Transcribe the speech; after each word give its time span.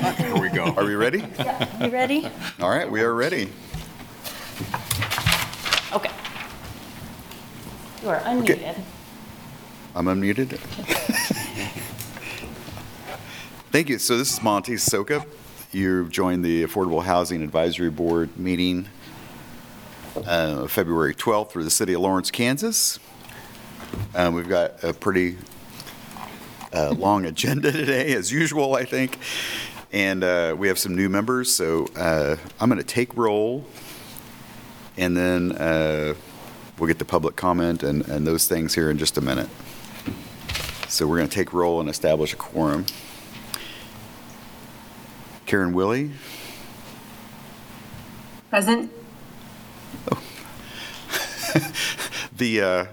Here 0.00 0.38
we 0.40 0.48
go. 0.48 0.64
Are 0.76 0.84
we 0.84 0.94
ready? 0.94 1.18
You 1.80 1.90
ready? 1.90 2.26
All 2.58 2.70
right, 2.70 2.90
we 2.90 3.02
are 3.02 3.12
ready. 3.14 3.52
Okay. 5.92 6.10
You 8.02 8.08
are 8.08 8.20
unmuted. 8.20 8.80
I'm 9.94 10.06
unmuted. 10.06 10.56
Thank 13.70 13.90
you. 13.90 13.98
So 13.98 14.16
this 14.16 14.32
is 14.32 14.42
Monty 14.42 14.74
Sokup. 14.74 15.26
You've 15.70 16.10
joined 16.10 16.44
the 16.44 16.64
Affordable 16.64 17.02
Housing 17.02 17.42
Advisory 17.42 17.90
Board 17.90 18.36
meeting 18.38 18.88
uh, 20.26 20.66
February 20.66 21.14
12th 21.14 21.52
for 21.52 21.62
the 21.62 21.70
city 21.70 21.92
of 21.92 22.00
Lawrence, 22.00 22.30
Kansas. 22.30 22.98
Uh, 24.14 24.30
We've 24.32 24.48
got 24.48 24.82
a 24.82 24.94
pretty 24.94 25.36
uh, 26.72 26.92
long 26.92 27.26
agenda 27.26 27.70
today, 27.70 28.14
as 28.14 28.32
usual, 28.32 28.74
I 28.74 28.84
think. 28.86 29.18
And 29.92 30.22
uh, 30.22 30.54
we 30.56 30.68
have 30.68 30.78
some 30.78 30.94
new 30.94 31.08
members, 31.08 31.52
so 31.52 31.86
uh, 31.96 32.36
I'm 32.60 32.68
going 32.68 32.80
to 32.80 32.86
take 32.86 33.16
roll, 33.16 33.64
and 34.96 35.16
then 35.16 35.52
uh, 35.52 36.14
we'll 36.78 36.86
get 36.86 36.98
the 37.00 37.04
public 37.04 37.34
comment 37.34 37.82
and 37.82 38.06
and 38.08 38.24
those 38.24 38.46
things 38.46 38.74
here 38.74 38.88
in 38.90 38.98
just 38.98 39.18
a 39.18 39.20
minute. 39.20 39.48
So 40.88 41.06
we're 41.06 41.18
going 41.18 41.28
to 41.28 41.34
take 41.34 41.52
roll 41.52 41.80
and 41.80 41.88
establish 41.88 42.32
a 42.32 42.36
quorum. 42.36 42.86
Karen 45.46 45.72
Willey, 45.72 46.12
Present. 48.50 48.90
the, 52.36 52.60
uh, 52.60 52.86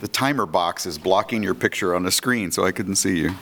the 0.00 0.08
timer 0.08 0.46
box 0.46 0.86
is 0.86 0.96
blocking 0.96 1.42
your 1.42 1.54
picture 1.54 1.94
on 1.94 2.02
the 2.02 2.10
screen, 2.10 2.50
so 2.50 2.64
I 2.64 2.72
couldn't 2.72 2.96
see 2.96 3.18
you. 3.18 3.34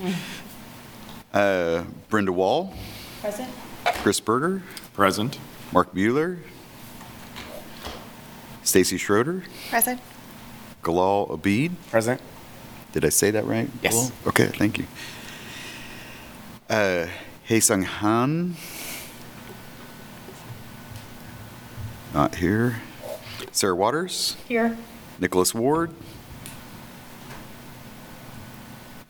Uh, 1.38 1.84
Brenda 2.08 2.32
Wall, 2.32 2.74
Present? 3.20 3.48
Chris 3.84 4.18
Berger, 4.18 4.60
Present. 4.92 5.38
Mark 5.70 5.94
Bueller, 5.94 6.38
Stacy 8.64 8.96
Schroeder, 8.96 9.44
Present. 9.70 10.00
Galal 10.82 11.30
Abid. 11.30 11.70
Present. 11.92 12.20
Did 12.92 13.04
I 13.04 13.10
say 13.10 13.30
that 13.30 13.44
right? 13.44 13.70
Yes. 13.82 13.94
Galal? 13.94 14.26
Okay, 14.26 14.46
thank 14.46 14.78
you. 14.78 14.86
Uh, 16.68 17.06
Hei 17.46 17.60
Sung 17.60 17.82
Han. 17.82 18.56
Not 22.12 22.34
here. 22.34 22.82
Sarah 23.52 23.76
Waters, 23.76 24.36
Here. 24.48 24.76
Nicholas 25.20 25.54
Ward. 25.54 25.92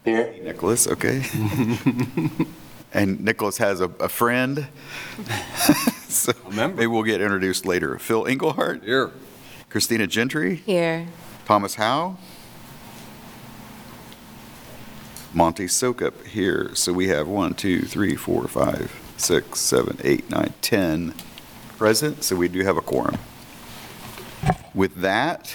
Here. 0.08 0.34
Nicholas, 0.42 0.86
okay. 0.88 1.22
And 2.90 3.20
Nicholas 3.22 3.58
has 3.58 3.80
a, 3.82 3.90
a 4.00 4.08
friend. 4.08 4.66
So 6.08 6.32
member. 6.50 6.76
maybe 6.78 6.86
we'll 6.86 7.02
get 7.02 7.20
introduced 7.20 7.66
later. 7.66 7.98
Phil 7.98 8.26
Engelhardt, 8.26 8.82
Here. 8.82 9.10
Christina 9.68 10.06
Gentry, 10.06 10.56
Here. 10.56 11.06
Thomas 11.44 11.74
Howe, 11.74 12.16
Monty 15.34 15.66
Sokup 15.66 16.26
here. 16.26 16.74
So 16.74 16.92
we 16.94 17.08
have 17.08 17.28
one, 17.28 17.52
two, 17.54 17.82
three, 17.82 18.16
four, 18.16 18.48
five, 18.48 18.90
six, 19.18 19.60
seven, 19.60 19.98
eight, 20.02 20.30
nine, 20.30 20.54
ten 20.62 21.12
present, 21.76 22.24
so 22.24 22.34
we 22.34 22.48
do 22.48 22.64
have 22.64 22.78
a 22.78 22.82
quorum. 22.82 23.18
With 24.74 24.96
that, 25.02 25.54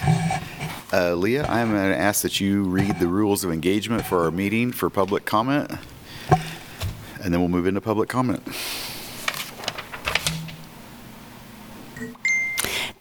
uh, 0.94 1.14
Leah, 1.14 1.44
I'm 1.48 1.72
going 1.72 1.90
to 1.90 1.98
ask 1.98 2.22
that 2.22 2.40
you 2.40 2.62
read 2.62 3.00
the 3.00 3.08
rules 3.08 3.42
of 3.42 3.50
engagement 3.50 4.06
for 4.06 4.22
our 4.22 4.30
meeting 4.30 4.70
for 4.70 4.88
public 4.88 5.24
comment, 5.24 5.68
and 7.20 7.34
then 7.34 7.40
we'll 7.40 7.48
move 7.48 7.66
into 7.66 7.80
public 7.80 8.08
comment. 8.08 8.42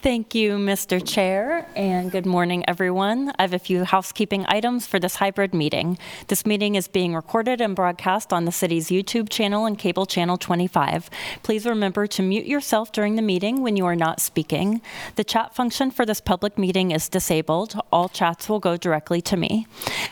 Thank 0.04 0.36
you, 0.36 0.58
Mr. 0.58 1.02
Chair, 1.02 1.66
and 1.78 2.12
good 2.12 2.26
morning, 2.26 2.66
everyone. 2.68 3.32
I 3.40 3.44
have 3.44 3.54
a 3.54 3.58
few 3.58 3.86
housekeeping 3.86 4.44
items 4.50 4.86
for 4.86 5.00
this 5.00 5.16
hybrid 5.16 5.54
meeting. 5.54 5.98
This 6.28 6.46
meeting 6.46 6.76
is 6.76 6.90
being 6.90 7.16
recorded 7.16 7.62
and 7.62 7.74
broadcast 7.74 8.34
on 8.34 8.44
the 8.44 8.52
city's 8.52 8.90
YouTube 8.90 9.30
channel 9.30 9.66
and 9.66 9.80
cable 9.80 10.06
channel 10.06 10.36
25. 10.36 11.10
Please 11.42 11.66
remember 11.66 12.06
to 12.06 12.22
mute 12.22 12.46
yourself 12.46 12.92
during 12.92 13.16
the 13.16 13.22
meeting 13.22 13.62
when 13.62 13.78
you 13.78 13.86
are 13.86 13.96
not 13.96 14.20
speaking. 14.20 14.82
The 15.16 15.24
chat 15.24 15.56
function 15.56 15.90
for 15.90 16.06
this 16.06 16.20
public 16.20 16.58
meeting 16.58 16.92
is 16.92 17.08
disabled. 17.08 17.80
All 17.90 18.10
chats 18.10 18.50
will 18.50 18.60
go 18.60 18.76
directly 18.76 19.22
to 19.22 19.38
me. 19.38 19.68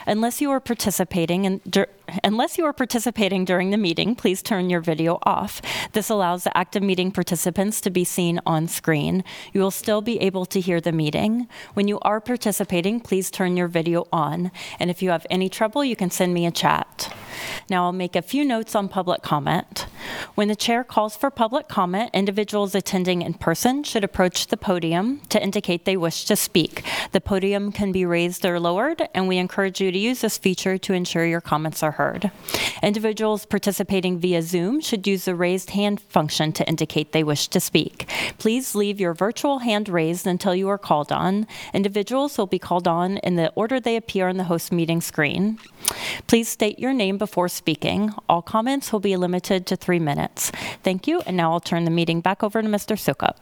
Unless 0.08 0.40
you 0.40 0.52
are 0.52 0.62
participating 0.62 1.44
in 1.44 1.60
Unless 2.24 2.58
you 2.58 2.66
are 2.66 2.74
participating 2.74 3.46
during 3.46 3.70
the 3.70 3.78
meeting, 3.78 4.16
please 4.16 4.42
turn 4.42 4.70
your 4.70 4.82
video 4.82 5.20
off. 5.24 5.62
This 5.94 6.10
allows 6.10 6.44
the 6.44 6.58
active 6.58 6.84
meeting 6.84 7.12
participants 7.12 7.82
to 7.82 7.90
be 7.90 8.04
seen 8.04 8.40
on 8.46 8.68
screen. 8.68 9.24
You 9.54 9.62
will 9.62 9.72
still 9.72 10.02
be 10.02 10.20
able 10.20 10.46
to 10.48 10.60
hear 10.60 10.82
the 10.82 10.92
meeting. 10.92 11.48
When 11.74 11.88
you 11.88 12.00
are 12.00 12.20
participating, 12.20 13.00
please 13.00 13.32
turn 13.32 13.56
your 13.56 13.68
video 13.68 14.08
on. 14.12 14.52
And 14.80 14.90
if 14.90 15.02
you 15.02 15.10
have 15.12 15.26
any 15.30 15.50
trouble, 15.50 15.86
you 15.86 15.96
can 15.96 16.12
send 16.12 16.34
me 16.34 16.46
a 16.46 16.52
chat. 16.52 17.14
Now 17.70 17.86
I'll 17.86 17.94
make 17.94 18.16
a 18.16 18.22
few 18.22 18.44
notes 18.44 18.76
on 18.76 18.90
public 18.90 19.22
comment. 19.22 19.88
When 20.36 20.48
the 20.48 20.56
chair 20.56 20.84
calls 20.84 21.16
for 21.16 21.32
public 21.32 21.68
comment, 21.68 22.12
individuals 22.14 22.76
attending 22.76 23.22
in 23.22 23.36
person 23.36 23.84
should 23.84 24.04
approach 24.04 24.48
the 24.48 24.58
podium 24.58 25.22
to 25.30 25.42
indicate 25.42 25.86
they 25.86 25.98
wish 25.98 26.26
to 26.26 26.36
speak. 26.36 26.84
The 27.12 27.22
podium 27.22 27.72
can 27.72 27.92
be 27.92 28.06
raised 28.06 28.46
or 28.46 28.60
lowered, 28.60 29.08
and 29.14 29.28
we 29.28 29.38
encourage 29.38 29.80
you 29.80 29.92
to 29.92 29.98
use 29.98 30.22
this 30.22 30.38
feature 30.38 30.78
to 30.80 30.94
ensure 30.94 31.26
your 31.26 31.42
comments 31.42 31.82
are 31.82 31.92
heard. 31.92 32.01
Individuals 32.82 33.46
participating 33.46 34.20
via 34.20 34.42
Zoom 34.42 34.82
should 34.82 35.06
use 35.06 35.26
the 35.26 35.36
raised 35.36 35.72
hand 35.72 36.02
function 36.02 36.52
to 36.54 36.68
indicate 36.68 37.12
they 37.12 37.24
wish 37.24 37.48
to 37.50 37.60
speak. 37.60 38.10
Please 38.38 38.76
leave 38.76 39.00
your 39.00 39.14
virtual 39.14 39.60
hand 39.60 39.88
raised 39.88 40.26
until 40.26 40.56
you 40.56 40.68
are 40.70 40.78
called 40.78 41.12
on. 41.12 41.48
Individuals 41.74 42.38
will 42.38 42.48
be 42.48 42.60
called 42.60 42.88
on 42.88 43.18
in 43.18 43.36
the 43.36 43.50
order 43.56 43.80
they 43.80 43.96
appear 43.96 44.28
on 44.28 44.38
the 44.38 44.46
host 44.46 44.72
meeting 44.72 45.02
screen. 45.02 45.60
Please 46.28 46.50
state 46.50 46.80
your 46.80 46.94
name 46.94 47.18
before 47.18 47.50
speaking. 47.50 48.14
All 48.28 48.42
comments 48.42 48.92
will 48.92 49.00
be 49.00 49.16
limited 49.16 49.66
to 49.68 49.76
three 49.76 50.00
minutes. 50.00 50.52
Thank 50.84 51.08
you, 51.08 51.22
and 51.22 51.38
now 51.38 51.52
I'll 51.52 51.60
turn 51.60 51.86
the 51.86 51.92
meeting 51.92 52.22
back 52.22 52.44
over 52.44 52.62
to 52.62 52.68
Mr. 52.68 52.96
Sokup. 52.98 53.36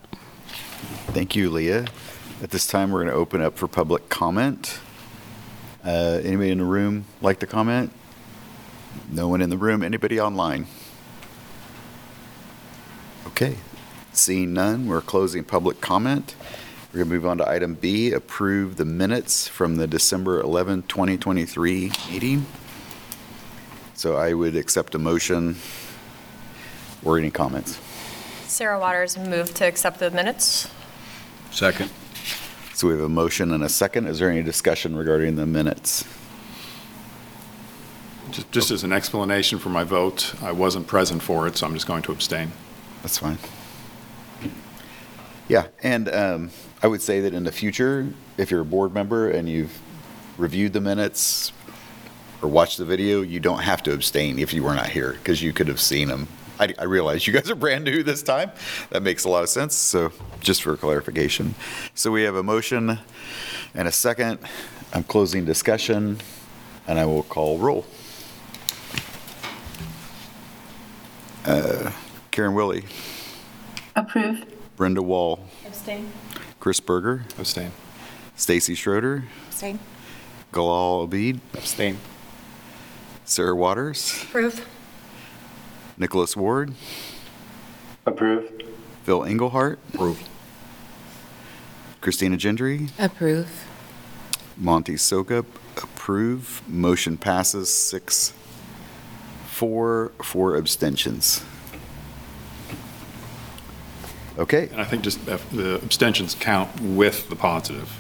Thank 1.14 1.36
you, 1.36 1.50
Leah. 1.50 1.86
At 2.42 2.52
this 2.52 2.68
time, 2.68 2.92
we're 2.92 3.04
going 3.04 3.14
to 3.14 3.20
open 3.20 3.42
up 3.42 3.58
for 3.58 3.68
public 3.68 4.10
comment. 4.10 4.80
Uh, 5.84 6.20
Anybody 6.24 6.52
in 6.52 6.60
the 6.60 6.66
room 6.66 7.06
like 7.22 7.40
to 7.40 7.48
comment? 7.48 7.92
No 9.10 9.28
one 9.28 9.42
in 9.42 9.50
the 9.50 9.58
room? 9.58 9.84
Anybody 9.84 10.20
online? 10.20 10.68
Okay. 13.28 13.58
Seeing 14.12 14.54
none, 14.54 14.88
we're 14.88 15.02
closing 15.02 15.44
public 15.44 15.82
comment. 15.82 16.36
We're 16.92 17.00
going 17.00 17.10
to 17.10 17.16
move 17.16 17.26
on 17.28 17.38
to 17.38 17.48
item 17.48 17.76
B, 17.76 18.12
approve 18.12 18.78
the 18.78 18.86
minutes 18.86 19.48
from 19.48 19.76
the 19.76 19.86
December 19.86 20.42
11, 20.42 20.84
2023 20.84 21.92
meeting. 22.10 22.46
So 23.94 24.16
I 24.16 24.34
would 24.34 24.56
accept 24.56 24.96
a 24.96 25.00
motion 25.00 25.58
or 27.04 27.18
any 27.20 27.30
comments. 27.30 27.80
Sarah 28.46 28.80
Waters 28.80 29.18
moved 29.18 29.56
to 29.58 29.66
accept 29.68 30.00
the 30.00 30.10
minutes. 30.10 30.68
Second. 31.52 31.92
So 32.74 32.88
we 32.88 32.94
have 32.94 33.04
a 33.04 33.10
motion 33.10 33.54
and 33.54 33.64
a 33.64 33.70
second. 33.70 34.08
Is 34.08 34.20
there 34.20 34.32
any 34.32 34.42
discussion 34.42 34.96
regarding 34.96 35.36
the 35.36 35.46
minutes? 35.46 36.04
Just- 38.52 38.72
as 38.72 38.84
an 38.84 38.94
explanation 38.94 39.60
for 39.60 39.70
my 39.70 39.84
vote, 39.84 40.34
I 40.42 40.52
wasn't 40.52 40.88
present 40.88 41.22
for 41.22 41.48
it, 41.48 41.58
so 41.58 41.66
I'm 41.66 41.74
just 41.74 41.88
going 41.88 42.02
to 42.04 42.12
abstain. 42.12 42.52
That's 43.02 43.18
fine. 43.18 43.38
Yeah, 45.48 45.68
and 45.82 46.08
um, 46.10 46.52
I 46.84 46.88
would 46.88 47.02
say 47.02 47.22
that 47.22 47.34
in 47.34 47.44
the 47.44 47.52
future, 47.52 48.08
if 48.38 48.52
you're 48.52 48.62
a 48.62 48.66
board 48.66 48.94
member 48.94 49.30
and 49.32 49.50
you've 49.50 49.80
reviewed 50.38 50.74
the 50.74 50.82
minutes 50.82 51.52
or 52.42 52.50
watched 52.50 52.78
the 52.78 52.86
video, 52.86 53.22
you 53.22 53.40
don't 53.40 53.60
have 53.64 53.82
to 53.84 53.94
abstain 53.94 54.38
if 54.38 54.54
you 54.54 54.64
were 54.64 54.76
not 54.76 54.90
here, 54.90 55.14
because 55.14 55.42
you 55.42 55.52
could 55.52 55.68
have 55.68 55.80
seen 55.82 56.08
them. 56.08 56.28
I, 56.60 56.74
I 56.78 56.84
realize 56.84 57.26
you 57.26 57.34
guys 57.40 57.50
are 57.50 57.56
brand 57.56 57.86
new 57.86 58.04
this 58.04 58.22
time. 58.22 58.52
That 58.92 59.02
makes 59.02 59.24
a 59.24 59.30
lot 59.30 59.42
of 59.44 59.50
sense, 59.50 59.76
so 59.76 60.12
just 60.40 60.62
for 60.62 60.78
clarification. 60.78 61.56
So 61.96 62.12
we 62.12 62.24
have 62.24 62.36
a 62.36 62.44
motion 62.44 63.00
and 63.74 63.88
a 63.88 63.92
second. 63.92 64.40
I'm 64.94 65.04
closing 65.04 65.46
discussion, 65.46 66.20
and 66.88 67.00
I 67.00 67.06
will 67.06 67.24
call 67.24 67.58
roll. 67.58 67.86
Uh, 71.46 71.92
Karen 72.32 72.54
Willey, 72.54 72.84
Approve. 73.96 74.46
Brenda 74.76 75.02
Wall, 75.02 75.46
Abstain. 75.66 76.12
Chris 76.60 76.80
Berger, 76.80 77.24
Abstain. 77.38 77.72
Stacy 78.36 78.76
Schroeder, 78.76 79.24
Abstain. 79.48 79.80
Galal 80.52 81.08
Abid, 81.08 81.40
Abstain. 81.56 81.98
Sarah 83.26 83.56
Waters, 83.56 84.24
Approve. 84.24 84.66
Nicholas 85.98 86.36
Ward, 86.36 86.74
Approve. 88.06 88.52
Phil 89.04 89.24
Engelhardt, 89.24 89.80
Approve. 89.94 90.22
Christina 92.02 92.38
Gentry, 92.38 92.90
Approve. 92.98 93.66
Monty 94.58 94.96
Sokup, 94.96 95.46
approve. 95.78 96.62
Motion 96.68 97.18
passes 97.18 97.74
six, 97.74 98.34
four, 99.70 100.14
four 100.24 100.56
abstentions. 100.56 101.44
Okay, 104.38 104.70
And 104.72 104.80
I 104.80 104.86
think 104.86 105.04
just 105.04 105.26
the 105.26 105.82
abstentions 105.84 106.34
count 106.34 106.80
with 106.80 107.28
the 107.28 107.36
positive. 107.36 107.92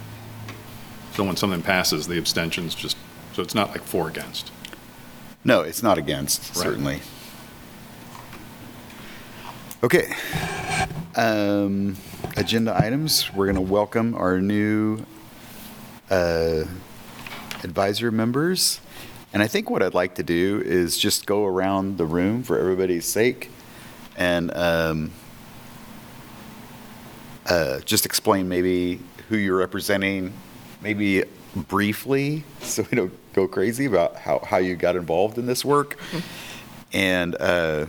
So 1.15 1.25
when 1.25 1.35
something 1.35 1.61
passes, 1.61 2.07
the 2.07 2.17
abstentions 2.17 2.73
just, 2.75 2.95
so 3.33 3.41
it's 3.41 3.53
not 3.53 3.71
like 3.71 3.81
four 3.83 4.07
against. 4.07 4.51
no, 5.43 5.59
it's 5.61 5.83
not 5.83 5.97
against, 5.97 6.55
Right. 6.55 6.63
certainly. 6.63 6.99
Okay. 9.83 10.13
Um, 11.17 11.97
Agenda 12.37 12.73
items, 12.81 13.33
we're 13.33 13.47
going 13.47 13.55
to 13.55 13.61
welcome 13.73 14.15
our 14.15 14.39
new 14.39 15.05
uh, 16.09 16.63
advisor 17.65 18.11
members. 18.11 18.79
And 19.31 19.43
I 19.43 19.47
think 19.47 19.69
what 19.69 19.83
I'd 19.83 19.93
like 19.93 20.15
to 20.15 20.23
do 20.23 20.61
is 20.65 20.97
just 20.97 21.27
go 21.27 21.45
around 21.45 21.97
the 21.97 22.05
room 22.05 22.41
for 22.41 22.57
everybody's 22.57 23.05
sake 23.05 23.51
and 24.17 24.51
um, 24.55 25.11
uh, 27.45 27.79
just 27.81 28.05
explain 28.07 28.49
maybe 28.49 28.99
who 29.29 29.37
you're 29.37 29.57
representing, 29.57 30.33
maybe 30.81 31.23
briefly, 31.55 32.43
so 32.61 32.83
we 32.89 32.95
don't 32.95 33.33
go 33.33 33.47
crazy 33.47 33.85
about 33.85 34.15
how, 34.15 34.39
how 34.39 34.57
you 34.57 34.75
got 34.75 34.95
involved 34.95 35.37
in 35.37 35.45
this 35.45 35.63
work. 35.63 35.99
And, 36.91 37.35
uh, 37.39 37.85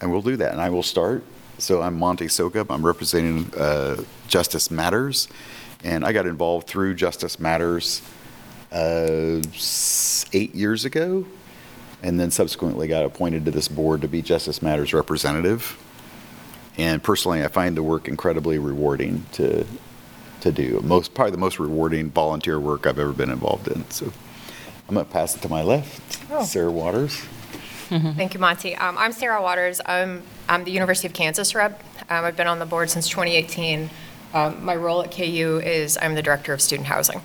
and 0.00 0.12
we'll 0.12 0.20
do 0.20 0.36
that. 0.36 0.52
And 0.52 0.60
I 0.60 0.68
will 0.68 0.82
start. 0.82 1.24
So 1.56 1.80
I'm 1.80 1.98
Monty 1.98 2.26
Sokup. 2.26 2.66
I'm 2.68 2.84
representing 2.84 3.50
uh, 3.58 4.02
Justice 4.28 4.70
Matters. 4.70 5.26
And 5.82 6.04
I 6.04 6.12
got 6.12 6.26
involved 6.26 6.66
through 6.66 6.94
Justice 6.96 7.40
Matters 7.40 8.02
uh, 8.72 9.40
eight 10.32 10.54
years 10.54 10.84
ago, 10.84 11.26
and 12.02 12.18
then 12.18 12.30
subsequently 12.30 12.88
got 12.88 13.04
appointed 13.04 13.44
to 13.44 13.50
this 13.50 13.68
board 13.68 14.00
to 14.02 14.08
be 14.08 14.22
Justice 14.22 14.62
Matters 14.62 14.92
representative. 14.92 15.78
And 16.78 17.02
personally, 17.02 17.44
I 17.44 17.48
find 17.48 17.76
the 17.76 17.82
work 17.82 18.08
incredibly 18.08 18.58
rewarding 18.58 19.24
to 19.32 19.66
to 20.40 20.50
do. 20.52 20.80
Most 20.82 21.12
probably 21.12 21.32
the 21.32 21.36
most 21.38 21.58
rewarding 21.58 22.10
volunteer 22.10 22.58
work 22.58 22.86
I've 22.86 22.98
ever 22.98 23.12
been 23.12 23.28
involved 23.30 23.68
in. 23.68 23.88
So 23.90 24.10
I'm 24.88 24.94
going 24.94 25.04
to 25.04 25.12
pass 25.12 25.36
it 25.36 25.42
to 25.42 25.48
my 25.50 25.62
left, 25.62 26.18
Oh. 26.30 26.42
Sarah 26.44 26.70
Waters. 26.72 27.14
Thank 27.90 28.32
you, 28.34 28.40
Monty. 28.40 28.74
Um, 28.76 28.96
I'm 28.96 29.12
Sarah 29.12 29.42
Waters. 29.42 29.80
I'm, 29.84 30.22
I'm 30.48 30.64
the 30.64 30.70
University 30.70 31.06
of 31.08 31.12
Kansas 31.12 31.54
rep. 31.54 31.82
Um, 32.08 32.24
I've 32.24 32.36
been 32.36 32.46
on 32.46 32.58
the 32.58 32.64
board 32.64 32.88
since 32.88 33.06
2018. 33.08 33.90
Um, 34.32 34.64
My 34.64 34.74
role 34.76 35.02
at 35.02 35.10
KU 35.14 35.60
is 35.62 35.98
I'm 36.00 36.14
the 36.14 36.22
Director 36.22 36.52
of 36.54 36.62
Student 36.62 36.86
Housing. 36.88 37.20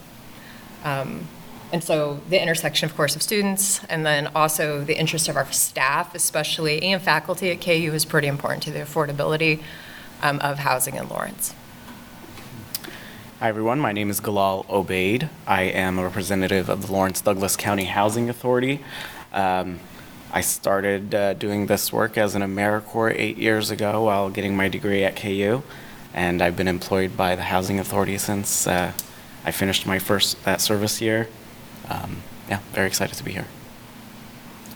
Um, 0.84 1.28
And 1.76 1.84
so 1.84 2.22
the 2.30 2.42
intersection, 2.42 2.86
of 2.90 2.96
course, 2.96 3.18
of 3.18 3.22
students, 3.22 3.84
and 3.90 4.06
then 4.06 4.28
also 4.28 4.86
the 4.86 4.98
interest 4.98 5.28
of 5.28 5.36
our 5.36 5.52
staff, 5.52 6.16
especially, 6.16 6.82
and 6.82 7.02
faculty 7.02 7.52
at 7.52 7.60
KU 7.60 7.92
is 7.94 8.06
pretty 8.06 8.30
important 8.30 8.64
to 8.64 8.72
the 8.72 8.80
affordability 8.80 9.62
um, 10.22 10.40
of 10.40 10.60
housing 10.60 10.96
in 10.96 11.10
Lawrence. 11.10 11.54
Hi, 13.42 13.50
everyone. 13.50 13.82
My 13.82 13.92
name 13.92 14.10
is 14.10 14.22
Galal 14.22 14.66
Obaid. 14.68 15.28
I 15.46 15.64
am 15.64 16.00
a 16.00 16.04
representative 16.04 16.70
of 16.70 16.88
the 16.88 16.94
Lawrence 16.94 17.20
Douglas 17.20 17.58
County 17.58 17.84
Housing 17.84 18.30
Authority. 18.30 18.80
Um, 19.34 19.82
I 20.32 20.40
started 20.40 21.14
uh, 21.14 21.34
doing 21.34 21.66
this 21.66 21.92
work 21.92 22.18
as 22.18 22.36
an 22.36 22.42
AmeriCorps 22.42 23.16
eight 23.18 23.38
years 23.38 23.70
ago 23.70 24.06
while 24.06 24.30
getting 24.30 24.56
my 24.56 24.70
degree 24.70 25.04
at 25.04 25.18
KU, 25.18 25.62
and 26.14 26.42
I've 26.42 26.56
been 26.56 26.70
employed 26.70 27.18
by 27.18 27.36
the 27.36 27.44
Housing 27.44 27.80
Authority 27.80 28.18
since 28.18 28.66
uh, 28.66 28.94
I 29.44 29.52
finished 29.52 29.86
my 29.86 30.00
first 30.00 30.42
that 30.46 30.62
service 30.62 31.02
year. 31.02 31.28
Um, 31.90 32.24
yeah, 32.50 32.60
very 32.74 32.88
excited 32.88 33.16
to 33.16 33.24
be 33.24 33.32
here. 33.32 33.46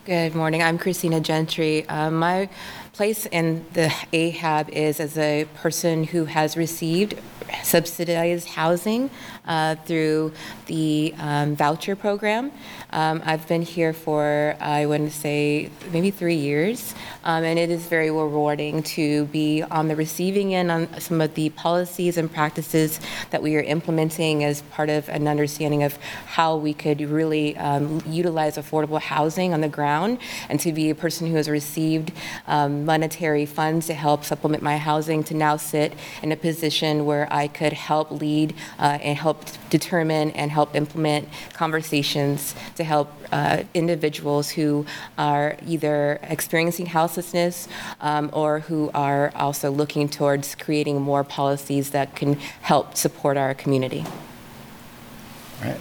Good 0.06 0.33
morning. 0.33 0.63
I'm 0.63 0.77
Christina 0.77 1.19
Gentry. 1.19 1.88
Uh, 1.88 2.09
my 2.09 2.50
place 2.99 3.25
in 3.27 3.65
the 3.71 3.87
AHAB 4.11 4.67
is 4.67 4.99
as 4.99 5.17
a 5.17 5.45
person 5.55 6.03
who 6.03 6.25
has 6.25 6.57
received 6.57 7.17
subsidized 7.63 8.47
housing 8.47 9.09
uh, 9.47 9.75
through 9.85 10.31
the 10.67 11.13
um, 11.17 11.55
voucher 11.55 11.95
program. 11.95 12.51
Um, 12.91 13.21
I've 13.25 13.47
been 13.47 13.61
here 13.61 13.93
for, 13.93 14.55
I 14.59 14.85
to 14.85 15.09
say, 15.11 15.69
maybe 15.91 16.11
three 16.11 16.35
years, 16.35 16.93
um, 17.23 17.43
and 17.43 17.57
it 17.57 17.69
is 17.69 17.85
very 17.87 18.11
rewarding 18.11 18.83
to 18.83 19.25
be 19.25 19.63
on 19.63 19.87
the 19.87 19.95
receiving 19.95 20.53
end 20.53 20.69
on 20.69 20.99
some 20.99 21.21
of 21.21 21.33
the 21.35 21.49
policies 21.51 22.17
and 22.17 22.31
practices 22.31 22.99
that 23.29 23.41
we 23.41 23.55
are 23.55 23.61
implementing 23.61 24.43
as 24.43 24.61
part 24.63 24.89
of 24.89 25.07
an 25.09 25.27
understanding 25.27 25.83
of 25.83 25.97
how 26.25 26.55
we 26.55 26.73
could 26.73 27.01
really 27.01 27.57
um, 27.57 28.01
utilize 28.07 28.57
affordable 28.57 28.99
housing 28.99 29.53
on 29.53 29.61
the 29.61 29.69
ground, 29.69 30.19
and 30.49 30.59
to 30.59 30.71
be 30.71 30.89
a 30.89 30.95
person 30.95 31.27
who 31.27 31.35
has 31.35 31.49
received 31.49 32.11
um, 32.47 32.85
monetary 32.89 33.45
funds 33.45 33.86
to 33.86 33.94
help 33.94 34.25
supplement 34.25 34.63
my 34.63 34.77
housing, 34.77 35.24
to 35.24 35.36
now 35.36 35.56
sit 35.56 35.94
in 36.24 36.31
a 36.31 36.36
position 36.36 37.06
where 37.06 37.31
I 37.31 37.47
could 37.47 37.74
help 37.74 38.09
lead 38.09 38.56
uh, 38.80 38.97
and 39.07 39.15
help 39.15 39.45
determine 39.69 40.31
and 40.31 40.50
help 40.50 40.75
implement 40.75 41.30
conversations 41.53 42.56
to 42.77 42.83
help 42.83 43.07
uh, 43.31 43.62
individuals 43.75 44.50
who 44.50 44.88
are 45.19 45.56
either 45.68 46.19
experiencing 46.24 46.88
houselessness 46.88 47.68
um, 48.01 48.31
or 48.33 48.62
who 48.62 48.89
are 48.95 49.31
also 49.35 49.69
looking 49.69 50.09
towards 50.09 50.56
creating 50.56 51.00
more 51.00 51.24
policies 51.24 51.92
that 51.92 52.15
can 52.15 52.33
help 52.71 52.97
support 52.97 53.38
our 53.38 53.53
community. 53.53 54.03
All 55.59 55.68
right. 55.69 55.77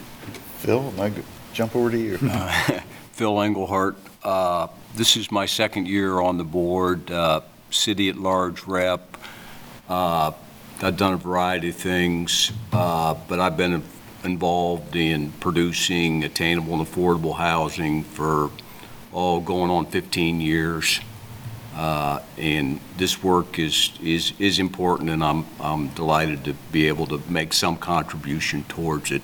Phil, 0.58 0.81
I'm 0.81 0.96
going 0.96 1.14
to 1.14 1.22
jump 1.54 1.75
over 1.75 1.90
to 1.90 1.99
you. 1.99 2.19
Phil 3.12 3.40
Engelhardt. 3.40 3.96
Uh, 4.22 4.66
This 4.94 5.17
is 5.17 5.31
my 5.31 5.46
second 5.46 5.87
year 5.87 6.20
on 6.20 6.38
the 6.38 6.44
board, 6.44 7.11
uh, 7.11 7.43
city 7.70 8.08
at 8.08 8.17
large 8.17 8.67
rep. 8.67 9.17
Uh, 9.88 10.32
I've 10.81 10.96
done 10.96 11.14
a 11.14 11.19
variety 11.19 11.69
of 11.69 11.76
things, 11.76 12.52
uh, 12.73 13.14
but 13.29 13.38
I've 13.38 13.56
been 13.56 13.82
involved 14.25 14.96
in 14.96 15.32
producing 15.32 16.25
attainable 16.25 16.75
and 16.75 16.87
affordable 16.87 17.37
housing 17.37 18.02
for, 18.02 18.50
oh, 19.12 19.40
going 19.40 19.70
on 19.70 19.87
15 19.87 20.40
years. 20.40 21.00
Uh, 21.76 22.20
And 22.38 22.81
this 22.96 23.23
work 23.23 23.58
is, 23.58 23.93
is, 24.02 24.32
is 24.38 24.58
important, 24.58 25.11
and 25.11 25.23
I'm, 25.23 25.46
I'm 25.61 25.88
delighted 25.88 26.44
to 26.44 26.55
be 26.73 26.88
able 26.88 27.06
to 27.08 27.20
make 27.31 27.52
some 27.52 27.76
contribution 27.76 28.64
towards 28.64 29.12
it. 29.12 29.23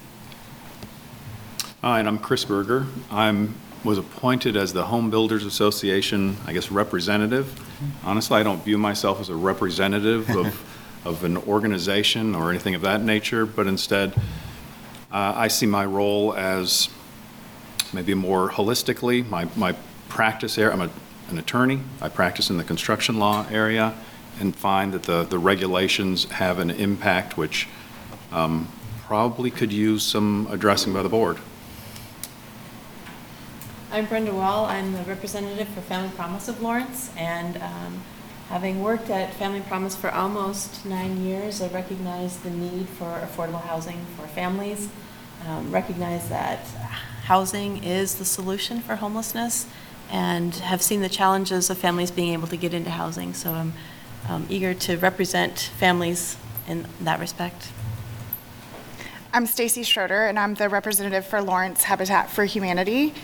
Hi, 1.81 1.99
and 1.99 2.07
I'm 2.07 2.19
Chris 2.19 2.45
Berger. 2.45 2.87
I'm, 3.11 3.55
was 3.85 3.99
appointed 3.99 4.57
as 4.57 4.73
the 4.73 4.85
Home 4.85 5.11
Builders 5.11 5.45
Association, 5.45 6.37
I 6.47 6.55
guess, 6.55 6.71
representative. 6.71 7.61
Honestly, 8.03 8.41
I 8.41 8.43
don't 8.43 8.65
view 8.65 8.79
myself 8.79 9.21
as 9.21 9.29
a 9.29 9.35
representative 9.35 10.31
of, 10.31 11.05
of 11.05 11.23
an 11.23 11.37
organization 11.37 12.35
or 12.35 12.51
anything 12.51 12.75
of 12.75 12.81
that 12.83 13.03
nature, 13.03 13.45
but 13.45 13.67
instead, 13.67 14.15
uh, 15.13 15.35
I 15.37 15.49
see 15.49 15.67
my 15.67 15.85
role 15.85 16.35
as 16.35 16.89
maybe 17.93 18.15
more 18.15 18.49
holistically, 18.49 19.29
my, 19.29 19.47
my 19.55 19.75
practice 20.09 20.57
area, 20.57 20.73
I'm 20.73 20.81
a, 20.81 20.91
an 21.29 21.39
attorney, 21.39 21.81
I 22.01 22.09
practice 22.09 22.49
in 22.49 22.57
the 22.57 22.65
construction 22.65 23.19
law 23.19 23.47
area, 23.51 23.95
and 24.41 24.57
find 24.57 24.93
that 24.95 25.05
the, 25.05 25.25
the 25.25 25.39
regulations 25.39 26.25
have 26.25 26.59
an 26.59 26.71
impact 26.71 27.37
which 27.37 27.69
um, 28.33 28.67
probably 29.07 29.51
could 29.51 29.73
use 29.73 30.03
some 30.03 30.49
addressing 30.51 30.93
by 30.93 31.03
the 31.03 31.09
board. 31.09 31.39
I'm 33.95 34.07
Brenda 34.07 34.35
Wall. 34.35 34.65
I'm 34.65 34.93
the 34.93 35.05
representative 35.05 35.69
for 35.69 35.81
Family 35.81 36.11
Promise 36.17 36.49
of 36.49 36.61
Lawrence, 36.61 37.13
and 37.17 37.57
um, 37.59 38.03
having 38.49 38.83
worked 38.83 39.09
at 39.09 39.33
Family 39.35 39.61
Promise 39.61 39.95
for 39.95 40.11
almost 40.11 40.85
nine 40.85 41.25
years, 41.25 41.63
I 41.63 41.69
recognize 41.69 42.39
the 42.39 42.51
need 42.51 42.89
for 42.89 43.05
affordable 43.05 43.61
housing 43.61 44.05
for 44.17 44.27
families, 44.27 44.89
um, 45.47 45.71
recognize 45.71 46.29
that 46.29 46.59
housing 47.27 47.85
is 47.85 48.17
the 48.17 48.25
solution 48.25 48.81
for 48.81 48.97
homelessness, 48.97 49.69
and 50.11 50.57
have 50.57 50.83
seen 50.83 51.01
the 51.01 51.09
challenges 51.09 51.71
of 51.71 51.79
families 51.79 52.11
being 52.11 52.33
able 52.33 52.49
to 52.49 52.57
get 52.57 52.75
into 52.75 52.91
housing. 52.91 53.33
So 53.33 53.53
I'm 53.53 53.75
um, 54.29 54.47
eager 54.51 54.75
to 54.75 54.97
represent 54.97 55.71
families 55.77 56.37
in 56.67 56.85
that 57.03 57.21
respect. 57.21 57.69
I'm 59.33 59.47
Stacy 59.47 59.85
Schroeder, 59.85 60.27
and 60.27 60.37
I'm 60.37 60.55
the 60.55 60.69
representative 60.69 61.25
for 61.25 61.41
Lawrence 61.41 61.85
Habitat 61.85 62.29
for 62.29 62.45
Humanity. 62.45 63.15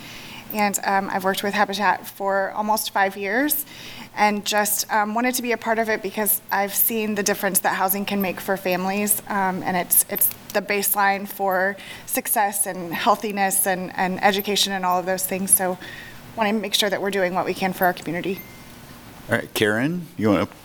And 0.53 0.79
um, 0.83 1.09
I've 1.09 1.23
worked 1.23 1.43
with 1.43 1.53
Habitat 1.53 2.07
for 2.07 2.51
almost 2.51 2.91
five 2.91 3.17
years, 3.17 3.65
and 4.15 4.45
just 4.45 4.91
um, 4.91 5.13
wanted 5.13 5.35
to 5.35 5.41
be 5.41 5.51
a 5.51 5.57
part 5.57 5.79
of 5.79 5.89
it 5.89 6.01
because 6.01 6.41
I've 6.51 6.73
seen 6.73 7.15
the 7.15 7.23
difference 7.23 7.59
that 7.59 7.75
housing 7.75 8.05
can 8.05 8.21
make 8.21 8.39
for 8.39 8.57
families, 8.57 9.21
um, 9.27 9.63
and 9.63 9.77
it's 9.77 10.05
it's 10.09 10.29
the 10.53 10.61
baseline 10.61 11.27
for 11.27 11.77
success 12.05 12.65
and 12.65 12.93
healthiness 12.93 13.65
and, 13.65 13.95
and 13.95 14.21
education 14.23 14.73
and 14.73 14.85
all 14.85 14.99
of 14.99 15.05
those 15.05 15.25
things. 15.25 15.51
So, 15.51 15.77
want 16.35 16.49
to 16.49 16.53
make 16.53 16.73
sure 16.73 16.89
that 16.89 17.01
we're 17.01 17.11
doing 17.11 17.33
what 17.33 17.45
we 17.45 17.53
can 17.53 17.73
for 17.73 17.85
our 17.85 17.93
community. 17.93 18.39
All 19.29 19.37
right, 19.37 19.53
Karen, 19.53 20.07
you 20.17 20.29
want 20.29 20.49
to, 20.49 20.55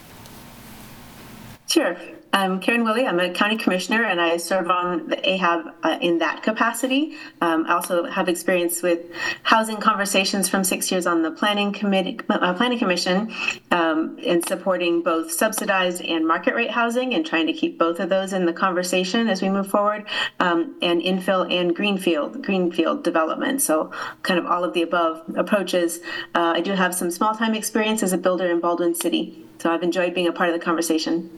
Sure. 1.68 1.96
I'm 2.32 2.60
Karen 2.60 2.84
Willey. 2.84 3.06
I'm 3.06 3.18
a 3.18 3.30
county 3.30 3.56
commissioner 3.56 4.04
and 4.04 4.20
I 4.20 4.36
serve 4.36 4.68
on 4.68 5.08
the 5.08 5.16
AHAB 5.16 5.72
uh, 5.82 5.98
in 6.02 6.18
that 6.18 6.42
capacity. 6.42 7.16
Um, 7.40 7.64
I 7.66 7.72
also 7.74 8.04
have 8.04 8.28
experience 8.28 8.82
with 8.82 9.06
housing 9.42 9.78
conversations 9.78 10.48
from 10.48 10.62
six 10.62 10.90
years 10.90 11.06
on 11.06 11.22
the 11.22 11.30
planning 11.30 11.72
committee, 11.72 12.20
uh, 12.28 12.52
planning 12.54 12.78
commission, 12.78 13.32
um, 13.70 14.18
in 14.18 14.42
supporting 14.42 15.02
both 15.02 15.32
subsidized 15.32 16.02
and 16.02 16.26
market 16.26 16.54
rate 16.54 16.70
housing 16.70 17.14
and 17.14 17.24
trying 17.24 17.46
to 17.46 17.52
keep 17.52 17.78
both 17.78 18.00
of 18.00 18.10
those 18.10 18.32
in 18.32 18.44
the 18.44 18.52
conversation 18.52 19.28
as 19.28 19.40
we 19.40 19.48
move 19.48 19.68
forward, 19.68 20.04
um, 20.38 20.76
and 20.82 21.00
infill 21.00 21.50
and 21.50 21.74
greenfield 21.74 22.44
greenfield 22.44 23.02
development. 23.02 23.62
So 23.62 23.92
kind 24.22 24.38
of 24.38 24.46
all 24.46 24.62
of 24.62 24.74
the 24.74 24.82
above 24.82 25.22
approaches. 25.36 26.00
Uh, 26.34 26.52
I 26.56 26.60
do 26.60 26.72
have 26.72 26.94
some 26.94 27.10
small 27.10 27.34
time 27.34 27.54
experience 27.54 28.02
as 28.02 28.12
a 28.12 28.18
builder 28.18 28.50
in 28.50 28.60
Baldwin 28.60 28.94
City. 28.94 29.42
So 29.58 29.72
I've 29.72 29.82
enjoyed 29.82 30.12
being 30.12 30.28
a 30.28 30.32
part 30.32 30.50
of 30.50 30.58
the 30.58 30.64
conversation. 30.64 31.30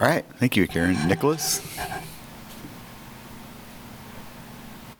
All 0.00 0.08
right, 0.08 0.24
thank 0.38 0.56
you, 0.56 0.66
Karen. 0.66 0.96
Nicholas? 1.06 1.60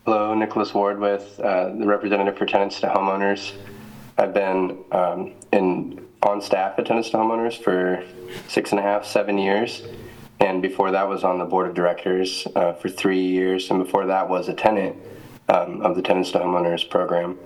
Hello, 0.04 0.34
Nicholas 0.34 0.72
Ward 0.72 1.00
with 1.00 1.40
uh, 1.40 1.70
the 1.70 1.84
representative 1.84 2.38
for 2.38 2.46
tenants 2.46 2.78
to 2.80 2.86
homeowners. 2.86 3.54
I've 4.16 4.32
been 4.32 4.78
um, 4.92 5.32
in 5.52 6.06
on 6.22 6.40
staff 6.40 6.78
at 6.78 6.86
tenants 6.86 7.10
to 7.10 7.16
homeowners 7.16 7.60
for 7.60 8.04
six 8.46 8.70
and 8.70 8.78
a 8.78 8.82
half, 8.82 9.04
seven 9.04 9.36
years, 9.36 9.82
and 10.38 10.62
before 10.62 10.92
that 10.92 11.08
was 11.08 11.24
on 11.24 11.38
the 11.38 11.44
board 11.44 11.66
of 11.68 11.74
directors 11.74 12.46
uh, 12.54 12.74
for 12.74 12.88
three 12.88 13.22
years, 13.26 13.70
and 13.70 13.82
before 13.82 14.06
that 14.06 14.28
was 14.28 14.48
a 14.48 14.54
tenant 14.54 14.96
um, 15.48 15.80
of 15.82 15.96
the 15.96 16.02
tenants 16.02 16.30
to 16.32 16.38
homeowners 16.38 16.88
program. 16.88 17.36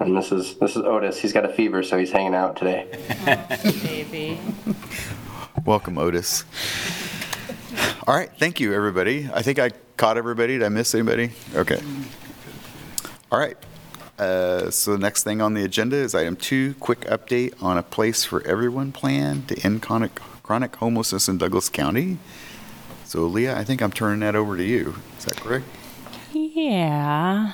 And 0.00 0.16
this 0.16 0.32
is 0.32 0.54
this 0.56 0.76
is 0.76 0.82
Otis. 0.82 1.18
He's 1.18 1.32
got 1.32 1.44
a 1.44 1.52
fever, 1.52 1.82
so 1.82 1.96
he's 1.98 2.12
hanging 2.12 2.34
out 2.34 2.56
today. 2.56 2.88
Oh, 3.26 3.72
Baby. 3.84 4.38
Welcome, 5.64 5.98
Otis. 5.98 6.44
All 8.06 8.14
right, 8.16 8.30
thank 8.38 8.60
you, 8.60 8.72
everybody. 8.74 9.28
I 9.32 9.42
think 9.42 9.58
I 9.58 9.70
caught 9.96 10.16
everybody. 10.16 10.54
Did 10.58 10.64
I 10.64 10.68
miss 10.68 10.94
anybody? 10.94 11.32
Okay. 11.54 11.80
All 13.30 13.38
right. 13.38 13.56
Uh, 14.18 14.70
So 14.70 14.92
the 14.92 14.98
next 14.98 15.22
thing 15.24 15.40
on 15.40 15.54
the 15.54 15.64
agenda 15.64 15.96
is 15.96 16.14
item 16.14 16.36
two, 16.36 16.74
quick 16.74 17.00
update 17.02 17.54
on 17.62 17.76
a 17.78 17.82
Place 17.82 18.24
for 18.24 18.44
Everyone 18.46 18.92
plan 18.92 19.42
to 19.46 19.58
end 19.64 19.82
chronic 19.82 20.16
chronic 20.42 20.76
homelessness 20.76 21.28
in 21.28 21.38
Douglas 21.38 21.68
County. 21.68 22.18
So 23.04 23.26
Leah, 23.26 23.56
I 23.58 23.64
think 23.64 23.82
I'm 23.82 23.92
turning 23.92 24.20
that 24.20 24.34
over 24.34 24.56
to 24.56 24.64
you. 24.64 24.94
Is 25.18 25.24
that 25.26 25.36
correct? 25.36 25.64
Yeah. 26.32 27.52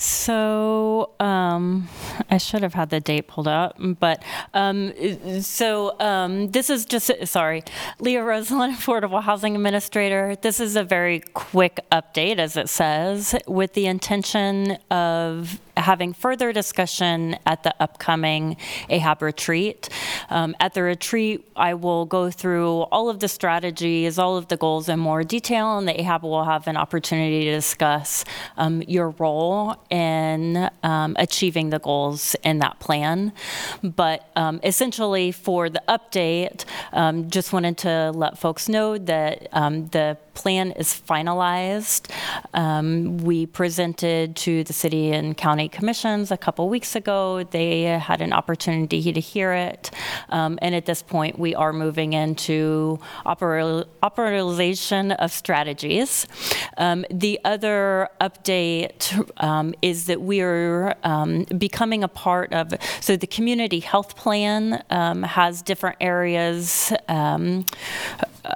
So 0.00 1.10
um, 1.18 1.88
I 2.30 2.38
should 2.38 2.62
have 2.62 2.74
had 2.74 2.90
the 2.90 3.00
date 3.00 3.26
pulled 3.26 3.48
up, 3.48 3.76
but 3.98 4.22
um, 4.54 4.92
so 5.42 5.98
um, 5.98 6.52
this 6.52 6.70
is 6.70 6.86
just 6.86 7.10
sorry, 7.26 7.64
Leah 7.98 8.22
Rosalind, 8.22 8.74
Affordable 8.78 9.20
Housing 9.20 9.56
Administrator. 9.56 10.36
This 10.36 10.60
is 10.60 10.76
a 10.76 10.84
very 10.84 11.18
quick 11.34 11.80
update, 11.90 12.38
as 12.38 12.56
it 12.56 12.68
says, 12.68 13.34
with 13.48 13.72
the 13.72 13.86
intention 13.86 14.78
of 14.88 15.58
having 15.78 16.12
further 16.12 16.52
discussion 16.52 17.36
at 17.46 17.62
the 17.62 17.74
upcoming 17.80 18.56
AHAB 18.90 19.22
retreat. 19.22 19.88
Um, 20.30 20.54
at 20.60 20.74
the 20.74 20.82
retreat, 20.82 21.48
I 21.56 21.74
will 21.74 22.06
go 22.06 22.30
through 22.30 22.82
all 22.92 23.08
of 23.08 23.20
the 23.20 23.28
strategies, 23.28 24.18
all 24.18 24.36
of 24.36 24.48
the 24.48 24.56
goals 24.56 24.88
in 24.88 24.98
more 24.98 25.24
detail, 25.24 25.78
and 25.78 25.88
the 25.88 25.94
AHAB 25.94 26.22
will 26.22 26.44
have 26.44 26.66
an 26.66 26.76
opportunity 26.76 27.44
to 27.44 27.52
discuss 27.52 28.24
um, 28.56 28.82
your 28.82 29.10
role 29.10 29.76
in 29.90 30.70
um, 30.82 31.16
achieving 31.18 31.70
the 31.70 31.78
goals 31.78 32.36
in 32.44 32.58
that 32.58 32.78
plan. 32.80 33.32
But 33.82 34.30
um, 34.36 34.60
essentially, 34.62 35.32
for 35.32 35.68
the 35.70 35.82
update, 35.88 36.64
um, 36.92 37.30
just 37.30 37.52
wanted 37.52 37.78
to 37.78 38.12
let 38.14 38.38
folks 38.38 38.68
know 38.68 38.98
that 38.98 39.48
um, 39.52 39.86
the 39.88 40.16
plan 40.38 40.70
is 40.72 40.88
finalized. 41.06 42.08
Um, 42.54 43.18
we 43.18 43.44
presented 43.44 44.36
to 44.36 44.62
the 44.62 44.72
city 44.72 45.10
and 45.10 45.36
county 45.36 45.68
commissions 45.68 46.30
a 46.30 46.36
couple 46.36 46.68
weeks 46.68 46.94
ago. 46.94 47.42
They 47.42 47.82
had 47.82 48.20
an 48.22 48.32
opportunity 48.32 49.12
to 49.12 49.20
hear 49.20 49.52
it. 49.52 49.90
Um, 50.28 50.58
and 50.62 50.76
at 50.76 50.86
this 50.86 51.02
point, 51.02 51.40
we 51.40 51.56
are 51.56 51.72
moving 51.72 52.12
into 52.12 53.00
opera- 53.26 53.86
operationalization 54.02 55.16
of 55.16 55.32
strategies. 55.32 56.26
Um, 56.76 57.04
the 57.10 57.40
other 57.44 58.08
update 58.20 59.02
um, 59.38 59.74
is 59.82 60.06
that 60.06 60.20
we 60.20 60.40
are 60.40 60.94
um, 61.02 61.44
becoming 61.66 62.04
a 62.04 62.08
part 62.08 62.52
of, 62.52 62.72
so 63.00 63.16
the 63.16 63.26
community 63.26 63.80
health 63.80 64.14
plan 64.14 64.84
um, 64.90 65.24
has 65.24 65.62
different 65.62 65.96
areas 66.00 66.92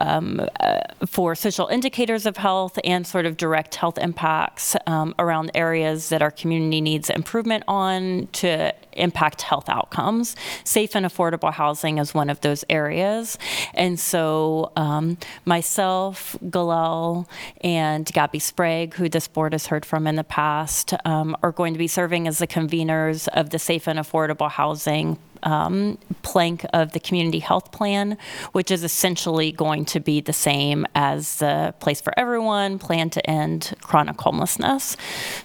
um, 0.00 0.40
uh, 0.60 0.80
for 1.06 1.34
social 1.34 1.66
indicators 1.68 2.26
of 2.26 2.36
health 2.36 2.78
and 2.84 3.06
sort 3.06 3.26
of 3.26 3.36
direct 3.36 3.74
health 3.74 3.98
impacts 3.98 4.76
um, 4.86 5.14
around 5.18 5.50
areas 5.54 6.08
that 6.08 6.22
our 6.22 6.30
community 6.30 6.80
needs 6.80 7.10
improvement 7.10 7.64
on 7.68 8.28
to 8.32 8.74
impact 8.94 9.42
health 9.42 9.68
outcomes. 9.68 10.36
Safe 10.64 10.94
and 10.94 11.06
affordable 11.06 11.52
housing 11.52 11.98
is 11.98 12.14
one 12.14 12.30
of 12.30 12.40
those 12.40 12.64
areas. 12.68 13.38
And 13.74 13.98
so 13.98 14.72
um, 14.76 15.18
myself, 15.44 16.36
Galal, 16.44 17.26
and 17.62 18.06
Gabby 18.06 18.38
Sprague, 18.38 18.94
who 18.94 19.08
this 19.08 19.28
board 19.28 19.52
has 19.52 19.66
heard 19.66 19.84
from 19.84 20.06
in 20.06 20.16
the 20.16 20.24
past, 20.24 20.94
um, 21.04 21.36
are 21.42 21.52
going 21.52 21.72
to 21.72 21.78
be 21.78 21.88
serving 21.88 22.28
as 22.28 22.38
the 22.38 22.46
conveners 22.46 23.28
of 23.28 23.50
the 23.50 23.58
Safe 23.58 23.86
and 23.88 23.98
Affordable 23.98 24.50
Housing 24.50 25.18
um, 25.42 25.98
plank 26.22 26.64
of 26.72 26.92
the 26.92 27.00
community 27.00 27.38
health 27.38 27.72
plan, 27.72 28.16
which 28.52 28.70
is 28.70 28.84
essentially 28.84 29.52
going 29.52 29.84
to 29.86 30.00
be 30.00 30.20
the 30.20 30.32
same 30.32 30.86
as 30.94 31.36
the 31.36 31.74
Place 31.80 32.00
for 32.00 32.12
Everyone 32.18 32.78
plan 32.78 33.10
to 33.10 33.30
end 33.30 33.74
chronic 33.80 34.20
homelessness. 34.20 34.96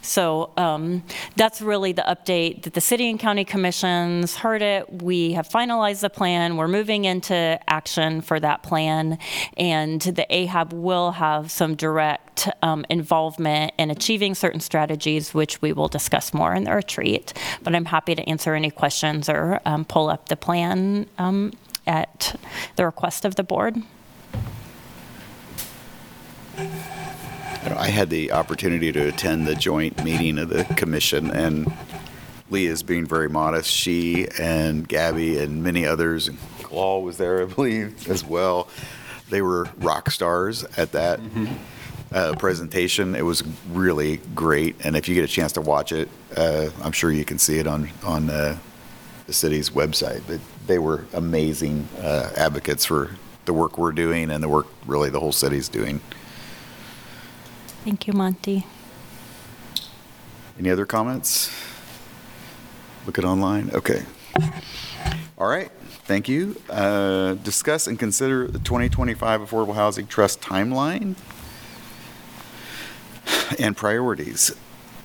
So 0.01 0.51
um, 0.57 1.03
that's 1.35 1.61
really 1.61 1.91
the 1.91 2.03
update 2.03 2.63
that 2.63 2.73
the 2.73 2.81
city 2.81 3.09
and 3.09 3.19
county 3.19 3.45
commissions 3.45 4.35
heard 4.35 4.61
it. 4.61 5.01
We 5.01 5.33
have 5.33 5.47
finalized 5.47 6.01
the 6.01 6.09
plan. 6.09 6.57
We're 6.57 6.67
moving 6.67 7.05
into 7.05 7.59
action 7.67 8.21
for 8.21 8.39
that 8.39 8.63
plan, 8.63 9.17
and 9.57 10.01
the 10.01 10.25
AHAB 10.29 10.73
will 10.73 11.11
have 11.11 11.51
some 11.51 11.75
direct 11.75 12.49
um, 12.61 12.85
involvement 12.89 13.73
in 13.77 13.89
achieving 13.89 14.35
certain 14.35 14.59
strategies, 14.59 15.33
which 15.33 15.61
we 15.61 15.73
will 15.73 15.87
discuss 15.87 16.33
more 16.33 16.53
in 16.53 16.65
the 16.65 16.73
retreat. 16.73 17.33
But 17.63 17.75
I'm 17.75 17.85
happy 17.85 18.15
to 18.15 18.29
answer 18.29 18.53
any 18.53 18.71
questions 18.71 19.29
or 19.29 19.59
um, 19.65 19.85
pull 19.87 20.09
up 20.09 20.29
the 20.29 20.35
plan 20.35 21.07
um, 21.17 21.53
at 21.85 22.39
the 22.75 22.85
request 22.85 23.25
of 23.25 23.35
the 23.35 23.43
board. 23.43 23.77
I 26.57 27.89
had 27.89 28.09
the 28.09 28.31
opportunity 28.31 28.91
to 28.91 29.07
attend 29.07 29.45
the 29.45 29.55
joint 29.55 30.03
meeting 30.03 30.37
of 30.37 30.49
the 30.49 30.63
commission, 30.75 31.29
and 31.31 31.71
Leah 32.49 32.71
is 32.71 32.83
being 32.83 33.05
very 33.05 33.29
modest. 33.29 33.69
She 33.69 34.27
and 34.39 34.87
Gabby 34.87 35.37
and 35.37 35.63
many 35.63 35.85
others, 35.85 36.27
and 36.27 36.37
Claw 36.63 36.99
was 36.99 37.17
there, 37.17 37.41
I 37.41 37.45
believe, 37.45 38.09
as 38.09 38.23
well. 38.23 38.67
They 39.29 39.41
were 39.41 39.69
rock 39.77 40.09
stars 40.09 40.63
at 40.77 40.93
that 40.93 41.19
uh, 42.11 42.35
presentation. 42.39 43.15
It 43.15 43.25
was 43.25 43.43
really 43.69 44.17
great, 44.33 44.75
and 44.83 44.95
if 44.95 45.09
you 45.09 45.15
get 45.15 45.25
a 45.25 45.27
chance 45.27 45.51
to 45.53 45.61
watch 45.61 45.91
it, 45.91 46.09
uh, 46.35 46.69
I'm 46.81 46.93
sure 46.93 47.11
you 47.11 47.25
can 47.25 47.37
see 47.37 47.59
it 47.59 47.67
on 47.67 47.89
on 48.03 48.29
uh, 48.29 48.57
the 49.27 49.33
city's 49.33 49.69
website. 49.69 50.23
But 50.25 50.39
they 50.65 50.79
were 50.79 51.05
amazing 51.13 51.87
uh, 51.99 52.31
advocates 52.35 52.85
for 52.85 53.11
the 53.45 53.53
work 53.53 53.77
we're 53.77 53.91
doing 53.91 54.31
and 54.31 54.43
the 54.43 54.49
work 54.49 54.67
really 54.85 55.09
the 55.09 55.19
whole 55.19 55.31
city's 55.31 55.69
doing. 55.69 56.01
Thank 57.83 58.07
you, 58.07 58.13
Monty. 58.13 58.65
Any 60.59 60.69
other 60.69 60.85
comments? 60.85 61.55
Look 63.05 63.17
at 63.17 63.23
online? 63.23 63.69
Okay. 63.73 64.03
All 65.37 65.47
right, 65.47 65.71
thank 66.05 66.27
you. 66.27 66.59
Uh, 66.69 67.35
Discuss 67.35 67.87
and 67.87 67.97
consider 67.97 68.47
the 68.47 68.59
2025 68.59 69.41
Affordable 69.41 69.75
Housing 69.75 70.07
Trust 70.07 70.41
timeline 70.41 71.15
and 73.59 73.77
priorities. 73.77 74.53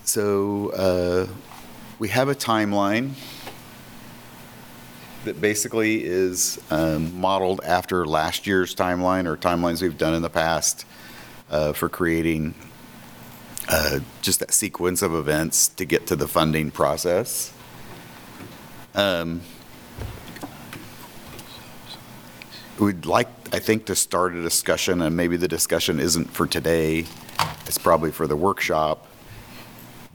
So 0.04 0.70
uh, 0.70 1.26
we 1.98 2.08
have 2.08 2.28
a 2.28 2.34
timeline 2.34 3.12
that 5.24 5.40
basically 5.40 6.04
is 6.04 6.60
um, 6.70 7.20
modeled 7.20 7.60
after 7.64 8.04
last 8.06 8.46
year's 8.46 8.74
timeline 8.74 9.26
or 9.26 9.36
timelines 9.36 9.80
we've 9.82 9.98
done 9.98 10.14
in 10.14 10.22
the 10.22 10.30
past 10.30 10.84
uh, 11.50 11.72
for 11.72 11.88
creating 11.88 12.54
uh, 13.68 14.00
just 14.20 14.40
that 14.40 14.52
sequence 14.52 15.02
of 15.02 15.14
events 15.14 15.68
to 15.68 15.84
get 15.84 16.06
to 16.08 16.16
the 16.16 16.26
funding 16.26 16.70
process. 16.70 17.52
Um, 18.94 19.42
We'd 22.78 23.06
like, 23.06 23.28
I 23.52 23.60
think, 23.60 23.84
to 23.86 23.94
start 23.94 24.34
a 24.34 24.42
discussion, 24.42 25.02
and 25.02 25.14
maybe 25.14 25.36
the 25.36 25.46
discussion 25.46 26.00
isn't 26.00 26.32
for 26.32 26.48
today, 26.48 27.04
it's 27.66 27.78
probably 27.78 28.10
for 28.10 28.26
the 28.26 28.34
workshop, 28.34 29.06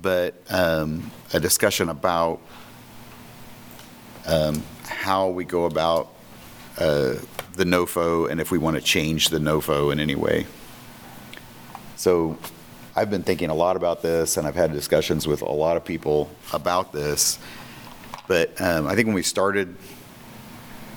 but 0.01 0.33
um, 0.49 1.09
a 1.33 1.39
discussion 1.39 1.87
about 1.87 2.41
um, 4.25 4.63
how 4.87 5.29
we 5.29 5.45
go 5.45 5.65
about 5.65 6.09
uh, 6.79 7.15
the 7.53 7.63
NOFO 7.65 8.29
and 8.29 8.39
if 8.39 8.51
we 8.51 8.57
want 8.57 8.75
to 8.77 8.81
change 8.81 9.29
the 9.29 9.39
NOFO 9.39 9.91
in 9.91 9.99
any 9.99 10.15
way. 10.15 10.45
So 11.95 12.37
I've 12.95 13.09
been 13.09 13.23
thinking 13.23 13.49
a 13.49 13.53
lot 13.55 13.75
about 13.75 14.01
this, 14.01 14.37
and 14.37 14.47
I've 14.47 14.55
had 14.55 14.71
discussions 14.71 15.27
with 15.27 15.41
a 15.41 15.51
lot 15.51 15.77
of 15.77 15.85
people 15.85 16.29
about 16.53 16.91
this. 16.93 17.39
But 18.27 18.59
um, 18.61 18.87
I 18.87 18.95
think 18.95 19.07
when 19.07 19.15
we 19.15 19.23
started 19.23 19.75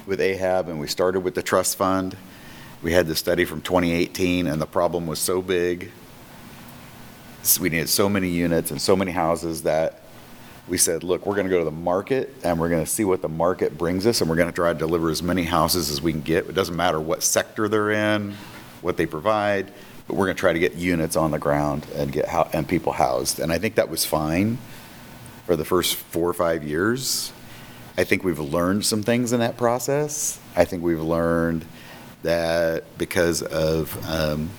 with 0.06 0.20
AHAB 0.20 0.68
and 0.68 0.80
we 0.80 0.86
started 0.86 1.20
with 1.20 1.34
the 1.34 1.42
trust 1.42 1.76
fund, 1.76 2.16
we 2.82 2.92
had 2.92 3.06
the 3.06 3.14
study 3.14 3.44
from 3.44 3.60
2018, 3.60 4.46
and 4.46 4.60
the 4.60 4.66
problem 4.66 5.06
was 5.06 5.18
so 5.18 5.40
big. 5.42 5.90
s- 7.42 7.60
We 7.60 7.68
needed 7.68 7.88
so 7.88 8.08
many 8.08 8.28
units 8.28 8.70
and 8.70 8.80
so 8.80 8.96
many 8.96 9.12
houses 9.12 9.62
that 9.62 9.99
we 10.70 10.78
said, 10.78 11.02
look, 11.02 11.26
we're 11.26 11.34
going 11.34 11.48
to 11.48 11.50
go 11.50 11.58
to 11.58 11.64
the 11.64 11.70
market 11.72 12.32
and 12.44 12.58
we're 12.58 12.68
going 12.68 12.84
to 12.84 12.90
see 12.90 13.04
what 13.04 13.20
the 13.20 13.28
market 13.28 13.76
brings 13.76 14.06
us, 14.06 14.20
and 14.20 14.30
we're 14.30 14.36
going 14.36 14.48
to 14.48 14.54
try 14.54 14.72
to 14.72 14.78
deliver 14.78 15.10
as 15.10 15.20
many 15.20 15.42
houses 15.42 15.90
as 15.90 16.00
we 16.00 16.12
can 16.12 16.20
get. 16.20 16.46
It 16.46 16.54
doesn't 16.54 16.76
matter 16.76 17.00
what 17.00 17.24
sector 17.24 17.68
they're 17.68 17.90
in, 17.90 18.36
what 18.80 18.96
they 18.96 19.04
provide, 19.04 19.72
but 20.06 20.14
we're 20.14 20.26
going 20.26 20.36
to 20.36 20.40
try 20.40 20.52
to 20.52 20.60
get 20.60 20.74
units 20.74 21.16
on 21.16 21.32
the 21.32 21.40
ground 21.40 21.86
and 21.96 22.12
get, 22.12 22.26
and 22.54 22.68
people 22.68 22.92
housed. 22.92 23.40
And 23.40 23.52
I 23.52 23.58
think 23.58 23.74
that 23.74 23.90
was 23.90 24.04
fine 24.04 24.58
for 25.44 25.56
the 25.56 25.64
first 25.64 25.96
four 25.96 26.28
or 26.28 26.34
five 26.34 26.62
years. 26.62 27.32
I 27.98 28.04
think 28.04 28.22
we've 28.22 28.38
learned 28.38 28.86
some 28.86 29.02
things 29.02 29.32
in 29.32 29.40
that 29.40 29.56
process. 29.56 30.38
I 30.54 30.64
think 30.64 30.84
we've 30.84 31.02
learned 31.02 31.64
that 32.22 32.84
because 32.96 33.42
of, 33.42 33.98
um, 34.08 34.50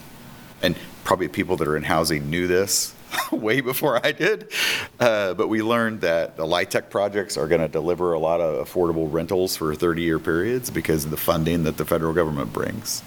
and 0.62 0.76
probably 1.06 1.30
people 1.30 1.56
that 1.56 1.68
are 1.70 1.78
in 1.78 1.84
housing 1.84 2.30
knew 2.30 2.48
this 2.48 2.94
way 3.32 3.62
before 3.62 4.04
I 4.06 4.12
did, 4.12 4.52
uh, 5.00 5.34
but 5.34 5.48
we 5.48 5.62
learned 5.62 6.02
that 6.02 6.38
the 6.38 6.46
LIHTC 6.46 6.90
projects 6.90 7.38
are 7.38 7.48
going 7.48 7.62
to 7.62 7.68
deliver 7.68 8.14
a 8.14 8.20
lot 8.20 8.42
of 8.42 8.68
affordable 8.68 9.12
rentals 9.12 9.56
for 9.56 9.74
30-year 9.74 10.20
periods 10.20 10.70
because 10.70 11.06
of 11.06 11.12
the 11.12 11.18
funding 11.18 11.64
that 11.64 11.78
the 11.78 11.86
federal 11.86 12.14
government 12.14 12.54
brings. 12.54 13.04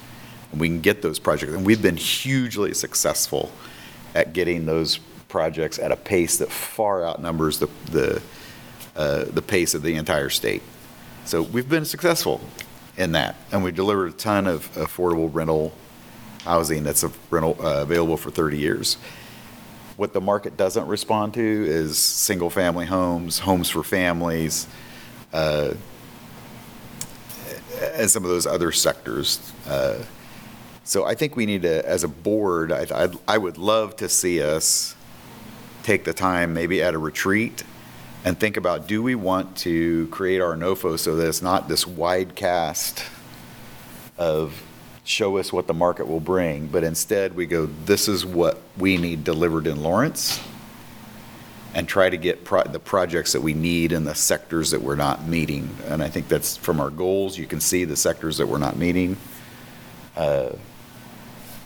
And 0.53 0.61
we 0.61 0.69
can 0.69 0.81
get 0.81 1.03
those 1.03 1.19
projects, 1.19 1.53
and 1.53 1.65
we've 1.65 1.83
been 1.83 1.97
hugely 1.97 2.75
successful 2.75 3.51
at 4.15 4.33
getting 4.33 4.67
those 4.67 4.99
projects 5.29 5.79
at 5.79 5.91
a 5.91 5.97
pace 5.97 6.39
that 6.39 6.51
far 6.51 7.05
outnumbers 7.05 7.59
the, 7.59 7.69
the, 7.91 8.23
uh, 8.95 9.25
the 9.25 9.43
pace 9.43 9.75
of 9.75 9.83
the 9.83 9.97
entire 9.97 10.31
state. 10.31 10.63
So 11.25 11.43
we've 11.43 11.69
been 11.69 11.85
successful 11.85 12.41
in 12.97 13.13
that, 13.13 13.37
and 13.51 13.65
we 13.65 13.73
delivered 13.73 14.11
a 14.11 14.17
ton 14.17 14.47
of 14.47 14.71
affordable 14.75 15.29
rental 15.33 15.73
housing 16.45 16.85
that's 16.85 17.05
rental, 17.31 17.57
uh, 17.61 17.83
available 17.83 18.17
for 18.17 18.31
30 18.31 18.59
years. 18.59 18.99
What 19.97 20.13
the 20.13 20.21
market 20.21 20.57
doesn't 20.57 20.87
respond 20.89 21.35
to 21.35 21.41
is 21.41 21.99
single-family 21.99 22.87
homes, 22.87 23.39
homes 23.39 23.71
for 23.71 23.83
families, 23.85 24.67
uh, 25.33 25.75
and 27.95 28.11
some 28.11 28.25
of 28.25 28.31
those 28.31 28.47
other 28.47 28.73
sectors. 28.73 29.53
Uh, 29.69 29.99
So 30.87 31.07
I 31.07 31.15
think 31.15 31.35
we 31.35 31.47
need 31.47 31.63
to, 31.63 31.89
as 31.89 32.05
a 32.05 32.09
board, 32.09 32.71
I, 32.71 32.81
I'd- 32.95 33.19
I 33.27 33.39
would 33.39 33.57
love 33.57 33.97
to 33.97 34.07
see 34.09 34.43
us 34.43 34.95
take 35.83 36.05
the 36.05 36.13
time, 36.13 36.53
maybe 36.53 36.83
at 36.83 36.93
a 36.93 36.99
retreat, 36.99 37.65
and 38.23 38.39
think 38.39 38.59
about, 38.59 38.87
do 38.87 39.03
we 39.03 39.15
want 39.15 39.57
to 39.59 40.07
create 40.09 40.43
our 40.43 40.55
NOFO 40.57 40.99
so 40.99 41.17
that 41.17 41.27
it's 41.27 41.41
not 41.41 41.69
this 41.71 41.87
wide 41.87 42.35
cast 42.35 43.03
of 44.19 44.63
show 45.05 45.37
us 45.37 45.53
what 45.53 45.67
the 45.67 45.75
market 45.75 46.09
will 46.09 46.21
bring, 46.21 46.67
but 46.67 46.83
instead 46.83 47.37
we 47.37 47.47
go, 47.47 47.67
this 47.85 48.09
is 48.09 48.25
what 48.25 48.59
we 48.79 48.97
need 48.97 49.23
delivered 49.23 49.67
in 49.67 49.83
Lawrence, 49.83 50.41
and 51.75 51.87
try 51.89 52.09
to 52.09 52.17
get 52.17 52.45
pro- 52.45 52.65
the 52.65 52.79
projects 52.79 53.33
that 53.33 53.41
we 53.43 53.53
need 53.53 53.93
in 53.93 54.05
the 54.05 54.15
sectors 54.15 54.71
that 54.71 54.81
we're 54.81 54.95
not 54.97 55.27
meeting. 55.27 55.69
And 55.87 56.03
I 56.03 56.09
think 56.09 56.29
that's 56.29 56.57
from 56.57 56.81
our 56.81 56.91
goals, 56.91 57.37
you 57.37 57.47
can 57.47 57.61
see 57.61 57.85
the 57.85 57.97
sectors 57.97 58.39
that 58.39 58.47
we're 58.47 58.59
not 58.59 58.77
meeting. 58.77 59.17
Uh, 60.17 60.51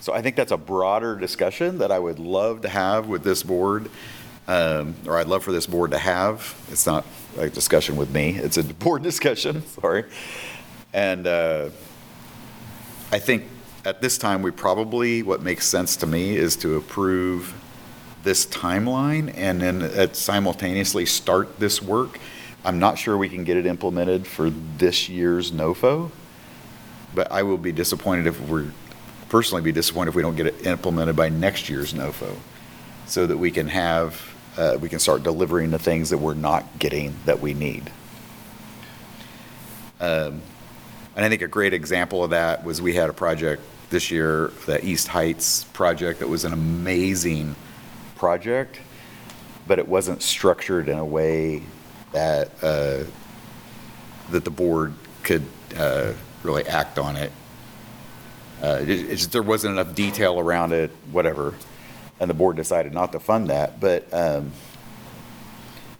So 0.01 0.13
I 0.13 0.21
think 0.21 0.35
that's 0.37 0.51
a 0.53 0.57
broader 0.57 1.15
discussion 1.15 1.77
that 1.79 1.91
I 1.91 1.99
would 1.99 2.19
love 2.19 2.61
to 2.61 2.69
have 2.69 3.07
with 3.07 3.21
this 3.23 3.43
board, 3.43 3.89
um, 4.47 4.95
or 5.05 5.17
I'd 5.17 5.27
love 5.27 5.43
for 5.43 5.51
this 5.51 5.67
board 5.67 5.91
to 5.91 5.97
have. 5.99 6.55
It's 6.71 6.87
not 6.87 7.05
a 7.37 7.49
discussion 7.49 7.95
with 7.97 8.09
me, 8.09 8.35
it's 8.37 8.57
a 8.57 8.63
board 8.85 9.03
discussion, 9.03 9.61
sorry. 9.67 10.05
And 10.93 11.27
uh, 11.27 11.69
I 13.11 13.17
think 13.17 13.45
at 13.85 14.01
this 14.01 14.17
time, 14.19 14.43
we 14.43 14.51
probably, 14.51 15.23
what 15.23 15.41
makes 15.41 15.65
sense 15.65 15.95
to 15.97 16.07
me 16.07 16.35
is 16.35 16.55
to 16.57 16.75
approve 16.75 17.55
this 18.23 18.45
timeline 18.45 19.33
and 19.35 19.61
then 19.61 19.81
uh, 19.81 20.13
simultaneously 20.13 21.05
start 21.05 21.59
this 21.59 21.81
work. 21.81 22.19
I'm 22.63 22.77
not 22.77 22.99
sure 22.99 23.17
we 23.17 23.29
can 23.29 23.43
get 23.43 23.57
it 23.57 23.65
implemented 23.65 24.27
for 24.27 24.49
this 24.49 25.09
year's 25.09 25.51
NOFO, 25.51 26.11
but 27.15 27.31
I 27.31 27.41
will 27.43 27.57
be 27.57 27.71
disappointed 27.71 28.27
if 28.27 28.39
we're, 28.41 28.71
personally 29.29 29.63
be 29.63 29.71
disappointed 29.71 30.09
if 30.09 30.15
we 30.15 30.21
don't 30.21 30.35
get 30.35 30.47
it 30.47 30.67
implemented 30.67 31.15
by 31.15 31.29
next 31.29 31.69
year's 31.69 31.93
NOFO, 31.93 32.35
so 33.07 33.25
that 33.25 33.37
we 33.37 33.49
can 33.49 33.69
have, 33.69 34.21
uh, 34.57 34.77
we 34.79 34.89
can 34.89 34.99
start 34.99 35.23
delivering 35.23 35.71
the 35.71 35.79
things 35.79 36.11
that 36.11 36.17
we're 36.17 36.35
not 36.35 36.77
getting 36.77 37.15
that 37.25 37.39
we 37.39 37.55
need. 37.55 37.89
Um, 39.99 40.41
And 41.19 41.25
I 41.25 41.27
think 41.27 41.41
a 41.41 41.49
great 41.49 41.73
example 41.73 42.23
of 42.23 42.29
that 42.29 42.63
was 42.63 42.81
we 42.81 42.93
had 42.93 43.09
a 43.09 43.13
project 43.13 43.61
this 43.89 44.09
year, 44.09 44.53
the 44.65 44.81
East 44.85 45.09
Heights 45.09 45.65
project, 45.73 46.19
that 46.19 46.29
was 46.29 46.45
an 46.45 46.53
amazing 46.53 47.57
project, 48.15 48.79
but 49.67 49.79
it 49.79 49.87
wasn't 49.89 50.21
structured 50.21 50.87
in 50.87 50.97
a 50.97 51.03
way 51.03 51.61
that, 52.13 52.51
uh, 52.63 53.03
that 54.31 54.45
the 54.45 54.49
board 54.49 54.93
could 55.23 55.43
uh, 55.75 56.13
really 56.41 56.65
act 56.67 56.97
on 56.97 57.17
it. 57.17 57.33
Uh, 58.63 58.77
it- 58.81 58.89
It's, 58.89 59.25
there 59.27 59.43
wasn't 59.43 59.73
enough 59.73 59.93
detail 59.93 60.39
around 60.39 60.71
it, 60.71 60.89
whatever, 61.11 61.53
and 62.21 62.29
the 62.29 62.33
board 62.33 62.55
decided 62.55 62.93
not 62.93 63.11
to 63.11 63.19
fund 63.19 63.49
that, 63.49 63.81
but 63.81 64.07
um, 64.13 64.53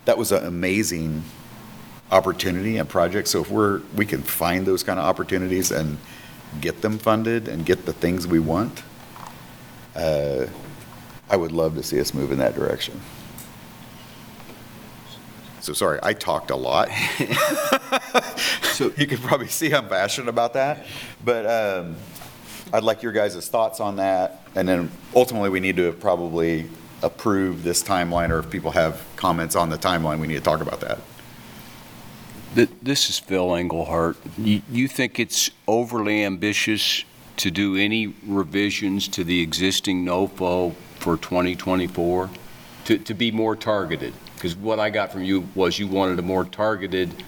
that 0.06 0.18
was 0.18 0.32
an 0.32 0.46
amazing 0.46 1.24
opportunity 2.12 2.78
and 2.78 2.88
project, 2.88 3.28
so 3.28 3.42
if 3.42 3.50
we're, 3.50 3.82
we 3.96 4.06
can 4.06 4.22
find 4.22 4.66
those 4.66 4.84
kind 4.84 5.00
of 5.00 5.06
opportunities 5.06 5.72
and 5.72 5.98
get 6.62 6.82
them 6.82 6.98
funded 6.98 7.48
and 7.48 7.66
get 7.66 7.86
the 7.86 7.94
things 7.94 8.26
we 8.26 8.40
want, 8.40 8.84
uh, 9.96 10.46
I 11.30 11.38
would 11.38 11.52
love 11.52 11.76
to 11.76 11.84
see 11.84 12.00
us 12.00 12.14
move 12.14 12.32
in 12.32 12.40
that 12.40 12.56
direction. 12.56 13.00
So, 15.62 15.74
sorry, 15.74 16.00
I 16.02 16.14
talked 16.14 16.52
a 16.52 16.56
lot. 16.56 16.90
So 18.80 18.94
you 18.96 19.08
can 19.08 19.18
probably 19.18 19.50
see 19.50 19.74
I'm 19.74 19.90
passionate 19.90 20.30
about 20.30 20.54
that, 20.54 20.86
but 21.26 21.46
um, 21.46 21.98
I'd 22.72 22.84
like 22.84 23.04
your 23.04 23.12
guys' 23.12 23.50
thoughts 23.50 23.82
on 23.82 23.98
that, 23.98 24.42
and 24.56 24.66
then 24.66 24.90
ultimately, 25.14 25.50
we 25.50 25.60
need 25.60 25.76
to 25.76 25.92
probably 25.92 26.70
approve 27.04 27.62
this 27.62 27.84
timeline, 27.84 28.30
or 28.30 28.40
if 28.40 28.50
people 28.50 28.72
have 28.72 29.06
comments 29.18 29.58
on 29.58 29.70
the 29.70 29.78
timeline, 29.78 30.22
we 30.22 30.28
need 30.28 30.36
to 30.36 30.40
talk 30.40 30.62
about 30.62 30.80
that. 30.80 31.00
Th- 32.56 32.70
This 32.82 33.10
is 33.10 33.20
Phil 33.20 33.56
Engelhardt. 33.56 34.18
You 34.38 34.62
you 34.72 34.88
think 34.88 35.20
it's 35.20 35.50
overly 35.68 36.24
ambitious 36.24 37.04
to 37.38 37.52
do 37.52 37.76
any 37.76 38.14
revisions 38.26 39.08
to 39.10 39.24
the 39.24 39.42
existing 39.42 40.04
NOFO 40.06 40.74
for 40.96 41.18
2024? 41.18 42.30
To 42.86 42.98
to 42.98 43.14
be 43.14 43.32
more 43.32 43.56
targeted? 43.56 44.14
Because 44.36 44.56
what 44.56 44.80
I 44.80 44.90
got 44.90 45.12
from 45.12 45.24
you 45.24 45.48
was 45.54 45.80
you 45.80 45.88
wanted 45.88 46.18
a 46.20 46.22
more 46.22 46.46
targeted, 46.46 47.24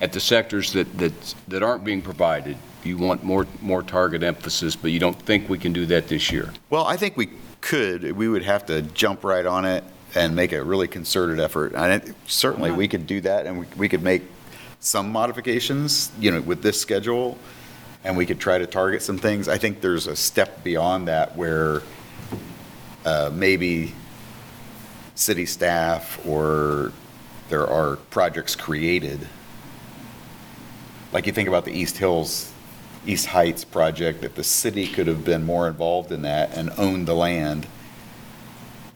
at 0.00 0.12
the 0.12 0.20
sectors 0.20 0.72
that 0.72 0.98
that 0.98 1.34
that 1.48 1.62
aren't 1.62 1.84
being 1.84 2.02
provided, 2.02 2.56
you 2.84 2.98
want 2.98 3.24
more 3.24 3.46
more 3.62 3.82
target 3.82 4.22
emphasis, 4.22 4.76
but 4.76 4.90
you 4.90 4.98
don't 5.00 5.20
think 5.22 5.48
we 5.48 5.58
can 5.58 5.72
do 5.72 5.86
that 5.86 6.08
this 6.08 6.30
year? 6.30 6.52
Well, 6.68 6.84
I 6.86 6.96
think 6.96 7.16
we 7.16 7.30
could, 7.60 8.12
we 8.12 8.28
would 8.28 8.42
have 8.44 8.66
to 8.66 8.82
jump 8.82 9.22
right 9.24 9.46
on 9.46 9.64
it 9.64 9.84
and 10.14 10.34
make 10.34 10.52
a 10.52 10.62
really 10.64 10.88
concerted 10.88 11.38
effort. 11.38 11.72
And 11.74 12.02
it- 12.02 12.14
certainly, 12.26 12.70
we 12.72 12.88
could 12.88 13.06
do 13.06 13.20
that, 13.20 13.46
and 13.46 13.60
we- 13.60 13.66
we 13.76 13.88
could 13.88 14.02
make 14.02 14.22
some 14.80 15.12
modifications, 15.12 16.10
you 16.18 16.30
know, 16.30 16.40
with 16.40 16.62
this 16.62 16.80
schedule, 16.80 17.38
and 18.02 18.16
we 18.16 18.24
could 18.24 18.40
try 18.40 18.58
to 18.58 18.66
target 18.66 19.02
some 19.02 19.18
things. 19.18 19.46
I 19.46 19.58
think 19.58 19.80
there's 19.82 20.06
a 20.06 20.16
step 20.16 20.64
beyond 20.64 21.08
that 21.08 21.36
where 21.36 21.82
uh, 23.04 23.30
maybe 23.32 23.94
city 25.14 25.44
staff 25.44 26.18
or 26.26 26.92
there 27.50 27.66
are 27.66 27.96
projects 27.96 28.56
created. 28.56 29.28
Like 31.12 31.26
you 31.26 31.32
think 31.32 31.48
about 31.48 31.66
the 31.66 31.72
East 31.72 31.98
Hills, 31.98 32.50
East 33.06 33.26
Heights 33.26 33.64
project, 33.64 34.24
if 34.24 34.34
the 34.34 34.44
city 34.44 34.86
could 34.86 35.06
have 35.08 35.24
been 35.24 35.44
more 35.44 35.68
involved 35.68 36.10
in 36.10 36.22
that 36.22 36.56
and 36.56 36.70
owned 36.78 37.06
the 37.06 37.14
land, 37.14 37.66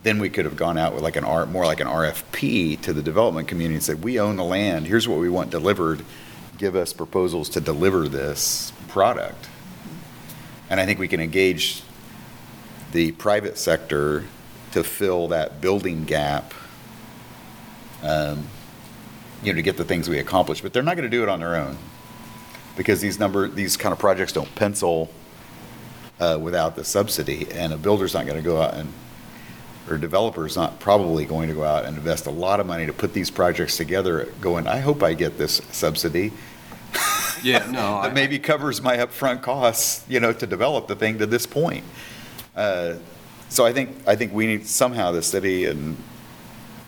then 0.05 0.19
we 0.19 0.29
could 0.31 0.45
have 0.45 0.57
gone 0.57 0.79
out 0.79 0.95
with 0.95 1.03
like 1.03 1.17
an 1.17 1.25
R, 1.25 1.47
more 1.47 1.65
like 1.65 1.81
an 1.81 1.89
RFP 1.89 2.81
to 2.83 2.93
the 2.93 3.03
development 3.03 3.49
community 3.49 3.75
and 3.77 3.83
said, 3.83 4.05
we 4.05 4.21
own 4.21 4.37
the 4.37 4.45
land, 4.45 4.87
here's 4.87 5.09
what 5.09 5.19
we 5.19 5.31
want 5.31 5.51
delivered, 5.51 6.05
give 6.59 6.77
us 6.77 6.93
proposals 6.93 7.49
to 7.51 7.61
deliver 7.61 8.07
this 8.07 8.73
product. 8.89 9.49
And 10.71 10.79
I 10.79 10.87
think 10.87 10.99
we 10.99 11.09
can 11.09 11.21
engage 11.21 11.83
the 12.93 13.13
private 13.13 13.59
sector 13.59 14.25
to 14.73 14.85
fill 14.85 15.29
that 15.29 15.61
building 15.61 16.05
gap, 16.05 16.53
um, 18.03 18.47
you 19.43 19.53
know, 19.53 19.57
to 19.57 19.63
get 19.63 19.79
the 19.79 19.85
things 19.85 20.09
we 20.09 20.19
accomplish, 20.19 20.61
but 20.61 20.73
they're 20.73 20.83
not 20.83 20.97
going 20.97 21.11
to 21.11 21.17
do 21.17 21.23
it 21.23 21.29
on 21.29 21.41
their 21.41 21.57
own. 21.57 21.79
because 22.77 23.01
these 23.01 23.19
number, 23.19 23.49
these 23.49 23.77
kind 23.77 23.93
of 23.93 23.99
projects 23.99 24.33
don't 24.33 24.55
pencil 24.55 25.11
uh, 26.21 26.39
without 26.41 26.77
the 26.77 26.85
subsidy, 26.85 27.47
and 27.53 27.73
a 27.73 27.77
builder's 27.77 28.15
not 28.15 28.27
going 28.27 28.37
to 28.37 28.43
go 28.43 28.61
out 28.61 28.75
and, 28.75 28.93
or 29.89 29.99
developer's 29.99 30.57
not 30.57 30.81
probably 30.81 31.25
going 31.25 31.49
to 31.49 31.55
go 31.55 31.65
out 31.65 31.85
and 31.85 31.97
invest 31.97 32.27
a 32.27 32.31
lot 32.31 32.59
of 32.61 32.67
money 32.67 32.87
to 32.87 32.93
put 32.93 33.13
these 33.13 33.31
projects 33.31 33.77
together, 33.77 34.27
going, 34.41 34.67
I 34.67 34.79
hope 34.81 35.03
I 35.03 35.15
get 35.15 35.37
this 35.39 35.61
subsidy. 35.73 36.33
Yeah, 37.43 37.71
no, 37.71 37.97
I- 37.99 38.09
That 38.09 38.15
maybe 38.15 38.39
covers 38.39 38.81
my 38.81 38.97
upfront 38.97 39.43
costs, 39.43 40.05
you 40.09 40.21
know, 40.21 40.33
to 40.33 40.47
develop 40.47 40.87
the 40.89 40.97
thing 40.97 41.19
to 41.19 41.27
this 41.27 41.47
point. 41.47 41.85
Uh, 42.57 42.95
So 43.51 43.65
I 43.67 43.73
think, 43.73 43.91
I 44.07 44.17
think 44.17 44.33
we 44.33 44.47
need, 44.47 44.67
somehow 44.67 45.13
the 45.13 45.23
city 45.23 45.67
and, 45.67 45.97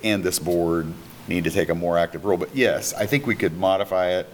and 0.02 0.24
this 0.24 0.38
board 0.38 0.92
need 1.28 1.44
to 1.44 1.50
take 1.50 1.68
a 1.68 1.74
more 1.74 1.98
active 1.98 2.24
role. 2.24 2.38
But 2.38 2.56
yes, 2.56 2.92
I 2.94 3.06
think 3.06 3.26
we 3.26 3.34
could 3.36 3.56
modify 3.58 4.08
it 4.18 4.26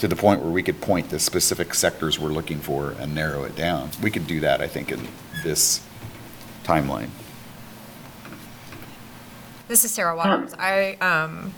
to 0.00 0.08
the 0.08 0.16
point 0.16 0.42
where 0.42 0.50
we 0.50 0.62
could 0.62 0.80
point 0.80 1.08
the 1.08 1.18
specific 1.18 1.72
sectors 1.74 2.18
we're 2.18 2.28
looking 2.30 2.58
for 2.58 2.90
and 2.98 3.14
narrow 3.14 3.44
it 3.44 3.56
down. 3.56 3.90
We 4.02 4.10
could 4.10 4.26
do 4.26 4.40
that, 4.40 4.60
I 4.60 4.66
think, 4.66 4.90
in 4.92 5.08
this 5.42 5.80
timeline. 6.64 7.08
This 9.68 9.84
is 9.84 9.92
Sarah 9.92 10.16
Waters. 10.16 10.54
I, 10.56 10.92
um, 11.00 11.52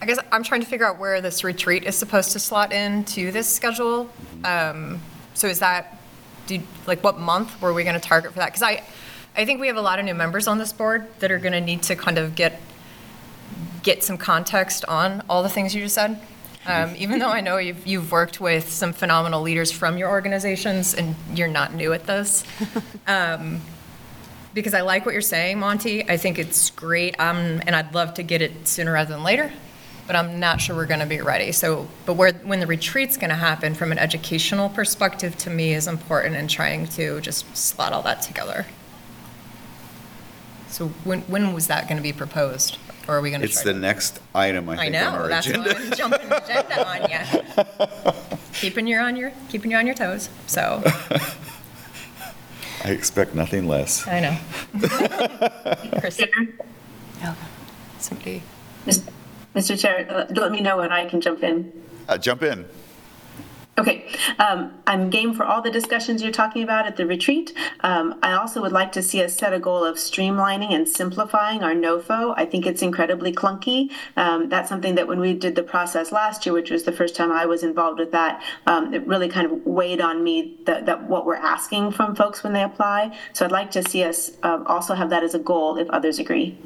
I 0.00 0.06
guess 0.06 0.18
I'm 0.32 0.42
trying 0.42 0.62
to 0.62 0.66
figure 0.66 0.86
out 0.86 0.98
where 0.98 1.20
this 1.20 1.44
retreat 1.44 1.84
is 1.84 1.96
supposed 1.96 2.32
to 2.32 2.38
slot 2.38 2.72
into 2.72 3.30
this 3.30 3.46
schedule. 3.46 4.08
Um, 4.42 5.02
so 5.34 5.48
is 5.48 5.58
that, 5.58 5.98
do, 6.46 6.62
like, 6.86 7.04
what 7.04 7.18
month 7.18 7.60
were 7.60 7.74
we 7.74 7.84
going 7.84 7.94
to 7.94 8.00
target 8.00 8.32
for 8.32 8.38
that? 8.38 8.46
Because 8.46 8.62
I, 8.62 8.82
I 9.36 9.44
think 9.44 9.60
we 9.60 9.66
have 9.66 9.76
a 9.76 9.82
lot 9.82 9.98
of 9.98 10.06
new 10.06 10.14
members 10.14 10.48
on 10.48 10.56
this 10.56 10.72
board 10.72 11.06
that 11.18 11.30
are 11.30 11.38
going 11.38 11.52
to 11.52 11.60
need 11.60 11.82
to 11.84 11.94
kind 11.94 12.16
of 12.16 12.34
get, 12.34 12.58
get 13.82 14.02
some 14.02 14.16
context 14.16 14.82
on 14.86 15.22
all 15.28 15.42
the 15.42 15.50
things 15.50 15.74
you 15.74 15.82
just 15.82 15.94
said. 15.94 16.18
Um, 16.66 16.94
even 16.96 17.18
though 17.18 17.28
I 17.28 17.42
know 17.42 17.58
you've, 17.58 17.86
you've 17.86 18.10
worked 18.10 18.40
with 18.40 18.72
some 18.72 18.94
phenomenal 18.94 19.42
leaders 19.42 19.70
from 19.70 19.98
your 19.98 20.08
organizations 20.08 20.94
and 20.94 21.14
you're 21.34 21.48
not 21.48 21.74
new 21.74 21.92
at 21.92 22.06
this. 22.06 22.44
Um, 23.08 23.60
because 24.56 24.72
I 24.72 24.80
like 24.80 25.04
what 25.04 25.12
you're 25.12 25.20
saying, 25.20 25.58
Monty. 25.60 26.08
I 26.08 26.16
think 26.16 26.38
it's 26.38 26.70
great, 26.70 27.14
um, 27.20 27.60
and 27.66 27.76
I'd 27.76 27.94
love 27.94 28.14
to 28.14 28.22
get 28.22 28.40
it 28.40 28.66
sooner 28.66 28.90
rather 28.94 29.12
than 29.14 29.22
later, 29.22 29.52
but 30.06 30.16
I'm 30.16 30.40
not 30.40 30.62
sure 30.62 30.74
we're 30.74 30.86
going 30.86 31.00
to 31.00 31.06
be 31.06 31.20
ready. 31.20 31.52
So, 31.52 31.86
but 32.06 32.14
where, 32.14 32.32
when 32.32 32.60
the 32.60 32.66
retreat's 32.66 33.18
going 33.18 33.28
to 33.28 33.36
happen 33.36 33.74
from 33.74 33.92
an 33.92 33.98
educational 33.98 34.70
perspective, 34.70 35.36
to 35.38 35.50
me, 35.50 35.74
is 35.74 35.86
important 35.86 36.36
in 36.36 36.48
trying 36.48 36.86
to 36.88 37.20
just 37.20 37.54
slot 37.54 37.92
all 37.92 38.00
that 38.02 38.22
together. 38.22 38.64
So 40.68 40.88
when, 41.04 41.20
when 41.22 41.52
was 41.52 41.66
that 41.66 41.86
going 41.86 41.98
to 41.98 42.02
be 42.02 42.14
proposed? 42.14 42.78
Or 43.06 43.18
are 43.18 43.20
we 43.20 43.28
going 43.30 43.40
to 43.42 43.46
It's 43.46 43.62
the 43.62 43.74
to? 43.74 43.78
next 43.78 44.20
item, 44.34 44.68
I 44.70 44.72
I 44.72 44.76
think, 44.76 44.96
on 44.96 45.12
know, 45.12 45.18
our 45.18 45.28
that's 45.28 45.46
why 45.46 45.52
agenda. 45.52 45.76
I'm 45.76 45.92
jumping 45.92 46.32
agenda 46.32 46.88
on 46.88 47.10
you. 47.10 48.14
Keeping 48.54 48.86
you 48.86 48.96
on 48.96 49.16
your, 49.16 49.32
keeping 49.50 49.70
you 49.70 49.76
on 49.76 49.84
your 49.86 49.94
toes, 49.94 50.30
so, 50.46 50.82
I 52.86 52.90
expect 52.90 53.34
nothing 53.34 53.66
less. 53.66 54.06
I 54.06 54.20
know. 54.20 54.38
Chris, 55.98 56.22
somebody. 57.98 58.42
Mr. 59.56 59.76
Chair, 59.76 60.06
uh, 60.08 60.26
let 60.30 60.52
me 60.52 60.60
know 60.60 60.76
when 60.76 60.92
I 60.92 61.04
can 61.06 61.20
jump 61.20 61.42
in. 61.42 61.72
Uh, 62.08 62.16
Jump 62.16 62.44
in. 62.44 62.64
Okay, 63.78 64.06
um, 64.38 64.72
I'm 64.86 65.10
game 65.10 65.34
for 65.34 65.44
all 65.44 65.60
the 65.60 65.70
discussions 65.70 66.22
you're 66.22 66.32
talking 66.32 66.62
about 66.62 66.86
at 66.86 66.96
the 66.96 67.04
retreat. 67.04 67.52
Um, 67.80 68.18
I 68.22 68.32
also 68.32 68.62
would 68.62 68.72
like 68.72 68.90
to 68.92 69.02
see 69.02 69.22
us 69.22 69.36
set 69.36 69.52
a 69.52 69.58
goal 69.58 69.84
of 69.84 69.96
streamlining 69.96 70.72
and 70.72 70.88
simplifying 70.88 71.62
our 71.62 71.74
NOFO. 71.74 72.32
I 72.38 72.46
think 72.46 72.64
it's 72.64 72.80
incredibly 72.80 73.32
clunky. 73.32 73.90
Um, 74.16 74.48
that's 74.48 74.70
something 74.70 74.94
that 74.94 75.06
when 75.06 75.20
we 75.20 75.34
did 75.34 75.56
the 75.56 75.62
process 75.62 76.10
last 76.10 76.46
year, 76.46 76.54
which 76.54 76.70
was 76.70 76.84
the 76.84 76.92
first 76.92 77.14
time 77.14 77.30
I 77.30 77.44
was 77.44 77.62
involved 77.62 77.98
with 77.98 78.12
that, 78.12 78.42
um, 78.66 78.94
it 78.94 79.06
really 79.06 79.28
kind 79.28 79.44
of 79.44 79.66
weighed 79.66 80.00
on 80.00 80.24
me 80.24 80.56
that, 80.64 80.86
that 80.86 81.06
what 81.06 81.26
we're 81.26 81.34
asking 81.36 81.90
from 81.90 82.16
folks 82.16 82.42
when 82.42 82.54
they 82.54 82.62
apply. 82.62 83.14
So 83.34 83.44
I'd 83.44 83.52
like 83.52 83.70
to 83.72 83.86
see 83.86 84.04
us 84.04 84.32
um, 84.42 84.66
also 84.66 84.94
have 84.94 85.10
that 85.10 85.22
as 85.22 85.34
a 85.34 85.38
goal 85.38 85.76
if 85.76 85.90
others 85.90 86.18
agree. 86.18 86.56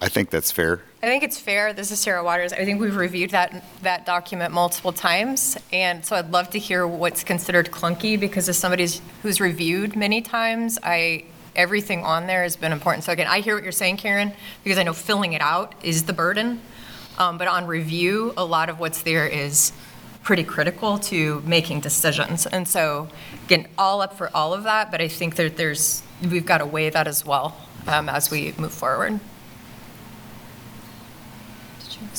I 0.00 0.08
think 0.08 0.30
that's 0.30 0.50
fair. 0.50 0.82
I 1.06 1.08
think 1.08 1.22
it's 1.22 1.38
fair. 1.38 1.72
This 1.72 1.92
is 1.92 2.00
Sarah 2.00 2.24
Waters. 2.24 2.52
I 2.52 2.64
think 2.64 2.80
we've 2.80 2.96
reviewed 2.96 3.30
that, 3.30 3.62
that 3.82 4.06
document 4.06 4.52
multiple 4.52 4.92
times. 4.92 5.56
And 5.72 6.04
so 6.04 6.16
I'd 6.16 6.32
love 6.32 6.50
to 6.50 6.58
hear 6.58 6.84
what's 6.84 7.22
considered 7.22 7.70
clunky 7.70 8.18
because 8.18 8.48
as 8.48 8.58
somebody 8.58 8.88
who's 9.22 9.40
reviewed 9.40 9.94
many 9.94 10.20
times, 10.20 10.80
I, 10.82 11.22
everything 11.54 12.02
on 12.02 12.26
there 12.26 12.42
has 12.42 12.56
been 12.56 12.72
important. 12.72 13.04
So 13.04 13.12
again, 13.12 13.28
I 13.28 13.38
hear 13.38 13.54
what 13.54 13.62
you're 13.62 13.70
saying, 13.70 13.98
Karen, 13.98 14.32
because 14.64 14.80
I 14.80 14.82
know 14.82 14.92
filling 14.92 15.32
it 15.32 15.40
out 15.40 15.76
is 15.80 16.02
the 16.06 16.12
burden. 16.12 16.60
Um, 17.18 17.38
but 17.38 17.46
on 17.46 17.68
review, 17.68 18.34
a 18.36 18.44
lot 18.44 18.68
of 18.68 18.80
what's 18.80 19.02
there 19.02 19.28
is 19.28 19.72
pretty 20.24 20.42
critical 20.42 20.98
to 20.98 21.40
making 21.46 21.82
decisions. 21.82 22.46
And 22.46 22.66
so 22.66 23.06
again, 23.44 23.68
all 23.78 24.00
up 24.00 24.14
for 24.18 24.28
all 24.34 24.52
of 24.52 24.64
that, 24.64 24.90
but 24.90 25.00
I 25.00 25.06
think 25.06 25.36
that 25.36 25.56
there's, 25.56 26.02
we've 26.20 26.44
got 26.44 26.58
to 26.58 26.66
weigh 26.66 26.90
that 26.90 27.06
as 27.06 27.24
well 27.24 27.56
um, 27.86 28.08
as 28.08 28.28
we 28.28 28.54
move 28.58 28.72
forward. 28.72 29.20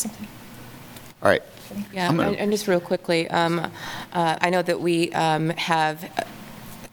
Did 0.04 0.12
you 0.12 0.18
have 0.18 0.18
something? 0.20 0.28
All 1.24 1.30
right. 1.30 1.42
Yeah, 1.94 2.08
I'm 2.08 2.16
gonna- 2.18 2.30
and 2.30 2.38
and 2.38 2.52
just 2.52 2.68
real 2.68 2.80
quickly, 2.80 3.30
um, 3.30 3.60
uh, 4.14 4.38
I 4.40 4.50
know 4.50 4.62
that 4.62 4.80
we 4.80 5.12
um, 5.14 5.50
have 5.52 6.04
uh, 6.18 6.24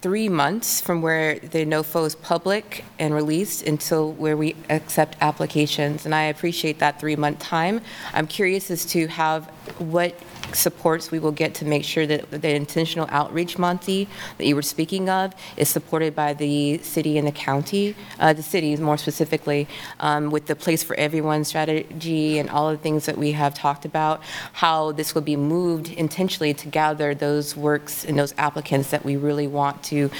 three 0.03 0.29
months 0.29 0.81
from 0.81 1.01
where 1.01 1.39
the 1.39 1.65
NOFO 1.65 2.05
is 2.07 2.15
public 2.15 2.85
and 2.99 3.15
released 3.15 3.63
until 3.67 4.13
where 4.13 4.37
we 4.37 4.55
accept 4.69 5.17
applications, 5.21 6.05
and 6.07 6.15
I 6.15 6.25
appreciate 6.25 6.79
that 6.81 6.99
three-month 7.01 7.39
time. 7.39 7.81
I'm 8.13 8.27
curious 8.27 8.71
as 8.71 8.85
to 8.87 9.07
how, 9.09 9.41
what 9.79 10.15
supports 10.53 11.11
we 11.11 11.19
will 11.19 11.33
get 11.33 11.55
to 11.55 11.65
make 11.65 11.85
sure 11.85 12.07
that 12.07 12.31
the 12.31 12.51
intentional 12.55 13.07
outreach, 13.11 13.59
Monty, 13.59 14.09
that 14.39 14.47
you 14.47 14.55
were 14.55 14.63
speaking 14.63 15.09
of, 15.09 15.35
is 15.57 15.69
supported 15.69 16.15
by 16.15 16.35
the 16.35 16.79
city 16.79 17.19
and 17.19 17.27
the 17.27 17.33
county, 17.33 17.95
uh, 18.21 18.33
the 18.33 18.43
cities 18.43 18.81
more 18.81 18.97
specifically, 18.97 19.67
um, 20.01 20.31
with 20.31 20.47
the 20.47 20.57
Place 20.57 20.83
for 20.83 20.97
Everyone 20.97 21.45
strategy 21.45 22.39
and 22.39 22.51
all 22.51 22.71
the 22.71 22.77
things 22.77 23.07
that 23.07 23.19
we 23.19 23.33
have 23.33 23.55
talked 23.55 23.85
about, 23.85 24.23
how 24.53 24.93
this 24.93 25.15
will 25.15 25.23
be 25.23 25.37
moved 25.37 25.91
intentionally 25.93 26.55
to 26.55 26.69
gather 26.69 27.15
those 27.15 27.57
works 27.57 28.05
and 28.05 28.19
those 28.19 28.35
applicants 28.39 28.91
that 28.91 29.05
we 29.05 29.17
really 29.17 29.47
want 29.47 29.83
to, 29.85 30.11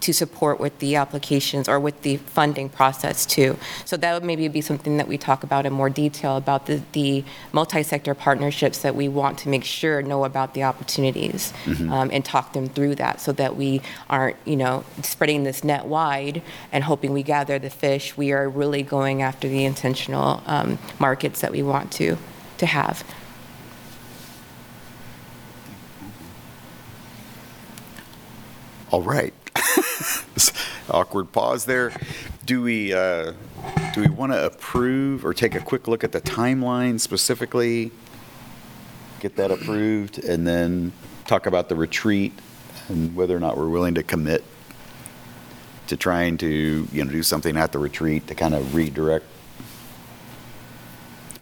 to 0.00 0.12
support 0.12 0.60
with 0.60 0.78
the 0.78 0.96
applications 0.96 1.68
or 1.68 1.78
with 1.80 2.02
the 2.02 2.16
funding 2.16 2.68
process 2.68 3.26
too. 3.26 3.56
So 3.84 3.96
that 3.96 4.12
would 4.14 4.24
maybe 4.24 4.48
be 4.48 4.60
something 4.60 4.96
that 4.96 5.08
we 5.08 5.18
talk 5.18 5.42
about 5.42 5.66
in 5.66 5.72
more 5.72 5.90
detail 5.90 6.36
about 6.36 6.66
the, 6.66 6.82
the 6.92 7.24
multi-sector 7.52 8.14
partnerships 8.14 8.78
that 8.82 8.94
we 8.94 9.08
want 9.08 9.38
to 9.38 9.48
make 9.48 9.64
sure 9.68 10.02
know 10.02 10.24
about 10.24 10.54
the 10.54 10.64
opportunities 10.64 11.52
um, 11.90 12.10
and 12.12 12.24
talk 12.24 12.52
them 12.52 12.68
through 12.68 12.94
that 12.96 13.20
so 13.20 13.32
that 13.32 13.56
we 13.56 13.80
aren't, 14.08 14.36
you 14.44 14.56
know, 14.56 14.84
spreading 15.02 15.44
this 15.44 15.62
net 15.62 15.86
wide 15.86 16.42
and 16.72 16.84
hoping 16.84 17.12
we 17.12 17.22
gather 17.22 17.58
the 17.58 17.70
fish. 17.70 18.16
We 18.16 18.32
are 18.32 18.48
really 18.48 18.82
going 18.82 19.22
after 19.22 19.48
the 19.48 19.64
intentional 19.64 20.42
um, 20.46 20.78
markets 20.98 21.40
that 21.40 21.52
we 21.52 21.62
want 21.62 21.92
to, 21.92 22.16
to 22.58 22.66
have. 22.66 23.04
All 28.90 29.02
right. 29.02 29.34
Awkward 30.90 31.30
pause 31.32 31.66
there. 31.66 31.92
Do 32.46 32.62
we, 32.62 32.94
uh, 32.94 33.34
do 33.92 34.00
we 34.00 34.08
want 34.08 34.32
to 34.32 34.46
approve 34.46 35.26
or 35.26 35.34
take 35.34 35.54
a 35.54 35.60
quick 35.60 35.86
look 35.86 36.02
at 36.02 36.12
the 36.12 36.22
timeline 36.22 36.98
specifically? 36.98 37.92
Get 39.20 39.36
that 39.36 39.50
approved 39.50 40.18
and 40.24 40.46
then 40.46 40.92
talk 41.26 41.46
about 41.46 41.68
the 41.68 41.74
retreat 41.74 42.32
and 42.88 43.14
whether 43.16 43.36
or 43.36 43.40
not 43.40 43.56
we're 43.56 43.68
willing 43.68 43.94
to 43.96 44.02
commit 44.02 44.44
to 45.88 45.96
trying 45.96 46.36
to, 46.38 46.86
you 46.92 47.04
know, 47.04 47.10
do 47.10 47.22
something 47.22 47.56
at 47.56 47.72
the 47.72 47.78
retreat 47.78 48.26
to 48.28 48.34
kind 48.34 48.54
of 48.54 48.74
redirect. 48.74 49.24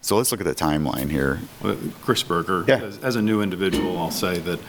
So 0.01 0.17
let's 0.17 0.31
look 0.31 0.41
at 0.41 0.47
the 0.47 0.55
timeline 0.55 1.11
here. 1.11 1.41
Well, 1.63 1.77
Chris 2.03 2.23
Berger. 2.23 2.65
Yeah. 2.67 2.77
As- 2.83 2.99
As 2.99 3.17
a 3.17 3.23
new 3.23 3.43
individual, 3.43 3.99
I'll 3.99 4.11
say 4.13 4.39
that 4.39 4.61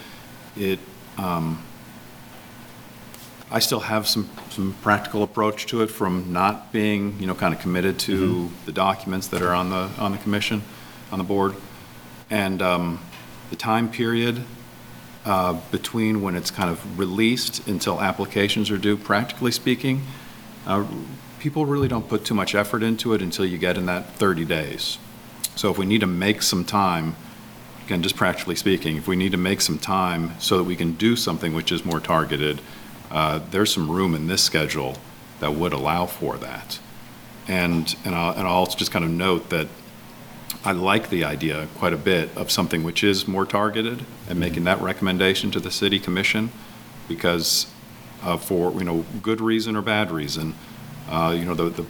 it, 0.57 0.79
um, 1.17 1.63
I 3.49 3.59
still 3.59 3.79
have 3.81 4.07
some, 4.07 4.29
some 4.49 4.75
practical 4.81 5.23
approach 5.23 5.67
to 5.67 5.81
it 5.83 5.87
from 5.87 6.33
not 6.33 6.73
being, 6.73 7.17
you 7.19 7.27
know, 7.27 7.35
kind 7.35 7.53
of 7.53 7.61
committed 7.61 7.99
to 7.99 8.49
the 8.65 8.71
documents 8.73 9.27
that 9.27 9.41
are 9.41 9.53
on 9.53 9.69
the, 9.69 9.89
on 9.99 10.11
the 10.11 10.17
commission, 10.17 10.63
on 11.11 11.19
the 11.19 11.23
board. 11.23 11.55
And 12.29 12.61
um, 12.61 12.99
the 13.49 13.55
time 13.55 13.89
period 13.89 14.43
uh, 15.25 15.59
between 15.71 16.21
when 16.21 16.35
it's 16.35 16.51
kind 16.51 16.69
of 16.69 16.99
released 16.99 17.67
until 17.67 18.01
applications 18.01 18.71
are 18.71 18.77
due, 18.77 18.97
practically 18.97 19.51
speaking, 19.51 20.03
uh, 20.65 20.85
people 21.39 21.65
really 21.65 21.87
don't 21.87 22.07
put 22.07 22.25
too 22.25 22.33
much 22.33 22.55
effort 22.55 22.83
into 22.83 23.13
it 23.13 23.21
until 23.21 23.45
you 23.45 23.57
get 23.57 23.77
in 23.77 23.85
that 23.85 24.13
30 24.15 24.45
days. 24.45 24.97
So 25.55 25.71
if 25.71 25.77
we 25.77 25.85
need 25.85 26.01
to 26.01 26.07
make 26.07 26.41
some 26.41 26.63
time, 26.63 27.15
again, 27.85 28.03
just 28.03 28.15
practically 28.15 28.55
speaking, 28.55 28.97
if 28.97 29.07
we 29.07 29.15
need 29.15 29.31
to 29.31 29.37
make 29.37 29.61
some 29.61 29.79
time 29.79 30.39
so 30.39 30.57
that 30.57 30.63
we 30.65 30.75
can 30.75 30.93
do 30.93 31.15
something 31.15 31.53
which 31.53 31.71
is 31.71 31.83
more 31.85 31.99
targeted, 31.99 32.61
uh, 33.09 33.39
there's 33.51 33.73
some 33.73 33.89
room 33.89 34.13
in 34.13 34.27
this 34.27 34.43
schedule 34.43 34.97
that 35.39 35.53
would 35.53 35.73
allow 35.73 36.05
for 36.05 36.37
that. 36.37 36.79
And, 37.47 37.95
and 38.03 38.13
I'll, 38.13 38.33
and 38.33 38.47
I'll 38.47 38.65
just 38.65 38.91
kind 38.91 39.05
of 39.05 39.11
note 39.11 39.49
that 39.49 39.67
I 40.67 40.73
like 40.73 41.09
the 41.09 41.23
idea 41.23 41.69
quite 41.75 41.93
a 41.93 41.97
bit 41.97 42.35
of 42.35 42.51
something 42.51 42.83
which 42.83 43.01
is 43.01 43.25
more 43.25 43.45
targeted 43.45 44.05
and 44.27 44.37
making 44.37 44.65
that 44.65 44.81
recommendation 44.81 45.49
to 45.51 45.61
the 45.61 45.71
city 45.71 45.97
commission 45.97 46.51
because 47.07 47.67
uh, 48.21 48.35
for, 48.35 48.73
you 48.73 48.83
know, 48.83 49.05
good 49.21 49.39
reason 49.39 49.77
or 49.77 49.81
bad 49.81 50.11
reason, 50.11 50.55
uh, 51.07 51.33
you 51.39 51.45
know, 51.45 51.53
the, 51.53 51.69
the 51.69 51.85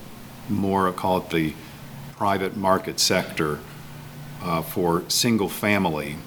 more, 0.48 0.92
call 0.92 1.18
it 1.18 1.32
the 1.32 1.56
private 2.18 2.56
market 2.56 3.00
sector 3.00 3.58
uh, 4.44 4.62
for 4.62 5.04
single 5.10 5.50
family 5.50 6.18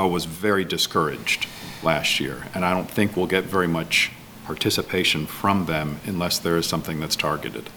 uh, 0.00 0.08
was 0.08 0.24
very 0.24 0.64
discouraged 0.64 1.46
last 1.82 2.20
year. 2.20 2.46
And 2.54 2.64
I 2.64 2.72
don't 2.72 2.90
think 2.90 3.18
we'll 3.18 3.26
get 3.26 3.44
very 3.44 3.68
much 3.68 4.12
participation 4.46 5.26
from 5.26 5.66
them 5.66 6.00
unless 6.06 6.38
there 6.38 6.56
is 6.56 6.64
something 6.64 7.00
that's 7.00 7.16
targeted. 7.16 7.68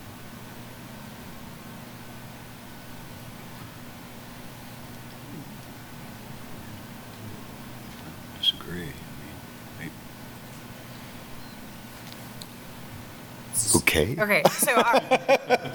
Okay. 13.99 14.21
Okay, 14.21 14.43
so, 14.51 14.73
uh, 14.75 15.71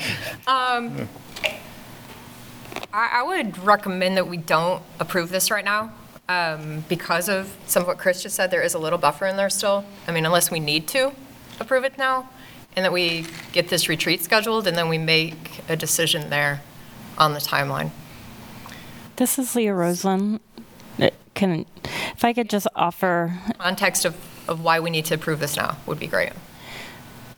um, 0.46 1.08
I, 2.92 3.20
I 3.20 3.22
would 3.22 3.58
recommend 3.58 4.16
that 4.16 4.28
we 4.28 4.36
don't 4.36 4.82
approve 5.00 5.30
this 5.30 5.50
right 5.50 5.64
now, 5.64 5.92
um, 6.28 6.84
because 6.88 7.28
of 7.28 7.54
some 7.66 7.82
of 7.82 7.88
what 7.88 7.98
Chris 7.98 8.22
just 8.22 8.34
said, 8.36 8.50
there 8.50 8.62
is 8.62 8.74
a 8.74 8.78
little 8.78 8.98
buffer 8.98 9.26
in 9.26 9.36
there 9.36 9.50
still. 9.50 9.84
I 10.08 10.12
mean, 10.12 10.24
unless 10.24 10.50
we 10.50 10.60
need 10.60 10.88
to 10.88 11.12
approve 11.60 11.84
it 11.84 11.98
now, 11.98 12.28
and 12.76 12.84
that 12.84 12.92
we 12.92 13.26
get 13.52 13.68
this 13.68 13.88
retreat 13.88 14.22
scheduled, 14.22 14.66
and 14.66 14.76
then 14.76 14.88
we 14.88 14.98
make 14.98 15.62
a 15.68 15.76
decision 15.76 16.30
there 16.30 16.62
on 17.18 17.32
the 17.34 17.40
timeline. 17.40 17.90
This 19.16 19.38
is 19.38 19.54
Leah 19.54 19.74
Roseland. 19.74 20.40
Uh, 21.00 21.10
Can, 21.34 21.66
if 21.84 22.24
I 22.24 22.32
could 22.32 22.50
just 22.50 22.66
offer 22.74 23.38
Context 23.58 24.04
of, 24.04 24.16
of 24.48 24.60
why 24.62 24.80
we 24.80 24.90
need 24.90 25.04
to 25.06 25.14
approve 25.14 25.40
this 25.40 25.56
now 25.56 25.76
would 25.86 25.98
be 25.98 26.06
great. 26.06 26.32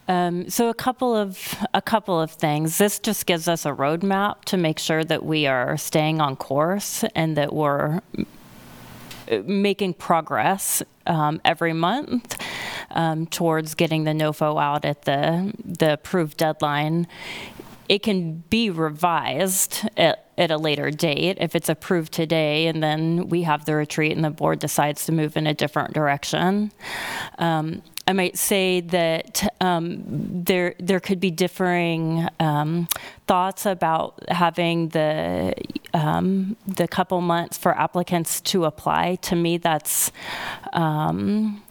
Um, 0.08 0.48
so 0.48 0.68
a 0.68 0.74
couple 0.74 1.16
of 1.16 1.56
a 1.74 1.82
couple 1.82 2.20
of 2.20 2.30
things. 2.30 2.78
This 2.78 2.98
just 2.98 3.26
gives 3.26 3.48
us 3.48 3.66
a 3.66 3.70
roadmap 3.70 4.44
to 4.46 4.56
make 4.56 4.78
sure 4.78 5.04
that 5.04 5.24
we 5.24 5.46
are 5.46 5.76
staying 5.76 6.20
on 6.20 6.36
course 6.36 7.04
and 7.14 7.36
that 7.36 7.52
we're 7.52 8.00
making 9.44 9.94
progress 9.94 10.82
um, 11.06 11.40
every 11.44 11.72
month 11.72 12.36
um, 12.90 13.26
towards 13.26 13.74
getting 13.74 14.04
the 14.04 14.12
NOFO 14.12 14.62
out 14.62 14.84
at 14.84 15.02
the 15.02 15.52
the 15.64 15.94
approved 15.94 16.36
deadline. 16.36 17.06
It 17.88 18.02
can 18.02 18.42
be 18.50 18.68
revised 18.68 19.88
at, 19.96 20.26
at 20.36 20.50
a 20.50 20.56
later 20.56 20.90
date 20.90 21.38
if 21.40 21.54
it's 21.54 21.68
approved 21.68 22.12
today, 22.12 22.66
and 22.66 22.82
then 22.82 23.28
we 23.28 23.42
have 23.42 23.64
the 23.64 23.76
retreat 23.76 24.12
and 24.12 24.24
the 24.24 24.30
board 24.30 24.58
decides 24.58 25.06
to 25.06 25.12
move 25.12 25.36
in 25.36 25.46
a 25.46 25.54
different 25.54 25.94
direction. 25.94 26.72
Um, 27.38 27.82
I 28.08 28.12
might 28.12 28.38
say 28.38 28.80
that 28.82 29.52
um, 29.60 30.04
there 30.06 30.74
there 30.78 31.00
could 31.00 31.18
be 31.18 31.32
differing 31.32 32.28
um, 32.38 32.86
thoughts 33.26 33.66
about 33.66 34.22
having 34.28 34.90
the 34.90 35.54
um, 35.92 36.56
the 36.68 36.86
couple 36.86 37.20
months 37.20 37.58
for 37.58 37.76
applicants 37.76 38.40
to 38.42 38.64
apply. 38.64 39.16
To 39.22 39.34
me, 39.34 39.56
that's 39.58 40.12
um, 40.72 41.62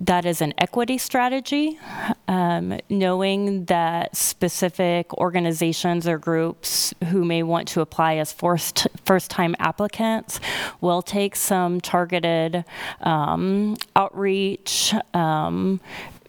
that 0.00 0.24
is 0.24 0.40
an 0.40 0.54
equity 0.56 0.96
strategy, 0.96 1.78
um, 2.26 2.78
knowing 2.88 3.66
that 3.66 4.16
specific 4.16 5.12
organizations 5.18 6.08
or 6.08 6.16
groups 6.16 6.94
who 7.10 7.22
may 7.22 7.42
want 7.42 7.68
to 7.68 7.82
apply 7.82 8.16
as 8.16 8.32
first, 8.32 8.88
first-time 9.04 9.54
applicants 9.58 10.40
will 10.80 11.02
take 11.02 11.36
some 11.36 11.82
targeted 11.82 12.64
um, 13.02 13.76
outreach 13.94 14.94
um, 15.12 15.80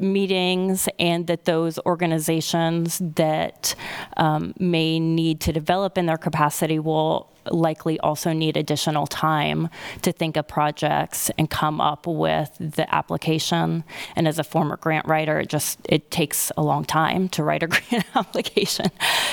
meetings 0.01 0.89
and 0.99 1.27
that 1.27 1.45
those 1.45 1.79
organizations 1.85 2.99
that 3.15 3.75
um, 4.17 4.53
may 4.59 4.99
need 4.99 5.39
to 5.41 5.53
develop 5.53 5.97
in 5.97 6.05
their 6.05 6.17
capacity 6.17 6.79
will 6.79 7.31
likely 7.49 7.99
also 7.99 8.33
need 8.33 8.57
additional 8.57 9.07
time 9.07 9.69
to 10.01 10.11
think 10.11 10.37
of 10.37 10.47
projects 10.47 11.31
and 11.37 11.49
come 11.49 11.81
up 11.81 12.05
with 12.05 12.55
the 12.59 12.93
application. 12.93 13.83
And 14.15 14.27
as 14.27 14.39
a 14.39 14.43
former 14.43 14.77
grant 14.77 15.07
writer, 15.07 15.39
it 15.39 15.49
just 15.49 15.79
it 15.85 16.11
takes 16.11 16.51
a 16.57 16.61
long 16.61 16.85
time 16.85 17.29
to 17.29 17.43
write 17.43 17.63
a 17.63 17.67
grant 17.73 18.05
application. 18.15 18.87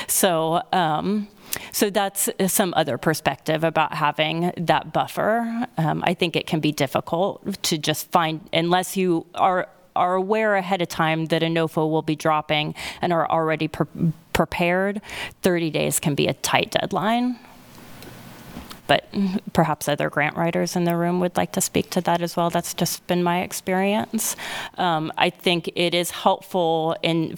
So. 0.07 0.63
Um, 0.73 1.29
so 1.73 1.89
that's 1.89 2.29
some 2.49 2.75
other 2.77 2.99
perspective 2.99 3.65
about 3.65 3.95
having 3.95 4.53
that 4.59 4.93
buffer. 4.93 5.67
Um, 5.79 6.05
I 6.07 6.13
think 6.13 6.37
it 6.37 6.47
can 6.47 6.61
be 6.61 6.73
difficult 6.73 7.63
to 7.63 7.79
just 7.79 8.11
find, 8.11 8.47
unless 8.53 8.99
you 8.99 9.25
are 9.35 9.67
are 9.97 10.15
aware 10.15 10.57
ahead 10.57 10.83
of 10.83 10.89
time 10.89 11.27
that 11.27 11.43
a 11.43 11.47
NOFO 11.47 11.91
will 11.91 12.03
be 12.03 12.17
dropping 12.17 12.75
and 13.01 13.13
are 13.13 13.29
already 13.31 13.69
pre- 13.69 14.13
prepared, 14.33 15.01
30 15.43 15.71
days 15.71 15.99
can 16.01 16.15
be 16.15 16.27
a 16.27 16.35
tight 16.35 16.71
deadline. 16.71 17.39
But 18.87 19.13
perhaps 19.53 19.89
other 19.89 20.09
grant 20.09 20.37
writers 20.37 20.75
in 20.75 20.85
the 20.85 20.97
room 20.97 21.21
would 21.21 21.37
like 21.37 21.53
to 21.53 21.61
speak 21.61 21.91
to 21.91 22.01
that 22.03 22.23
as 22.23 22.37
well. 22.37 22.49
That's 22.49 22.73
just 22.73 23.07
been 23.07 23.23
my 23.23 23.43
experience. 23.43 24.35
Um, 24.79 25.13
I 25.19 25.29
think 25.29 25.71
it 25.75 25.95
is 25.95 26.11
helpful 26.11 26.97
in 27.03 27.37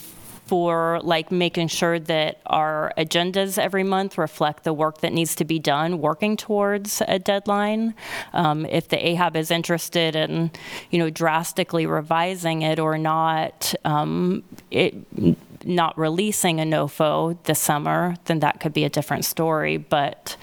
for 0.50 0.98
like 1.04 1.30
making 1.30 1.68
sure 1.68 2.00
that 2.00 2.40
our 2.46 2.92
agendas 2.98 3.56
every 3.56 3.84
month 3.84 4.18
reflect 4.18 4.64
the 4.64 4.72
work 4.72 4.98
that 4.98 5.12
needs 5.12 5.36
to 5.36 5.44
be 5.44 5.60
done 5.60 6.00
working 6.00 6.36
towards 6.36 7.00
a 7.06 7.20
deadline. 7.20 7.94
Um, 8.32 8.66
if 8.66 8.88
the 8.88 8.96
AHAB 8.96 9.36
is 9.36 9.52
interested 9.52 10.16
in, 10.16 10.50
you 10.90 10.98
know, 10.98 11.08
drastically 11.08 11.86
revising 11.86 12.62
it 12.62 12.80
or 12.80 12.98
not, 12.98 13.72
um, 13.84 14.42
it 14.72 14.96
not 15.64 15.96
releasing 15.96 16.58
a 16.58 16.64
NOFO 16.64 17.36
this 17.44 17.60
summer, 17.60 18.16
then 18.24 18.40
that 18.40 18.58
could 18.58 18.72
be 18.72 18.82
a 18.84 18.90
different 18.90 19.24
story. 19.24 19.76
But 19.76 20.36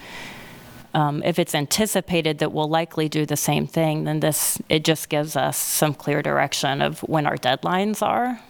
um, 0.94 1.22
if 1.22 1.38
it's 1.38 1.54
anticipated 1.54 2.38
that 2.38 2.50
we'll 2.50 2.70
likely 2.70 3.10
do 3.10 3.26
the 3.26 3.36
same 3.36 3.66
thing, 3.66 4.04
then 4.04 4.20
this 4.20 4.58
it 4.70 4.86
just 4.86 5.10
gives 5.10 5.36
us 5.36 5.58
some 5.58 5.92
clear 5.92 6.22
direction 6.22 6.80
of 6.80 7.00
when 7.00 7.26
our 7.26 7.36
deadlines 7.36 8.00
are. 8.00 8.40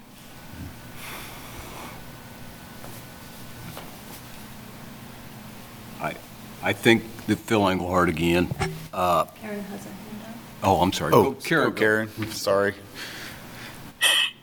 I 6.69 6.75
think 6.75 7.03
that 7.29 7.39
Phil 7.39 7.67
Engelhardt 7.67 8.11
again. 8.11 8.47
uh, 8.93 9.25
Karen 9.41 9.59
has 9.65 9.85
her 9.85 9.91
hand 9.91 10.23
up. 10.29 10.35
Oh, 10.63 10.83
I'm 10.83 10.93
sorry. 10.93 11.15
Oh, 11.15 11.31
Go, 11.31 11.33
Karen. 11.41 11.69
oh, 11.69 11.73
Karen, 11.73 12.09
sorry. 12.31 12.75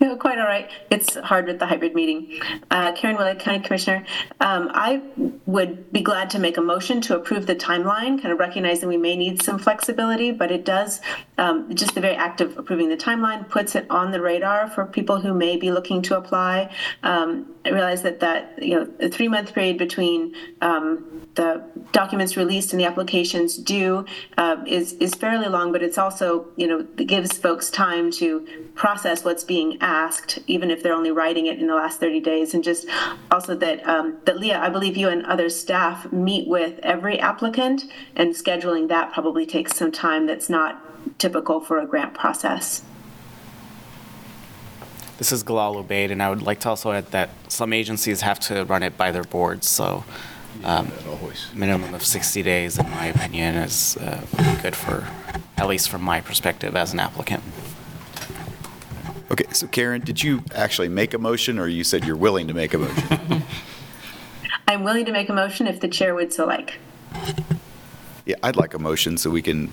Quite 0.18 0.38
all 0.38 0.46
right. 0.46 0.70
It's 0.90 1.14
hard 1.16 1.46
with 1.46 1.58
the 1.58 1.66
hybrid 1.66 1.94
meeting. 1.94 2.40
Uh, 2.70 2.92
Karen 2.92 3.16
Willett, 3.16 3.38
County 3.38 3.60
Commissioner. 3.60 4.04
Um, 4.40 4.70
I 4.72 5.02
would 5.46 5.92
be 5.92 6.00
glad 6.00 6.30
to 6.30 6.38
make 6.38 6.56
a 6.56 6.60
motion 6.60 7.00
to 7.02 7.16
approve 7.16 7.46
the 7.46 7.56
timeline, 7.56 8.20
kind 8.20 8.32
of 8.32 8.38
recognizing 8.38 8.88
we 8.88 8.96
may 8.96 9.16
need 9.16 9.42
some 9.42 9.58
flexibility, 9.58 10.30
but 10.30 10.50
it 10.50 10.64
does, 10.64 11.00
um, 11.38 11.74
just 11.74 11.94
the 11.94 12.00
very 12.00 12.14
act 12.14 12.40
of 12.40 12.56
approving 12.56 12.88
the 12.88 12.96
timeline 12.96 13.48
puts 13.48 13.74
it 13.74 13.86
on 13.90 14.10
the 14.10 14.20
radar 14.20 14.70
for 14.70 14.86
people 14.86 15.20
who 15.20 15.34
may 15.34 15.56
be 15.56 15.70
looking 15.70 16.02
to 16.02 16.16
apply. 16.16 16.72
Um, 17.02 17.54
I 17.64 17.70
realize 17.70 18.02
that 18.02 18.20
that, 18.20 18.62
you 18.62 18.76
know, 18.76 18.84
the 18.84 19.08
three-month 19.08 19.52
period 19.52 19.76
between 19.76 20.34
um, 20.60 21.26
the 21.34 21.64
documents 21.92 22.36
released 22.36 22.72
and 22.72 22.80
the 22.80 22.86
applications 22.86 23.56
due 23.56 24.04
uh, 24.38 24.56
is, 24.66 24.92
is 24.94 25.14
fairly 25.14 25.48
long, 25.48 25.72
but 25.72 25.82
it's 25.82 25.98
also, 25.98 26.46
you 26.56 26.68
know, 26.68 26.82
gives 26.82 27.36
folks 27.36 27.68
time 27.70 28.10
to 28.12 28.46
process 28.74 29.24
what's 29.24 29.44
being 29.44 29.78
asked, 29.80 30.05
even 30.46 30.70
if 30.70 30.82
they're 30.82 30.94
only 30.94 31.10
writing 31.10 31.46
it 31.46 31.58
in 31.58 31.66
the 31.66 31.74
last 31.74 32.00
30 32.00 32.20
days. 32.20 32.54
And 32.54 32.62
just 32.62 32.86
also 33.30 33.54
that, 33.56 33.86
um, 33.86 34.18
that 34.24 34.38
Leah, 34.38 34.58
I 34.58 34.68
believe 34.68 34.96
you 34.96 35.08
and 35.08 35.24
other 35.26 35.48
staff 35.48 36.10
meet 36.12 36.48
with 36.48 36.78
every 36.82 37.18
applicant, 37.18 37.84
and 38.14 38.34
scheduling 38.34 38.88
that 38.88 39.12
probably 39.12 39.46
takes 39.46 39.76
some 39.76 39.92
time 39.92 40.26
that's 40.26 40.48
not 40.48 40.82
typical 41.18 41.60
for 41.60 41.78
a 41.78 41.86
grant 41.86 42.14
process. 42.14 42.82
This 45.18 45.32
is 45.32 45.42
Galal 45.42 45.82
Obaid, 45.82 46.10
and 46.10 46.22
I 46.22 46.28
would 46.28 46.42
like 46.42 46.60
to 46.60 46.68
also 46.68 46.92
add 46.92 47.06
that 47.12 47.30
some 47.48 47.72
agencies 47.72 48.20
have 48.20 48.38
to 48.40 48.64
run 48.64 48.82
it 48.82 48.98
by 48.98 49.10
their 49.12 49.24
boards, 49.24 49.66
so 49.66 50.04
um, 50.64 50.90
minimum 51.54 51.94
of 51.94 52.04
60 52.04 52.42
days, 52.42 52.78
in 52.78 52.88
my 52.90 53.06
opinion, 53.06 53.56
is 53.56 53.96
uh, 53.96 54.24
good 54.62 54.76
for, 54.76 55.06
at 55.56 55.66
least 55.68 55.88
from 55.88 56.02
my 56.02 56.20
perspective 56.20 56.76
as 56.76 56.92
an 56.92 57.00
applicant. 57.00 57.42
Okay, 59.30 59.44
so 59.52 59.66
Karen, 59.66 60.02
did 60.02 60.22
you 60.22 60.42
actually 60.54 60.88
make 60.88 61.12
a 61.12 61.18
motion, 61.18 61.58
or 61.58 61.66
you 61.66 61.82
said 61.82 62.04
you're 62.04 62.16
willing 62.16 62.46
to 62.46 62.54
make 62.54 62.74
a 62.74 62.78
motion? 62.78 63.42
I'm 64.68 64.84
willing 64.84 65.04
to 65.06 65.12
make 65.12 65.28
a 65.28 65.32
motion 65.32 65.66
if 65.66 65.80
the 65.80 65.88
chair 65.88 66.14
would 66.14 66.32
so 66.32 66.46
like. 66.46 66.78
Yeah, 68.24 68.36
I'd 68.42 68.56
like 68.56 68.74
a 68.74 68.78
motion 68.78 69.16
so 69.16 69.30
we 69.30 69.42
can 69.42 69.70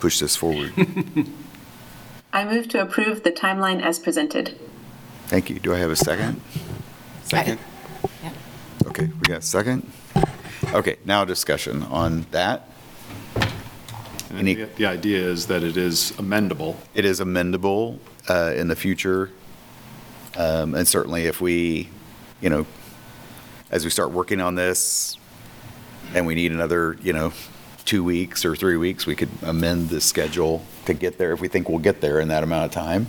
push 0.00 0.18
this 0.18 0.36
forward. 0.36 0.72
I 2.32 2.44
move 2.44 2.68
to 2.68 2.82
approve 2.82 3.22
the 3.22 3.32
timeline 3.32 3.82
as 3.82 3.98
presented. 3.98 4.58
Thank 5.26 5.48
you. 5.48 5.58
Do 5.58 5.74
I 5.74 5.78
have 5.78 5.90
a 5.90 5.96
second? 5.96 6.40
Second. 7.24 7.58
Okay, 8.86 9.06
we 9.06 9.20
got 9.22 9.38
a 9.38 9.42
second. 9.42 9.90
Okay, 10.72 10.96
now 11.04 11.24
discussion 11.24 11.82
on 11.84 12.26
that. 12.30 12.68
And 14.30 14.38
Any- 14.40 14.54
the 14.54 14.66
the 14.76 14.86
idea 14.86 15.18
is 15.18 15.46
that 15.46 15.62
it 15.62 15.76
is 15.76 16.12
amendable. 16.18 16.76
It 16.94 17.04
is 17.04 17.20
amendable 17.20 17.98
uh, 18.28 18.52
in 18.56 18.68
the 18.68 18.76
future. 18.76 19.30
Um, 20.36 20.74
And 20.74 20.86
certainly 20.86 21.26
if 21.26 21.40
we, 21.40 21.88
you 22.40 22.50
know, 22.50 22.66
as 23.70 23.84
we 23.84 23.90
start 23.90 24.10
working 24.12 24.40
on 24.40 24.54
this 24.54 25.16
and 26.14 26.26
we 26.26 26.34
need 26.34 26.52
another, 26.52 26.96
you 27.02 27.12
know, 27.12 27.32
two 27.84 28.02
weeks 28.04 28.44
or 28.44 28.54
three 28.56 28.76
weeks, 28.76 29.06
we 29.06 29.14
could 29.14 29.30
amend 29.42 29.88
the 29.90 30.00
schedule 30.00 30.62
to 30.86 30.92
get 30.94 31.18
there 31.18 31.32
if 31.32 31.40
we 31.40 31.48
think 31.48 31.68
we'll 31.68 31.78
get 31.78 32.00
there 32.00 32.20
in 32.20 32.28
that 32.28 32.42
amount 32.42 32.64
of 32.64 32.70
time. 32.72 33.06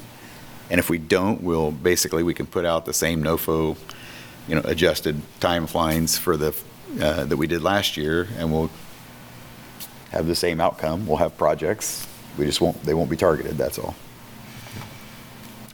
And 0.69 0.79
if 0.79 0.89
we 0.89 0.97
don't, 0.97 1.41
we'll, 1.41 1.71
basically, 1.71 2.23
we 2.23 2.33
can 2.33 2.45
put 2.45 2.65
out 2.65 2.85
the 2.85 2.93
same 2.93 3.23
NOFO, 3.23 3.75
you 4.47 4.55
know, 4.55 4.61
adjusted 4.65 5.21
timelines 5.39 6.17
for 6.17 6.37
the, 6.37 6.53
uh, 7.01 7.25
that 7.25 7.37
we 7.37 7.47
did 7.47 7.61
last 7.63 7.97
year, 7.97 8.27
and 8.37 8.51
we'll 8.51 8.69
have 10.11 10.27
the 10.27 10.35
same 10.35 10.59
outcome. 10.61 11.07
We'll 11.07 11.17
have 11.17 11.37
projects. 11.37 12.07
We 12.37 12.45
just 12.45 12.61
won't, 12.61 12.81
they 12.83 12.93
won't 12.93 13.09
be 13.09 13.17
targeted, 13.17 13.57
that's 13.57 13.79
all. 13.79 13.95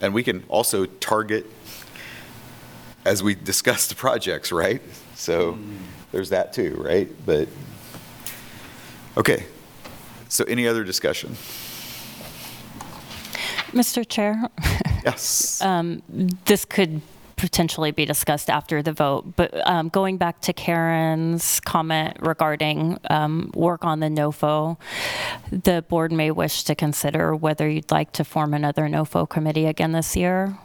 And 0.02 0.14
we 0.14 0.24
can 0.24 0.44
also 0.50 0.86
target 0.86 1.46
as 3.06 3.22
we 3.22 3.36
discuss 3.36 3.88
the 3.88 3.96
projects, 3.96 4.52
right? 4.52 4.82
So 5.16 5.58
there's 6.12 6.30
that 6.30 6.54
too, 6.54 6.76
right? 6.80 7.10
But, 7.26 7.48
okay. 9.18 9.46
So 10.30 10.44
any 10.46 10.68
other 10.68 10.84
discussion? 10.84 11.36
Mr. 13.72 14.08
Chair, 14.08 14.50
Yes. 15.06 15.62
Um, 15.62 16.02
this 16.46 16.66
could 16.66 17.02
potentially 17.44 17.92
be 17.92 18.06
discussed 18.06 18.50
after 18.50 18.82
the 18.82 18.94
vote, 18.94 19.36
but 19.36 19.52
um, 19.68 19.90
going 19.90 20.16
back 20.16 20.40
to 20.40 20.54
Karen's 20.54 21.60
comment 21.60 22.16
regarding 22.22 22.98
um, 23.10 23.52
work 23.54 23.84
on 23.84 24.00
the 24.00 24.08
NOFO, 24.08 24.78
the 25.52 25.82
board 25.90 26.14
may 26.14 26.32
wish 26.32 26.64
to 26.64 26.74
consider 26.74 27.36
whether 27.36 27.70
you'd 27.70 27.92
like 27.92 28.14
to 28.14 28.24
form 28.24 28.54
another 28.54 28.84
NOFO 28.84 29.28
committee 29.28 29.66
again 29.66 29.92
this 29.92 30.16
year, 30.16 30.58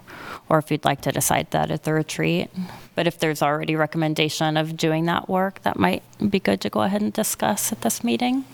or 0.48 0.58
if 0.58 0.70
you'd 0.70 0.84
like 0.84 1.00
to 1.00 1.10
decide 1.10 1.50
that 1.50 1.72
at 1.72 1.82
the 1.82 1.92
retreat. 1.92 2.48
But 2.94 3.08
if 3.08 3.18
there's 3.18 3.42
already 3.42 3.74
recommendation 3.74 4.56
of 4.56 4.76
doing 4.76 5.06
that 5.06 5.28
work, 5.28 5.60
that 5.62 5.80
might 5.80 6.04
be 6.30 6.38
good 6.38 6.60
to 6.60 6.70
go 6.70 6.82
ahead 6.82 7.02
and 7.02 7.12
discuss 7.12 7.72
at 7.72 7.80
this 7.80 8.04
meeting. 8.04 8.44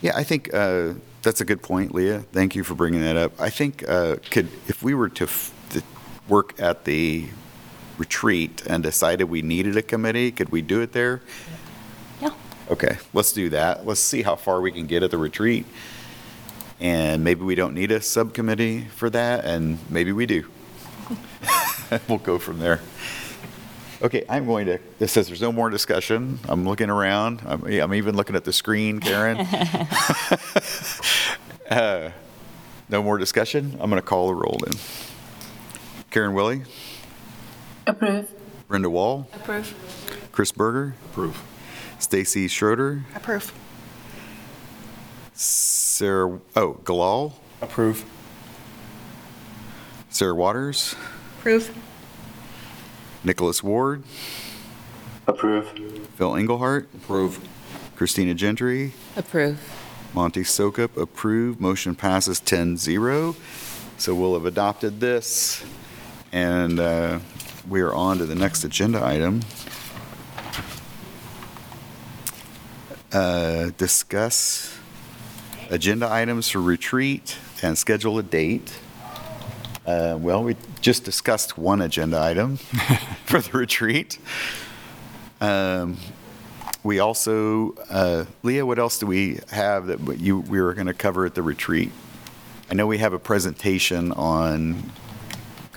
Yeah, 0.00 0.16
I 0.16 0.24
think 0.24 0.52
uh, 0.52 0.94
that's 1.22 1.40
a 1.40 1.44
good 1.44 1.62
point, 1.62 1.94
Leah. 1.94 2.24
Thank 2.32 2.56
you 2.56 2.64
for 2.64 2.74
bringing 2.74 3.02
that 3.02 3.16
up. 3.16 3.40
I 3.40 3.50
think 3.50 3.88
uh, 3.88 4.16
could, 4.32 4.48
if 4.66 4.82
we 4.82 4.94
were 4.94 5.08
to 5.10 5.24
f- 5.24 5.52
to 5.52 5.57
work 6.28 6.60
at 6.60 6.84
the 6.84 7.26
retreat 7.96 8.62
and 8.66 8.82
decided 8.82 9.24
we 9.24 9.42
needed 9.42 9.76
a 9.76 9.82
committee, 9.82 10.30
could 10.30 10.50
we 10.50 10.62
do 10.62 10.80
it 10.80 10.92
there? 10.92 11.20
Yeah. 12.20 12.30
Okay, 12.70 12.98
let's 13.12 13.32
do 13.32 13.48
that. 13.50 13.86
Let's 13.86 14.00
see 14.00 14.22
how 14.22 14.36
far 14.36 14.60
we 14.60 14.70
can 14.70 14.86
get 14.86 15.02
at 15.02 15.10
the 15.10 15.18
retreat. 15.18 15.66
And 16.80 17.24
maybe 17.24 17.42
we 17.42 17.56
don't 17.56 17.74
need 17.74 17.90
a 17.90 18.00
subcommittee 18.00 18.84
for 18.94 19.10
that, 19.10 19.44
and 19.44 19.78
maybe 19.90 20.12
we 20.12 20.26
do. 20.26 20.46
We'll 22.06 22.18
go 22.18 22.38
from 22.38 22.58
there. 22.58 22.80
Okay, 24.02 24.22
I'm 24.28 24.44
going 24.44 24.66
to, 24.66 24.78
this 24.98 25.10
says 25.12 25.26
there's 25.26 25.40
no 25.40 25.50
more 25.50 25.70
discussion. 25.70 26.38
I'm 26.46 26.68
looking 26.68 26.90
around. 26.90 27.40
I'm, 27.46 27.64
I'm 27.64 27.94
even 27.94 28.14
looking 28.14 28.36
at 28.36 28.44
the 28.44 28.52
screen, 28.52 29.00
Karen. 29.00 29.38
Uh, 31.70 32.10
No 32.88 33.02
more 33.02 33.18
discussion? 33.18 33.76
I'm 33.80 33.90
going 33.90 34.00
to 34.00 34.06
call 34.06 34.28
the 34.28 34.34
roll 34.34 34.58
then. 34.64 34.74
Karen 36.18 36.34
Willey, 36.34 36.62
Approve. 37.86 38.28
Brenda 38.66 38.90
Wall, 38.90 39.28
Approve. 39.34 39.72
Chris 40.32 40.50
Berger, 40.50 40.96
Approve. 41.04 41.40
Stacy 42.00 42.48
Schroeder, 42.48 43.04
Approve. 43.14 43.54
Sarah, 45.32 46.40
oh, 46.56 46.74
Galal, 46.82 47.34
Approve. 47.62 48.04
Sarah 50.10 50.34
Waters, 50.34 50.96
Approve. 51.38 51.72
Nicholas 53.22 53.62
Ward, 53.62 54.02
Approve. 55.28 55.68
Phil 56.16 56.34
Engelhardt, 56.34 56.88
Approve. 56.96 57.48
Christina 57.94 58.34
Gentry, 58.34 58.92
Approve. 59.14 59.60
Monty 60.12 60.42
Sokup, 60.42 60.96
approved. 61.00 61.60
Motion 61.60 61.94
passes 61.94 62.40
10-0. 62.40 63.36
So 63.98 64.14
we'll 64.16 64.34
have 64.34 64.46
adopted 64.46 64.98
this, 65.00 65.64
and 66.32 66.78
uh, 66.78 67.18
we 67.68 67.80
are 67.80 67.94
on 67.94 68.18
to 68.18 68.26
the 68.26 68.34
next 68.34 68.64
agenda 68.64 69.04
item. 69.04 69.40
Uh, 73.12 73.70
Discuss 73.76 74.76
agenda 75.70 76.10
items 76.10 76.48
for 76.48 76.60
retreat 76.60 77.36
and 77.62 77.76
schedule 77.76 78.18
a 78.18 78.22
date. 78.22 78.78
Uh, 79.86 80.18
Well, 80.20 80.44
we 80.44 80.56
just 80.80 81.04
discussed 81.04 81.56
one 81.56 81.80
agenda 81.80 82.20
item 82.20 82.56
for 83.26 83.40
the 83.40 83.56
retreat. 83.56 84.18
Um, 85.40 85.96
we 86.82 86.98
also, 86.98 87.74
uh, 87.90 88.24
Leah, 88.42 88.64
what 88.66 88.78
else 88.78 88.98
do 88.98 89.06
we 89.06 89.40
have 89.50 89.86
that 89.86 90.18
you, 90.18 90.40
we 90.40 90.60
were 90.60 90.74
going 90.74 90.86
to 90.86 90.94
cover 90.94 91.26
at 91.26 91.34
the 91.34 91.42
retreat? 91.42 91.90
I 92.70 92.74
know 92.74 92.86
we 92.86 92.98
have 92.98 93.12
a 93.14 93.18
presentation 93.18 94.12
on 94.12 94.90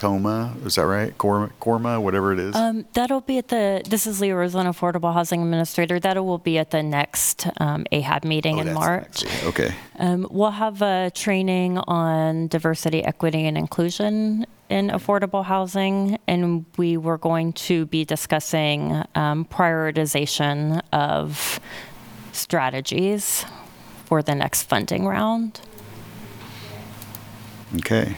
coma, 0.02 0.56
is 0.66 0.76
that 0.76 0.88
right? 0.88 1.16
Corma, 1.20 1.52
Corma, 1.62 2.02
whatever 2.02 2.34
it 2.34 2.40
is? 2.40 2.56
Um, 2.56 2.86
that'll 2.94 3.22
be 3.22 3.38
at 3.38 3.50
the, 3.50 3.84
this 3.88 4.08
is 4.08 4.20
Leah 4.20 4.36
Roslin, 4.36 4.66
Affordable 4.66 5.14
Housing 5.14 5.44
Administrator. 5.44 6.00
That 6.00 6.24
will 6.26 6.40
be 6.40 6.58
at 6.58 6.72
the 6.72 6.82
next 6.82 7.46
um, 7.58 7.86
AHAB 7.92 8.24
meeting 8.26 8.58
Oh, 8.58 8.62
in 8.62 8.74
March. 8.74 9.24
Okay, 9.44 9.76
Um, 10.00 10.28
we'll 10.32 10.50
have 10.50 10.82
a 10.82 11.12
training 11.14 11.78
on 11.78 12.48
diversity, 12.48 13.04
equity, 13.04 13.46
and 13.46 13.56
inclusion 13.60 14.48
in 14.70 14.90
affordable 14.90 15.46
housing, 15.46 16.18
and 16.28 16.66
we 16.78 16.98
were 16.98 17.20
going 17.20 17.54
to 17.54 17.86
be 17.86 18.04
discussing 18.04 19.04
um, 19.14 19.46
prioritization 19.46 20.82
of 20.92 21.60
strategies 22.32 23.46
for 24.06 24.24
the 24.24 24.34
next 24.34 24.64
funding 24.64 25.06
round. 25.06 25.62
okay. 27.76 28.16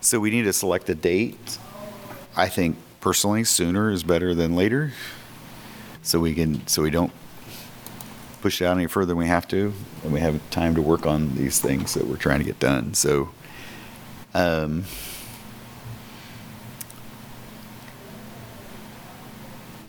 So 0.00 0.18
we 0.18 0.30
need 0.30 0.42
to 0.42 0.52
select 0.52 0.88
a 0.88 0.94
date. 0.94 1.58
I 2.36 2.48
think 2.48 2.76
personally, 3.00 3.44
sooner 3.44 3.90
is 3.90 4.02
better 4.02 4.34
than 4.34 4.56
later. 4.56 4.92
So 6.02 6.20
we 6.20 6.34
can, 6.34 6.66
so 6.66 6.82
we 6.82 6.90
don't 6.90 7.12
push 8.40 8.62
it 8.62 8.64
out 8.64 8.76
any 8.76 8.86
further 8.86 9.08
than 9.08 9.18
we 9.18 9.26
have 9.26 9.46
to, 9.48 9.74
and 10.02 10.12
we 10.12 10.20
have 10.20 10.40
time 10.50 10.74
to 10.74 10.82
work 10.82 11.04
on 11.04 11.34
these 11.36 11.60
things 11.60 11.92
that 11.94 12.06
we're 12.06 12.16
trying 12.16 12.38
to 12.38 12.44
get 12.44 12.58
done. 12.58 12.94
So, 12.94 13.30
um, 14.32 14.84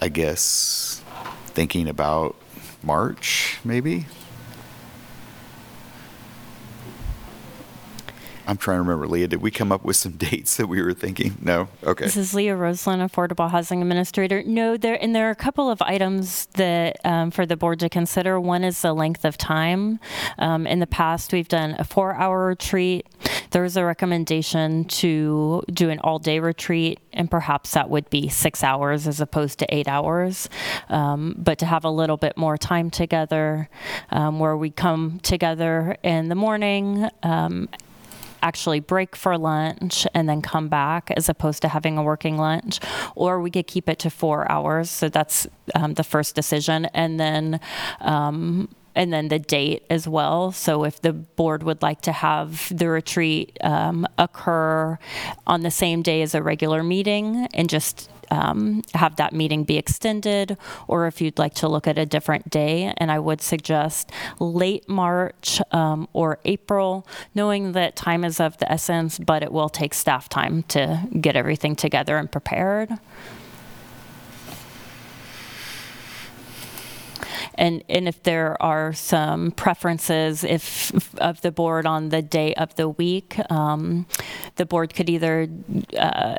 I 0.01 0.09
guess 0.09 1.01
thinking 1.47 1.87
about 1.87 2.35
March, 2.83 3.59
maybe. 3.63 4.07
I'm 8.47 8.57
trying 8.57 8.77
to 8.77 8.81
remember, 8.81 9.07
Leah, 9.07 9.27
did 9.27 9.41
we 9.41 9.51
come 9.51 9.71
up 9.71 9.83
with 9.83 9.95
some 9.95 10.11
dates 10.17 10.57
that 10.57 10.67
we 10.67 10.81
were 10.81 10.93
thinking? 10.93 11.37
No? 11.41 11.67
Okay. 11.83 12.05
This 12.05 12.17
is 12.17 12.33
Leah 12.33 12.55
Roslin, 12.55 12.99
Affordable 12.99 13.49
Housing 13.49 13.81
Administrator. 13.81 14.43
No, 14.43 14.77
there 14.77 15.01
and 15.01 15.15
there 15.15 15.27
are 15.27 15.31
a 15.31 15.35
couple 15.35 15.69
of 15.69 15.81
items 15.81 16.47
that 16.53 16.97
um, 17.05 17.31
for 17.31 17.45
the 17.45 17.57
board 17.57 17.79
to 17.79 17.89
consider. 17.89 18.39
One 18.39 18.63
is 18.63 18.81
the 18.81 18.93
length 18.93 19.25
of 19.25 19.37
time. 19.37 19.99
Um, 20.37 20.65
in 20.67 20.79
the 20.79 20.87
past, 20.87 21.33
we've 21.33 21.47
done 21.47 21.75
a 21.79 21.83
four-hour 21.83 22.47
retreat. 22.47 23.05
There 23.51 23.61
was 23.61 23.77
a 23.77 23.83
recommendation 23.83 24.85
to 24.85 25.63
do 25.71 25.89
an 25.89 25.99
all-day 25.99 26.39
retreat, 26.39 26.99
and 27.13 27.29
perhaps 27.29 27.71
that 27.71 27.89
would 27.89 28.09
be 28.09 28.29
six 28.29 28.63
hours 28.63 29.07
as 29.07 29.19
opposed 29.19 29.59
to 29.59 29.75
eight 29.75 29.87
hours. 29.87 30.49
Um, 30.89 31.35
but 31.37 31.59
to 31.59 31.65
have 31.65 31.83
a 31.83 31.89
little 31.89 32.17
bit 32.17 32.37
more 32.37 32.57
time 32.57 32.89
together, 32.89 33.69
um, 34.09 34.39
where 34.39 34.55
we 34.55 34.69
come 34.69 35.19
together 35.19 35.97
in 36.03 36.29
the 36.29 36.35
morning. 36.35 37.09
Actually 38.41 38.79
break 38.79 39.15
for 39.15 39.37
lunch 39.37 40.07
and 40.13 40.27
then 40.27 40.41
come 40.41 40.67
back 40.67 41.11
as 41.15 41.29
opposed 41.29 41.61
to 41.61 41.67
having 41.67 41.97
a 41.97 42.03
working 42.03 42.37
lunch 42.37 42.79
or 43.15 43.39
we 43.39 43.51
could 43.51 43.67
keep 43.67 43.87
it 43.87 43.99
to 43.99 44.09
four 44.09 44.49
hours 44.51 44.89
so 44.89 45.09
that's 45.09 45.47
um, 45.75 45.93
the 45.93 46.03
first 46.03 46.35
decision 46.35 46.85
and 46.93 47.19
then 47.19 47.59
um, 48.01 48.67
and 48.95 49.11
then 49.13 49.29
the 49.29 49.39
date 49.39 49.83
as 49.89 50.07
well. 50.07 50.51
So 50.51 50.83
if 50.83 51.01
the 51.01 51.13
board 51.13 51.63
would 51.63 51.81
like 51.81 52.01
to 52.01 52.11
have 52.11 52.75
the 52.75 52.89
retreat 52.89 53.57
um, 53.61 54.07
occur 54.17 54.97
on 55.47 55.61
the 55.61 55.71
same 55.71 56.01
day 56.01 56.21
as 56.21 56.35
a 56.35 56.43
regular 56.43 56.83
meeting 56.83 57.47
and 57.53 57.69
just 57.69 58.09
um, 58.31 58.81
have 58.93 59.17
that 59.17 59.33
meeting 59.33 59.63
be 59.63 59.77
extended, 59.77 60.57
or 60.87 61.05
if 61.05 61.21
you'd 61.21 61.37
like 61.37 61.53
to 61.55 61.67
look 61.67 61.87
at 61.87 61.97
a 61.97 62.05
different 62.05 62.49
day. 62.49 62.93
And 62.97 63.11
I 63.11 63.19
would 63.19 63.41
suggest 63.41 64.11
late 64.39 64.89
March 64.89 65.61
um, 65.71 66.07
or 66.13 66.39
April, 66.45 67.05
knowing 67.35 67.73
that 67.73 67.95
time 67.95 68.23
is 68.23 68.39
of 68.39 68.57
the 68.57 68.71
essence, 68.71 69.19
but 69.19 69.43
it 69.43 69.51
will 69.51 69.69
take 69.69 69.93
staff 69.93 70.29
time 70.29 70.63
to 70.63 71.07
get 71.19 71.35
everything 71.35 71.75
together 71.75 72.17
and 72.17 72.31
prepared. 72.31 72.97
And, 77.55 77.83
and 77.89 78.07
if 78.07 78.23
there 78.23 78.61
are 78.61 78.93
some 78.93 79.51
preferences 79.51 80.43
if, 80.43 81.13
of 81.19 81.41
the 81.41 81.51
board 81.51 81.85
on 81.85 82.09
the 82.09 82.21
day 82.21 82.53
of 82.55 82.75
the 82.75 82.87
week, 82.87 83.37
um, 83.51 84.05
the 84.55 84.65
board 84.65 84.93
could 84.93 85.09
either 85.09 85.49
uh, 85.97 86.35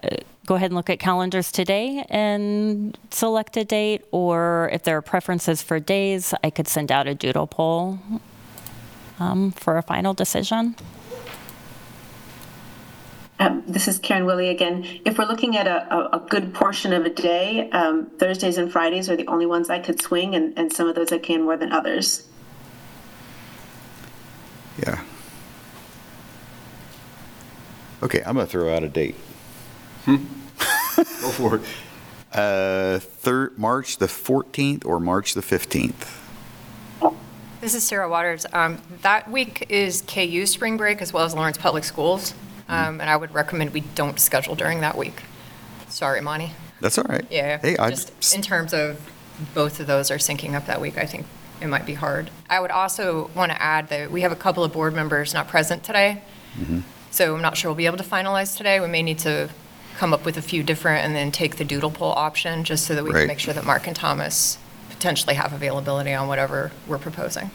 go 0.47 0.57
ahead 0.57 0.71
and 0.71 0.77
look 0.77 0.91
at 0.91 0.99
calendars 0.99 1.53
today 1.53 2.05
and 2.09 2.99
select 3.11 3.57
a 3.57 3.65
date, 3.65 4.05
or 4.11 4.71
if 4.73 4.83
there 4.83 4.97
are 4.97 5.03
preferences 5.03 5.63
for 5.63 5.79
days, 5.79 6.35
I 6.43 6.51
could 6.51 6.69
send 6.69 6.91
out 6.91 7.07
a 7.07 7.15
doodle 7.15 7.47
poll 7.47 7.99
um, 9.19 9.53
for 9.53 9.79
a 9.79 9.83
final 9.83 10.15
decision. 10.15 10.75
Um, 13.39 13.63
This 13.67 13.89
is 13.89 13.99
Karen 13.99 14.25
Willey 14.25 14.49
again. 14.49 14.85
If 15.05 15.19
we're 15.19 15.27
looking 15.27 15.57
at 15.57 15.67
a, 15.67 15.93
a, 15.95 16.19
a 16.19 16.21
good 16.29 16.53
portion 16.55 16.93
of 16.93 17.05
a 17.05 17.11
day, 17.11 17.71
um, 17.71 18.07
Thursdays 18.19 18.59
and 18.59 18.71
Fridays 18.71 19.09
are 19.09 19.17
the 19.17 19.27
only 19.27 19.47
ones 19.47 19.71
I 19.71 19.79
could 19.79 20.01
swing, 20.01 20.35
and, 20.35 20.57
and 20.59 20.73
some 20.73 20.89
of 20.89 20.95
those 20.95 21.13
I 21.13 21.19
can 21.19 21.43
more 21.43 21.57
than 21.57 21.73
others. 21.73 22.29
Yeah. 24.85 25.03
Okay, 28.03 28.23
I'm 28.27 28.35
going 28.35 28.47
to 28.47 28.51
throw 28.51 28.75
out 28.75 28.83
a 28.83 28.89
date. 28.89 29.15
Go 30.07 31.03
for 31.05 31.57
it. 31.57 31.63
Uh, 32.33 32.99
third, 32.99 33.59
March 33.59 33.99
the 33.99 34.07
14th 34.07 34.85
or 34.87 34.99
March 34.99 35.35
the 35.35 35.41
15th? 35.43 36.19
This 37.61 37.75
is 37.75 37.85
Sarah 37.85 38.09
Waters. 38.09 38.45
Um, 38.53 38.79
That 39.03 39.31
week 39.31 39.67
is 39.69 40.03
KU 40.03 40.47
spring 40.47 40.77
break 40.77 41.01
as 41.03 41.13
well 41.13 41.25
as 41.25 41.35
Lawrence 41.35 41.59
Public 41.59 41.85
Schools, 41.85 42.35
Um, 42.69 43.01
and 43.01 43.09
I 43.11 43.17
would 43.17 43.33
recommend 43.35 43.73
we 43.73 43.81
don't 43.95 44.19
schedule 44.19 44.55
during 44.55 44.81
that 44.81 44.97
week. 44.97 45.23
Sorry, 45.89 46.21
Monty. 46.21 46.53
That's 46.81 46.99
all 46.99 47.05
right. 47.09 47.25
Yeah, 47.31 47.59
Hey, 47.59 47.77
I, 47.77 47.91
just 47.91 48.35
in 48.35 48.43
terms 48.43 48.73
of 48.73 49.01
both 49.55 49.79
of 49.79 49.87
those 49.87 50.11
are 50.11 50.17
syncing 50.19 50.55
up 50.55 50.67
that 50.67 50.81
week, 50.81 50.99
I 50.99 51.07
think 51.07 51.27
it 51.61 51.69
might 51.69 51.87
be 51.87 51.95
hard. 51.95 52.31
I 52.51 52.59
would 52.59 52.71
also 52.73 53.31
want 53.37 53.53
to 53.53 53.63
add 53.63 53.89
that 53.91 54.11
we 54.11 54.23
have 54.23 54.33
a 54.33 54.37
couple 54.37 54.65
of 54.65 54.73
board 54.73 54.95
members 54.95 55.33
not 55.35 55.47
present 55.49 55.85
today, 55.85 56.23
Mm-hmm. 56.59 56.81
so 57.11 57.35
I'm 57.37 57.43
not 57.43 57.57
sure 57.57 57.71
we'll 57.71 57.77
be 57.77 57.87
able 57.87 57.97
to 57.99 58.05
finalize 58.05 58.57
today. 58.57 58.81
We 58.81 58.89
may 58.89 59.03
need 59.03 59.19
to 59.21 59.49
come 60.03 60.13
up 60.13 60.25
with 60.25 60.37
a 60.37 60.43
few 60.43 60.65
different 60.65 61.05
and 61.05 61.15
then 61.15 61.31
take 61.31 61.59
the 61.59 61.65
doodle 61.65 61.89
poll 61.89 62.11
option, 62.11 62.65
just 62.65 62.85
so 62.87 62.93
that 62.97 63.05
we 63.05 63.13
Right. 63.13 63.21
can 63.21 63.29
make 63.29 63.39
sure 63.39 63.55
that 63.55 63.65
Mark 63.65 63.87
and 63.87 63.95
Thomas 63.95 64.59
potentially 64.91 65.37
have 65.37 65.53
availability 65.53 66.13
on 66.13 66.27
whatever 66.27 66.73
we're 66.89 66.99
proposing. 66.99 67.53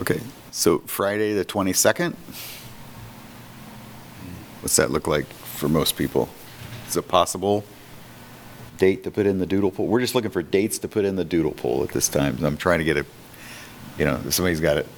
okay, 0.00 0.20
so 0.50 0.78
Friday 0.86 1.34
the 1.34 1.44
22nd? 1.44 2.16
What's 4.62 4.74
that 4.74 4.90
look 4.90 5.06
like 5.06 5.26
for 5.26 5.68
most 5.68 5.96
people? 5.96 6.28
Is 6.88 6.96
it 6.96 7.06
possible 7.06 7.62
date 8.76 9.04
to 9.04 9.10
put 9.12 9.26
in 9.26 9.38
the 9.38 9.46
doodle 9.46 9.70
poll? 9.70 9.86
We're 9.86 10.00
just 10.00 10.16
looking 10.16 10.32
for 10.32 10.42
dates 10.42 10.78
to 10.78 10.88
put 10.88 11.04
in 11.04 11.14
the 11.14 11.24
doodle 11.24 11.52
poll 11.52 11.84
at 11.84 11.90
this 11.90 12.08
time. 12.08 12.44
I'm 12.44 12.56
trying 12.56 12.78
to 12.80 12.84
get 12.84 12.96
a, 12.96 13.06
you 13.96 14.04
know, 14.04 14.18
somebody's 14.30 14.58
got 14.58 14.78
it, 14.78 14.88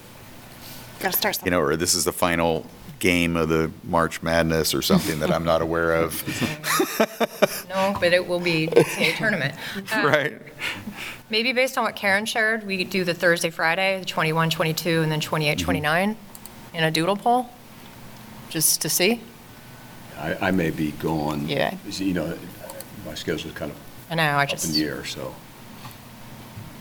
Got 1.00 1.12
to 1.12 1.18
start 1.18 1.34
you 1.34 1.38
something. 1.40 1.50
know, 1.50 1.61
or 1.61 1.76
this 1.76 1.92
is 1.94 2.05
the 2.07 2.12
final 2.12 2.64
game 3.03 3.36
of 3.36 3.48
the 3.48 3.68
March 3.82 4.22
Madness 4.22 4.74
or 4.74 4.80
something 4.80 5.18
that 5.18 5.32
I'm 5.32 5.44
not 5.44 5.61
aware 5.61 5.92
of. 5.92 6.22
No, 7.68 7.96
but 7.98 8.12
it 8.12 8.28
will 8.28 8.38
be 8.38 8.66
a 8.66 9.12
tournament. 9.16 9.55
Um, 9.92 10.05
Right. 10.05 10.40
Maybe 11.30 11.53
based 11.53 11.78
on 11.78 11.84
what 11.84 11.96
Karen 11.96 12.26
shared, 12.26 12.64
we 12.66 12.84
do 12.84 13.03
the 13.03 13.14
Thursday, 13.14 13.48
Friday, 13.50 13.98
the 13.98 14.05
21, 14.05 14.50
22, 14.50 15.00
and 15.00 15.11
then 15.11 15.20
28, 15.20 15.59
29 15.59 16.16
in 16.74 16.84
a 16.84 16.90
doodle 16.90 17.16
poll, 17.16 17.48
just 18.50 18.82
to 18.82 18.88
see. 18.88 19.22
I, 20.18 20.48
I 20.48 20.50
may 20.50 20.70
be 20.70 20.92
gone. 20.92 21.48
Yeah. 21.48 21.74
You 21.88 22.12
know, 22.12 22.38
my 23.07 23.14
schedule's 23.14 23.55
kind 23.55 23.70
of 23.72 23.78
I 24.11 24.14
know, 24.14 24.22
I 24.22 24.42
up 24.44 24.50
in 24.50 24.57
just, 24.57 24.74
the 24.74 24.84
air, 24.84 25.05
so 25.05 25.34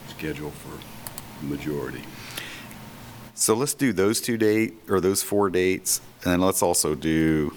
schedule 0.09 0.51
for 0.51 0.77
the 1.41 1.47
majority. 1.55 2.03
So 3.33 3.55
let's 3.55 3.73
do 3.73 3.93
those 3.93 4.21
two 4.21 4.37
date, 4.37 4.73
or 4.89 4.99
those 4.99 5.23
four 5.23 5.49
dates, 5.49 6.01
and 6.23 6.33
then 6.33 6.41
let's 6.41 6.61
also 6.61 6.95
do 6.95 7.53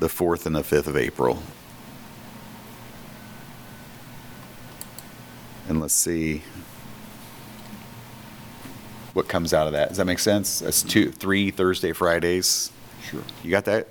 the 0.00 0.08
4th 0.08 0.46
and 0.46 0.56
the 0.56 0.62
5th 0.62 0.86
of 0.86 0.96
April. 0.96 1.42
And 5.68 5.80
let's 5.80 5.94
see 5.94 6.42
what 9.12 9.28
comes 9.28 9.54
out 9.54 9.66
of 9.66 9.72
that. 9.74 9.88
Does 9.88 9.98
that 9.98 10.06
make 10.06 10.18
sense? 10.18 10.60
That's 10.60 10.82
two, 10.82 11.10
three 11.12 11.50
Thursday, 11.50 11.92
Fridays. 11.92 12.72
Sure. 13.08 13.22
You 13.44 13.50
got 13.50 13.64
that, 13.66 13.88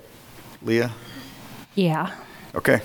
Leah? 0.62 0.92
Yeah. 1.74 2.14
Okay. 2.54 2.82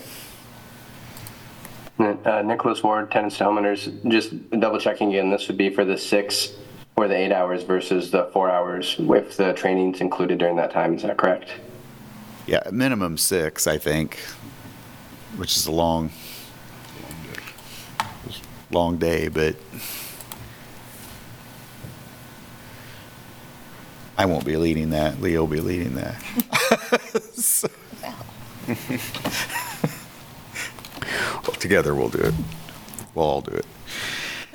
Uh, 1.98 2.42
Nicholas 2.42 2.84
Ward, 2.84 3.12
tenants 3.12 3.38
to 3.38 3.46
homeowners, 3.46 4.10
just 4.10 4.50
double 4.60 4.80
checking 4.80 5.10
again, 5.10 5.30
this 5.30 5.48
would 5.48 5.58
be 5.58 5.70
for 5.70 5.86
the 5.86 5.98
six 5.98 6.54
or 6.98 7.08
the 7.08 7.16
eight 7.16 7.32
hours 7.32 7.64
versus 7.64 8.12
the 8.12 8.26
four 8.32 8.50
hours 8.50 8.96
if 9.00 9.38
the 9.38 9.54
training's 9.54 10.02
included 10.02 10.38
during 10.38 10.56
that 10.56 10.72
time, 10.72 10.96
is 10.96 11.02
that 11.04 11.18
correct? 11.18 11.52
Yeah, 12.48 12.62
minimum 12.72 13.18
six, 13.18 13.68
I 13.68 13.78
think, 13.78 14.18
which 15.38 15.58
is 15.58 15.66
a 15.68 15.72
long, 15.72 16.12
long 18.72 18.98
day, 18.98 19.28
but 19.28 19.56
I 24.18 24.26
won't 24.26 24.46
be 24.46 24.56
leading 24.56 24.92
that. 24.92 25.20
Leo 25.22 25.42
will 25.42 25.48
be 25.48 25.60
leading 25.60 25.96
that. 25.96 26.22
So- 27.34 27.68
Well, 31.44 31.54
Together, 31.58 31.94
we'll 31.94 32.10
do 32.10 32.20
it. 32.20 32.34
We'll 33.14 33.26
all 33.26 33.42
do 33.42 33.52
it. 33.52 33.66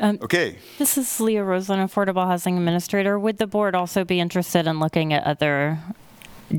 Um, 0.01 0.19
Okay. 0.23 0.57
This 0.79 0.97
is 0.97 1.21
Leah 1.21 1.45
Rosen, 1.45 1.79
Affordable 1.79 2.27
Housing 2.27 2.57
Administrator. 2.57 3.19
Would 3.19 3.37
the 3.37 3.47
board 3.47 3.75
also 3.75 4.03
be 4.05 4.19
interested 4.19 4.67
in 4.67 4.81
looking 4.81 5.13
at 5.13 5.25
other 5.25 5.79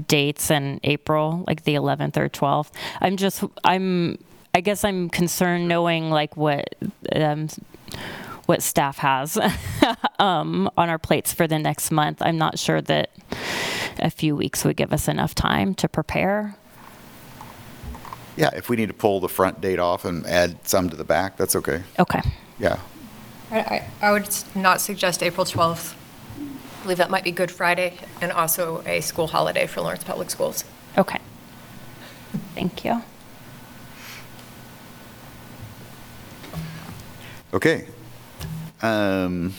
dates 0.07 0.51
in 0.51 0.79
April, 0.83 1.43
like 1.47 1.63
the 1.63 1.73
11th 1.73 2.17
or 2.17 2.29
12th? 2.29 2.69
I'm 3.01 3.17
just, 3.17 3.43
I'm, 3.63 4.19
I 4.53 4.61
guess 4.61 4.83
I'm 4.83 5.09
concerned 5.09 5.67
knowing 5.67 6.11
like 6.11 6.37
what, 6.37 6.75
um, 7.13 7.47
what 8.45 8.61
staff 8.61 8.99
has 8.99 9.39
um, 10.19 10.69
on 10.77 10.89
our 10.89 10.99
plates 10.99 11.33
for 11.33 11.47
the 11.47 11.57
next 11.57 11.89
month. 11.89 12.21
I'm 12.21 12.37
not 12.37 12.59
sure 12.59 12.79
that 12.81 13.09
a 13.97 14.11
few 14.11 14.35
weeks 14.35 14.63
would 14.63 14.77
give 14.77 14.93
us 14.93 15.07
enough 15.07 15.33
time 15.33 15.73
to 15.75 15.89
prepare. 15.89 16.55
Yeah, 18.37 18.51
if 18.53 18.69
we 18.69 18.75
need 18.75 18.87
to 18.87 18.93
pull 18.93 19.19
the 19.19 19.27
front 19.29 19.61
date 19.61 19.79
off 19.79 20.05
and 20.05 20.25
add 20.27 20.67
some 20.67 20.89
to 20.89 20.95
the 20.95 21.03
back, 21.03 21.37
that's 21.37 21.55
okay. 21.55 21.83
Okay. 21.99 22.21
Yeah. 22.59 22.79
I, 23.51 23.59
I- 23.59 23.87
I 24.07 24.11
would 24.11 24.27
s- 24.27 24.45
not 24.55 24.81
suggest 24.81 25.21
April 25.21 25.45
12th. 25.45 25.93
I 26.39 26.83
believe 26.83 26.97
that 26.97 27.09
might 27.11 27.23
be 27.23 27.31
Good 27.31 27.51
Friday 27.51 27.97
and 28.21 28.31
also 28.31 28.81
a 28.87 29.01
school 29.01 29.27
holiday 29.27 29.67
for 29.67 29.81
Lawrence 29.81 30.03
Public 30.03 30.29
Schools. 30.31 30.63
Okay. 30.97 31.19
Thank 32.55 32.83
you. 32.83 33.03
Okay. 37.53 37.87
Um, 38.81 39.53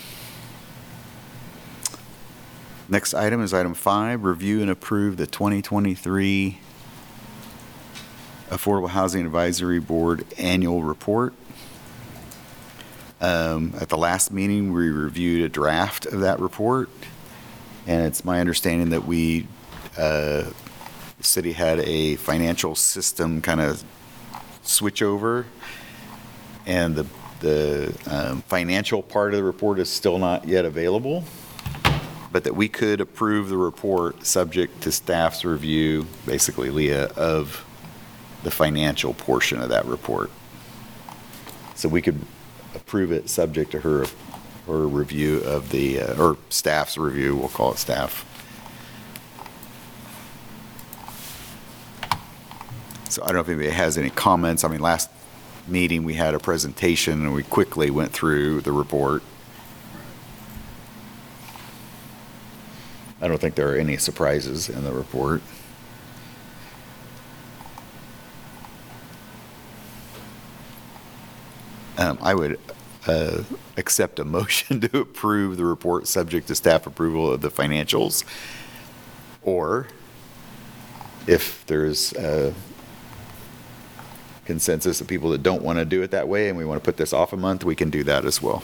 Next 2.88 3.14
item 3.14 3.40
is 3.42 3.54
item 3.54 3.72
five, 3.72 4.22
review 4.24 4.60
and 4.60 4.70
approve 4.70 5.16
the 5.16 5.26
2023 5.26 6.58
Affordable 8.50 8.90
Housing 8.90 9.24
Advisory 9.24 9.78
Board 9.78 10.26
Annual 10.36 10.82
Report. 10.82 11.32
Um, 13.22 13.72
At 13.80 13.88
the 13.88 13.96
last 13.96 14.32
meeting, 14.32 14.72
we 14.72 14.90
reviewed 14.90 15.44
a 15.44 15.48
draft 15.48 16.06
of 16.06 16.22
that 16.22 16.40
report, 16.40 16.88
and 17.86 18.04
it's 18.04 18.24
my 18.24 18.40
understanding 18.40 18.90
that 18.90 19.06
we, 19.06 19.46
uh, 19.96 20.50
the 21.18 21.22
city 21.22 21.52
had 21.52 21.78
a 21.78 22.16
financial 22.16 22.74
system 22.74 23.40
kind 23.40 23.60
of 23.60 23.84
switch 24.64 25.02
over, 25.02 25.46
and 26.66 26.96
the, 26.96 27.06
the 27.38 27.96
um, 28.10 28.42
financial 28.42 29.02
part 29.02 29.34
of 29.34 29.36
the 29.36 29.44
report 29.44 29.78
is 29.78 29.88
still 29.88 30.18
not 30.18 30.48
yet 30.48 30.64
available, 30.64 31.22
but 32.32 32.42
that 32.42 32.56
we 32.56 32.68
could 32.68 33.00
approve 33.00 33.50
the 33.50 33.56
report 33.56 34.26
subject 34.26 34.80
to 34.82 34.90
staff's 34.90 35.44
review, 35.44 36.08
basically 36.26 36.70
Leah, 36.70 37.06
of 37.10 37.64
the 38.42 38.50
financial 38.50 39.14
portion 39.14 39.62
of 39.62 39.68
that 39.68 39.84
report. 39.86 40.28
So 41.76 41.88
we 41.88 42.02
could 42.02 42.18
approve 42.74 43.12
it 43.12 43.28
subject 43.28 43.72
to 43.72 43.80
her, 43.80 44.06
her 44.66 44.86
review 44.86 45.38
of 45.40 45.70
the, 45.70 46.00
uh, 46.00 46.22
or 46.22 46.36
staff's 46.48 46.96
review, 46.96 47.36
we'll 47.36 47.48
call 47.48 47.72
it 47.72 47.78
staff. 47.78 48.28
So 53.08 53.22
I 53.22 53.26
don't 53.26 53.34
know 53.34 53.40
if 53.40 53.48
anybody 53.48 53.68
has 53.68 53.98
any 53.98 54.08
comments. 54.08 54.64
I 54.64 54.68
mean, 54.68 54.80
last 54.80 55.10
meeting, 55.68 56.04
we 56.04 56.14
had 56.14 56.34
a 56.34 56.38
presentation 56.38 57.26
and 57.26 57.34
we 57.34 57.42
quickly 57.42 57.90
went 57.90 58.12
through 58.12 58.62
the 58.62 58.72
report. 58.72 59.22
I 63.20 63.28
don't 63.28 63.40
think 63.40 63.54
there 63.54 63.72
are 63.72 63.76
any 63.76 63.98
surprises 63.98 64.68
in 64.68 64.82
the 64.82 64.92
report. 64.92 65.42
Um, 72.02 72.18
I 72.20 72.34
would 72.34 72.58
uh, 73.06 73.42
accept 73.76 74.18
a 74.18 74.24
motion 74.38 74.80
to 74.80 74.98
approve 74.98 75.56
the 75.56 75.64
report 75.64 76.08
subject 76.08 76.48
to 76.48 76.54
staff 76.54 76.86
approval 76.86 77.32
of 77.32 77.40
the 77.40 77.50
financials. 77.50 78.24
Or 79.42 79.86
if 81.26 81.64
there's 81.66 82.12
uh, 82.14 82.52
consensus 84.44 85.00
of 85.00 85.06
people 85.06 85.30
that 85.30 85.42
don't 85.42 85.62
want 85.62 85.78
to 85.78 85.84
do 85.84 86.02
it 86.02 86.10
that 86.10 86.28
way 86.28 86.48
and 86.48 86.58
we 86.58 86.64
want 86.64 86.82
to 86.82 86.84
put 86.84 86.96
this 86.96 87.12
off 87.12 87.32
a 87.32 87.36
month, 87.36 87.64
we 87.64 87.76
can 87.76 87.90
do 87.90 88.02
that 88.04 88.24
as 88.24 88.42
well. 88.42 88.62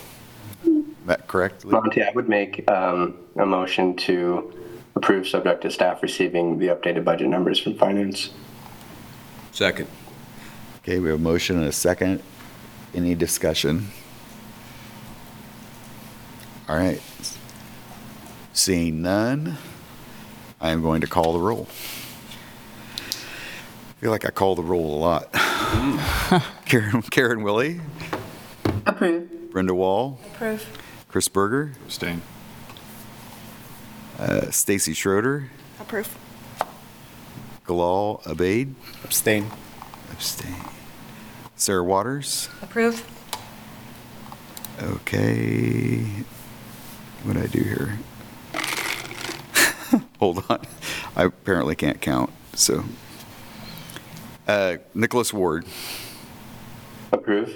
That 1.07 1.27
correct? 1.29 1.65
Lee? 1.65 1.73
Monty, 1.73 2.03
I 2.03 2.11
would 2.15 2.29
make 2.29 2.69
um, 2.71 3.17
a 3.37 3.47
motion 3.47 3.97
to 3.97 4.53
approve 4.95 5.29
subject 5.29 5.63
to 5.63 5.71
staff 5.71 6.03
receiving 6.03 6.59
the 6.59 6.67
updated 6.67 7.05
budget 7.05 7.29
numbers 7.29 7.59
from 7.61 7.77
finance. 7.77 8.31
Second. 9.53 9.89
Okay, 10.79 10.99
we 10.99 11.09
have 11.09 11.19
a 11.19 11.23
motion 11.23 11.57
and 11.57 11.67
a 11.67 11.73
second. 11.73 12.23
Any 12.95 13.15
discussion? 13.15 13.89
All 16.69 16.77
right. 16.77 17.01
Seeing 18.53 19.03
none, 19.03 19.57
I 20.61 20.71
am 20.71 20.83
going 20.83 21.01
to 21.03 21.07
call 21.07 21.33
the 21.33 21.39
roll. 21.39 21.69
I 23.01 24.01
feel 24.01 24.11
like 24.11 24.25
I 24.25 24.31
call 24.31 24.55
the 24.55 24.63
roll 24.63 24.95
a 24.97 24.99
lot. 24.99 25.33
Karen, 26.67 27.03
Karen 27.03 27.43
Willey, 27.43 27.81
Approve. 28.87 29.51
Brenda 29.51 29.75
Wall, 29.75 30.19
Approve. 30.35 30.67
Chris 31.09 31.29
Berger, 31.29 31.73
Abstain. 31.85 32.23
uh, 34.19 34.51
Stacy 34.51 34.93
Schroeder, 34.95 35.51
Approve. 35.81 36.17
Galal 37.67 38.23
Abaid, 38.25 38.75
Abstain. 39.05 39.51
abstain. 40.11 40.55
Sarah 41.59 41.83
Waters, 41.83 42.49
Approve? 42.63 43.05
Okay. 44.81 46.03
What 47.25 47.33
did 47.35 47.43
I 47.43 47.47
do 47.49 47.63
here? 47.63 47.99
Hold 50.21 50.45
on. 50.49 50.61
I 51.17 51.25
apparently 51.25 51.75
can't 51.75 52.01
count, 52.01 52.31
so. 52.55 52.85
Uh, 54.47 54.77
Nicholas 54.95 55.33
Ward, 55.35 55.67
Approve? 57.13 57.55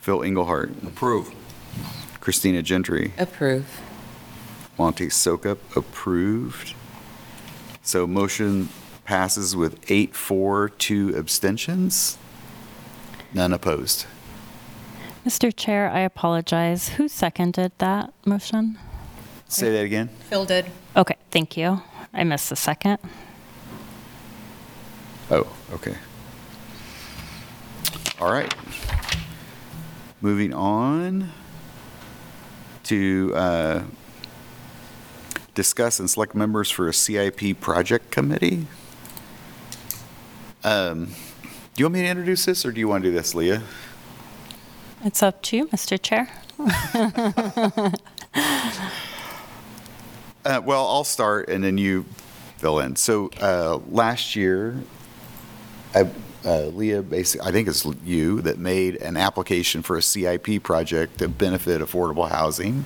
Phil 0.00 0.22
Engelhardt, 0.24 0.70
Approve. 0.84 1.32
Christina 2.20 2.60
Gentry, 2.60 3.12
Approve. 3.18 3.80
Monty 4.76 5.06
Sokup, 5.06 5.58
approved. 5.76 6.74
So 7.82 8.06
motion 8.06 8.68
passes 9.04 9.54
with 9.54 9.78
eight, 9.90 10.16
four, 10.16 10.68
two 10.70 11.16
abstentions. 11.16 12.18
None 13.34 13.52
opposed. 13.52 14.06
Mr. 15.26 15.54
Chair, 15.54 15.88
I 15.88 16.00
apologize. 16.00 16.90
Who 16.90 17.08
seconded 17.08 17.72
that 17.78 18.12
motion? 18.26 18.78
Say 19.48 19.70
that 19.70 19.84
again? 19.84 20.08
Phil 20.28 20.44
did. 20.44 20.66
Okay, 20.96 21.16
thank 21.30 21.56
you. 21.56 21.82
I 22.12 22.24
missed 22.24 22.50
the 22.50 22.56
second. 22.56 22.98
Oh, 25.30 25.46
okay. 25.72 25.94
All 28.20 28.32
right. 28.32 28.52
Moving 30.20 30.52
on 30.52 31.30
to 32.84 33.32
uh, 33.34 33.82
discuss 35.54 36.00
and 36.00 36.10
select 36.10 36.34
members 36.34 36.70
for 36.70 36.88
a 36.88 36.92
CIP 36.92 37.60
project 37.60 38.10
committee. 38.10 38.66
Um, 40.64 41.08
Do 41.74 41.80
you 41.80 41.86
want 41.86 41.94
me 41.94 42.02
to 42.02 42.08
introduce 42.08 42.44
this, 42.44 42.66
or 42.66 42.72
do 42.72 42.80
you 42.80 42.88
want 42.88 43.02
to 43.04 43.10
do 43.10 43.16
this, 43.16 43.34
Leah? 43.34 43.62
It's 45.04 45.22
up 45.22 45.40
to 45.42 45.56
you, 45.56 45.66
Mr. 45.68 46.00
Chair. 46.00 46.28
Uh, 50.44 50.60
Well, 50.64 50.84
I'll 50.88 51.04
start, 51.04 51.48
and 51.48 51.62
then 51.62 51.78
you 51.78 52.04
fill 52.56 52.80
in. 52.80 52.96
So 52.96 53.30
uh, 53.40 53.78
last 53.88 54.34
year, 54.34 54.74
I- 55.94 56.10
uh, 56.44 56.62
Leah, 56.66 57.00
basically, 57.02 57.46
I 57.48 57.52
think 57.52 57.68
it's 57.68 57.86
you, 58.04 58.40
that 58.42 58.58
made 58.58 58.96
an 58.96 59.16
application 59.16 59.82
for 59.82 59.96
a 59.96 60.02
CIP 60.02 60.60
project 60.64 61.18
to 61.18 61.28
benefit 61.28 61.80
affordable 61.80 62.28
housing. 62.28 62.84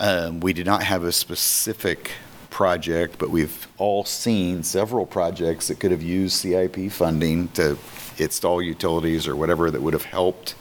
Um, 0.00 0.40
We 0.40 0.54
did 0.54 0.64
not 0.64 0.82
have 0.82 1.04
a 1.04 1.12
specific 1.12 2.12
project, 2.50 3.18
but 3.18 3.30
we've 3.30 3.68
all 3.78 4.04
seen 4.04 4.62
several 4.62 5.06
projects 5.06 5.68
that 5.68 5.80
could 5.80 5.90
have 5.90 6.02
used 6.02 6.36
CIP 6.36 6.90
funding 6.90 7.48
to 7.48 7.78
install 8.18 8.62
utilities 8.62 9.26
or 9.26 9.36
whatever 9.36 9.70
that 9.70 9.80
would 9.80 9.92
have 9.92 10.04
helped 10.04 10.54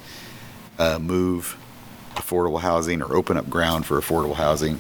uh, 0.80 1.00
move 1.00 1.58
affordable 2.16 2.60
housing 2.60 3.02
or 3.02 3.16
open 3.16 3.38
up 3.38 3.50
ground 3.50 3.86
for 3.86 4.00
affordable 4.00 4.36
housing. 4.36 4.80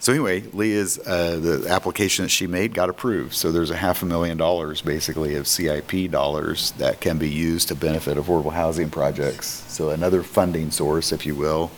So 0.00 0.12
anyway, 0.12 0.42
Leah's, 0.52 0.98
uh, 0.98 1.40
the 1.40 1.66
application 1.68 2.24
that 2.24 2.28
she 2.28 2.46
made 2.46 2.72
got 2.72 2.88
approved. 2.88 3.34
So 3.34 3.50
there's 3.50 3.70
a 3.70 3.76
half 3.76 4.02
a 4.02 4.06
million 4.06 4.38
dollars 4.38 4.80
basically 4.80 5.34
of 5.34 5.48
CIP 5.48 6.10
dollars 6.10 6.70
that 6.72 7.00
can 7.00 7.18
be 7.18 7.28
used 7.28 7.68
to 7.68 7.74
benefit 7.74 8.16
affordable 8.16 8.52
housing 8.52 8.90
projects. 8.90 9.48
So 9.68 9.90
another 9.90 10.22
funding 10.22 10.70
source, 10.70 11.10
if 11.10 11.26
you 11.26 11.34
will, 11.34 11.72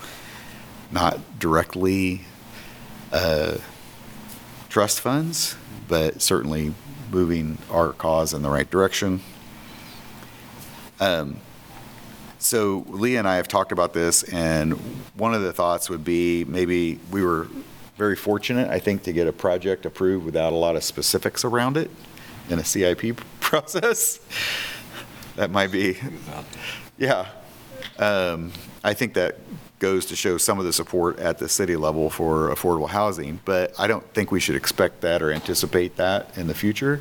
not 0.93 1.19
directly 1.39 2.23
uh, 3.13 3.57
trust 4.69 5.01
funds, 5.01 5.57
but 5.89 6.23
certainly 6.23 6.75
moving 7.11 7.59
our 7.71 7.93
cause 7.93 8.35
in 8.35 8.43
the 8.43 8.51
right 8.51 8.71
direction. 8.71 9.21
Um, 11.01 11.39
so 12.39 12.85
Leah 12.89 13.19
and 13.19 13.29
I 13.29 13.37
have 13.37 13.49
talked 13.49 13.73
about 13.73 13.93
this, 13.93 14.23
and 14.23 14.73
one 15.15 15.35
of 15.35 15.43
the 15.43 15.53
thoughts 15.53 15.91
would 15.91 16.05
be 16.05 16.45
maybe 16.45 16.99
we 17.11 17.23
were 17.23 17.49
very 17.97 18.17
fortunate, 18.17 18.71
I 18.71 18.79
think, 18.79 19.03
to 19.03 19.13
get 19.13 19.27
a 19.27 19.33
project 19.33 19.85
approved 19.85 20.25
without 20.25 20.53
a 20.53 20.57
lot 20.57 20.77
of 20.77 20.83
specifics 20.83 21.45
around 21.45 21.77
it 21.77 21.91
in 22.49 22.59
a 22.59 22.65
CIP 22.65 23.17
process. 23.41 24.21
That 25.37 25.51
might 25.51 25.71
be, 25.71 25.99
yeah. 26.99 27.27
Um, 27.99 28.53
I 28.83 28.95
think 28.95 29.15
that 29.15 29.39
goes 29.81 30.07
to 30.07 30.15
show 30.15 30.37
some 30.37 30.59
of 30.59 30.67
the 30.67 30.73
support 30.73 31.19
at 31.19 31.39
the 31.39 31.49
city 31.49 31.75
level 31.75 32.11
for 32.11 32.51
affordable 32.51 32.89
housing, 32.89 33.41
but 33.45 33.73
I 33.81 33.87
don't 33.87 34.07
think 34.15 34.31
we 34.31 34.39
should 34.39 34.55
expect 34.55 35.01
that 35.01 35.23
or 35.23 35.33
anticipate 35.33 35.97
that 35.97 36.37
in 36.39 36.47
the 36.47 36.55
future. 36.55 37.01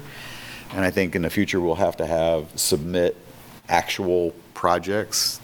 And 0.72 0.86
I 0.86 0.90
think 0.90 1.14
in 1.14 1.22
the 1.22 1.30
future, 1.30 1.60
we'll 1.60 1.76
have 1.76 1.98
to 1.98 2.06
have, 2.06 2.48
submit 2.56 3.18
actual 3.68 4.34
projects 4.54 5.42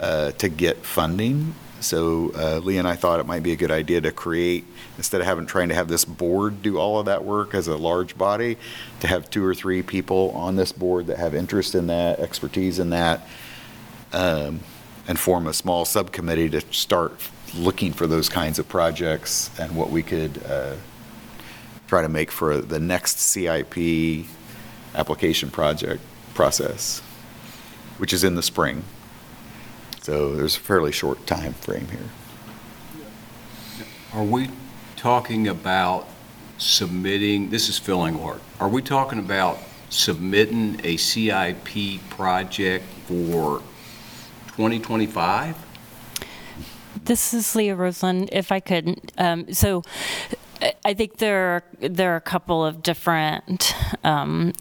uh, 0.00 0.32
to 0.32 0.48
get 0.48 0.78
funding. 0.78 1.54
So 1.80 2.32
uh, 2.34 2.60
Lee 2.60 2.78
and 2.78 2.88
I 2.88 2.94
thought 2.94 3.20
it 3.20 3.26
might 3.26 3.42
be 3.42 3.52
a 3.52 3.56
good 3.56 3.70
idea 3.70 4.00
to 4.00 4.10
create, 4.10 4.64
instead 4.96 5.20
of 5.20 5.26
having, 5.26 5.44
trying 5.44 5.68
to 5.68 5.74
have 5.74 5.88
this 5.88 6.06
board 6.06 6.62
do 6.62 6.78
all 6.78 6.98
of 6.98 7.06
that 7.06 7.24
work 7.24 7.54
as 7.54 7.68
a 7.68 7.76
large 7.76 8.16
body, 8.16 8.56
to 9.00 9.06
have 9.06 9.28
two 9.28 9.44
or 9.44 9.54
three 9.54 9.82
people 9.82 10.30
on 10.30 10.56
this 10.56 10.72
board 10.72 11.08
that 11.08 11.18
have 11.18 11.34
interest 11.34 11.74
in 11.74 11.88
that, 11.88 12.20
expertise 12.20 12.78
in 12.78 12.88
that, 12.90 13.28
um, 14.14 14.60
and 15.06 15.18
form 15.18 15.46
a 15.46 15.52
small 15.52 15.84
subcommittee 15.84 16.48
to 16.50 16.60
start 16.72 17.12
looking 17.54 17.92
for 17.92 18.06
those 18.06 18.28
kinds 18.28 18.58
of 18.58 18.68
projects 18.68 19.50
and 19.58 19.74
what 19.76 19.90
we 19.90 20.02
could 20.02 20.42
uh, 20.46 20.74
try 21.86 22.02
to 22.02 22.08
make 22.08 22.30
for 22.30 22.58
the 22.58 22.80
next 22.80 23.18
CIP 23.18 24.26
application 24.94 25.50
project 25.50 26.02
process, 26.34 27.00
which 27.98 28.12
is 28.12 28.24
in 28.24 28.34
the 28.34 28.42
spring. 28.42 28.84
So 30.02 30.34
there's 30.34 30.56
a 30.56 30.60
fairly 30.60 30.92
short 30.92 31.26
time 31.26 31.54
frame 31.54 31.86
here. 31.88 32.10
Are 34.12 34.24
we 34.24 34.50
talking 34.96 35.48
about 35.48 36.08
submitting, 36.58 37.50
this 37.50 37.68
is 37.68 37.78
filling 37.78 38.14
Engelhardt, 38.14 38.40
are 38.60 38.68
we 38.68 38.80
talking 38.80 39.18
about 39.18 39.58
submitting 39.90 40.80
a 40.84 40.96
CIP 40.96 42.00
project 42.10 42.84
for 43.06 43.62
2025? 44.56 45.56
This 47.04 47.34
is 47.34 47.56
Leah 47.56 47.74
Roseland. 47.74 48.28
If 48.30 48.52
I 48.52 48.60
could, 48.60 49.10
um, 49.18 49.52
so 49.52 49.82
I- 50.84 50.94
think 50.94 51.18
there 51.18 51.56
are, 51.56 51.64
there 51.80 52.12
are 52.12 52.16
a 52.16 52.20
couple 52.20 52.64
of 52.64 52.80
different 52.80 53.74
um, 54.04 54.52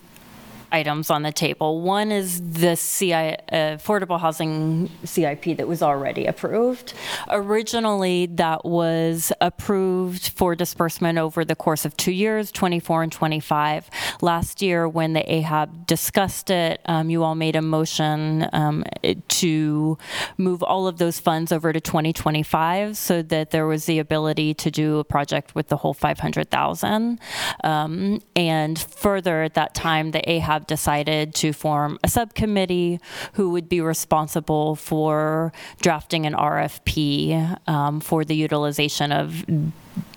items 0.73 1.09
on 1.09 1.21
the 1.21 1.31
table. 1.31 1.81
One 1.81 2.11
is 2.11 2.41
the 2.41 2.75
CI, 2.75 3.13
uh, 3.13 3.77
affordable 3.77 4.19
housing 4.19 4.89
CIP 5.05 5.55
that 5.57 5.67
was 5.67 5.81
already 5.83 6.25
approved. 6.25 6.93
Originally, 7.29 8.25
that 8.25 8.65
was 8.65 9.31
approved 9.39 10.29
for 10.29 10.55
disbursement 10.55 11.19
over 11.19 11.45
the 11.45 11.55
course 11.55 11.85
of 11.85 11.95
two 11.95 12.11
years, 12.11 12.51
24 12.51 13.03
and 13.03 13.11
25. 13.11 13.89
Last 14.21 14.61
year, 14.61 14.89
when 14.89 15.13
the 15.13 15.21
AHAB 15.21 15.85
discussed 15.85 16.49
it, 16.49 16.81
um, 16.85 17.09
you 17.09 17.23
all 17.23 17.35
made 17.35 17.55
a 17.55 17.61
motion 17.61 18.47
um, 18.51 18.83
to 19.27 19.97
move 20.37 20.63
all 20.63 20.87
of 20.87 20.97
those 20.97 21.19
funds 21.19 21.51
over 21.51 21.71
to 21.71 21.79
2025 21.79 22.97
so 22.97 23.21
that 23.21 23.51
there 23.51 23.67
was 23.67 23.85
the 23.85 23.99
ability 23.99 24.55
to 24.55 24.71
do 24.71 24.97
a 24.97 25.03
project 25.03 25.53
with 25.53 25.67
the 25.67 25.77
whole 25.77 25.93
500,000. 25.93 27.19
Um, 27.63 28.21
and 28.35 28.79
further, 28.79 29.43
at 29.43 29.53
that 29.53 29.75
time, 29.75 30.11
the 30.11 30.21
AHAB 30.27 30.62
have 30.63 30.67
decided 30.67 31.35
to 31.35 31.53
form 31.53 31.99
a 32.03 32.07
subcommittee 32.07 32.99
who 33.33 33.49
would 33.51 33.67
be 33.67 33.81
responsible 33.81 34.75
for 34.75 35.51
drafting 35.81 36.25
an 36.25 36.33
RFP 36.33 37.57
um, 37.67 37.99
for 37.99 38.23
the 38.23 38.35
utilization 38.35 39.11
of 39.11 39.45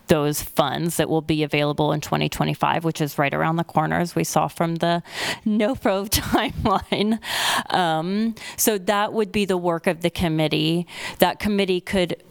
those 0.09 0.41
funds 0.41 0.99
that 0.99 1.09
will 1.09 1.21
be 1.21 1.43
available 1.43 1.93
in 1.93 2.01
2025, 2.01 2.85
which 2.85 3.01
is 3.01 3.19
right 3.19 3.35
around 3.35 3.57
the 3.57 3.65
corner, 3.65 3.99
as 3.99 4.15
we 4.15 4.23
saw 4.23 4.47
from 4.47 4.77
the 4.77 5.03
NOFO 5.45 6.09
timeline. 6.11 7.19
Um, 7.75 8.37
so 8.57 8.79
that 8.79 9.13
would 9.13 9.33
be 9.33 9.45
the 9.45 9.57
work 9.57 9.89
of 9.89 10.03
the 10.03 10.11
committee. 10.11 10.87
That 11.19 11.41
committee 11.41 11.81
could 11.81 12.23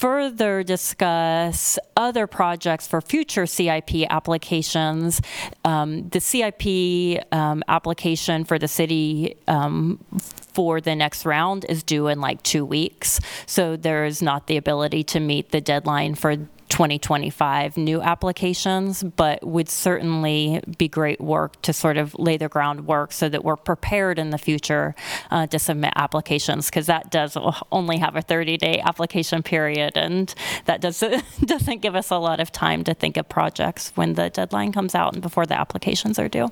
further 0.00 0.62
discuss 0.62 1.78
other 1.94 2.26
projects 2.26 2.86
for 2.86 3.02
future 3.02 3.44
CIP 3.44 4.06
applications. 4.08 5.20
Um, 5.62 6.08
the 6.08 6.20
CIP 6.20 7.22
um, 7.32 7.62
application 7.68 8.46
for 8.46 8.58
the 8.58 8.66
city 8.66 9.36
um, 9.46 10.02
for 10.60 10.78
the 10.78 10.94
next 10.94 11.24
round 11.24 11.64
is 11.70 11.82
due 11.82 12.06
in 12.08 12.20
like 12.20 12.42
two 12.42 12.66
weeks. 12.66 13.18
So 13.46 13.76
there 13.76 14.04
is 14.04 14.20
not 14.20 14.46
the 14.46 14.58
ability 14.58 15.04
to 15.04 15.18
meet 15.18 15.52
the 15.52 15.60
deadline 15.62 16.14
for 16.14 16.36
2025 16.36 17.78
new 17.78 18.02
applications, 18.02 19.02
but 19.02 19.42
would 19.42 19.70
certainly 19.70 20.60
be 20.76 20.86
great 20.86 21.18
work 21.18 21.62
to 21.62 21.72
sort 21.72 21.96
of 21.96 22.14
lay 22.18 22.36
the 22.36 22.50
groundwork 22.50 23.10
so 23.12 23.30
that 23.30 23.42
we're 23.42 23.56
prepared 23.56 24.18
in 24.18 24.28
the 24.28 24.36
future 24.36 24.94
uh, 25.30 25.46
to 25.46 25.58
submit 25.58 25.94
applications, 25.96 26.66
because 26.66 26.84
that 26.84 27.10
does 27.10 27.38
only 27.72 27.96
have 27.96 28.14
a 28.14 28.22
30-day 28.22 28.82
application 28.84 29.42
period, 29.42 29.96
and 29.96 30.34
that 30.66 30.82
does, 30.82 31.02
doesn't 31.46 31.80
give 31.80 31.94
us 31.94 32.10
a 32.10 32.18
lot 32.18 32.38
of 32.38 32.52
time 32.52 32.84
to 32.84 32.92
think 32.92 33.16
of 33.16 33.26
projects 33.30 33.92
when 33.94 34.12
the 34.12 34.28
deadline 34.28 34.72
comes 34.72 34.94
out 34.94 35.14
and 35.14 35.22
before 35.22 35.46
the 35.46 35.58
applications 35.58 36.18
are 36.18 36.28
due. 36.28 36.50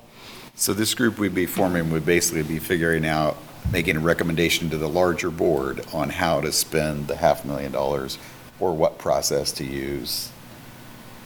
So 0.55 0.73
this 0.73 0.95
group 0.95 1.19
we'd 1.19 1.35
be 1.35 1.45
forming 1.45 1.91
would 1.91 2.07
basically 2.07 2.41
be 2.41 2.57
figuring 2.57 3.05
out, 3.05 3.37
making 3.71 3.95
a 3.95 3.99
recommendation 3.99 4.69
to 4.69 4.77
the 4.77 4.89
larger 4.89 5.29
board 5.29 5.85
on 5.93 6.09
how 6.09 6.41
to 6.41 6.51
spend 6.51 7.07
the 7.07 7.15
half 7.15 7.45
million 7.45 7.71
dollars 7.71 8.17
or 8.59 8.73
what 8.75 8.97
process 8.97 9.51
to 9.53 9.63
use 9.63 10.31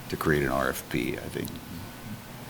to 0.10 0.18
create 0.18 0.44
an 0.44 0.50
RFP, 0.50 1.14
I 1.18 1.30
think. 1.30 1.50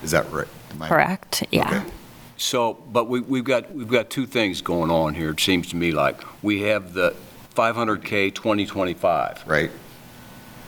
Is 0.03 0.11
that 0.11 0.29
right? 0.31 0.47
Am 0.71 0.81
I- 0.81 0.87
Correct, 0.87 1.43
yeah. 1.51 1.67
Okay. 1.81 1.91
So, 2.37 2.73
but 2.91 3.07
we, 3.07 3.21
we've 3.21 3.43
got, 3.43 3.71
we've 3.73 3.87
got 3.87 4.09
two 4.09 4.25
things 4.25 4.61
going 4.61 4.89
on 4.91 5.13
here, 5.13 5.29
it 5.29 5.39
seems 5.39 5.69
to 5.69 5.75
me 5.75 5.91
like. 5.91 6.19
We 6.43 6.61
have 6.63 6.93
the 6.93 7.15
500K 7.55 8.33
2025. 8.33 9.43
Right? 9.45 9.71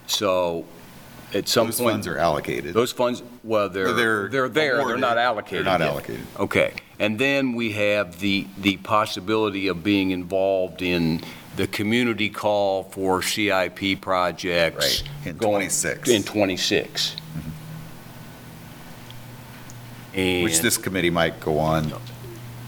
So 0.08 0.66
at 1.34 1.50
some 1.50 1.68
Those 1.68 1.80
point. 1.80 1.92
funds 1.94 2.08
are 2.08 2.18
allocated. 2.18 2.74
Those 2.76 2.92
funds, 2.92 3.24
well, 3.44 3.68
they're, 3.68 3.92
They're 3.92 4.30
they're 4.30 4.48
there, 4.50 4.86
they're 4.86 4.98
not 4.98 5.18
allocated 5.18 5.66
They're 5.66 5.74
not 5.74 5.80
yet. 5.82 5.90
allocated. 5.90 6.28
Okay. 6.40 6.74
And 7.00 7.20
then 7.20 7.54
we 7.54 7.72
have 7.74 8.20
the, 8.20 8.48
the 8.58 8.78
possibility 8.78 9.68
of 9.68 9.84
being 9.84 10.12
involved 10.12 10.82
in 10.82 11.22
the 11.56 11.68
community 11.68 12.30
call 12.30 12.84
for 12.84 13.22
CIP 13.22 14.00
projects. 14.02 15.04
Right, 15.04 15.04
in 15.26 15.38
going- 15.38 15.52
26. 15.54 16.10
In 16.10 16.24
26. 16.24 17.16
Mm-hmm. 20.14 20.44
Which 20.44 20.56
And- 20.56 20.64
this 20.64 20.78
committee 20.78 21.10
might 21.10 21.40
go 21.40 21.60
on 21.60 21.92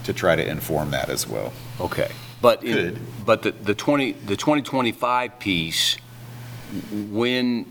to 0.04 0.12
try 0.12 0.36
to 0.36 0.46
inform 0.46 0.90
that 0.90 1.08
as 1.08 1.26
well. 1.26 1.52
Okay, 1.80 2.10
but, 2.42 2.62
in- 2.64 2.72
Could. 2.74 3.00
but 3.24 3.42
the, 3.42 3.52
the 3.52 3.74
20, 3.74 4.12
the 4.12 4.36
2025 4.36 5.38
piece, 5.38 5.96
when, 7.10 7.64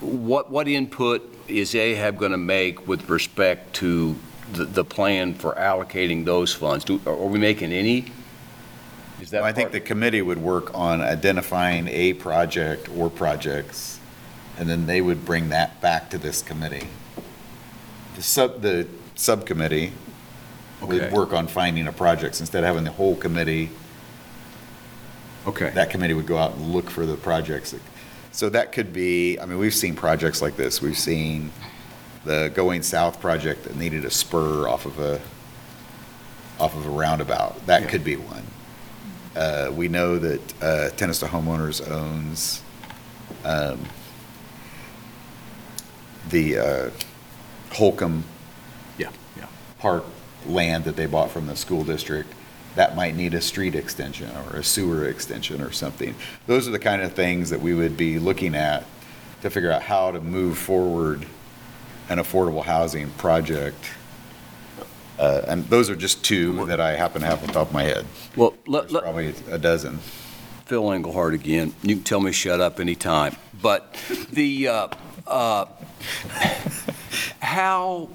what, 0.00 0.50
what 0.50 0.68
input 0.68 1.22
is 1.48 1.72
AHAB 1.74 2.16
going 2.18 2.32
to 2.32 2.38
make 2.38 2.86
with 2.86 3.08
respect 3.08 3.74
to 3.76 4.16
the, 4.52 4.64
the 4.64 4.84
plan 4.84 5.34
for 5.34 5.54
allocating 5.54 6.24
those 6.24 6.54
funds? 6.54 6.84
Do, 6.84 7.00
are 7.06 7.14
we 7.14 7.38
making 7.38 7.72
any? 7.72 8.06
Is 9.20 9.30
that 9.30 9.42
I 9.42 9.52
think 9.52 9.66
part- 9.66 9.72
the 9.72 9.80
committee 9.80 10.22
would 10.22 10.38
work 10.38 10.74
on 10.74 11.00
identifying 11.00 11.88
a 11.88 12.12
project 12.14 12.88
or 12.96 13.08
projects, 13.10 13.98
and 14.58 14.68
then 14.68 14.86
they 14.86 15.00
would 15.00 15.24
bring 15.24 15.48
that 15.50 15.80
back 15.80 16.10
to 16.10 16.18
this 16.18 16.42
committee. 16.42 16.88
The 18.16 18.22
sub, 18.22 18.60
the 18.62 18.86
subcommittee 19.14 19.92
would 20.80 21.00
Okay. 21.02 21.14
work 21.14 21.32
on 21.32 21.46
finding 21.46 21.86
a 21.86 21.92
projects, 21.92 22.40
instead 22.40 22.64
of 22.64 22.66
having 22.68 22.84
the 22.84 22.90
whole 22.90 23.14
committee, 23.16 23.70
Okay. 25.46 25.70
that 25.70 25.90
committee 25.90 26.14
would 26.14 26.26
go 26.26 26.38
out 26.38 26.54
and 26.54 26.72
look 26.72 26.90
for 26.90 27.06
the 27.06 27.16
projects. 27.16 27.74
So 28.32 28.48
that 28.48 28.72
could 28.72 28.92
be, 28.92 29.38
I 29.38 29.46
mean, 29.46 29.58
we've 29.58 29.74
seen 29.74 29.94
projects 29.94 30.40
like 30.42 30.56
this, 30.56 30.80
we've 30.82 30.98
seen 30.98 31.52
the 32.24 32.50
Going 32.54 32.82
South 32.82 33.20
project 33.20 33.64
that 33.64 33.76
needed 33.76 34.04
a 34.04 34.10
spur 34.10 34.68
off 34.68 34.86
of 34.86 34.98
a, 34.98 35.20
off 36.60 36.76
of 36.76 36.86
a 36.86 36.90
roundabout, 36.90 37.66
that 37.66 37.88
could 37.88 38.04
be 38.04 38.16
one. 38.16 38.44
Uh, 39.34 39.70
we 39.72 39.88
know 39.88 40.18
that, 40.18 40.62
uh, 40.62 40.90
Tenants 40.90 41.20
to 41.20 41.26
Homeowners 41.26 41.90
owns, 41.90 42.62
um, 43.44 43.80
the, 46.28 46.58
uh, 46.58 46.90
Holcom 47.70 48.22
Yeah, 48.98 49.10
yeah. 49.36 49.46
Park 49.78 50.04
land 50.46 50.84
that 50.84 50.96
they 50.96 51.06
bought 51.06 51.30
from 51.30 51.46
the 51.46 51.56
school 51.56 51.82
district, 51.84 52.32
that 52.74 52.94
might 52.96 53.16
need 53.16 53.34
a 53.34 53.40
street 53.40 53.74
extension 53.74 54.30
or 54.48 54.56
a 54.56 54.64
sewer 54.64 55.06
extension 55.06 55.60
or 55.60 55.72
something. 55.72 56.14
Those 56.46 56.68
are 56.68 56.70
the 56.70 56.78
kind 56.78 57.02
of 57.02 57.14
things 57.14 57.50
that 57.50 57.60
we 57.60 57.74
would 57.74 57.96
be 57.96 58.18
looking 58.18 58.54
at 58.54 58.84
to 59.42 59.50
figure 59.50 59.72
out 59.72 59.82
how 59.82 60.10
to 60.10 60.20
move 60.20 60.58
forward 60.58 61.26
an 62.08 62.18
affordable 62.18 62.64
housing 62.64 63.10
project. 63.12 63.84
Uh, 65.18 65.42
And 65.46 65.64
those 65.68 65.90
are 65.90 65.96
just 65.96 66.24
two 66.24 66.66
that 66.66 66.80
I 66.80 66.96
happen 66.96 67.20
to 67.20 67.26
have 67.26 67.42
on 67.42 67.48
top 67.50 67.68
of 67.68 67.72
my 67.72 67.84
head. 67.84 68.06
Well, 68.36 68.54
let, 68.66 68.82
There's 68.82 68.92
let, 68.92 69.02
probably 69.04 69.34
a 69.50 69.58
dozen. 69.58 69.98
Phil 70.66 70.90
Engelhardt 70.90 71.34
again. 71.34 71.74
You 71.82 71.96
can 71.96 72.04
tell 72.04 72.20
me 72.20 72.32
shut 72.32 72.60
up 72.60 72.80
anytime. 72.80 73.36
But 73.60 73.94
the, 74.32 74.68
uh, 74.68 74.88
uh, 75.26 75.66
how, 77.40 78.08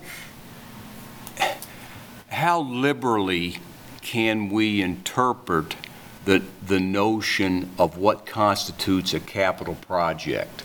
how 2.29 2.61
liberally 2.61 3.59
can 4.01 4.49
we 4.49 4.81
interpret 4.81 5.75
the, 6.25 6.43
the 6.65 6.79
notion 6.79 7.69
of 7.77 7.97
what 7.97 8.25
constitutes 8.25 9.13
a 9.13 9.19
capital 9.19 9.75
project? 9.75 10.63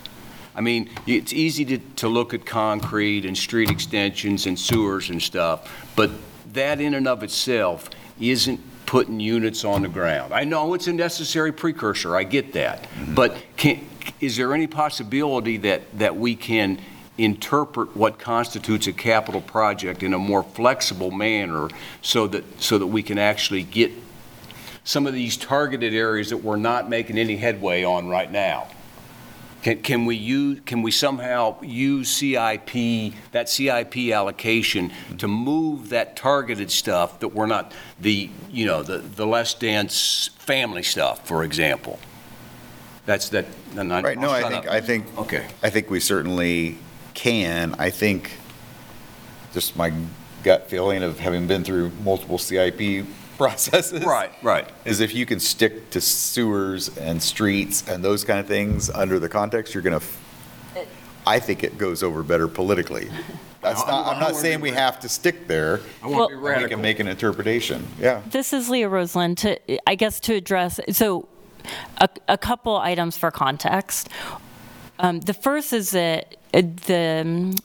I 0.55 0.61
mean, 0.61 0.89
it's 1.07 1.33
easy 1.33 1.65
to, 1.65 1.77
to 1.77 2.07
look 2.07 2.33
at 2.33 2.45
concrete 2.45 3.25
and 3.25 3.37
street 3.37 3.69
extensions 3.69 4.45
and 4.45 4.57
sewers 4.57 5.09
and 5.09 5.21
stuff, 5.21 5.91
but 5.95 6.11
that 6.53 6.79
in 6.79 6.93
and 6.93 7.07
of 7.07 7.23
itself 7.23 7.89
isn't 8.19 8.59
putting 8.85 9.19
units 9.19 9.65
on 9.65 9.81
the 9.81 9.87
ground. 9.87 10.33
I 10.33 10.43
know 10.43 10.73
it's 10.73 10.87
a 10.87 10.93
necessary 10.93 11.51
precursor, 11.51 12.15
I 12.15 12.23
get 12.23 12.53
that. 12.53 12.83
Mm-hmm. 12.83 13.15
But 13.15 13.43
can, 13.57 13.87
is 14.19 14.37
there 14.37 14.53
any 14.53 14.67
possibility 14.67 15.57
that, 15.57 15.97
that 15.97 16.15
we 16.15 16.35
can 16.35 16.79
interpret 17.17 17.95
what 17.95 18.19
constitutes 18.19 18.87
a 18.87 18.93
capital 18.93 19.41
project 19.41 20.03
in 20.03 20.13
a 20.13 20.19
more 20.19 20.43
flexible 20.43 21.11
manner 21.11 21.69
so 22.01 22.27
that, 22.27 22.61
so 22.61 22.77
that 22.77 22.87
we 22.87 23.03
can 23.03 23.17
actually 23.17 23.63
get 23.63 23.91
some 24.83 25.07
of 25.07 25.13
these 25.13 25.37
targeted 25.37 25.93
areas 25.93 26.29
that 26.29 26.37
we're 26.37 26.55
not 26.55 26.89
making 26.89 27.17
any 27.17 27.37
headway 27.37 27.83
on 27.83 28.07
right 28.09 28.31
now? 28.31 28.67
Can, 29.63 29.81
can 29.81 30.05
we 30.05 30.17
use, 30.17 30.59
can 30.65 30.81
we 30.81 30.91
somehow 30.91 31.55
use 31.61 32.09
CIP, 32.09 33.13
that 33.31 33.47
CIP 33.47 34.11
allocation 34.11 34.91
to 35.17 35.27
move 35.29 35.89
that 35.89 36.17
targeted 36.17 36.69
stuff 36.69 37.21
that 37.21 37.29
we're 37.29 37.45
not, 37.45 37.73
the, 37.99 38.29
you 38.51 38.65
know, 38.65 38.83
the, 38.83 38.97
the 38.97 39.25
less 39.25 39.53
dense 39.53 40.29
family 40.37 40.83
stuff, 40.83 41.25
for 41.25 41.45
example? 41.45 41.97
That's 43.05 43.29
that, 43.29 43.45
and 43.77 43.93
I- 43.93 44.01
Right, 44.01 44.17
no, 44.17 44.27
I'll 44.27 44.33
I 44.33 44.41
shut 44.41 44.51
think, 44.51 44.65
up. 44.67 44.71
I 44.73 44.81
think, 44.81 45.17
Okay. 45.17 45.47
I 45.63 45.69
think 45.69 45.89
we 45.89 46.01
certainly 46.01 46.77
can. 47.13 47.73
I 47.79 47.89
think, 47.89 48.31
just 49.53 49.77
my 49.77 49.93
gut 50.43 50.69
feeling 50.69 51.03
of 51.03 51.19
having 51.19 51.47
been 51.47 51.63
through 51.63 51.89
multiple 52.03 52.37
CIP 52.37 53.05
processes. 53.37 54.03
Right, 54.03 54.31
right. 54.41 54.69
Is 54.85 54.99
if 54.99 55.13
you 55.15 55.25
can 55.25 55.39
stick 55.39 55.89
to 55.91 56.01
sewers 56.01 56.95
and 56.97 57.21
streets 57.21 57.87
and 57.87 58.03
those 58.03 58.23
kind 58.23 58.39
of 58.39 58.47
things 58.47 58.89
under 58.89 59.19
the 59.19 59.29
context, 59.29 59.73
you're 59.73 59.83
gonna, 59.83 59.97
f- 59.97 60.19
I 61.25 61.39
think 61.39 61.63
it 61.63 61.77
goes 61.77 62.03
over 62.03 62.23
better 62.23 62.47
politically. 62.47 63.09
That's 63.61 63.81
I- 63.81 63.85
I- 63.85 63.87
not, 63.91 64.05
I 64.05 64.11
I'm 64.13 64.19
not 64.19 64.31
wanna 64.31 64.35
saying 64.41 64.57
be 64.59 64.63
we 64.63 64.71
have 64.71 64.99
to 65.01 65.09
stick 65.09 65.47
there. 65.47 65.79
I 66.01 66.07
want 66.07 66.31
to 66.31 66.35
be 66.37 66.41
Well- 66.41 66.41
We 66.43 66.49
radical. 66.49 66.69
can 66.69 66.81
make 66.81 66.99
an 66.99 67.07
interpretation, 67.07 67.87
yeah. 67.99 68.21
This 68.29 68.51
is 68.53 68.69
Leah 68.69 68.89
Roseland 68.89 69.37
to, 69.39 69.57
I 69.89 69.95
guess, 69.95 70.19
to 70.21 70.33
address, 70.35 70.79
so 70.91 71.27
a, 71.99 72.09
a 72.27 72.37
couple 72.37 72.75
items 72.77 73.17
for 73.17 73.31
context. 73.31 74.09
Um, 74.99 75.21
the 75.21 75.33
first 75.33 75.71
is 75.73 75.91
that 75.91 76.35
uh, 76.53 76.61
the 76.85 77.21
um, 77.25 77.55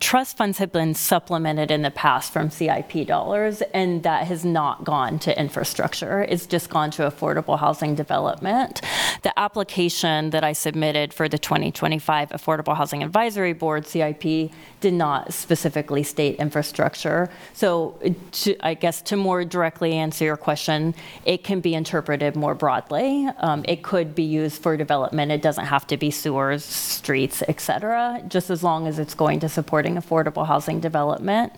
trust 0.00 0.36
funds 0.36 0.58
have 0.58 0.72
been 0.72 0.94
supplemented 0.94 1.70
in 1.70 1.82
the 1.82 1.90
past 1.90 2.32
from 2.32 2.50
CIP 2.50 3.06
dollars, 3.06 3.62
and 3.74 4.02
that 4.02 4.26
has 4.26 4.44
not 4.44 4.84
gone 4.84 5.18
to 5.20 5.38
infrastructure. 5.38 6.22
It's 6.22 6.46
just 6.46 6.70
gone 6.70 6.90
to 6.92 7.02
affordable 7.02 7.58
housing 7.58 7.94
development. 7.94 8.80
The 9.22 9.38
application 9.38 10.30
that 10.30 10.44
I 10.44 10.52
submitted 10.52 11.12
for 11.12 11.28
the 11.28 11.38
2025 11.38 12.30
Affordable 12.30 12.76
Housing 12.76 13.02
Advisory 13.02 13.52
Board, 13.52 13.86
CIP, 13.86 14.50
did 14.80 14.94
not 14.94 15.32
specifically 15.32 16.02
state 16.02 16.36
infrastructure. 16.36 17.30
So 17.52 17.98
to, 18.32 18.56
I 18.60 18.74
guess 18.74 19.02
to 19.02 19.16
more 19.16 19.44
directly 19.44 19.94
answer 19.94 20.24
your 20.24 20.36
question, 20.36 20.94
it 21.24 21.44
can 21.44 21.60
be 21.60 21.74
interpreted 21.74 22.36
more 22.36 22.54
broadly. 22.54 23.28
Um, 23.38 23.64
It 23.66 23.82
could 23.82 24.14
be 24.14 24.22
used 24.22 24.62
for 24.62 24.76
development. 24.76 25.32
It 25.32 25.42
doesn't 25.42 25.66
have 25.66 25.86
to 25.88 25.96
be 25.96 26.10
sewers, 26.10 26.64
streets, 26.64 27.42
et 27.48 27.60
cetera, 27.60 28.22
just 28.28 28.50
as 28.50 28.62
long 28.62 28.86
as 28.86 28.98
it's 28.98 29.14
going 29.14 29.40
to 29.40 29.48
supporting 29.94 30.32
affordable 30.32 30.46
housing 30.46 30.80
development. 30.80 31.52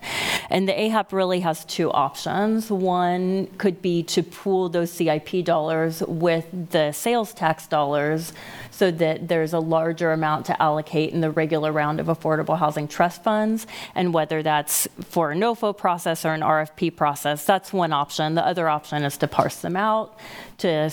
And 0.51 0.69
the 0.69 0.73
AHAB 0.73 1.13
really 1.13 1.41
has 1.41 1.65
two 1.65 1.91
options. 1.93 2.71
One 2.71 3.47
could 3.59 3.81
be 3.83 4.03
to 4.05 4.23
pool 4.23 4.69
those 4.69 4.91
CIP 4.91 5.45
dollars 5.45 6.03
with 6.07 6.47
the 6.71 6.93
sales 6.93 7.33
tax 7.33 7.67
dollars 7.67 8.33
so 8.71 8.91
that 8.91 9.29
there's 9.29 9.53
a 9.53 9.59
larger 9.59 10.13
amount 10.13 10.47
to 10.47 10.63
allocate 10.63 11.13
in 11.13 11.21
the 11.21 11.31
regular 11.31 11.73
round 11.73 12.01
of 12.01 12.07
affordable 12.07 12.59
housing 12.59 12.89
trust 12.89 13.23
funds. 13.23 13.67
And 13.95 14.15
whether 14.15 14.43
that's 14.43 14.89
for 15.01 15.33
a 15.33 15.35
NOFO 15.35 15.77
process 15.77 16.25
or 16.25 16.33
an 16.35 16.43
RFP 16.43 16.95
process, 16.97 17.45
that's 17.45 17.73
one 17.73 17.93
option. 17.93 18.35
The 18.35 18.47
other 18.47 18.69
option 18.69 19.05
is 19.05 19.17
to 19.19 19.29
parse 19.29 19.61
them 19.61 19.77
out, 19.77 20.17
to 20.59 20.91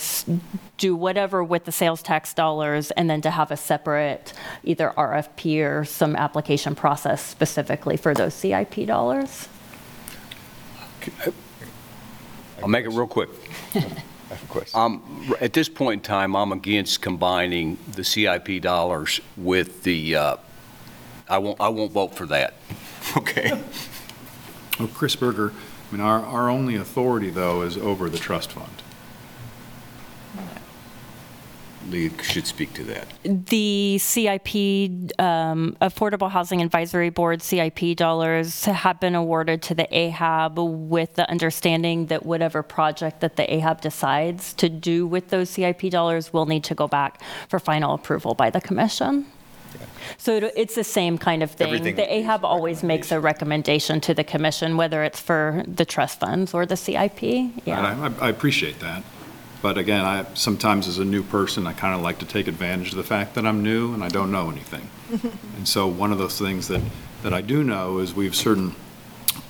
do 0.76 0.94
whatever 0.94 1.42
with 1.42 1.64
the 1.64 1.72
sales 1.72 2.02
tax 2.02 2.32
dollars, 2.32 2.90
and 2.92 3.10
then 3.10 3.20
to 3.22 3.30
have 3.30 3.50
a 3.50 3.56
separate 3.56 4.32
either 4.64 4.92
RFP 4.96 5.64
or 5.64 5.84
some 5.84 6.16
application 6.16 6.74
process 6.74 7.22
specifically 7.24 7.96
for 7.96 8.14
those 8.14 8.34
CIP 8.34 8.86
dollars. 8.86 9.48
I'll 12.62 12.68
make 12.68 12.84
it 12.84 12.90
real 12.90 13.06
quick. 13.06 13.28
I 13.74 14.34
have 14.34 14.42
a 14.42 14.46
question. 14.46 14.80
Um, 14.80 15.34
At 15.40 15.52
this 15.52 15.68
point 15.68 16.00
in 16.00 16.04
time, 16.04 16.34
I'm 16.34 16.52
against 16.52 17.00
combining 17.02 17.78
the 17.92 18.02
CIP 18.02 18.60
dollars 18.60 19.20
with 19.36 19.82
the, 19.82 20.16
uh, 20.16 20.36
I 21.28 21.38
won't, 21.38 21.60
I 21.60 21.68
won't 21.68 21.92
vote 21.92 22.14
for 22.14 22.26
that. 22.26 22.54
Okay? 23.16 23.52
Well, 24.80 24.88
Chris 24.88 25.14
Berger, 25.14 25.52
I 25.52 25.94
mean, 25.94 26.00
our, 26.00 26.20
our 26.24 26.50
only 26.50 26.74
authority, 26.74 27.30
though, 27.30 27.62
is 27.62 27.76
over 27.76 28.10
the 28.10 28.18
trust 28.18 28.50
fund. 28.50 28.82
Lee 31.90 32.10
should 32.22 32.46
speak 32.46 32.72
to 32.74 32.84
that. 32.84 33.06
The 33.22 33.98
CIP, 33.98 35.18
um, 35.20 35.76
Affordable 35.80 36.30
Housing 36.30 36.60
Advisory 36.62 37.10
Board 37.10 37.42
CIP 37.42 37.96
dollars 37.96 38.64
have 38.64 39.00
been 39.00 39.14
awarded 39.14 39.62
to 39.62 39.74
the 39.74 39.86
AHAB 39.92 40.56
with 40.88 41.14
the 41.14 41.28
understanding 41.30 42.06
that 42.06 42.26
whatever 42.26 42.62
project 42.62 43.20
that 43.20 43.36
the 43.36 43.44
AHAB 43.44 43.80
decides 43.80 44.52
to 44.54 44.68
do 44.68 45.06
with 45.06 45.28
those 45.28 45.50
CIP 45.50 45.90
dollars 45.90 46.32
will 46.32 46.46
need 46.46 46.64
to 46.64 46.74
go 46.74 46.88
back 46.88 47.20
for 47.48 47.58
final 47.58 47.94
approval 47.94 48.34
by 48.34 48.50
the 48.50 48.60
commission. 48.60 49.26
So 50.18 50.36
it- 50.36 50.52
it's 50.56 50.74
the 50.74 50.84
same 50.84 51.18
kind 51.18 51.42
of 51.42 51.50
thing. 51.50 51.66
Everything 51.68 51.96
The 51.96 52.02
is 52.14 52.24
a 52.24 52.28
AHAB 52.28 52.44
always 52.44 52.82
makes 52.82 53.12
a 53.12 53.20
recommendation 53.20 54.00
to 54.02 54.14
the 54.14 54.24
commission, 54.24 54.76
whether 54.76 55.02
it's 55.04 55.20
for 55.20 55.62
the 55.66 55.84
trust 55.84 56.20
funds 56.20 56.54
or 56.54 56.64
the 56.66 56.76
CIP. 56.76 57.50
Yeah. 57.64 57.94
And 57.94 58.16
I, 58.20 58.26
I 58.26 58.28
appreciate 58.30 58.78
that. 58.80 59.02
But 59.62 59.78
again, 59.78 60.04
I, 60.04 60.26
sometimes 60.34 60.86
as 60.86 60.98
a 60.98 61.04
new 61.04 61.22
person, 61.22 61.66
I 61.66 61.72
kind 61.72 61.94
of 61.94 62.02
like 62.02 62.18
to 62.18 62.26
take 62.26 62.46
advantage 62.46 62.90
of 62.90 62.96
the 62.96 63.04
fact 63.04 63.34
that 63.34 63.46
I'm 63.46 63.62
new 63.62 63.94
and 63.94 64.04
I 64.04 64.08
don't 64.08 64.30
know 64.30 64.50
anything. 64.50 64.88
And 65.56 65.66
so 65.66 65.86
one 65.86 66.12
of 66.12 66.18
those 66.18 66.38
things 66.38 66.68
that, 66.68 66.82
that 67.22 67.32
I 67.32 67.40
do 67.40 67.64
know 67.64 67.98
is 67.98 68.14
we 68.14 68.26
have 68.26 68.34
certain 68.34 68.74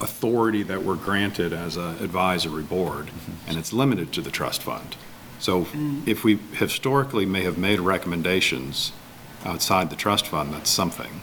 authority 0.01 0.63
that 0.63 0.85
we're 0.85 0.95
granted 0.95 1.53
as 1.53 1.77
an 1.77 1.99
advisory 2.03 2.63
board, 2.63 3.11
and 3.49 3.59
it's 3.59 3.73
limited 3.73 4.13
to 4.13 4.21
the 4.21 4.31
trust 4.31 4.63
fund. 4.63 4.97
So 5.39 5.67
if 6.07 6.25
we 6.25 6.39
historically 6.53 7.27
may 7.27 7.43
have 7.43 7.59
made 7.59 7.81
recommendations 7.81 8.93
outside 9.45 9.91
the 9.91 9.97
trust 9.97 10.27
fund, 10.27 10.53
that's 10.53 10.71
something. 10.71 11.21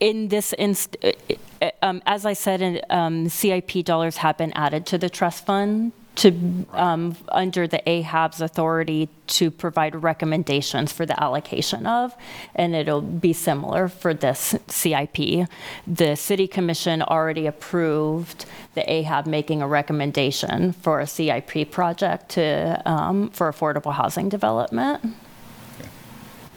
In 0.00 0.28
this 0.28 0.52
inst, 0.54 0.96
uh, 1.04 1.12
uh, 1.60 1.70
um, 1.82 2.02
as 2.06 2.24
I 2.24 2.32
said, 2.32 2.60
in, 2.62 2.80
um, 2.90 3.28
CIP 3.28 3.84
dollars 3.84 4.18
have 4.18 4.38
been 4.38 4.52
added 4.52 4.86
to 4.86 4.98
the 4.98 5.10
trust 5.10 5.44
fund 5.46 5.92
to, 6.16 6.66
um, 6.72 7.16
under 7.28 7.66
the 7.68 7.78
AHAB's 7.86 8.40
authority 8.40 9.08
to 9.26 9.50
provide 9.50 9.94
recommendations 10.02 10.90
for 10.92 11.04
the 11.04 11.22
allocation 11.22 11.86
of, 11.86 12.14
and 12.54 12.74
it'll 12.74 13.02
be 13.02 13.32
similar 13.32 13.88
for 13.88 14.14
this 14.14 14.54
CIP. 14.66 15.46
The 15.86 16.16
city 16.16 16.48
commission 16.48 17.02
already 17.02 17.46
approved 17.46 18.46
the 18.74 18.82
AHAB 18.82 19.26
making 19.26 19.62
a 19.62 19.68
recommendation 19.68 20.72
for 20.72 21.00
a 21.00 21.06
CIP 21.06 21.70
project 21.70 22.30
to, 22.30 22.82
um, 22.86 23.30
for 23.30 23.52
affordable 23.52 23.92
housing 23.92 24.28
development. 24.28 25.16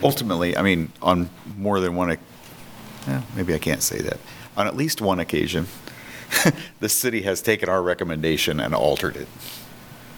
Ultimately, 0.02 0.56
I 0.56 0.62
mean, 0.62 0.90
on 1.02 1.28
more 1.58 1.80
than 1.80 1.94
one, 1.94 2.16
maybe 3.36 3.54
I 3.54 3.58
can't 3.58 3.82
say 3.82 4.00
that. 4.00 4.18
On 4.56 4.66
at 4.66 4.74
least 4.74 5.02
one 5.02 5.20
occasion, 5.20 5.66
the 6.80 6.88
city 6.88 7.22
has 7.22 7.42
taken 7.42 7.68
our 7.68 7.82
recommendation 7.82 8.60
and 8.60 8.74
altered 8.74 9.16
it. 9.16 9.28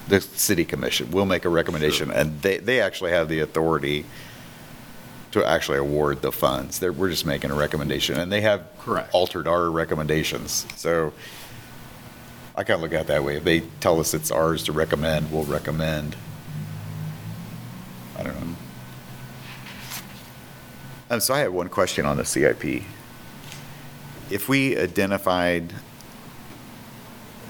The 0.08 0.20
city 0.20 0.64
commission 0.64 1.10
will 1.10 1.26
make 1.26 1.44
a 1.44 1.48
recommendation, 1.48 2.10
and 2.10 2.42
they, 2.42 2.58
they 2.58 2.80
actually 2.80 3.12
have 3.12 3.28
the 3.28 3.40
authority 3.40 4.04
to 5.32 5.44
actually 5.44 5.78
award 5.78 6.22
the 6.22 6.32
funds. 6.32 6.78
They're, 6.78 6.92
we're 6.92 7.10
just 7.10 7.24
making 7.24 7.50
a 7.50 7.54
recommendation, 7.54 8.18
and 8.18 8.30
they 8.30 8.42
have 8.42 8.66
Correct. 8.78 9.12
altered 9.14 9.48
our 9.48 9.70
recommendations. 9.70 10.66
So 10.76 11.12
I 12.54 12.64
kind 12.64 12.76
of 12.76 12.82
look 12.82 12.92
at 12.92 13.02
it 13.02 13.06
that 13.06 13.24
way. 13.24 13.36
If 13.36 13.44
they 13.44 13.60
tell 13.80 13.98
us 13.98 14.12
it's 14.12 14.30
ours 14.30 14.62
to 14.64 14.72
recommend, 14.72 15.32
we'll 15.32 15.44
recommend. 15.44 16.16
I 18.18 18.22
don't 18.24 18.34
know. 18.34 18.56
Um, 21.10 21.20
so 21.20 21.34
I 21.34 21.40
have 21.40 21.52
one 21.52 21.68
question 21.68 22.04
on 22.04 22.18
the 22.18 22.24
CIP. 22.24 22.82
If 24.30 24.48
we 24.48 24.76
identified, 24.76 25.72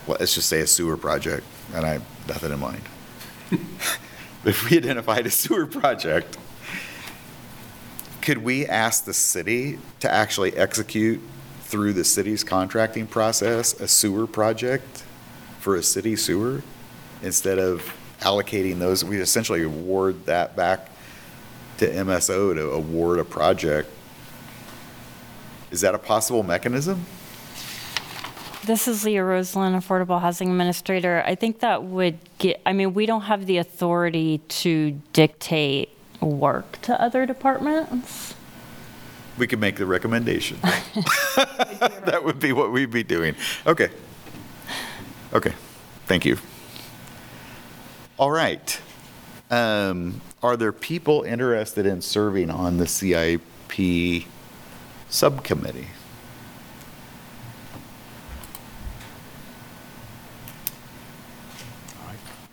let's 0.06 0.34
just 0.34 0.48
say 0.48 0.60
a 0.60 0.66
sewer 0.66 0.96
project, 0.96 1.44
and 1.74 1.86
I 1.86 1.94
have 1.94 2.28
nothing 2.28 2.52
in 2.52 2.58
mind. 2.58 2.82
If 4.44 4.68
we 4.68 4.76
identified 4.76 5.24
a 5.24 5.30
sewer 5.30 5.66
project, 5.66 6.36
could 8.22 8.38
we 8.38 8.66
ask 8.66 9.04
the 9.04 9.14
city 9.14 9.78
to 10.00 10.12
actually 10.12 10.56
execute 10.56 11.20
through 11.60 11.92
the 11.92 12.02
city's 12.02 12.42
contracting 12.42 13.06
process 13.06 13.72
a 13.80 13.86
sewer 13.86 14.26
project 14.26 15.04
for 15.60 15.76
a 15.76 15.82
city 15.82 16.16
sewer? 16.16 16.62
Instead 17.22 17.60
of 17.60 17.94
allocating 18.18 18.80
those, 18.80 19.04
we 19.04 19.20
essentially 19.20 19.62
award 19.62 20.26
that 20.26 20.56
back 20.56 20.90
to 21.78 21.88
MSO 21.88 22.52
to 22.52 22.70
award 22.70 23.20
a 23.20 23.24
project. 23.24 23.88
Is 25.70 25.82
that 25.82 25.94
a 25.94 25.98
possible 25.98 26.42
mechanism? 26.42 27.06
This 28.64 28.86
is 28.86 29.04
Leah 29.04 29.24
Roseland, 29.24 29.74
Affordable 29.74 30.20
Housing 30.20 30.48
Administrator. 30.48 31.24
I 31.26 31.34
think 31.34 31.58
that 31.60 31.82
would 31.82 32.16
get, 32.38 32.60
I 32.64 32.72
mean, 32.72 32.94
we 32.94 33.06
don't 33.06 33.22
have 33.22 33.46
the 33.46 33.56
authority 33.56 34.38
to 34.38 35.00
dictate 35.12 35.88
work 36.20 36.80
to 36.82 37.00
other 37.02 37.26
departments. 37.26 38.34
We 39.36 39.48
could 39.48 39.58
make 39.58 39.76
the 39.76 39.86
recommendation. 39.86 40.58
That 42.04 42.22
would 42.24 42.38
be 42.38 42.52
what 42.52 42.70
we'd 42.70 42.90
be 42.90 43.02
doing. 43.02 43.34
Okay. 43.66 43.88
Okay, 45.32 45.52
thank 46.06 46.24
you. 46.24 46.36
All 48.18 48.30
right. 48.30 48.80
Um, 49.50 50.20
Are 50.42 50.56
there 50.56 50.72
people 50.72 51.22
interested 51.22 51.86
in 51.86 52.02
serving 52.02 52.50
on 52.50 52.76
the 52.76 52.86
CIP 52.86 54.26
subcommittee? 55.08 55.88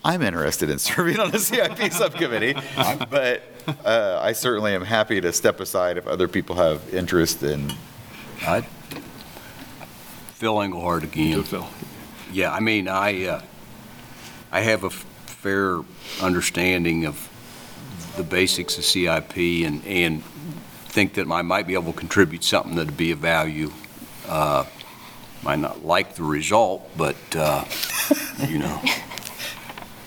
I'm 0.09 0.23
interested 0.23 0.71
in 0.71 0.79
serving 0.79 1.19
on 1.19 1.29
the 1.29 1.37
CIP 1.37 1.93
subcommittee, 1.93 2.53
but 3.11 3.43
uh, 3.85 4.19
I 4.23 4.31
certainly 4.31 4.73
am 4.73 4.83
happy 4.83 5.21
to 5.21 5.31
step 5.31 5.59
aside 5.59 5.97
if 5.97 6.07
other 6.07 6.27
people 6.27 6.55
have 6.55 6.91
interest 6.91 7.43
in 7.43 7.71
I- 8.41 8.61
Phil 10.33 10.61
Engelhardt 10.63 11.03
again. 11.03 11.43
Phil. 11.43 11.67
Yeah, 12.31 12.51
I 12.51 12.59
mean, 12.59 12.87
I, 12.87 13.25
uh, 13.25 13.41
I 14.51 14.61
have 14.61 14.83
a 14.83 14.87
f- 14.87 15.05
fair 15.27 15.81
understanding 16.23 17.05
of 17.05 17.29
the 18.17 18.23
basics 18.23 18.79
of 18.79 18.85
CIP 18.85 19.37
and, 19.37 19.85
and 19.85 20.23
think 20.87 21.13
that 21.15 21.29
I 21.29 21.43
might 21.43 21.67
be 21.67 21.75
able 21.75 21.93
to 21.93 21.97
contribute 21.99 22.43
something 22.43 22.75
that'd 22.75 22.97
be 22.97 23.11
of 23.11 23.19
value. 23.19 23.71
Uh, 24.27 24.65
Might 25.43 25.59
not 25.59 25.85
like 25.85 26.15
the 26.15 26.23
result, 26.23 26.89
but, 26.97 27.15
uh, 27.35 27.63
you 28.47 28.57
know. 28.57 28.81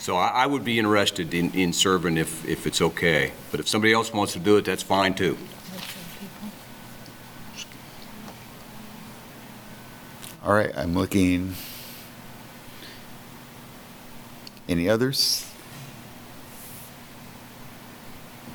So 0.02 0.16
I, 0.16 0.30
I 0.30 0.46
would 0.46 0.64
be 0.64 0.80
interested 0.80 1.32
in, 1.32 1.52
in 1.52 1.72
serving 1.72 2.16
if, 2.16 2.44
if 2.44 2.66
it's 2.66 2.82
okay. 2.82 3.30
But 3.52 3.60
if 3.60 3.68
somebody 3.68 3.92
else 3.92 4.12
wants 4.12 4.32
to 4.32 4.40
do 4.40 4.56
it, 4.56 4.64
that's 4.64 4.82
fine 4.82 5.14
too. 5.14 5.38
All 10.42 10.52
right, 10.54 10.76
I'm 10.76 10.96
looking. 10.96 11.54
Any 14.68 14.88
others? 14.88 15.48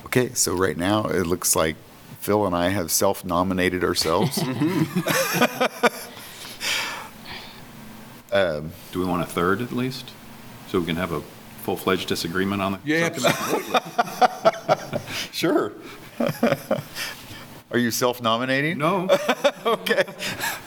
Okay, 0.08 0.34
so 0.34 0.54
right 0.54 0.76
now, 0.76 1.06
it 1.06 1.28
looks 1.28 1.56
like 1.56 1.78
Phil 2.20 2.45
and 2.45 2.54
I 2.54 2.68
have 2.68 2.91
self-nominated 2.91 3.86
ourselves. 3.86 4.38
Um, 8.30 8.74
Do 8.91 9.00
we 9.00 9.06
want 9.06 9.24
a 9.24 9.26
third 9.26 9.62
at 9.62 9.72
least? 9.72 10.12
So 10.68 10.82
we 10.82 10.86
can 10.86 10.98
have 10.98 11.14
a 11.14 11.22
full-fledged 11.72 12.07
disagreement 12.07 12.61
on 12.61 12.72
the 12.72 12.80
Yeah, 12.86 13.13
subcommittee? 13.13 15.03
Sure. 15.34 15.74
Are 17.70 17.78
you 17.78 17.91
self-nominating? 17.91 18.78
No. 18.78 19.09
Okay. 19.65 20.05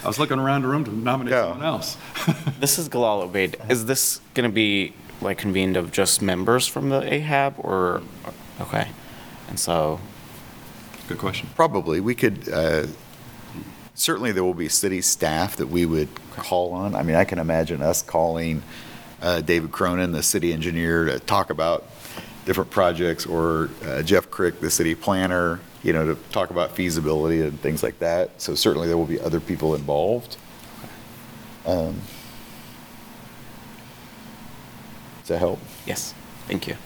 I 0.05 0.07
was 0.07 0.18
looking 0.18 0.38
around 0.38 0.61
the 0.61 0.68
room 0.68 0.84
to 0.84 0.94
nominate 0.94 1.32
Yeah. 1.32 1.48
someone 1.48 1.64
else. 1.66 1.96
This 2.61 2.78
is 2.78 2.90
Galal 2.90 3.22
Obeid. 3.26 3.55
Is 3.70 3.86
this 3.86 4.20
going 4.34 4.46
to 4.46 4.53
be 4.55 4.92
like 5.22 5.38
convened 5.38 5.78
of 5.78 5.90
just 5.90 6.20
members 6.20 6.66
from 6.66 6.90
the 6.90 7.01
AHAB 7.01 7.55
or, 7.64 8.03
okay. 8.61 8.88
And 9.48 9.59
so, 9.59 10.01
Good 11.09 11.16
question. 11.16 11.48
Probably. 11.57 12.01
We 12.01 12.14
could, 12.14 12.46
uh, 12.53 12.88
certainly 13.94 14.32
there 14.32 14.44
will 14.44 14.53
be 14.53 14.68
city 14.68 15.01
staff 15.01 15.57
that 15.57 15.68
we 15.68 15.86
would 15.86 16.09
call 16.32 16.72
on. 16.74 16.94
I 16.94 17.03
mean, 17.03 17.16
I 17.16 17.24
can 17.24 17.38
imagine 17.38 17.80
us 17.80 18.03
calling 18.03 18.62
uh, 19.22 19.40
David 19.40 19.72
Cronin, 19.72 20.12
the 20.12 20.22
city 20.22 20.52
engineer, 20.52 21.04
to 21.06 21.18
talk 21.20 21.50
about 21.50 21.84
different 22.46 22.70
projects, 22.70 23.26
or 23.26 23.70
uh, 23.84 24.02
Jeff 24.02 24.30
Crick, 24.30 24.60
the 24.60 24.70
city 24.70 24.94
planner, 24.94 25.60
you 25.82 25.92
know, 25.92 26.06
to 26.14 26.20
talk 26.30 26.50
about 26.50 26.72
feasibility 26.72 27.42
and 27.42 27.58
things 27.60 27.82
like 27.82 27.98
that. 28.00 28.40
So 28.40 28.54
certainly 28.54 28.88
there 28.88 28.96
will 28.96 29.06
be 29.06 29.20
other 29.20 29.40
people 29.40 29.74
involved. 29.74 30.36
Um, 31.66 32.00
Does 35.20 35.28
that 35.28 35.38
help? 35.38 35.60
yes, 35.86 36.14
thank 36.48 36.66
you. 36.66 36.76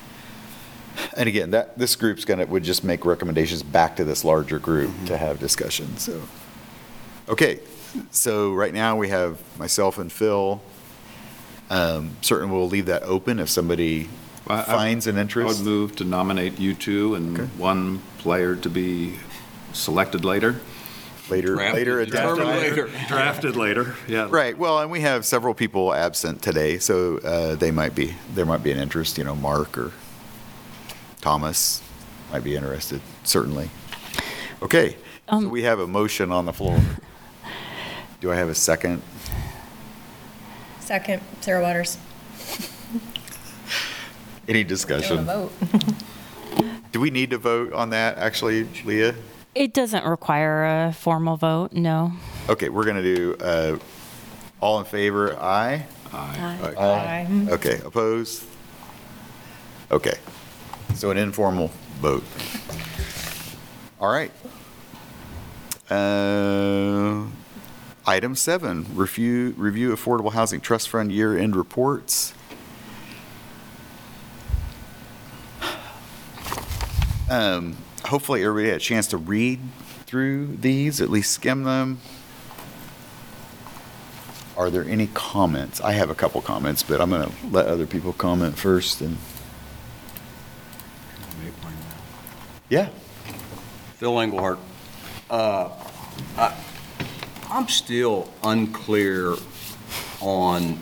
And 1.16 1.28
again, 1.28 1.50
that, 1.52 1.76
this 1.78 1.96
group's 1.96 2.24
gonna, 2.24 2.46
would 2.46 2.62
just 2.64 2.84
make 2.84 3.04
recommendations 3.04 3.62
back 3.62 3.96
to 3.96 4.04
this 4.04 4.24
larger 4.24 4.58
group 4.58 4.90
Mm-hmm. 4.90 5.06
to 5.06 5.16
have 5.16 5.40
discussion, 5.40 5.96
so. 5.96 6.20
Okay, 7.28 7.60
so 8.10 8.52
right 8.52 8.74
now 8.74 8.96
we 8.96 9.08
have 9.08 9.40
myself 9.58 9.98
and 9.98 10.12
Phil. 10.12 10.60
Um, 11.70 12.10
Certainly 12.20 12.54
we'll 12.56 12.68
leave 12.68 12.86
that 12.86 13.02
open 13.04 13.38
if 13.40 13.48
somebody 13.48 14.08
I- 14.46 14.60
I- 14.60 14.64
finds 14.64 15.06
an 15.06 15.16
interest. 15.16 15.44
I 15.44 15.48
would 15.48 15.56
interest. 15.58 15.64
move 15.64 15.96
to 15.96 16.04
nominate 16.04 16.58
you 16.58 16.74
two 16.74 17.14
and 17.14 17.38
Okay. 17.40 17.48
one 17.56 18.00
player 18.18 18.54
to 18.56 18.68
be 18.68 19.14
selected 19.72 20.24
later. 20.24 20.56
Later, 21.30 21.54
Drafted- 21.54 21.74
later 21.74 22.04
determined 22.04 22.48
identified. 22.50 22.70
later. 22.70 22.90
Drafted 23.08 23.56
later, 23.56 23.94
yeah. 24.06 24.26
Right, 24.28 24.58
well, 24.58 24.78
and 24.80 24.90
we 24.90 25.00
have 25.00 25.24
several 25.24 25.54
people 25.54 25.94
absent 25.94 26.42
today, 26.42 26.76
so 26.78 27.16
uh, 27.24 27.54
they 27.54 27.70
might 27.70 27.94
be, 27.94 28.14
there 28.34 28.44
might 28.44 28.62
be 28.62 28.70
an 28.72 28.78
interest, 28.78 29.16
you 29.16 29.24
know, 29.24 29.34
Mark 29.34 29.78
or 29.78 29.90
Thomas 31.22 31.80
might 32.30 32.44
be 32.44 32.54
interested, 32.56 33.00
certainly. 33.24 33.70
Okay, 34.62 34.96
so 35.30 35.36
Um, 35.36 35.50
we 35.50 35.62
have 35.62 35.78
a 35.80 35.86
motion 35.86 36.30
on 36.30 36.44
the 36.44 36.52
floor. 36.52 36.78
Do 38.20 38.30
I 38.30 38.36
have 38.36 38.50
a 38.50 38.54
second? 38.54 39.00
Second, 40.84 41.22
Sarah 41.40 41.62
Waters. 41.62 41.96
Any 44.46 44.62
Doing 44.62 44.66
a 44.66 44.68
discussion? 44.68 45.24
vote. 45.24 45.52
Do 46.92 47.00
we 47.00 47.10
need 47.10 47.30
to 47.30 47.38
vote 47.38 47.72
on 47.72 47.90
that, 47.90 48.18
actually, 48.18 48.68
Leah? 48.84 49.14
It 49.54 49.72
doesn't 49.72 50.04
require 50.04 50.64
a 50.88 50.92
formal 50.92 51.36
vote, 51.38 51.72
no. 51.72 52.12
Okay, 52.50 52.68
we're 52.68 52.84
going 52.84 53.02
to 53.02 53.16
do, 53.16 53.34
uh, 53.40 53.78
all 54.60 54.78
in 54.78 54.84
favor, 54.84 55.34
aye? 55.40 55.86
Aye. 56.12 57.26
Okay, 57.50 57.80
opposed? 57.84 58.44
Okay, 59.90 60.18
so 60.94 61.10
an 61.10 61.16
informal 61.16 61.70
vote. 62.00 62.24
All 64.00 64.12
right. 64.12 64.30
Uh, 65.90 67.24
Item 68.06 68.34
seven, 68.36 68.86
review, 68.94 69.54
review 69.56 69.90
Affordable 69.90 70.32
Housing 70.32 70.60
Trust 70.60 70.90
Fund 70.90 71.10
year-end 71.10 71.56
reports. 71.56 72.34
Um, 77.30 77.76
Hopefully, 78.04 78.44
everybody 78.44 78.68
had 78.68 78.76
a 78.76 78.80
chance 78.80 79.06
to 79.08 79.16
read 79.16 79.58
through 80.04 80.56
these, 80.56 81.00
at 81.00 81.08
least 81.08 81.32
skim 81.32 81.64
them. 81.64 81.98
Are 84.58 84.68
there 84.68 84.84
any 84.84 85.06
comments? 85.14 85.80
I 85.80 85.92
have 85.92 86.10
a 86.10 86.14
couple 86.14 86.42
comments, 86.42 86.82
but 86.82 87.00
I'm 87.00 87.08
going 87.08 87.26
to 87.26 87.32
let 87.46 87.66
other 87.66 87.86
people 87.86 88.12
comment 88.12 88.58
first 88.58 89.00
and, 89.00 89.16
yeah. 92.68 92.90
Phil 93.96 94.20
Engelhardt. 94.20 94.58
Uh, 95.30 95.70
I- 96.36 96.54
I'm 97.54 97.68
still 97.68 98.28
unclear 98.42 99.36
on 100.20 100.80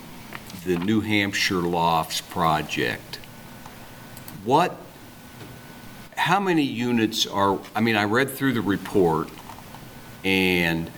the 0.65 0.79
New 0.79 1.03
Hampshire 1.03 1.61
Lofts 1.61 2.23
project. 2.23 3.17
What, 4.47 4.75
how 6.17 6.41
many 6.41 6.63
units 6.63 7.27
are, 7.27 7.61
I 7.75 7.83
mean, 7.83 7.95
I 7.95 8.05
read 8.05 8.31
through 8.31 8.55
the 8.55 8.63
report, 8.63 9.29
and 10.25 10.91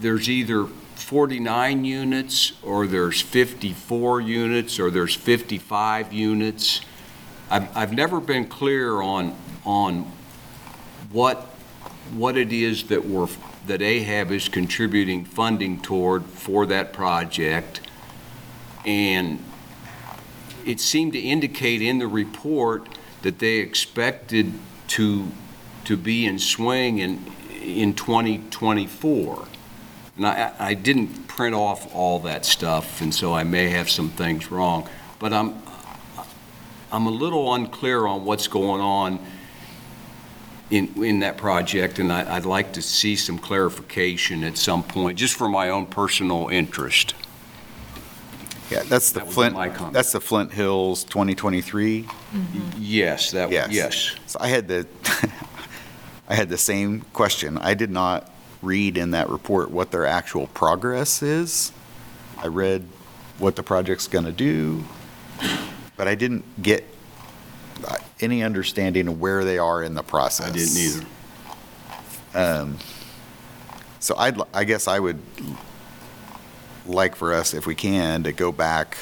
there's 0.00 0.30
either 0.30 0.64
49 0.94 1.84
units, 1.84 2.54
or 2.62 2.86
there's 2.86 3.20
54 3.20 4.22
units, 4.22 4.80
or 4.80 4.90
there's 4.90 5.14
55 5.14 6.14
units. 6.14 6.80
I've, 7.50 7.76
I've 7.76 7.92
never 7.92 8.20
been 8.20 8.46
clear 8.46 9.02
on, 9.02 9.36
on 9.66 10.10
what, 11.12 11.42
what 12.14 12.38
it 12.38 12.54
is 12.54 12.84
that 12.84 13.04
we're, 13.04 13.28
that 13.66 13.80
AHAB 13.80 14.30
is 14.30 14.48
contributing 14.48 15.24
funding 15.24 15.80
toward 15.80 16.24
for 16.24 16.66
that 16.66 16.92
project. 16.92 17.80
And 18.84 19.42
it 20.66 20.80
seemed 20.80 21.12
to 21.14 21.18
indicate 21.18 21.80
in 21.80 21.98
the 21.98 22.06
report 22.06 22.88
that 23.22 23.38
they 23.38 23.56
expected 23.56 24.52
to, 24.88 25.28
to 25.84 25.96
be 25.96 26.26
in 26.26 26.38
swing 26.38 26.98
in, 26.98 27.24
in 27.62 27.94
2024. 27.94 29.48
And 30.16 30.26
I, 30.26 30.52
I 30.58 30.74
didn't 30.74 31.26
print 31.26 31.54
off 31.54 31.92
all 31.94 32.20
that 32.20 32.44
stuff, 32.44 33.00
and 33.00 33.12
so 33.14 33.32
I 33.32 33.42
may 33.44 33.70
have 33.70 33.90
some 33.90 34.10
things 34.10 34.50
wrong. 34.50 34.88
But 35.18 35.32
I'm, 35.32 35.60
I'm 36.92 37.06
a 37.06 37.10
little 37.10 37.52
unclear 37.54 38.06
on 38.06 38.24
what's 38.24 38.46
going 38.46 38.80
on 38.80 39.18
in, 40.74 41.04
in 41.04 41.20
that 41.20 41.36
project, 41.36 42.00
and 42.00 42.12
I, 42.12 42.34
I'd 42.36 42.44
like 42.46 42.72
to 42.72 42.82
see 42.82 43.14
some 43.14 43.38
clarification 43.38 44.42
at 44.42 44.58
some 44.58 44.82
point, 44.82 45.16
just 45.16 45.36
for 45.36 45.48
my 45.48 45.68
own 45.68 45.86
personal 45.86 46.48
interest. 46.48 47.14
Yeah, 48.70 48.82
that's 48.82 49.12
the 49.12 49.20
That 49.20 49.30
Flint, 49.32 49.54
my 49.54 49.68
comment. 49.68 49.92
that's 49.92 50.10
the 50.10 50.20
Flint 50.20 50.52
Hills 50.52 51.04
2023. 51.04 52.02
Mm-hmm. 52.02 52.60
Yes, 52.78 53.30
that, 53.30 53.52
Yes. 53.52 53.70
yes. 53.70 54.16
So 54.26 54.38
I 54.40 54.48
had 54.48 54.66
the, 54.66 54.84
I 56.28 56.34
had 56.34 56.48
the 56.48 56.58
same 56.58 57.02
question. 57.12 57.56
I 57.58 57.74
did 57.74 57.90
not 57.90 58.32
read 58.60 58.96
in 58.96 59.12
that 59.12 59.28
report 59.30 59.70
what 59.70 59.92
their 59.92 60.06
actual 60.06 60.48
progress 60.48 61.22
is. 61.22 61.70
I 62.38 62.48
read 62.48 62.84
what 63.38 63.54
the 63.54 63.62
project's 63.62 64.08
going 64.08 64.24
to 64.24 64.32
do, 64.32 64.82
but 65.96 66.08
I 66.08 66.16
didn't 66.16 66.44
get 66.62 66.84
any 68.20 68.42
understanding 68.42 69.08
of 69.08 69.20
where 69.20 69.44
they 69.44 69.58
are 69.58 69.82
in 69.82 69.94
the 69.94 70.02
process. 70.02 70.48
I 70.48 70.52
didn't 70.52 70.76
either. 70.76 71.06
Um, 72.34 72.78
So 74.00 74.14
I'd, 74.18 74.38
I 74.52 74.64
guess 74.64 74.86
I 74.86 74.98
would 74.98 75.18
like 76.84 77.16
for 77.16 77.32
us, 77.32 77.54
if 77.54 77.66
we 77.66 77.74
can, 77.74 78.22
to 78.24 78.32
go 78.32 78.52
back 78.52 78.98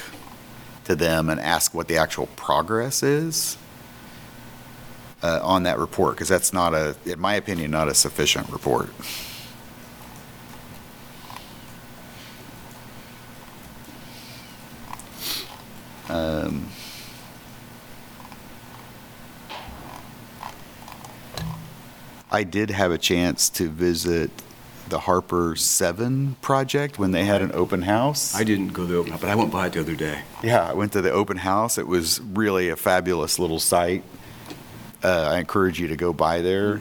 to 0.85 0.95
them 0.95 1.29
and 1.29 1.41
ask 1.41 1.75
what 1.75 1.89
the 1.89 1.97
actual 1.97 2.27
progress 2.37 3.03
is 3.03 3.57
uh, 5.25 5.41
on 5.43 5.65
that 5.65 5.79
report, 5.79 6.15
because 6.15 6.29
that's 6.29 6.53
not 6.53 6.73
a, 6.73 6.95
in 7.05 7.19
my 7.19 7.35
opinion, 7.35 7.73
not 7.73 7.89
a 7.89 7.95
sufficient 7.95 8.49
report. 8.49 8.91
Um, 16.09 16.69
I 22.33 22.45
did 22.45 22.71
have 22.71 22.91
a 22.91 22.99
chance 22.99 23.51
to 23.51 23.69
visit 23.69 24.31
the 24.89 25.01
Harper 25.01 25.55
Seven 25.55 26.37
project 26.41 26.99
when 26.99 27.13
they 27.13 27.27
had 27.27 27.43
an 27.43 27.53
open 27.53 27.83
house. 27.83 28.35
I 28.35 28.43
didn't 28.43 28.69
go 28.69 28.87
there, 28.87 29.03
but 29.03 29.25
I 29.25 29.35
went 29.35 29.53
by 29.53 29.67
it 29.67 29.75
the 29.75 29.81
other 29.81 29.95
day. 29.95 30.23
Yeah, 30.43 30.67
I 30.67 30.73
went 30.73 30.93
to 30.93 31.03
the 31.03 31.11
open 31.13 31.37
house. 31.37 31.77
It 31.77 31.87
was 31.87 32.23
really 32.23 32.71
a 32.71 32.77
fabulous 32.77 33.39
little 33.39 33.59
site. 33.61 34.03
Uh, 35.05 35.29
I 35.31 35.41
encourage 35.41 35.79
you 35.79 35.89
to 35.89 35.97
go 35.97 36.15
by 36.15 36.41
there. 36.41 36.81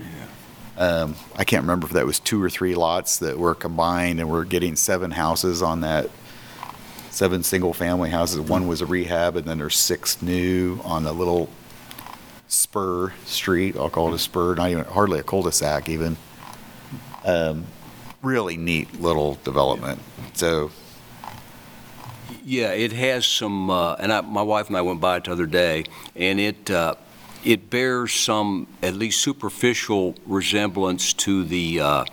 um, 0.77 1.15
I 1.35 1.43
can't 1.43 1.63
remember 1.63 1.85
if 1.85 1.93
that 1.93 2.05
was 2.05 2.21
two 2.21 2.41
or 2.41 2.49
three 2.49 2.73
lots 2.73 3.19
that 3.19 3.37
were 3.37 3.53
combined 3.53 4.21
and 4.21 4.29
we're 4.29 4.45
getting 4.45 4.77
seven 4.77 5.11
houses 5.11 5.61
on 5.61 5.81
that, 5.81 6.09
seven 7.09 7.43
single-family 7.43 8.09
houses. 8.09 8.39
One 8.39 8.67
was 8.67 8.79
a 8.79 8.85
rehab 8.85 9.35
and 9.35 9.45
then 9.45 9.57
there's 9.57 9.77
six 9.77 10.21
new 10.21 10.79
on 10.85 11.03
the 11.03 11.11
little 11.11 11.49
spur 12.72 13.11
street. 13.26 13.76
I'll 13.76 13.89
call 13.89 14.13
it 14.13 14.15
a 14.15 14.19
spur, 14.19 14.55
not 14.55 14.69
even, 14.69 14.86
hardly 14.86 15.19
a 15.19 15.24
cul-de-sac 15.24 15.89
even. 15.89 16.15
Um, 17.26 17.65
Really 18.22 18.55
neat 18.55 19.01
little 19.01 19.39
development. 19.43 19.99
So, 20.34 20.72
Yeah, 22.45 22.72
it 22.72 22.93
has 22.93 23.26
some, 23.26 23.69
uh, 23.69 23.95
and 23.95 24.13
I, 24.13 24.22
my 24.22 24.43
wife 24.43 24.67
and 24.67 24.78
I 24.78 24.82
went 24.84 25.01
by 25.01 25.17
it 25.17 25.26
the 25.26 25.32
other 25.32 25.47
day, 25.47 25.86
and 26.15 26.39
it, 26.39 26.69
uh, 26.72 26.95
it 27.43 27.69
bears 27.69 28.13
some, 28.13 28.67
at 28.82 28.93
least 28.93 29.22
superficial 29.22 30.15
resemblance 30.26 31.13
to 31.13 31.43
the, 31.43 31.82
uh, 31.82 32.05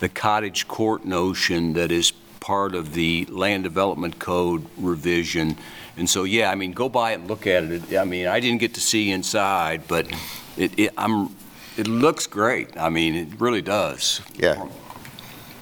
the 0.00 0.08
cottage 0.08 0.66
court 0.66 1.04
notion 1.04 1.74
that 1.74 1.92
is 1.92 2.10
part 2.40 2.74
of 2.74 2.94
the 2.94 3.26
Land 3.26 3.62
Development 3.62 4.18
Code 4.18 4.66
revision. 4.76 5.56
And 5.96 6.08
so, 6.08 6.24
yeah, 6.24 6.50
I 6.50 6.54
mean, 6.54 6.72
go 6.72 6.88
by 6.88 7.12
it 7.12 7.14
and 7.20 7.28
look 7.28 7.46
at 7.46 7.64
it. 7.64 7.96
I 7.96 8.04
mean, 8.04 8.26
I 8.26 8.40
didn't 8.40 8.60
get 8.60 8.74
to 8.74 8.80
see 8.80 9.10
inside, 9.10 9.82
but 9.88 10.10
it, 10.56 10.78
it, 10.78 10.92
I'm, 10.96 11.34
it 11.76 11.86
looks 11.88 12.26
great. 12.26 12.76
I 12.76 12.88
mean, 12.88 13.14
it 13.14 13.40
really 13.40 13.62
does. 13.62 14.20
yeah. 14.36 14.66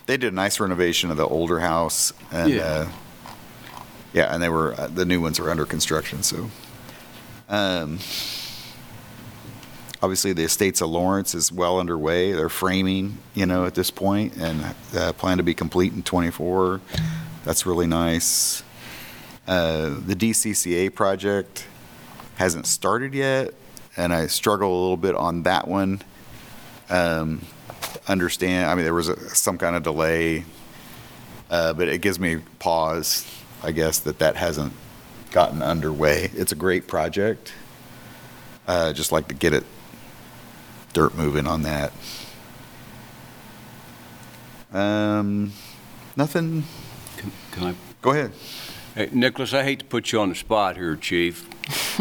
They 0.07 0.17
did 0.17 0.33
a 0.33 0.37
nice 0.37 0.59
renovation 0.59 1.11
of 1.11 1.17
the 1.19 1.27
older 1.27 1.61
house 1.61 2.13
and, 2.33 2.51
Yeah. 2.51 2.63
uh, 2.63 2.89
yeah, 4.15 4.33
and 4.33 4.43
they 4.43 4.49
were, 4.49 4.73
uh, 4.81 4.87
the 4.87 5.05
new 5.05 5.21
ones 5.21 5.39
are 5.39 5.51
under 5.51 5.67
construction, 5.67 6.23
so. 6.23 6.49
Um, 7.51 7.99
obviously, 10.03 10.33
the 10.33 10.45
Estates 10.45 10.81
of 10.81 10.89
Lawrence 10.91 11.35
is 11.35 11.53
well 11.53 11.79
underway. 11.79 12.33
They're 12.33 12.49
framing, 12.49 13.19
you 13.35 13.45
know, 13.47 13.67
at 13.67 13.75
this 13.75 13.91
point 13.91 14.37
and, 14.37 14.75
uh, 14.97 15.13
plan 15.13 15.37
to 15.39 15.43
be 15.43 15.53
complete 15.55 15.93
in 15.93 16.03
twenty-four. 16.03 16.81
That's 17.45 17.67
really 17.67 17.87
nice. 17.87 18.63
Uh, 19.49 19.95
the 20.05 20.15
DCCA 20.15 20.95
project 20.95 21.67
hasn't 22.37 22.67
started 22.67 23.15
yet, 23.15 23.55
and 23.97 24.13
I 24.13 24.27
struggle 24.27 24.71
a 24.71 24.81
little 24.83 24.99
bit 24.99 25.15
on 25.15 25.45
that 25.45 25.67
one. 25.67 26.03
Um, 26.91 27.41
understand, 28.07 28.69
I 28.69 28.75
mean, 28.75 28.85
there 28.85 28.93
was 28.93 29.09
a, 29.09 29.35
some 29.35 29.57
kind 29.57 29.75
of 29.75 29.83
delay, 29.83 30.45
uh, 31.51 31.73
but 31.73 31.89
it 31.89 32.03
gives 32.03 32.21
me 32.21 32.43
pause, 32.59 33.27
I 33.63 33.73
guess, 33.73 34.01
that 34.01 34.19
that 34.19 34.37
hasn't 34.37 34.75
gotten 35.31 35.63
underway. 35.63 36.31
It's 36.35 36.53
a 36.53 36.57
great 36.57 36.87
project. 36.87 37.55
Uh, 38.67 38.93
just 38.93 39.13
like 39.13 39.29
to 39.29 39.35
get 39.35 39.55
it 39.55 39.65
dirt 40.93 41.15
moving 41.17 41.47
on 41.47 41.63
that. 41.63 41.93
Um, 44.75 45.53
nothing. 46.17 46.65
Can 47.17 47.33
can 47.53 47.65
I 47.69 47.75
Go 48.03 48.11
ahead. 48.11 48.33
Hey, 48.99 49.11
Nicholas, 49.13 49.55
I 49.55 49.63
hate 49.63 49.79
to 49.79 49.85
put 49.85 50.11
you 50.11 50.19
on 50.19 50.31
the 50.31 50.35
spot 50.35 50.77
here, 50.77 50.97
Chief, 50.97 51.49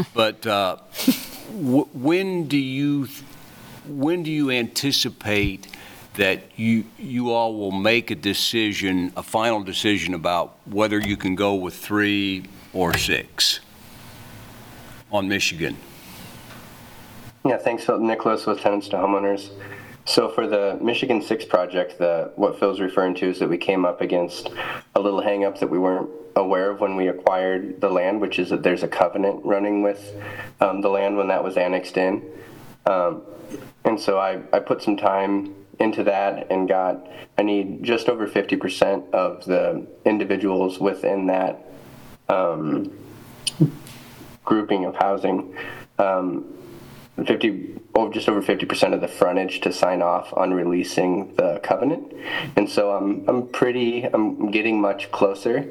but 0.16 0.48
uh, 0.48 0.78
wh- 0.78 1.95
when 1.95 2.48
do 2.48 2.58
you, 2.58 3.08
when 3.88 4.24
do 4.24 4.32
you 4.32 4.50
anticipate 4.50 5.68
that 6.16 6.41
you, 6.56 6.86
you 6.98 7.32
all 7.32 7.56
will 7.56 7.72
make 7.72 8.10
a 8.10 8.16
decision, 8.16 9.14
a 9.16 9.22
final 9.22 9.62
decision 9.62 10.16
about 10.16 10.58
whether 10.66 10.98
you 11.00 11.16
can 11.16 11.36
go 11.36 11.54
with 11.54 11.76
three 11.76 12.45
or 12.74 12.98
six 12.98 13.60
on 15.12 15.28
Michigan? 15.28 15.78
Yeah, 17.45 17.58
thanks, 17.58 17.84
Phil- 17.84 18.00
Nicholas 18.00 18.48
with 18.48 18.60
Tenants 18.60 18.88
to 18.88 18.95
Homeowners. 18.95 19.52
So 20.06 20.30
for 20.30 20.48
the 20.48 20.80
Michigan 20.82 21.22
Six 21.22 21.45
project, 21.45 22.00
the, 22.00 22.32
what 22.38 22.60
Phil's 22.60 22.80
referring 22.80 23.14
to 23.16 23.28
is 23.30 23.38
that 23.38 23.50
we 23.50 23.60
came 23.60 23.86
up 23.86 24.02
against 24.02 24.50
a 24.95 25.00
little 25.00 25.22
hangup 25.22 25.60
that 25.60 25.70
we 25.70 25.78
weren't 25.78 26.10
aware 26.38 26.70
of 26.70 26.80
when 26.80 26.96
we 26.96 27.08
acquired 27.08 27.82
the 27.82 27.90
land, 27.90 28.22
which 28.22 28.40
is 28.40 28.50
that 28.52 28.64
there's 28.64 28.84
a 28.84 28.88
covenant 28.88 29.44
running 29.44 29.82
with 29.82 30.16
um, 30.62 30.82
the 30.82 30.90
land 30.90 31.18
when 31.18 31.28
that 31.28 31.44
was 31.44 31.58
annexed 31.58 31.98
in. 31.98 32.24
Um, 32.86 33.24
and 33.84 34.00
so 34.00 34.20
I, 34.20 34.42
I 34.54 34.60
put 34.60 34.82
some 34.82 34.98
time 34.98 35.56
into 35.80 36.04
that 36.04 36.50
and 36.52 36.68
got, 36.68 37.06
I 37.38 37.44
need 37.44 37.84
just 37.84 38.08
over 38.08 38.28
50% 38.28 39.12
of 39.12 39.46
the 39.46 39.86
individuals 40.06 40.80
within 40.80 41.28
that 41.28 41.66
um, 42.30 42.98
grouping 44.46 44.86
of 44.86 44.96
housing. 44.96 45.56
Um, 46.00 46.54
50 47.26 47.80
oh, 47.96 48.12
just 48.12 48.30
over 48.30 48.44
50% 48.44 48.94
of 48.94 49.02
the 49.02 49.08
frontage 49.08 49.62
to 49.62 49.74
sign 49.74 50.04
off 50.04 50.32
on 50.34 50.54
releasing 50.54 51.34
the 51.36 51.60
covenant 51.64 52.14
and 52.56 52.70
so 52.70 52.92
i'm 52.92 53.28
i'm 53.28 53.48
pretty 53.48 54.04
i'm 54.04 54.52
getting 54.52 54.80
much 54.80 55.12
closer 55.12 55.68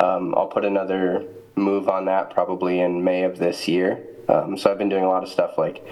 um, 0.00 0.34
i'll 0.36 0.48
put 0.48 0.64
another 0.64 1.24
move 1.56 1.88
on 1.88 2.06
that 2.06 2.30
probably 2.30 2.80
in 2.80 3.04
may 3.04 3.24
of 3.24 3.38
this 3.38 3.68
year. 3.68 4.02
Um, 4.28 4.56
so 4.56 4.70
i've 4.70 4.78
been 4.78 4.88
doing 4.88 5.04
a 5.04 5.08
lot 5.08 5.22
of 5.22 5.28
stuff 5.28 5.58
like 5.58 5.86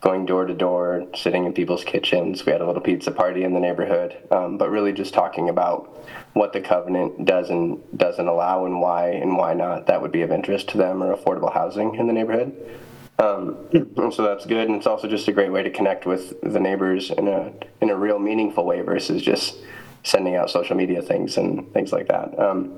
going 0.00 0.26
door 0.26 0.44
to 0.44 0.52
door 0.52 1.06
sitting 1.14 1.46
in 1.46 1.54
people's 1.54 1.82
kitchens. 1.82 2.44
We 2.44 2.52
had 2.52 2.60
a 2.60 2.66
little 2.66 2.82
pizza 2.82 3.10
party 3.10 3.42
in 3.42 3.54
the 3.54 3.60
neighborhood 3.60 4.16
um, 4.30 4.58
but 4.58 4.68
really 4.70 4.92
just 4.92 5.14
talking 5.14 5.48
about 5.48 6.04
what 6.34 6.52
the 6.52 6.60
covenant 6.60 7.24
does 7.24 7.48
and 7.48 7.80
doesn't 7.96 8.28
allow 8.28 8.66
and 8.66 8.80
why 8.80 9.08
and 9.10 9.36
why 9.36 9.54
not 9.54 9.86
that 9.86 10.02
would 10.02 10.12
be 10.12 10.22
of 10.22 10.30
interest 10.30 10.68
to 10.68 10.78
them 10.78 11.02
or 11.02 11.16
affordable 11.16 11.52
housing 11.52 11.94
in 11.94 12.06
the 12.06 12.12
neighborhood. 12.12 12.54
Um, 13.18 13.56
and 13.72 14.12
so 14.12 14.22
that's 14.22 14.44
good, 14.44 14.66
and 14.66 14.76
it's 14.76 14.88
also 14.88 15.06
just 15.06 15.28
a 15.28 15.32
great 15.32 15.52
way 15.52 15.62
to 15.62 15.70
connect 15.70 16.04
with 16.04 16.40
the 16.42 16.58
neighbors 16.58 17.10
in 17.10 17.28
a 17.28 17.52
in 17.80 17.90
a 17.90 17.96
real 17.96 18.18
meaningful 18.18 18.64
way 18.64 18.80
versus 18.80 19.22
just 19.22 19.56
sending 20.02 20.34
out 20.34 20.50
social 20.50 20.76
media 20.76 21.00
things 21.00 21.36
and 21.36 21.72
things 21.72 21.92
like 21.92 22.08
that. 22.08 22.36
Um, 22.38 22.72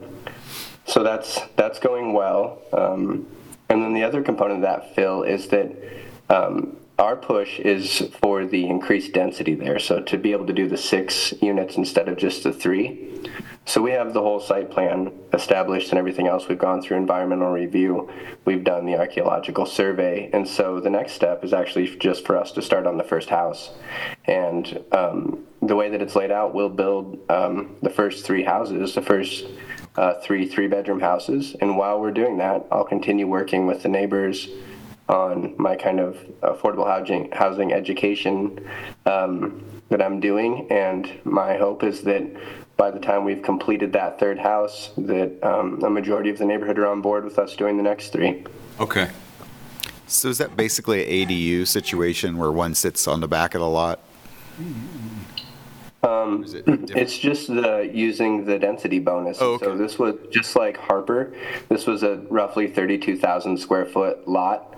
so 0.86 1.02
that's 1.02 1.40
that's 1.56 1.78
going 1.78 2.12
well. 2.12 2.62
Um, 2.72 3.26
and 3.68 3.82
then 3.82 3.94
the 3.94 4.04
other 4.04 4.22
component 4.22 4.58
of 4.58 4.62
that, 4.62 4.94
Phil, 4.94 5.22
is 5.22 5.48
that 5.48 5.72
um, 6.30 6.76
our 6.98 7.16
push 7.16 7.58
is 7.58 8.08
for 8.20 8.46
the 8.46 8.66
increased 8.66 9.12
density 9.12 9.54
there. 9.54 9.78
So 9.78 10.00
to 10.00 10.16
be 10.16 10.32
able 10.32 10.46
to 10.46 10.52
do 10.52 10.68
the 10.68 10.78
six 10.78 11.34
units 11.42 11.76
instead 11.76 12.08
of 12.08 12.16
just 12.16 12.42
the 12.42 12.52
three. 12.52 13.30
So 13.66 13.82
we 13.82 13.90
have 13.90 14.14
the 14.14 14.20
whole 14.20 14.38
site 14.38 14.70
plan 14.70 15.12
established 15.32 15.90
and 15.90 15.98
everything 15.98 16.28
else. 16.28 16.46
We've 16.48 16.56
gone 16.56 16.80
through 16.80 16.98
environmental 16.98 17.50
review. 17.50 18.08
We've 18.44 18.62
done 18.62 18.86
the 18.86 18.96
archaeological 18.96 19.66
survey. 19.66 20.30
And 20.32 20.46
so 20.46 20.78
the 20.78 20.88
next 20.88 21.12
step 21.12 21.44
is 21.44 21.52
actually 21.52 21.96
just 21.96 22.24
for 22.24 22.36
us 22.36 22.52
to 22.52 22.62
start 22.62 22.86
on 22.86 22.96
the 22.96 23.02
first 23.02 23.28
house. 23.28 23.72
And 24.26 24.84
um, 24.92 25.44
the 25.60 25.74
way 25.74 25.90
that 25.90 26.00
it's 26.00 26.14
laid 26.14 26.30
out, 26.30 26.54
we'll 26.54 26.68
build 26.68 27.18
um, 27.28 27.76
the 27.82 27.90
first 27.90 28.24
three 28.24 28.44
houses, 28.44 28.94
the 28.94 29.02
first 29.02 29.46
uh, 29.96 30.14
three 30.20 30.46
three 30.46 30.66
bedroom 30.66 31.00
houses. 31.00 31.56
And 31.60 31.76
while 31.76 32.00
we're 32.00 32.12
doing 32.12 32.38
that, 32.38 32.66
I'll 32.70 32.84
continue 32.84 33.26
working 33.26 33.66
with 33.66 33.82
the 33.82 33.88
neighbors 33.88 34.48
on 35.08 35.54
my 35.56 35.76
kind 35.76 36.00
of 36.00 36.16
affordable 36.42 36.86
housing 36.86 37.30
housing 37.32 37.72
education 37.72 38.68
um, 39.06 39.64
that 39.88 40.02
I'm 40.02 40.20
doing. 40.20 40.66
And 40.70 41.10
my 41.24 41.56
hope 41.56 41.82
is 41.82 42.02
that 42.02 42.24
by 42.76 42.90
the 42.90 43.00
time 43.00 43.24
we've 43.24 43.42
completed 43.42 43.92
that 43.94 44.18
third 44.18 44.38
house, 44.38 44.90
that 44.98 45.42
um, 45.42 45.82
a 45.82 45.90
majority 45.90 46.28
of 46.30 46.38
the 46.38 46.44
neighborhood 46.44 46.78
are 46.78 46.86
on 46.86 47.00
board 47.00 47.24
with 47.24 47.38
us 47.38 47.56
doing 47.56 47.76
the 47.76 47.82
next 47.82 48.10
three. 48.10 48.44
Okay. 48.78 49.10
So 50.06 50.28
is 50.28 50.38
that 50.38 50.56
basically 50.56 51.22
an 51.22 51.28
ADU 51.28 51.66
situation 51.66 52.36
where 52.36 52.52
one 52.52 52.74
sits 52.74 53.08
on 53.08 53.20
the 53.20 53.28
back 53.28 53.54
of 53.54 53.60
the 53.60 53.68
lot? 53.68 54.00
Um, 56.02 56.44
it? 56.46 56.90
It's 56.96 57.18
just 57.18 57.48
the 57.48 57.90
using 57.92 58.44
the 58.44 58.58
density 58.58 58.98
bonus. 58.98 59.38
Oh, 59.40 59.58
So 59.58 59.76
this 59.76 59.98
was 59.98 60.14
just 60.30 60.56
like 60.56 60.76
Harper. 60.76 61.34
This 61.68 61.86
was 61.86 62.02
a 62.02 62.16
roughly 62.30 62.68
32,000 62.68 63.58
square 63.58 63.86
foot 63.86 64.28
lot. 64.28 64.74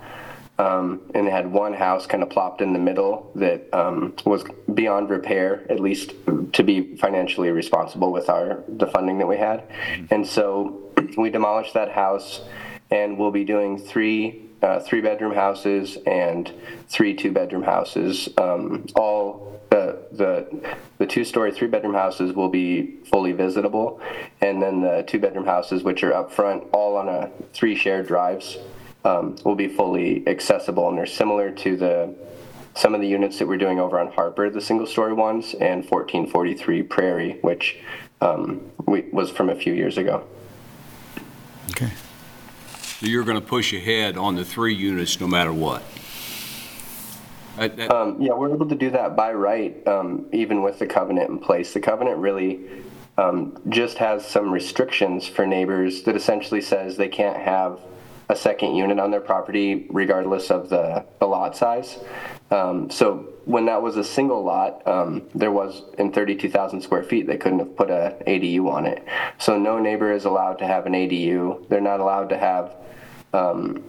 Um, 0.59 1.01
and 1.15 1.25
it 1.25 1.31
had 1.31 1.49
one 1.49 1.73
house 1.73 2.05
kind 2.05 2.21
of 2.21 2.29
plopped 2.29 2.61
in 2.61 2.73
the 2.73 2.79
middle 2.79 3.31
that 3.35 3.73
um, 3.73 4.13
was 4.25 4.43
beyond 4.73 5.09
repair, 5.09 5.65
at 5.69 5.79
least 5.79 6.13
to 6.51 6.63
be 6.63 6.97
financially 6.97 7.49
responsible 7.49 8.11
with 8.11 8.29
our 8.29 8.61
the 8.67 8.85
funding 8.85 9.19
that 9.19 9.27
we 9.27 9.37
had. 9.37 9.63
And 10.11 10.27
so 10.27 10.81
we 11.17 11.29
demolished 11.29 11.73
that 11.75 11.91
house, 11.93 12.41
and 12.91 13.17
we'll 13.17 13.31
be 13.31 13.45
doing 13.45 13.77
three 13.77 14.49
uh, 14.61 14.81
three 14.81 14.99
bedroom 14.99 15.33
houses 15.33 15.97
and 16.05 16.51
three 16.89 17.13
two 17.13 17.31
bedroom 17.31 17.63
houses. 17.63 18.27
Um, 18.37 18.85
all 18.95 19.58
the 19.79 19.99
the 20.11 20.75
the 20.97 21.05
two 21.05 21.23
story 21.23 21.51
three 21.51 21.67
bedroom 21.67 21.93
houses 21.93 22.33
will 22.33 22.49
be 22.49 22.97
fully 23.05 23.31
visitable, 23.31 24.01
and 24.41 24.61
then 24.61 24.81
the 24.81 25.03
two 25.07 25.19
bedroom 25.19 25.45
houses, 25.45 25.83
which 25.83 26.03
are 26.03 26.13
up 26.13 26.31
front, 26.31 26.63
all 26.71 26.97
on 26.97 27.07
a 27.07 27.29
three 27.53 27.75
shared 27.75 28.07
drives 28.07 28.57
um, 29.05 29.35
will 29.45 29.55
be 29.55 29.67
fully 29.67 30.27
accessible, 30.27 30.89
and 30.89 30.97
they're 30.97 31.05
similar 31.05 31.51
to 31.51 31.77
the 31.77 32.15
some 32.75 32.93
of 32.93 33.01
the 33.01 33.07
units 33.07 33.39
that 33.39 33.47
we're 33.47 33.57
doing 33.57 33.79
over 33.79 33.99
on 33.99 34.11
Harper, 34.11 34.49
the 34.49 34.61
single 34.61 34.85
story 34.85 35.13
ones, 35.13 35.53
and 35.53 35.83
1443 35.83 36.83
Prairie, 36.83 37.37
which 37.41 37.77
um, 38.21 38.71
we, 38.85 39.01
was 39.11 39.31
from 39.31 39.49
a 39.49 39.55
few 39.55 39.73
years 39.73 39.97
ago. 39.97 40.23
Okay. 41.71 41.91
So 42.81 43.07
you're 43.07 43.23
going 43.23 43.39
to 43.39 43.45
push 43.45 43.73
ahead 43.73 44.17
on 44.17 44.35
the 44.35 44.45
three 44.45 44.75
units 44.75 45.19
no 45.19 45.27
matter 45.27 45.51
what? 45.51 45.83
I- 47.59 47.67
that- 47.67 47.91
Um, 47.91 48.15
yeah, 48.19 48.33
we're 48.33 48.53
able 48.53 48.67
to 48.67 48.75
do 48.75 48.89
that 48.91 49.15
by 49.15 49.33
right, 49.33 49.75
um, 49.87 50.25
even 50.31 50.61
with 50.61 50.79
the 50.79 50.87
covenant 50.87 51.29
in 51.29 51.39
place. 51.39 51.73
The 51.73 51.79
covenant 51.79 52.17
really 52.17 52.59
um, 53.17 53.57
just 53.67 53.97
has 53.97 54.25
some 54.25 54.49
restrictions 54.49 55.27
for 55.27 55.45
neighbors 55.45 56.03
that 56.03 56.15
essentially 56.15 56.61
says 56.61 56.95
they 56.95 57.09
can't 57.09 57.35
have 57.35 57.79
a 58.29 58.35
second 58.35 58.75
unit 58.75 58.97
on 58.97 59.11
their 59.11 59.19
property 59.19 59.87
regardless 59.89 60.49
of 60.49 60.69
the, 60.69 61.03
the 61.19 61.25
lot 61.27 61.53
size. 61.57 61.97
Um, 62.49 62.89
so 62.89 63.27
when 63.45 63.65
that 63.65 63.81
was 63.81 63.97
a 63.97 64.03
single 64.05 64.41
lot, 64.43 64.87
um, 64.87 65.23
there 65.35 65.51
was 65.51 65.81
in 65.97 66.13
32,000 66.13 66.79
square 66.81 67.03
feet, 67.03 67.27
they 67.27 67.35
couldn't 67.37 67.59
have 67.59 67.75
put 67.75 67.89
a 67.89 68.15
ADU 68.25 68.69
on 68.71 68.85
it. 68.85 69.03
So 69.37 69.57
no 69.57 69.79
neighbor 69.79 70.13
is 70.13 70.23
allowed 70.23 70.59
to 70.59 70.67
have 70.67 70.85
an 70.85 70.93
ADU. 70.93 71.67
They're 71.67 71.81
not 71.81 71.99
allowed 71.99 72.29
to 72.29 72.37
have 72.37 72.75
um, 73.33 73.83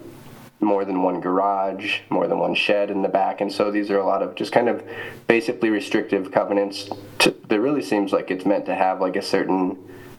more 0.61 0.84
than 0.84 1.02
one 1.02 1.20
garage, 1.20 2.00
more 2.11 2.26
than 2.26 2.38
one 2.38 2.54
shed 2.54 2.90
in 2.90 3.02
the 3.02 3.08
back. 3.08 3.40
And 3.40 3.52
so 3.52 3.70
these 3.70 3.90
are 3.90 3.98
a 3.98 4.06
lot 4.06 4.22
of 4.22 4.34
just 4.34 4.52
kind 4.52 4.68
of 4.68 4.82
basically 5.26 5.70
restrictive 5.70 6.30
covenants 6.30 6.88
to, 7.20 7.34
that 7.48 7.61
really 7.61 7.82
seems 7.82 8.12
like 8.12 8.30
it's 8.30 8.44
meant 8.44 8.66
to 8.66 8.74
have 8.74 9.00
like 9.00 9.16
a 9.16 9.22
certain 9.22 9.78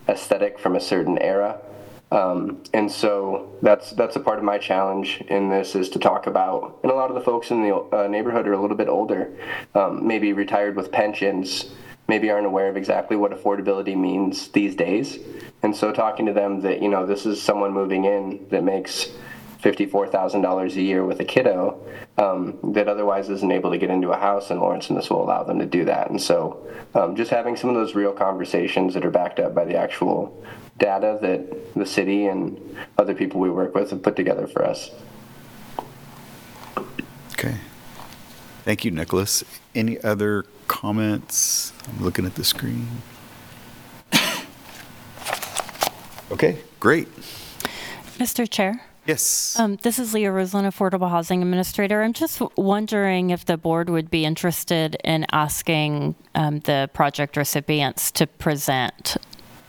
aesthetic 0.10 0.60
from 0.60 0.76
a 0.76 0.80
certain 0.82 1.18
era. 1.20 1.60
Um, 2.12 2.62
and 2.74 2.92
so 2.92 3.56
that's 3.62 3.92
that's 3.92 4.18
a 4.18 4.20
part 4.20 4.38
of 4.38 4.44
my 4.44 4.58
challenge 4.58 5.24
in 5.30 5.50
this 5.50 5.76
is 5.76 5.88
to 5.92 6.00
talk 6.00 6.28
about, 6.28 6.80
and 6.84 6.92
a 6.92 6.96
lot 6.96 7.10
of 7.10 7.16
the 7.16 7.22
folks 7.22 7.52
in 7.52 7.64
the 7.64 7.74
uh, 7.74 8.08
neighborhood 8.08 8.48
are 8.48 8.54
a 8.54 8.62
little 8.62 8.76
bit 8.76 8.90
older, 8.90 9.32
um, 9.76 10.06
maybe 10.06 10.34
retired 10.34 10.76
with 10.76 10.92
pensions, 10.92 11.72
maybe 12.10 12.30
aren't 12.30 12.46
aware 12.46 12.68
of 12.68 12.76
exactly 12.76 13.16
what 13.16 13.32
affordability 13.32 13.96
means 13.96 14.50
these 14.50 14.76
days. 14.76 15.20
And 15.64 15.74
so 15.74 15.94
talking 15.94 16.26
to 16.26 16.34
them 16.34 16.60
that 16.62 16.82
you 16.82 16.90
know 16.90 17.06
this 17.06 17.26
is 17.26 17.42
someone 17.42 17.72
moving 17.72 18.04
in 18.04 18.46
that 18.50 18.66
makes 18.66 19.08
$54,000 19.62 20.76
a 20.76 20.82
year 20.82 21.06
with 21.06 21.20
a 21.20 21.26
kiddo 21.26 21.80
um, 22.18 22.58
that 22.74 22.88
otherwise 22.88 23.30
isn't 23.30 23.52
able 23.52 23.72
to 23.72 23.78
get 23.78 23.90
into 23.90 24.10
a 24.10 24.18
house 24.18 24.50
in 24.50 24.60
Lawrence, 24.60 24.90
and 24.90 24.98
this 24.98 25.10
will 25.10 25.24
allow 25.24 25.44
them 25.44 25.60
to 25.60 25.66
do 25.66 25.86
that. 25.86 26.10
And 26.10 26.22
so, 26.22 26.68
um, 26.96 27.16
just 27.16 27.32
having 27.32 27.56
some 27.56 27.70
of 27.70 27.76
those 27.76 27.96
real 27.96 28.12
conversations 28.12 28.94
that 28.96 29.06
are 29.06 29.12
backed 29.12 29.40
up 29.40 29.54
by 29.54 29.66
the 29.66 29.76
actual 29.76 30.44
data 30.78 31.20
that 31.22 31.74
the 31.76 31.86
city 31.86 32.26
and 32.26 32.78
other 32.98 33.14
people 33.14 33.40
we 33.40 33.50
work 33.50 33.76
with 33.76 33.92
have 33.92 34.02
put 34.02 34.16
together 34.16 34.48
for 34.48 34.66
us. 34.66 34.90
Okay. 37.34 37.58
Thank 38.64 38.86
you, 38.86 38.92
Nicholas. 38.92 39.44
Any 39.74 40.02
other 40.02 40.46
comments? 40.68 41.74
I'm 41.88 42.04
looking 42.04 42.26
at 42.26 42.36
the 42.36 42.44
screen. 42.44 42.88
Okay, 46.32 46.60
great. 46.80 47.10
Mr. 48.18 48.50
Chair? 48.50 48.86
Yes. 49.06 49.58
Um, 49.58 49.78
This 49.82 49.98
is 49.98 50.14
Leah 50.14 50.32
Roslin, 50.32 50.66
Affordable 50.66 51.10
Housing 51.10 51.42
Administrator. 51.42 52.04
I'm 52.04 52.14
just 52.14 52.42
wondering 52.56 53.32
if 53.32 53.46
the 53.46 53.58
board 53.58 53.90
would 53.90 54.12
be 54.12 54.26
interested 54.26 54.96
in 55.04 55.26
asking 55.32 56.16
um, 56.36 56.60
the 56.60 56.90
project 56.94 57.36
recipients 57.36 58.12
to 58.12 58.28
present 58.28 59.18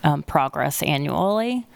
um, 0.04 0.22
progress 0.22 0.82
annually, 0.82 1.66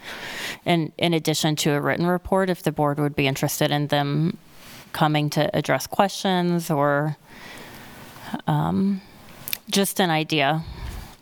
in, 0.65 0.91
in 0.97 1.13
addition 1.13 1.55
to 1.55 1.71
a 1.71 1.81
written 1.81 2.05
report, 2.05 2.49
if 2.49 2.61
the 2.61 2.71
board 2.71 2.99
would 2.99 3.15
be 3.15 3.25
interested 3.25 3.71
in 3.71 3.87
them 3.87 4.37
coming 4.91 5.29
to 5.31 5.55
address 5.55 5.87
questions 5.87 6.69
or 6.69 7.17
um, 8.45 9.01
just 9.69 9.99
an 9.99 10.09
idea. 10.09 10.63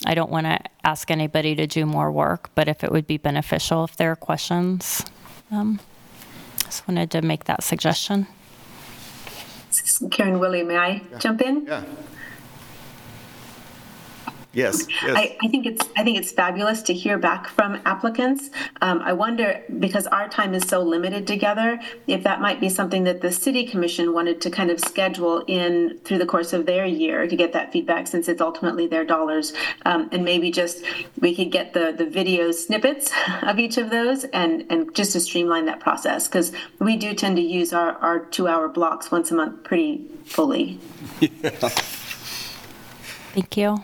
I 0.05 0.15
don't 0.15 0.31
want 0.31 0.47
to 0.47 0.59
ask 0.83 1.09
anybody 1.09 1.55
to 1.55 1.65
do 1.67 1.85
more 1.85 2.11
work, 2.11 2.49
but 2.55 2.67
if 2.67 2.83
it 2.83 2.91
would 2.91 3.07
be 3.07 3.17
beneficial 3.17 3.83
if 3.85 3.95
there 3.95 4.11
are 4.11 4.15
questions. 4.15 5.03
Just 6.65 6.87
wanted 6.87 7.11
to 7.11 7.21
make 7.21 7.45
that 7.45 7.63
suggestion. 7.63 8.27
Karen 10.11 10.39
Willey, 10.39 10.63
may 10.63 10.77
I 10.77 11.01
jump 11.19 11.41
in? 11.41 11.65
Yeah. 11.65 11.83
Yes, 14.55 14.87
yes. 14.89 15.15
I, 15.17 15.37
I 15.43 15.47
think 15.49 15.65
it's 15.65 15.85
I 15.97 16.03
think 16.03 16.17
it's 16.17 16.31
fabulous 16.31 16.81
to 16.83 16.93
hear 16.93 17.17
back 17.17 17.47
from 17.47 17.81
applicants. 17.85 18.49
Um, 18.81 18.99
I 19.01 19.11
wonder 19.11 19.61
because 19.79 20.07
our 20.07 20.29
time 20.29 20.53
is 20.53 20.63
so 20.63 20.81
limited 20.81 21.27
together, 21.27 21.77
if 22.07 22.23
that 22.23 22.39
might 22.39 22.61
be 22.61 22.69
something 22.69 23.03
that 23.03 23.21
the 23.21 23.31
city 23.31 23.65
commission 23.65 24.13
wanted 24.13 24.39
to 24.41 24.49
kind 24.49 24.71
of 24.71 24.79
schedule 24.79 25.43
in 25.47 25.99
through 26.05 26.19
the 26.19 26.25
course 26.25 26.53
of 26.53 26.65
their 26.65 26.85
year 26.85 27.27
to 27.27 27.35
get 27.35 27.51
that 27.51 27.73
feedback, 27.73 28.07
since 28.07 28.29
it's 28.29 28.41
ultimately 28.41 28.87
their 28.87 29.03
dollars, 29.03 29.51
um, 29.85 30.07
and 30.13 30.23
maybe 30.23 30.49
just 30.51 30.83
we 31.19 31.35
could 31.35 31.51
get 31.51 31.73
the 31.73 31.93
the 31.95 32.05
video 32.05 32.51
snippets 32.51 33.11
of 33.43 33.59
each 33.59 33.77
of 33.77 33.89
those, 33.89 34.23
and 34.25 34.65
and 34.69 34.95
just 34.95 35.11
to 35.11 35.19
streamline 35.19 35.65
that 35.65 35.81
process 35.81 36.29
because 36.29 36.53
we 36.79 36.95
do 36.95 37.13
tend 37.13 37.35
to 37.35 37.43
use 37.43 37.73
our 37.73 37.97
our 37.97 38.19
two 38.19 38.47
hour 38.47 38.69
blocks 38.69 39.11
once 39.11 39.31
a 39.31 39.35
month 39.35 39.63
pretty 39.63 40.07
fully. 40.25 40.79
Yeah. 41.19 41.51
Thank 43.35 43.57
you. 43.57 43.83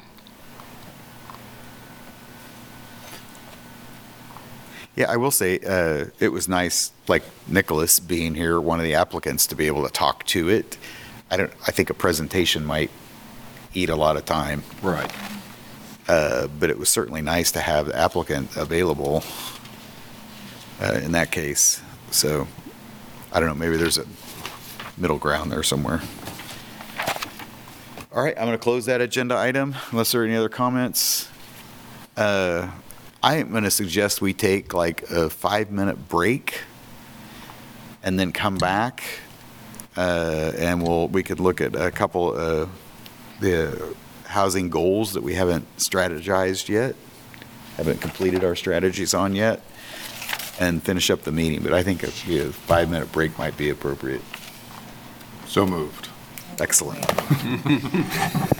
Yeah, 5.01 5.09
I 5.11 5.17
will 5.17 5.31
say, 5.31 5.57
uh, 5.57 6.11
it 6.19 6.27
was 6.31 6.47
nice, 6.47 6.91
like 7.07 7.23
Nicholas 7.47 7.99
being 7.99 8.35
here, 8.35 8.61
one 8.61 8.79
of 8.79 8.83
the 8.83 8.93
applicants, 8.93 9.47
to 9.47 9.55
be 9.55 9.65
able 9.65 9.83
to 9.83 9.91
talk 9.91 10.23
to 10.27 10.47
it. 10.47 10.77
I 11.31 11.37
don't, 11.37 11.51
I 11.67 11.71
think 11.71 11.89
a 11.89 11.95
presentation 11.95 12.63
might 12.63 12.91
eat 13.73 13.89
a 13.89 13.95
lot 13.95 14.15
of 14.15 14.25
time, 14.25 14.61
Right. 14.83 15.11
uh, 16.07 16.45
but 16.59 16.69
it 16.69 16.77
was 16.77 16.87
certainly 16.89 17.23
nice 17.23 17.51
to 17.53 17.61
have 17.61 17.87
the 17.87 17.97
applicant 17.97 18.55
available 18.55 19.23
uh, 20.79 20.99
in 21.01 21.13
that 21.13 21.31
case. 21.31 21.81
So, 22.11 22.47
I 23.33 23.39
don't 23.39 23.49
know, 23.49 23.55
maybe 23.55 23.77
there's 23.77 23.97
a 23.97 24.05
middle 24.97 25.17
ground 25.17 25.51
there 25.51 25.63
somewhere. 25.63 26.01
All 28.13 28.21
right, 28.23 28.37
I'm 28.37 28.45
going 28.45 28.51
to 28.51 28.63
close 28.63 28.85
that 28.85 29.01
agenda 29.01 29.35
item 29.35 29.73
unless 29.89 30.11
there 30.11 30.21
are 30.21 30.25
any 30.25 30.35
other 30.35 30.47
comments. 30.47 31.27
Uh, 32.15 32.69
I 33.23 33.35
am 33.37 33.51
going 33.51 33.63
to 33.63 33.71
suggest 33.71 34.21
we 34.21 34.33
take 34.33 34.73
like 34.73 35.03
a 35.11 35.29
five-minute 35.29 36.09
break 36.09 36.61
and 38.03 38.17
then 38.19 38.31
come 38.31 38.57
back. 38.57 39.03
uh, 39.95 40.51
And 40.57 40.81
we'll, 40.81 41.07
we 41.07 41.21
could 41.23 41.39
look 41.39 41.61
at 41.61 41.75
a 41.75 41.91
couple 41.91 42.33
of 42.33 42.69
the 43.39 43.95
housing 44.25 44.69
goals 44.69 45.13
that 45.13 45.21
we 45.23 45.33
haven't 45.35 45.65
strategized 45.77 46.67
yet, 46.69 46.95
haven't 47.77 48.01
completed 48.01 48.43
our 48.43 48.55
strategies 48.55 49.13
on 49.13 49.35
yet, 49.35 49.61
and 50.59 50.81
finish 50.81 51.09
up 51.11 51.21
the 51.23 51.31
meeting. 51.31 51.61
But 51.61 51.73
I 51.73 51.83
think 51.83 52.03
a 52.03 52.07
a 52.07 52.51
five-minute 52.51 53.11
break 53.11 53.37
might 53.37 53.55
be 53.57 53.69
appropriate. 53.69 54.21
So 55.47 55.65
moved. 55.65 56.07
Excellent. 56.59 57.05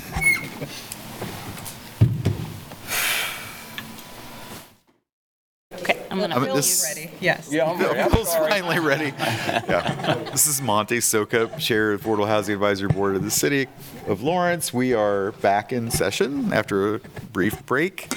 Okay, 5.74 6.05
I'm 6.12 6.20
I 6.32 6.36
gonna. 6.36 6.45
mean, 6.47 6.55
this- 6.55 6.97
Yes. 7.19 7.49
Yeah, 7.51 7.65
I'm 7.69 7.79
ready. 7.82 7.99
I'm 7.99 8.11
Bill's 8.11 8.32
sorry. 8.32 8.49
finally 8.49 8.79
ready. 8.79 9.13
Yeah. 9.71 10.15
This 10.32 10.47
is 10.47 10.61
Monty 10.61 10.97
Sokup, 10.97 11.57
Chair 11.59 11.93
of 11.93 12.01
Affordable 12.01 12.27
Housing 12.27 12.53
Advisory 12.55 12.89
Board 12.89 13.15
of 13.15 13.23
the 13.23 13.32
City 13.32 13.67
of 14.07 14.21
Lawrence. 14.23 14.73
We 14.73 14.93
are 14.93 15.32
back 15.34 15.71
in 15.73 15.91
session 15.91 16.51
after 16.53 16.95
a 16.95 16.99
brief 17.32 17.65
break. 17.65 18.11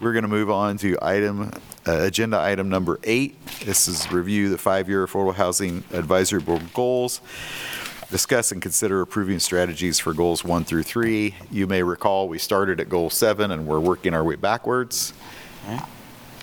We're 0.00 0.12
going 0.12 0.22
to 0.22 0.28
move 0.28 0.50
on 0.50 0.76
to 0.78 0.98
item, 1.00 1.52
uh, 1.86 1.98
agenda 2.02 2.38
item 2.40 2.68
number 2.68 2.98
eight. 3.04 3.36
This 3.64 3.86
is 3.88 4.10
review 4.12 4.48
the 4.50 4.58
five-year 4.58 5.06
Affordable 5.06 5.34
Housing 5.34 5.84
Advisory 5.92 6.40
Board 6.40 6.62
goals. 6.74 7.20
Discuss 8.10 8.52
and 8.52 8.60
consider 8.60 9.00
approving 9.00 9.38
strategies 9.38 9.98
for 9.98 10.12
goals 10.12 10.44
one 10.44 10.64
through 10.64 10.82
three. 10.82 11.34
You 11.50 11.66
may 11.66 11.82
recall, 11.82 12.28
we 12.28 12.38
started 12.38 12.78
at 12.80 12.88
goal 12.90 13.08
seven 13.10 13.50
and 13.52 13.66
we're 13.66 13.80
working 13.80 14.12
our 14.12 14.22
way 14.24 14.36
backwards 14.36 15.14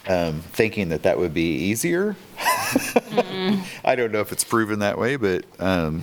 um, 0.09 0.41
thinking 0.41 0.89
that 0.89 1.03
that 1.03 1.17
would 1.19 1.33
be 1.33 1.53
easier. 1.55 2.17
I 3.85 3.93
don't 3.95 4.11
know 4.11 4.21
if 4.21 4.31
it's 4.31 4.43
proven 4.43 4.79
that 4.79 4.97
way, 4.97 5.15
but 5.15 5.45
um, 5.59 6.01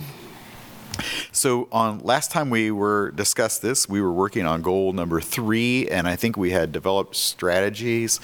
so 1.33 1.67
on 1.71 1.99
last 1.99 2.31
time 2.31 2.49
we 2.49 2.71
were 2.71 3.11
discussed 3.11 3.61
this, 3.61 3.87
we 3.87 4.01
were 4.01 4.13
working 4.13 4.45
on 4.45 4.61
goal 4.61 4.93
number 4.93 5.19
three, 5.19 5.89
and 5.89 6.07
I 6.07 6.15
think 6.15 6.37
we 6.37 6.51
had 6.51 6.71
developed 6.71 7.17
strategies, 7.17 8.21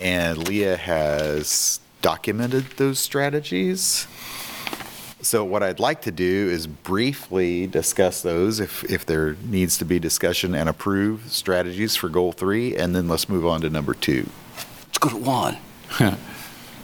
and 0.00 0.48
Leah 0.48 0.76
has 0.76 1.80
documented 2.00 2.64
those 2.76 3.00
strategies. 3.00 4.06
So 5.20 5.44
what 5.44 5.64
I'd 5.64 5.80
like 5.80 6.02
to 6.02 6.12
do 6.12 6.48
is 6.48 6.68
briefly 6.68 7.66
discuss 7.66 8.22
those 8.22 8.60
if, 8.60 8.84
if 8.84 9.04
there 9.04 9.34
needs 9.44 9.76
to 9.78 9.84
be 9.84 9.98
discussion 9.98 10.54
and 10.54 10.68
approve 10.68 11.32
strategies 11.32 11.96
for 11.96 12.08
goal 12.08 12.30
three, 12.30 12.76
and 12.76 12.94
then 12.94 13.08
let's 13.08 13.28
move 13.28 13.44
on 13.44 13.62
to 13.62 13.68
number 13.68 13.94
two. 13.94 14.28
Let's 15.00 15.12
go 15.14 15.20
to 15.20 15.24
one. 15.24 15.58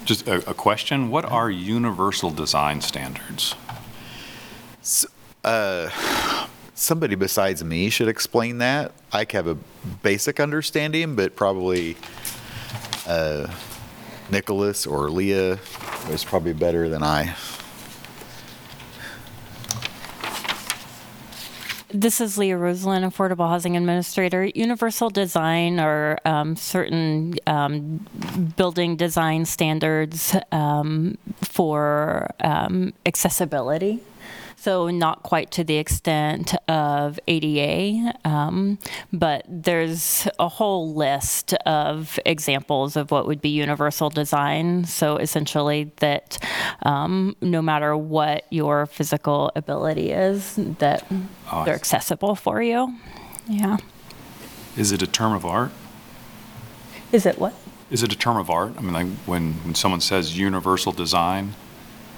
Just 0.04 0.28
a, 0.28 0.48
a 0.48 0.54
question, 0.54 1.10
what 1.10 1.24
are 1.24 1.50
universal 1.50 2.30
design 2.30 2.80
standards? 2.80 3.56
somebody 6.74 7.16
besides 7.16 7.64
me 7.64 7.90
should 7.90 8.06
explain 8.06 8.58
that. 8.58 8.92
I 9.12 9.26
have 9.32 9.48
a 9.48 9.56
basic 10.04 10.38
understanding, 10.38 11.16
but 11.16 11.34
probably 11.34 11.96
uh, 13.08 13.52
Nicholas 14.30 14.86
or 14.86 15.10
Leah 15.10 15.58
is 16.10 16.22
probably 16.22 16.52
better 16.52 16.88
than 16.88 17.02
I. 17.02 17.34
This 21.96 22.20
is 22.20 22.36
Leah 22.36 22.58
Rosalind, 22.58 23.04
Affordable 23.04 23.48
Housing 23.48 23.76
Administrator. 23.76 24.50
Universal 24.52 25.10
design 25.10 25.78
or 25.78 26.18
um, 26.24 26.56
certain 26.56 27.34
um, 27.46 28.04
building 28.56 28.96
design 28.96 29.44
standards 29.44 30.34
um, 30.50 31.16
for 31.40 32.34
um, 32.40 32.94
accessibility. 33.06 34.00
So, 34.64 34.88
not 34.88 35.22
quite 35.22 35.50
to 35.50 35.62
the 35.62 35.76
extent 35.76 36.54
of 36.70 37.20
ADA, 37.28 38.18
um, 38.24 38.78
but 39.12 39.44
there's 39.46 40.26
a 40.38 40.48
whole 40.48 40.94
list 40.94 41.52
of 41.66 42.18
examples 42.24 42.96
of 42.96 43.10
what 43.10 43.26
would 43.26 43.42
be 43.42 43.50
universal 43.50 44.08
design. 44.08 44.86
So, 44.86 45.18
essentially, 45.18 45.92
that 45.96 46.38
um, 46.80 47.36
no 47.42 47.60
matter 47.60 47.94
what 47.94 48.46
your 48.48 48.86
physical 48.86 49.52
ability 49.54 50.12
is, 50.12 50.54
that 50.78 51.06
I 51.52 51.66
they're 51.66 51.74
accessible 51.74 52.34
for 52.34 52.62
you. 52.62 52.98
Yeah. 53.46 53.76
Is 54.78 54.92
it 54.92 55.02
a 55.02 55.06
term 55.06 55.34
of 55.34 55.44
art? 55.44 55.72
Is 57.12 57.26
it 57.26 57.38
what? 57.38 57.52
Is 57.90 58.02
it 58.02 58.14
a 58.14 58.16
term 58.16 58.38
of 58.38 58.48
art? 58.48 58.72
I 58.78 58.80
mean, 58.80 58.94
like, 58.94 59.08
when, 59.26 59.52
when 59.62 59.74
someone 59.74 60.00
says 60.00 60.38
universal 60.38 60.92
design, 60.92 61.52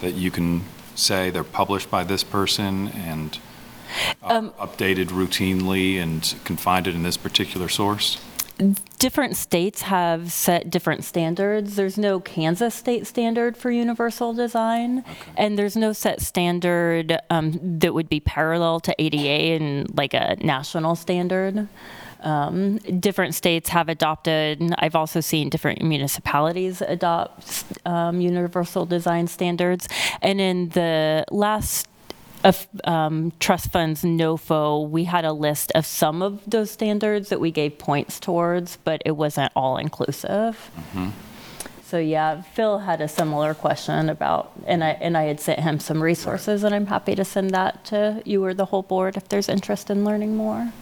that 0.00 0.14
you 0.14 0.30
can 0.30 0.62
say 0.96 1.30
they're 1.30 1.44
published 1.44 1.90
by 1.90 2.04
this 2.04 2.24
person 2.24 2.88
and 2.88 3.38
uh, 4.22 4.42
updated 4.58 5.06
routinely 5.06 5.96
and 5.96 6.34
can 6.44 6.56
find 6.56 6.86
it 6.86 6.94
in 6.94 7.02
this 7.02 7.16
particular 7.16 7.68
source? 7.68 8.18
different 8.98 9.36
states 9.36 9.82
have 9.82 10.32
set 10.32 10.70
different 10.70 11.04
standards. 11.04 11.76
There's 11.76 11.98
no 11.98 12.20
Kansas 12.20 12.74
state 12.74 13.06
standard 13.06 13.56
for 13.56 13.70
universal 13.70 14.32
design, 14.32 15.04
and 15.36 15.58
there's 15.58 15.76
no 15.76 15.92
set 15.92 16.22
standard 16.22 17.18
um, 17.28 17.58
that 17.62 17.92
would 17.92 18.08
be 18.08 18.20
parallel 18.20 18.80
to 18.80 18.94
ADA 18.98 19.62
and 19.62 19.94
like 19.96 20.14
a 20.14 20.36
national 20.40 20.96
standard. 20.96 21.68
Um, 22.26 22.78
different 22.78 23.36
states 23.36 23.68
have 23.68 23.88
adopted, 23.88 24.60
I've 24.78 24.96
also 24.96 25.20
seen 25.20 25.48
different 25.48 25.80
municipalities 25.80 26.82
adopt 26.82 27.64
um, 27.86 28.20
universal 28.20 28.84
design 28.84 29.28
standards. 29.28 29.88
And 30.20 30.40
in 30.40 30.70
the 30.70 31.24
last 31.30 31.86
of 32.42 32.66
um, 32.82 33.32
trust 33.38 33.70
funds 33.70 34.02
NOFO, 34.02 34.90
we 34.90 35.04
had 35.04 35.24
a 35.24 35.32
list 35.32 35.70
of 35.76 35.86
some 35.86 36.20
of 36.20 36.42
those 36.50 36.68
standards 36.70 37.28
that 37.28 37.38
we 37.38 37.52
gave 37.52 37.78
points 37.78 38.18
towards, 38.18 38.78
but 38.82 39.02
it 39.04 39.12
wasn't 39.12 39.52
all 39.54 39.76
inclusive. 39.76 40.70
So 41.84 41.98
yeah, 41.98 42.42
Phil 42.42 42.80
had 42.80 43.00
a 43.00 43.06
similar 43.06 43.54
question 43.54 44.08
about, 44.08 44.50
and 44.66 44.82
I 44.82 44.90
and 45.00 45.16
I 45.16 45.24
had 45.24 45.38
sent 45.38 45.60
him 45.60 45.78
some 45.78 46.02
resources, 46.02 46.64
and 46.64 46.74
I'm 46.74 46.86
happy 46.86 47.14
to 47.14 47.24
send 47.24 47.50
that 47.50 47.84
to 47.86 48.20
you 48.24 48.44
or 48.44 48.52
the 48.52 48.64
whole 48.64 48.82
board 48.82 49.16
if 49.16 49.28
there's 49.28 49.48
interest 49.48 49.90
in 49.90 50.04
learning 50.04 50.36
more. 50.36 50.72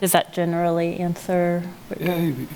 Does 0.00 0.12
that 0.12 0.32
generally 0.32 0.98
answer? 0.98 1.62
what 1.88 2.00
you're- 2.00 2.46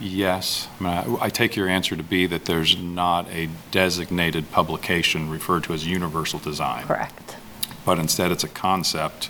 Yes. 0.00 0.68
I 0.78 0.82
mean, 0.84 0.92
I 1.20 1.24
I 1.26 1.28
take 1.28 1.56
your 1.56 1.68
answer 1.68 1.96
to 1.96 2.02
be 2.04 2.26
that 2.26 2.44
there's 2.44 2.76
not 2.78 3.28
a 3.30 3.48
designated 3.72 4.52
publication 4.52 5.28
referred 5.28 5.64
to 5.64 5.74
as 5.74 5.86
universal 5.86 6.38
design. 6.38 6.84
Correct. 6.84 7.36
But 7.84 7.98
instead, 7.98 8.30
it's 8.30 8.44
a 8.44 8.48
concept, 8.48 9.28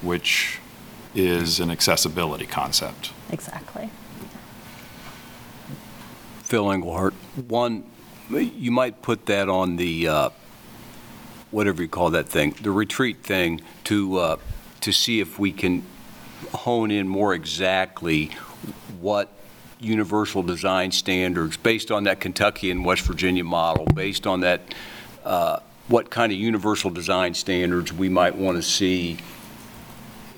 which 0.00 0.58
is 1.14 1.58
an 1.58 1.70
accessibility 1.70 2.46
concept. 2.46 3.10
Exactly. 3.30 3.90
Phil 6.44 6.70
Engelhardt, 6.70 7.14
one, 7.48 7.84
you 8.30 8.70
might 8.70 9.02
put 9.02 9.26
that 9.26 9.48
on 9.48 9.76
the, 9.76 10.06
uh, 10.06 10.30
whatever 11.50 11.82
you 11.82 11.88
call 11.88 12.10
that 12.10 12.28
thing, 12.28 12.54
the 12.62 12.70
retreat 12.70 13.22
thing, 13.22 13.60
to, 13.84 14.18
uh, 14.18 14.36
to 14.80 14.92
see 14.92 15.20
if 15.20 15.38
we 15.38 15.50
can 15.50 15.82
hone 16.52 16.90
in 16.90 17.08
more 17.08 17.34
exactly 17.34 18.30
what 19.00 19.28
universal 19.80 20.42
design 20.42 20.92
standards, 20.92 21.56
based 21.56 21.90
on 21.90 22.04
that 22.04 22.20
Kentucky 22.20 22.70
and 22.70 22.84
West 22.84 23.02
Virginia 23.02 23.42
model, 23.44 23.84
based 23.86 24.26
on 24.26 24.40
that, 24.40 24.60
uh, 25.24 25.58
what 25.88 26.10
kind 26.10 26.30
of 26.32 26.38
universal 26.38 26.90
design 26.90 27.34
standards 27.34 27.92
we 27.92 28.08
might 28.08 28.36
want 28.36 28.56
to 28.56 28.62
see 28.62 29.18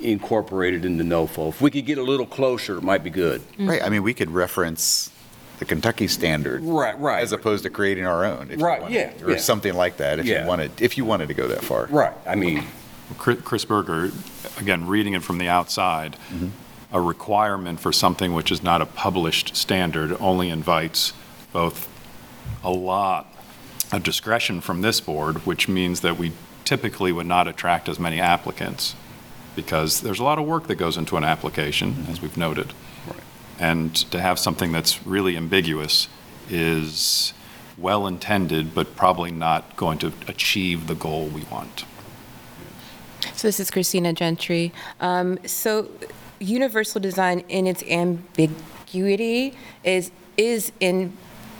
incorporated 0.00 0.84
into 0.84 1.02
the 1.04 1.08
NOFO. 1.08 1.48
If 1.50 1.60
we 1.60 1.70
could 1.70 1.86
get 1.86 1.98
a 1.98 2.02
little 2.02 2.26
closer, 2.26 2.76
it 2.78 2.82
might 2.82 3.02
be 3.04 3.10
good. 3.10 3.42
Right, 3.58 3.82
I 3.82 3.88
mean, 3.88 4.02
we 4.02 4.14
could 4.14 4.30
reference 4.30 5.10
the 5.58 5.64
Kentucky 5.64 6.08
standard. 6.08 6.62
Right, 6.62 6.98
right. 6.98 7.22
As 7.22 7.32
opposed 7.32 7.62
to 7.62 7.70
creating 7.70 8.04
our 8.06 8.24
own. 8.24 8.50
if 8.50 8.58
you 8.58 8.64
Right, 8.64 8.82
wanted, 8.82 8.94
yeah, 8.94 9.24
Or 9.24 9.30
yeah. 9.32 9.36
something 9.38 9.72
like 9.74 9.98
that, 9.98 10.18
if 10.18 10.26
you 10.26 10.32
Yeah. 10.32 10.46
wanted, 10.46 10.72
if 10.82 10.96
you 10.98 11.04
wanted 11.04 11.28
to 11.28 11.34
go 11.34 11.46
that 11.48 11.62
far. 11.62 11.86
Right, 11.86 12.12
I 12.26 12.34
mean, 12.34 12.64
Chris 13.18 13.64
Berger, 13.64 14.10
again, 14.58 14.86
reading 14.86 15.14
it 15.14 15.22
from 15.22 15.38
the 15.38 15.48
outside, 15.48 16.16
mm-hmm. 16.30 16.48
a 16.92 17.00
requirement 17.00 17.80
for 17.80 17.92
something 17.92 18.34
which 18.34 18.50
is 18.50 18.62
not 18.62 18.80
a 18.80 18.86
published 18.86 19.56
standard 19.56 20.16
only 20.20 20.48
invites 20.48 21.12
both 21.52 21.88
a 22.62 22.70
lot 22.70 23.32
of 23.92 24.02
discretion 24.02 24.60
from 24.60 24.82
this 24.82 25.00
board, 25.00 25.36
which 25.46 25.68
means 25.68 26.00
that 26.00 26.16
we 26.16 26.32
typically 26.64 27.12
would 27.12 27.26
not 27.26 27.46
attract 27.46 27.88
as 27.88 27.98
many 27.98 28.20
applicants, 28.20 28.94
because 29.54 30.00
there's 30.00 30.18
a 30.18 30.24
lot 30.24 30.38
of 30.38 30.46
work 30.46 30.66
that 30.66 30.76
goes 30.76 30.96
into 30.96 31.16
an 31.16 31.24
application, 31.24 31.92
mm-hmm. 31.92 32.10
as 32.10 32.22
we've 32.22 32.36
noted. 32.36 32.72
And 33.58 33.94
to 34.10 34.20
have 34.20 34.38
something 34.38 34.72
that's 34.72 35.06
really 35.06 35.36
ambiguous 35.36 36.08
is 36.50 37.32
well-intended, 37.78 38.74
but 38.74 38.96
probably 38.96 39.30
not 39.30 39.76
going 39.76 39.98
to 39.98 40.12
achieve 40.26 40.86
the 40.86 40.94
goal 40.94 41.26
we 41.26 41.42
want. 41.42 41.84
So 43.34 43.48
this 43.48 43.60
is 43.60 43.70
Christina 43.70 44.12
Gentry. 44.12 44.72
Um, 45.00 45.38
so 45.46 45.90
universal 46.38 47.00
design 47.00 47.40
in 47.48 47.66
its 47.66 47.82
ambiguity 47.84 49.54
is 49.82 50.10
is 50.36 50.72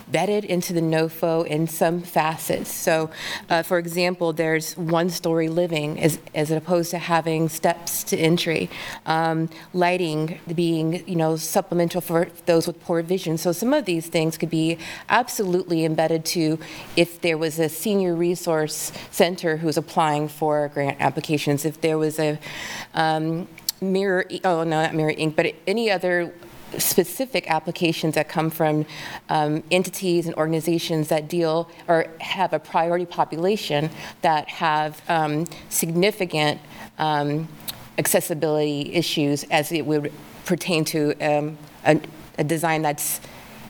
embedded 0.06 0.44
into 0.44 0.72
the 0.72 0.81
NOFO 0.81 1.47
in 1.47 1.66
some 1.66 2.01
facets. 2.01 2.72
So, 2.72 3.10
uh, 3.48 3.62
for 3.62 3.78
example, 3.78 4.32
there's 4.32 4.76
one-story 4.76 5.48
living 5.48 6.01
as, 6.01 6.18
as 6.35 6.51
opposed 6.51 6.90
to 6.90 6.98
having 6.98 7.48
steps 7.48 8.05
to 8.05 8.16
entry. 8.16 8.70
Um, 9.06 9.48
lighting 9.72 10.39
being, 10.55 11.06
you 11.09 11.16
know, 11.16 11.36
supplemental 11.36 12.01
for 12.01 12.28
those 12.47 12.66
with 12.66 12.81
poor 12.81 13.02
vision. 13.02 13.39
So 13.39 13.52
some 13.52 13.72
of 13.72 13.85
these 13.85 14.06
things 14.06 14.36
could 14.39 14.51
be 14.51 14.78
absolutely 15.09 15.85
embedded 15.85 16.24
to 16.26 16.59
if 16.97 17.20
there 17.20 17.39
was 17.39 17.59
a 17.59 17.68
senior 17.68 18.14
resource 18.14 18.93
center 19.10 19.56
who's 19.56 19.76
applying 19.76 20.28
for 20.28 20.68
grant 20.68 21.01
applications, 21.01 21.64
if 21.64 21.81
there 21.81 21.98
was 21.98 22.18
a 22.18 22.39
um, 22.94 23.48
mirror, 23.81 24.24
oh 24.44 24.64
no, 24.64 24.82
not 24.82 24.94
Mirror 24.94 25.14
Inc., 25.14 25.36
but 25.36 25.55
any 25.66 25.90
other 25.90 26.32
specific 26.78 27.51
applications 27.51 28.14
that 28.14 28.28
come 28.28 28.51
from 28.51 28.86
um, 29.28 29.62
entities 29.70 30.26
and 30.26 30.34
organizations 30.36 31.09
that 31.09 31.28
deal 31.28 31.70
or 31.88 32.06
have 32.20 32.52
a 32.52 32.59
priority 32.59 33.06
population 33.06 33.90
that 34.22 34.48
have 34.48 35.02
um, 35.09 35.46
significant 35.68 36.60
um, 36.98 37.48
accessibility 37.98 38.92
issues 38.94 39.44
as 39.44 39.72
it 39.72 39.86
would 39.86 40.12
pertain 40.44 40.84
to 40.84 41.14
um, 41.20 41.56
a, 41.84 42.01
a 42.38 42.44
design 42.44 42.82
that's 42.82 43.20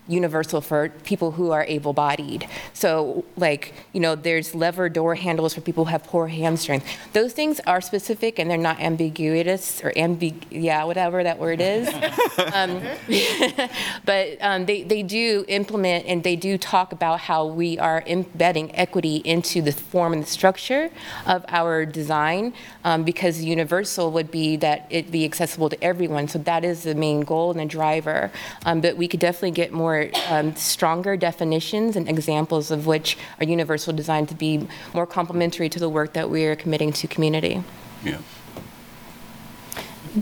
universal 0.06 0.60
for 0.60 0.90
people 1.04 1.32
who 1.32 1.50
are 1.50 1.64
able-bodied. 1.64 2.46
So, 2.72 3.24
like, 3.36 3.72
you 3.92 4.00
know, 4.00 4.14
there's 4.14 4.54
lever 4.54 4.88
door 4.88 5.14
handles 5.14 5.54
for 5.54 5.60
people 5.62 5.86
who 5.86 5.90
have 5.90 6.04
poor 6.04 6.28
hand 6.28 6.60
strength. 6.60 6.86
Those 7.12 7.32
things 7.32 7.60
are 7.66 7.80
specific 7.80 8.38
and 8.38 8.50
they're 8.50 8.58
not 8.58 8.80
ambiguous 8.80 9.82
or 9.82 9.92
ambig, 9.92 10.34
yeah, 10.50 10.84
whatever 10.84 11.22
that 11.22 11.38
word 11.38 11.60
is. 11.60 11.88
um, 12.52 12.82
but 14.04 14.36
um, 14.40 14.66
they, 14.66 14.82
they 14.82 15.02
do 15.02 15.44
implement 15.48 16.06
and 16.06 16.22
they 16.22 16.36
do 16.36 16.58
talk 16.58 16.92
about 16.92 17.20
how 17.20 17.46
we 17.46 17.78
are 17.78 18.02
embedding 18.06 18.74
equity 18.76 19.16
into 19.24 19.62
the 19.62 19.72
form 19.72 20.12
and 20.12 20.22
the 20.22 20.26
structure 20.26 20.90
of 21.26 21.44
our 21.48 21.86
design 21.86 22.52
um, 22.84 23.04
because 23.04 23.42
universal 23.42 24.10
would 24.10 24.30
be 24.30 24.56
that 24.56 24.86
it 24.90 25.10
be 25.10 25.24
accessible 25.24 25.70
to 25.70 25.82
everyone. 25.82 26.28
So 26.28 26.38
that 26.40 26.64
is 26.64 26.82
the 26.82 26.94
main 26.94 27.22
goal 27.22 27.50
and 27.50 27.60
the 27.60 27.64
driver. 27.64 28.30
Um, 28.66 28.80
but 28.80 28.96
we 28.96 29.08
could 29.08 29.20
definitely 29.20 29.52
get 29.52 29.72
more 29.72 29.93
um, 30.28 30.54
stronger 30.56 31.16
definitions 31.16 31.96
and 31.96 32.08
examples 32.08 32.70
of 32.70 32.86
which 32.86 33.16
are 33.40 33.44
universal 33.44 33.92
designed 33.92 34.28
to 34.28 34.34
be 34.34 34.66
more 34.92 35.06
complementary 35.06 35.68
to 35.68 35.78
the 35.78 35.88
work 35.88 36.12
that 36.14 36.30
we 36.30 36.44
are 36.44 36.56
committing 36.56 36.92
to 36.92 37.06
community. 37.06 37.62
yeah. 38.02 38.18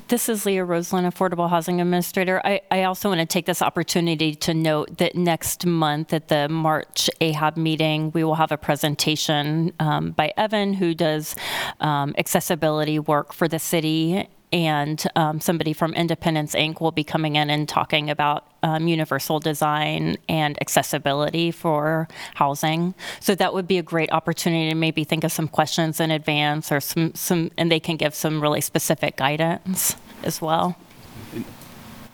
This 0.08 0.30
is 0.30 0.46
Leah 0.46 0.64
Roseland, 0.64 1.06
Affordable 1.06 1.50
Housing 1.50 1.78
Administrator. 1.78 2.40
I, 2.46 2.62
I 2.70 2.84
also 2.84 3.10
want 3.10 3.20
to 3.20 3.26
take 3.26 3.44
this 3.44 3.60
opportunity 3.60 4.34
to 4.36 4.54
note 4.54 4.96
that 4.96 5.14
next 5.14 5.66
month 5.66 6.14
at 6.14 6.28
the 6.28 6.48
March 6.48 7.10
AHAB 7.20 7.58
meeting, 7.58 8.10
we 8.12 8.24
will 8.24 8.36
have 8.36 8.52
a 8.52 8.56
presentation 8.56 9.70
um, 9.80 10.12
by 10.12 10.32
Evan, 10.38 10.72
who 10.72 10.94
does 10.94 11.36
um, 11.80 12.14
accessibility 12.16 12.98
work 12.98 13.34
for 13.34 13.48
the 13.48 13.58
city, 13.58 14.26
and 14.50 15.04
um, 15.14 15.40
somebody 15.40 15.74
from 15.74 15.92
Independence 15.92 16.54
Inc. 16.54 16.80
will 16.80 16.92
be 16.92 17.04
coming 17.04 17.36
in 17.36 17.50
and 17.50 17.68
talking 17.68 18.08
about 18.08 18.46
um, 18.62 18.86
universal 18.88 19.40
design 19.40 20.16
and 20.28 20.60
accessibility 20.60 21.50
for 21.50 22.08
housing. 22.34 22.94
So 23.20 23.34
that 23.34 23.52
would 23.54 23.66
be 23.66 23.78
a 23.78 23.82
great 23.82 24.12
opportunity 24.12 24.68
to 24.70 24.74
maybe 24.74 25.04
think 25.04 25.24
of 25.24 25.32
some 25.32 25.48
questions 25.48 26.00
in 26.00 26.10
advance 26.10 26.70
or 26.70 26.80
some, 26.80 27.14
some 27.14 27.50
and 27.58 27.70
they 27.70 27.80
can 27.80 27.96
give 27.96 28.14
some 28.14 28.40
really 28.40 28.60
specific 28.60 29.16
guidance 29.16 29.96
as 30.22 30.40
well. 30.40 30.76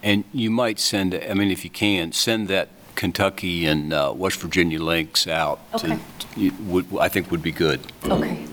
And 0.02 0.24
you 0.32 0.50
might 0.50 0.78
send, 0.78 1.14
I 1.14 1.34
mean, 1.34 1.50
if 1.50 1.64
you 1.64 1.70
can, 1.70 2.12
send 2.12 2.48
that 2.48 2.68
Kentucky 2.94 3.66
and 3.66 3.92
uh, 3.92 4.12
West 4.14 4.40
Virginia 4.40 4.80
links 4.82 5.26
out. 5.26 5.58
to- 5.78 5.92
Okay. 6.36 6.50
would- 6.66 6.86
I 7.00 7.08
think 7.08 7.30
would 7.30 7.42
be 7.42 7.52
good. 7.52 7.80
Okay. 8.04 8.44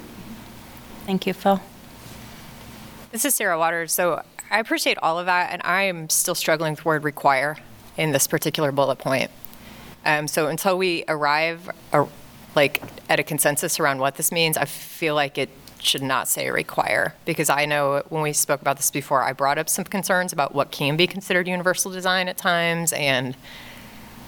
Thank 1.05 1.27
you, 1.27 1.33
Phil. 1.33 1.61
This 3.11 3.25
is 3.25 3.35
Sarah 3.35 3.57
Waters. 3.59 3.93
So 3.93 4.23
I 4.51 4.59
appreciate 4.59 4.97
all 5.01 5.19
of 5.19 5.27
that, 5.27 5.51
and 5.53 5.61
I 5.63 5.83
am 5.83 6.09
still 6.09 6.35
struggling 6.35 6.71
with 6.73 6.81
the 6.81 6.87
word 6.87 7.03
require 7.03 7.57
in 7.97 8.11
this 8.11 8.27
particular 8.27 8.71
bullet 8.71 8.97
point. 8.97 9.31
Um, 10.05 10.27
so 10.27 10.47
until 10.47 10.77
we 10.77 11.03
arrive, 11.07 11.69
uh, 11.91 12.05
like, 12.55 12.81
at 13.09 13.19
a 13.19 13.23
consensus 13.23 13.79
around 13.79 13.99
what 13.99 14.15
this 14.15 14.31
means, 14.31 14.57
I 14.57 14.65
feel 14.65 15.15
like 15.15 15.37
it 15.37 15.49
should 15.79 16.01
not 16.01 16.27
say 16.27 16.49
require, 16.49 17.13
because 17.25 17.49
I 17.49 17.65
know 17.65 18.03
when 18.09 18.21
we 18.21 18.33
spoke 18.33 18.61
about 18.61 18.77
this 18.77 18.91
before, 18.91 19.23
I 19.23 19.33
brought 19.33 19.57
up 19.57 19.69
some 19.69 19.85
concerns 19.85 20.33
about 20.33 20.55
what 20.55 20.71
can 20.71 20.97
be 20.97 21.07
considered 21.07 21.47
universal 21.47 21.91
design 21.91 22.27
at 22.27 22.37
times, 22.37 22.93
and 22.93 23.35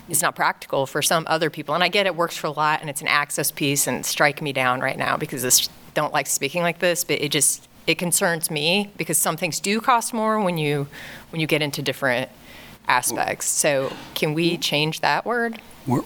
it's 0.10 0.22
not 0.22 0.36
practical 0.36 0.86
for 0.86 1.02
some 1.02 1.26
other 1.28 1.50
people. 1.50 1.76
And 1.76 1.84
I 1.84 1.90
get 1.90 2.06
it 2.06 2.16
works 2.16 2.38
for 2.38 2.48
a 2.48 2.52
lot, 2.52 2.82
and 2.82 2.90
it's 2.90 3.02
an 3.02 3.08
access 3.08 3.52
piece, 3.52 3.88
and 3.88 4.06
strike 4.06 4.42
me 4.42 4.54
down 4.54 4.82
right 4.82 4.98
now 4.98 5.18
because 5.18 5.46
I 5.46 5.72
don't 5.94 6.14
like 6.14 6.28
speaking 6.28 6.62
like 6.64 6.80
this, 6.80 7.04
but 7.04 7.22
it 7.22 7.30
just 7.30 7.68
it 7.88 7.98
concerns 7.98 8.52
me 8.52 8.92
because 8.98 9.18
some 9.18 9.38
things 9.38 9.60
do 9.60 9.80
cost 9.80 10.14
more 10.14 10.40
when 10.42 10.58
you 10.58 10.88
when 11.30 11.40
you 11.40 11.48
get 11.48 11.62
into 11.62 11.82
different 11.82 12.30
aspects. 12.88 13.46
So 13.48 13.92
can 14.16 14.34
we 14.34 14.58
change 14.58 15.02
that 15.02 15.26
word? 15.26 15.62
Where, 15.86 16.02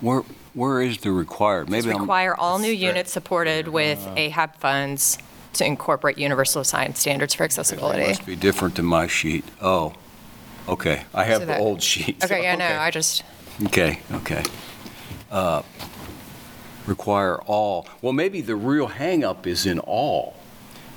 where, 0.00 0.22
where 0.54 0.80
is 0.82 0.98
the 0.98 1.10
required? 1.12 1.66
Just 1.68 1.70
Maybe 1.72 1.90
I'm- 1.92 2.00
require 2.02 2.34
all 2.36 2.58
new 2.58 2.70
units 2.72 3.12
supported 3.12 3.68
with 3.68 3.98
AHAB 4.16 4.56
funds 4.56 5.18
to 5.54 5.64
incorporate 5.64 6.18
universal 6.18 6.62
design 6.62 6.94
standards 6.94 7.34
for 7.34 7.42
It 7.44 7.46
accessibility. 7.46 8.06
must 8.08 8.26
be 8.26 8.36
different 8.36 8.74
than 8.74 8.84
my 8.84 9.06
sheet. 9.06 9.44
Oh, 9.62 9.94
okay. 10.68 11.04
I 11.14 11.24
have 11.24 11.40
So 11.42 11.46
the 11.46 11.58
old 11.58 11.82
sheet. 11.82 12.22
Okay, 12.22 12.42
yeah, 12.42 12.56
no, 12.56 12.66
I 12.78 12.90
just 12.90 13.22
Okay, 13.64 14.00
okay. 14.12 14.42
Uh, 15.30 15.62
Require 16.86 17.38
all, 17.46 17.88
well, 18.00 18.12
maybe 18.12 18.40
the 18.40 18.54
real 18.54 18.88
hangup 18.88 19.44
is 19.44 19.66
in 19.66 19.80
all, 19.80 20.35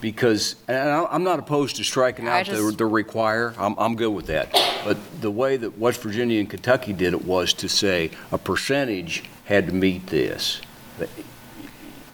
because, 0.01 0.55
and 0.67 0.77
I- 0.89 1.05
I'm 1.11 1.23
not 1.23 1.39
opposed 1.39 1.75
to 1.77 1.83
striking 1.83 2.27
I 2.27 2.39
out 2.41 2.45
the, 2.45 2.51
just- 2.53 2.77
the 2.77 2.85
require, 2.85 3.53
I'm, 3.57 3.75
I'm 3.77 3.95
good 3.95 4.09
with 4.13 4.27
that. 4.27 4.51
But 4.85 4.97
the 5.21 5.31
way 5.31 5.57
that 5.57 5.77
West 5.77 6.01
Virginia 6.01 6.39
and 6.39 6.49
Kentucky 6.49 6.93
did 6.93 7.13
it 7.13 7.25
was 7.25 7.53
to 7.53 7.67
say 7.69 8.11
a 8.31 8.37
percentage 8.37 9.23
had 9.45 9.67
to 9.67 9.73
meet 9.73 10.07
this. 10.07 10.61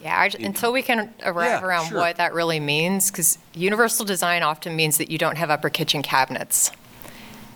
Yeah, 0.01 0.19
I, 0.19 0.29
ju- 0.29 0.37
until 0.43 0.71
we 0.71 0.81
can 0.83 1.13
arrive 1.23 1.61
Yeah, 1.61 1.65
around 1.65 1.87
sure. 1.89 1.97
what 1.99 2.17
that 2.17 2.33
really 2.33 2.59
means, 2.59 3.09
because 3.09 3.37
universal 3.53 4.05
design 4.05 4.43
often 4.43 4.75
means 4.75 4.97
that 4.99 5.09
you 5.09 5.17
don't 5.17 5.37
have 5.37 5.49
upper 5.49 5.69
kitchen 5.69 6.01
cabinets. 6.03 6.71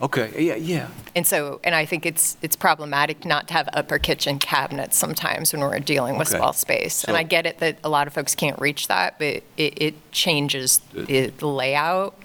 Okay, 0.02 0.32
yeah, 0.46 0.56
yeah. 0.56 0.88
And 1.16 1.28
so, 1.28 1.60
and 1.64 1.76
I 1.76 1.86
think 1.86 2.06
it's, 2.06 2.38
it's 2.42 2.56
problematic 2.56 3.26
not 3.26 3.48
to 3.50 3.54
have 3.54 3.68
upper 3.74 4.00
kitchen 4.00 4.40
cabinets 4.40 4.96
sometimes 4.98 5.52
when 5.52 5.62
we're 5.62 5.80
dealing 5.80 6.18
with 6.18 6.30
Okay. 6.30 6.38
small 6.38 6.54
space. 6.54 7.04
And 7.04 7.14
So- 7.16 7.20
I 7.20 7.24
get 7.24 7.46
it 7.46 7.60
that 7.60 7.80
a 7.84 7.90
lot 7.90 8.08
of 8.08 8.14
folks 8.14 8.34
can't 8.34 8.58
reach 8.60 8.88
that, 8.88 9.20
but 9.20 9.44
it, 9.58 9.82
it 9.82 10.12
changes 10.12 10.80
the 10.94 11.28
the 11.38 11.48
layout. 11.48 12.16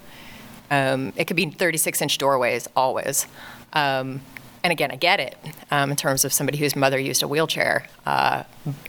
Um, 0.71 1.11
It 1.17 1.25
could 1.25 1.35
be 1.35 1.47
36-inch 1.47 2.17
doorways, 2.17 2.67
always. 2.75 3.27
Um, 3.73 4.21
And 4.63 4.71
again, 4.71 4.89
I 4.91 4.95
get 4.95 5.19
it, 5.19 5.37
um, 5.69 5.91
in 5.91 5.95
terms 5.97 6.25
of 6.25 6.33
somebody 6.33 6.57
whose 6.57 6.75
mother 6.75 6.97
used 6.97 7.21
a 7.21 7.27
wheelchair. 7.27 7.85
uh, 8.05 8.43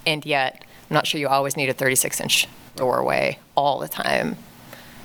And 0.06 0.24
yet, 0.24 0.64
I'm 0.88 0.94
not 0.94 1.06
sure 1.06 1.20
you 1.20 1.28
always 1.28 1.54
need 1.56 1.68
a 1.68 1.74
36-inch 1.74 2.46
doorway 2.76 3.38
all 3.56 3.78
the 3.80 3.88
time. 3.88 4.36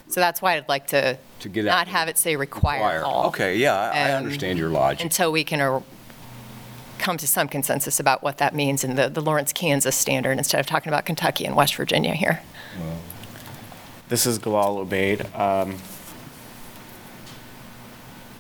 So 0.08 0.20
that's 0.22 0.42
why 0.42 0.56
I'd 0.58 0.70
like 0.70 0.88
to 0.88 1.18
To 1.42 1.50
get 1.50 1.68
out- 1.68 1.76
not 1.76 1.88
have 1.88 2.08
it 2.08 2.18
say 2.18 2.36
require 2.36 3.04
all 3.04 3.28
Okay, 3.28 3.58
yeah, 3.58 3.74
I 3.76 3.98
I 3.98 4.12
Um, 4.12 4.24
understand 4.26 4.58
your 4.60 4.70
logic. 4.70 5.04
until 5.04 5.32
we 5.32 5.44
can 5.44 5.60
uh, 5.60 5.82
come 7.00 7.18
to 7.18 7.28
some 7.28 7.48
consensus 7.48 8.00
about 8.00 8.22
what 8.22 8.38
that 8.38 8.54
means 8.54 8.84
in 8.84 8.96
the, 8.96 9.10
the 9.10 9.22
Lawrence, 9.22 9.52
Kansas 9.52 9.96
standard 9.96 10.38
instead 10.38 10.60
of 10.60 10.68
talking 10.68 10.90
about 10.90 11.04
Kentucky 11.06 11.46
and 11.46 11.56
West 11.56 11.76
Virginia 11.76 12.14
here. 12.14 12.42
This 14.10 14.26
is 14.28 14.38
Galal 14.40 14.78
Obeid. 14.86 15.26
Um, 15.38 15.78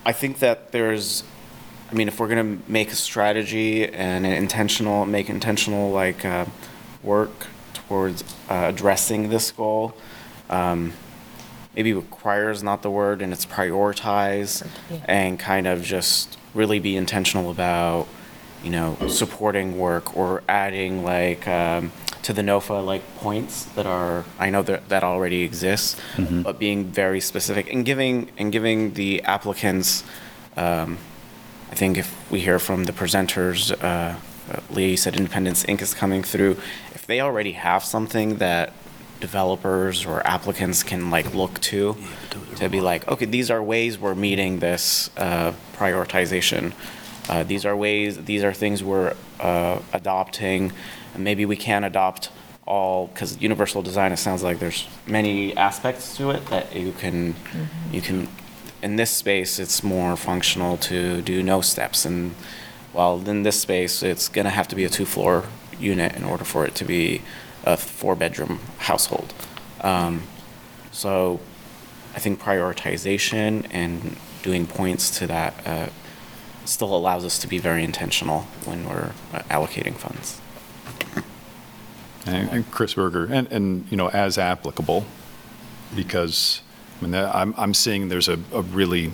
I 0.05 0.11
think 0.11 0.39
that 0.39 0.71
there's, 0.71 1.23
I 1.91 1.95
mean, 1.95 2.07
if 2.07 2.19
we're 2.19 2.27
gonna 2.27 2.57
make 2.67 2.91
a 2.91 2.95
strategy 2.95 3.85
and 3.87 4.25
an 4.25 4.33
intentional, 4.33 5.05
make 5.05 5.29
intentional 5.29 5.91
like 5.91 6.23
uh, 6.25 6.45
work 7.03 7.47
towards 7.73 8.23
uh, 8.49 8.65
addressing 8.69 9.29
this 9.29 9.51
goal, 9.51 9.95
um, 10.49 10.93
maybe 11.75 11.93
require 11.93 12.49
is 12.49 12.63
not 12.63 12.81
the 12.81 12.89
word, 12.91 13.21
and 13.21 13.31
it's 13.33 13.45
prioritize, 13.45 14.65
and 15.05 15.39
kind 15.39 15.67
of 15.67 15.83
just 15.83 16.37
really 16.53 16.79
be 16.79 16.95
intentional 16.97 17.49
about, 17.49 18.07
you 18.63 18.69
know, 18.69 18.97
supporting 19.07 19.77
work 19.79 20.15
or 20.17 20.43
adding 20.49 21.03
like 21.03 21.47
um, 21.47 21.91
to 22.23 22.33
the 22.33 22.41
NOFO 22.41 22.85
like 22.85 23.03
points 23.17 23.63
that 23.75 23.85
are 23.85 24.25
I 24.37 24.49
know 24.49 24.61
that 24.63 24.89
that 24.89 25.03
already 25.03 25.43
exists, 25.43 25.99
but 26.43 26.59
being 26.59 26.85
very 26.85 27.21
specific 27.21 27.71
and 27.71 27.85
giving 27.85 28.29
and 28.37 28.51
giving 28.51 28.93
the 28.93 29.21
applicants. 29.23 30.03
Um, 30.57 30.97
I 31.71 31.75
think 31.75 31.97
if 31.97 32.29
we 32.29 32.41
hear 32.41 32.59
from 32.59 32.83
the 32.83 32.91
presenters, 32.91 33.71
uh, 33.81 33.85
uh, 34.51 34.59
Leah, 34.71 34.89
you 34.89 34.97
said 34.97 35.15
Independence 35.15 35.63
Inc. 35.63 35.81
is 35.81 35.93
coming 35.93 36.21
through. 36.21 36.57
If 36.93 37.07
they 37.07 37.21
already 37.21 37.53
have 37.53 37.85
something 37.85 38.37
that 38.39 38.73
developers 39.21 40.05
or 40.05 40.25
applicants 40.27 40.83
can 40.83 41.09
like 41.09 41.33
look 41.33 41.61
to, 41.61 41.95
to 42.57 42.67
be 42.67 42.81
like, 42.81 43.07
okay, 43.07 43.25
these 43.25 43.49
are 43.49 43.63
ways 43.63 43.97
we're 43.97 44.15
meeting 44.15 44.59
this 44.59 45.09
uh, 45.15 45.53
prioritization. 45.77 46.73
Uh, 47.29 47.43
These 47.43 47.65
are 47.65 47.77
ways, 47.77 48.17
these 48.25 48.43
are 48.43 48.51
things 48.51 48.83
we're 48.83 49.13
uh, 49.39 49.79
adopting, 49.93 50.73
and 51.13 51.23
maybe 51.23 51.45
we 51.45 51.55
can 51.55 51.83
adopt 51.83 52.29
all, 52.65 53.07
because 53.07 53.39
universal 53.39 53.81
design, 53.81 54.11
it 54.11 54.17
sounds 54.17 54.43
like 54.43 54.57
there's 54.59 54.87
many 55.05 55.55
aspects 55.55 56.17
to 56.17 56.31
it 56.31 56.45
that 56.47 56.75
you 56.75 56.91
can, 56.91 57.35
you 57.91 58.01
can, 58.01 58.27
in 58.81 58.95
this 58.95 59.11
space, 59.11 59.59
it's 59.59 59.83
more 59.83 60.17
functional 60.17 60.77
to 60.77 61.21
do 61.21 61.43
no 61.43 61.61
steps, 61.61 62.05
and 62.05 62.31
while 62.91 63.21
in 63.29 63.43
this 63.43 63.61
space, 63.61 64.03
it's 64.03 64.27
gonna 64.27 64.49
have 64.49 64.67
to 64.67 64.75
be 64.75 64.83
a 64.83 64.89
two-floor 64.89 65.45
unit 65.79 66.15
in 66.15 66.23
order 66.23 66.43
for 66.43 66.65
it 66.65 66.73
to 66.75 66.85
be 66.85 67.21
a 67.63 67.77
four-bedroom 67.77 68.59
household. 68.79 69.33
Um, 69.81 70.23
So 70.93 71.39
I 72.15 72.19
think 72.19 72.41
prioritization 72.41 73.65
and 73.71 74.17
doing 74.43 74.67
points 74.67 75.19
to 75.19 75.27
that 75.27 75.53
uh, 75.65 75.87
still 76.65 76.93
allows 76.93 77.23
us 77.23 77.39
to 77.39 77.47
be 77.47 77.59
very 77.59 77.83
intentional 77.83 78.41
when 78.65 78.83
we're 78.87 79.13
uh, 79.33 79.39
allocating 79.49 79.95
funds. 79.95 80.41
And 82.25 82.49
and 82.49 82.71
Chris 82.71 82.93
Berger, 82.95 83.25
and, 83.31 83.47
and, 83.51 83.87
you 83.89 83.97
know, 83.97 84.09
as 84.09 84.37
applicable, 84.37 85.05
because, 85.95 86.61
I 86.99 87.05
mean, 87.05 87.15
I'm, 87.15 87.55
I'm 87.57 87.73
seeing 87.73 88.09
there's 88.09 88.27
a, 88.27 88.37
a 88.53 88.61
really 88.61 89.13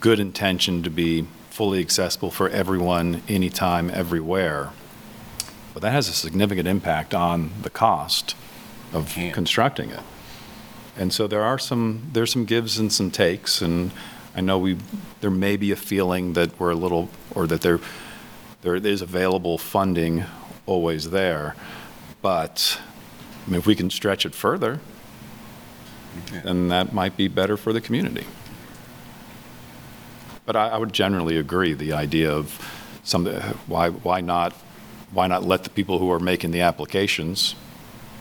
good 0.00 0.18
intention 0.18 0.82
to 0.82 0.90
be 0.90 1.26
fully 1.50 1.80
accessible 1.80 2.30
for 2.30 2.48
everyone, 2.48 3.22
anytime, 3.28 3.90
everywhere. 3.90 4.70
But 5.74 5.82
that 5.82 5.90
has 5.90 6.08
a 6.08 6.12
significant 6.12 6.68
impact 6.68 7.12
on 7.14 7.50
the 7.62 7.70
cost 7.70 8.36
of 8.92 9.16
Yeah. 9.16 9.32
constructing 9.32 9.90
it. 9.90 10.00
And 10.96 11.12
so 11.12 11.26
there 11.26 11.42
are 11.42 11.58
some, 11.58 12.10
there's 12.12 12.30
some 12.32 12.44
gives 12.44 12.78
and 12.78 12.92
some 12.92 13.10
takes, 13.10 13.60
and 13.60 13.90
I 14.36 14.40
know 14.40 14.56
we, 14.58 14.78
there 15.20 15.30
may 15.30 15.56
be 15.56 15.72
a 15.72 15.76
feeling 15.76 16.34
that 16.34 16.58
we're 16.60 16.70
a 16.70 16.76
little, 16.76 17.08
or 17.34 17.48
that 17.48 17.62
there, 17.62 17.80
there 18.62 18.76
is 18.76 19.02
available 19.02 19.58
funding 19.58 20.24
always 20.66 21.10
there. 21.10 21.56
But, 22.22 22.80
I 23.46 23.50
mean, 23.50 23.58
if 23.58 23.66
we 23.66 23.74
can 23.74 23.90
stretch 23.90 24.24
it 24.24 24.34
further, 24.34 24.78
then 26.44 26.68
that 26.68 26.92
might 26.92 27.16
be 27.16 27.26
better 27.26 27.56
for 27.56 27.72
the 27.72 27.80
community. 27.80 28.24
But 30.46 30.54
I, 30.54 30.68
I 30.68 30.78
would 30.78 30.92
generally 30.92 31.36
agree, 31.36 31.72
the 31.74 31.92
idea 31.92 32.30
of 32.30 32.60
some, 33.02 33.26
why, 33.66 33.90
why 33.90 34.20
not, 34.20 34.54
why 35.14 35.26
not 35.28 35.44
let 35.44 35.64
the 35.64 35.70
people 35.70 35.98
who 35.98 36.10
are 36.10 36.20
making 36.20 36.50
the 36.50 36.60
applications 36.60 37.54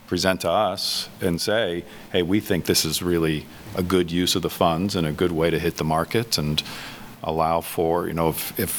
present 0.07 0.41
to 0.41 0.49
us 0.49 1.10
and 1.22 1.41
say, 1.41 1.84
hey, 2.11 2.22
we 2.22 2.40
think 2.40 2.65
this 2.65 2.86
is 2.86 3.02
really 3.02 3.45
a 3.76 3.82
good 3.82 4.11
use 4.11 4.36
of 4.36 4.44
the 4.44 4.49
funds 4.49 4.95
and 4.95 5.07
a 5.07 5.11
good 5.11 5.32
way 5.32 5.49
to 5.49 5.57
hit 5.57 5.78
the 5.78 5.84
market 5.84 6.38
and 6.38 6.61
allow 7.24 7.61
for, 7.61 8.07
you 8.07 8.14
know, 8.14 8.30
if, 8.30 8.57
if 8.60 8.70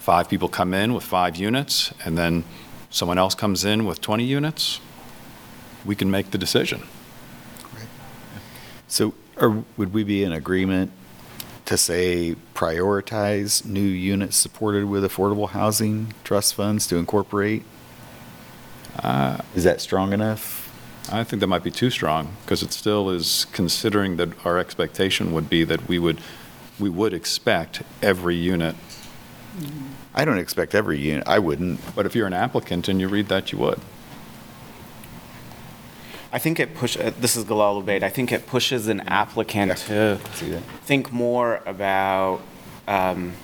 five 0.00 0.28
people 0.28 0.48
come 0.48 0.74
in 0.74 0.92
with 0.92 1.04
five 1.04 1.36
units 1.36 1.94
and 2.04 2.18
then 2.18 2.42
someone 2.90 3.18
else 3.18 3.34
comes 3.34 3.64
in 3.64 3.84
with 3.84 4.00
20 4.00 4.24
units, 4.24 4.80
we 5.84 5.94
can 5.94 6.10
make 6.10 6.30
the 6.32 6.38
decision. 6.38 6.82
So 8.88 9.14
are, 9.36 9.62
would 9.76 9.92
we 9.92 10.02
be 10.02 10.24
in 10.24 10.32
agreement 10.32 10.90
to 11.66 11.76
say 11.76 12.36
prioritize 12.54 13.64
new 13.64 13.80
units 13.80 14.36
supported 14.36 14.84
with 14.84 15.04
affordable 15.04 15.50
housing 15.50 16.12
trust 16.22 16.54
funds 16.54 16.86
to 16.88 16.96
incorporate? 16.96 17.62
Uh, 18.98 19.38
is 19.54 19.64
that 19.64 19.80
strong 19.80 20.12
enough? 20.12 20.62
I 21.12 21.24
think 21.24 21.40
that 21.40 21.46
might 21.46 21.62
be 21.62 21.70
too 21.70 21.90
strong, 21.90 22.34
because 22.42 22.62
it 22.62 22.72
still 22.72 23.10
is 23.10 23.46
considering 23.52 24.16
that 24.16 24.30
our 24.46 24.58
expectation 24.58 25.32
would 25.32 25.50
be 25.50 25.64
that 25.64 25.86
we 25.86 25.98
would, 25.98 26.20
we 26.78 26.88
would 26.88 27.12
expect 27.12 27.82
every 28.02 28.36
unit, 28.36 28.74
I 30.14 30.24
don't 30.24 30.38
expect 30.38 30.74
every 30.74 30.98
unit, 30.98 31.24
I 31.26 31.38
wouldn't. 31.38 31.94
but 31.94 32.06
if 32.06 32.14
you're 32.14 32.26
an 32.26 32.32
applicant 32.32 32.88
and 32.88 33.00
you 33.00 33.08
read 33.08 33.28
that, 33.28 33.52
you 33.52 33.58
would. 33.58 33.80
I 36.34 36.38
think 36.40 36.58
it 36.58 36.74
push, 36.74 36.96
uh, 36.96 37.12
this 37.20 37.36
is 37.36 37.44
Galal 37.44 37.80
Ubaid, 37.80 38.02
I 38.02 38.08
think 38.10 38.32
it 38.32 38.44
pushes 38.48 38.88
an 38.88 39.02
applicant 39.06 39.70
Yeah. 39.88 40.18
to 40.40 40.60
think 40.84 41.12
more 41.12 41.60
about 41.64 42.40
um, 42.88 43.34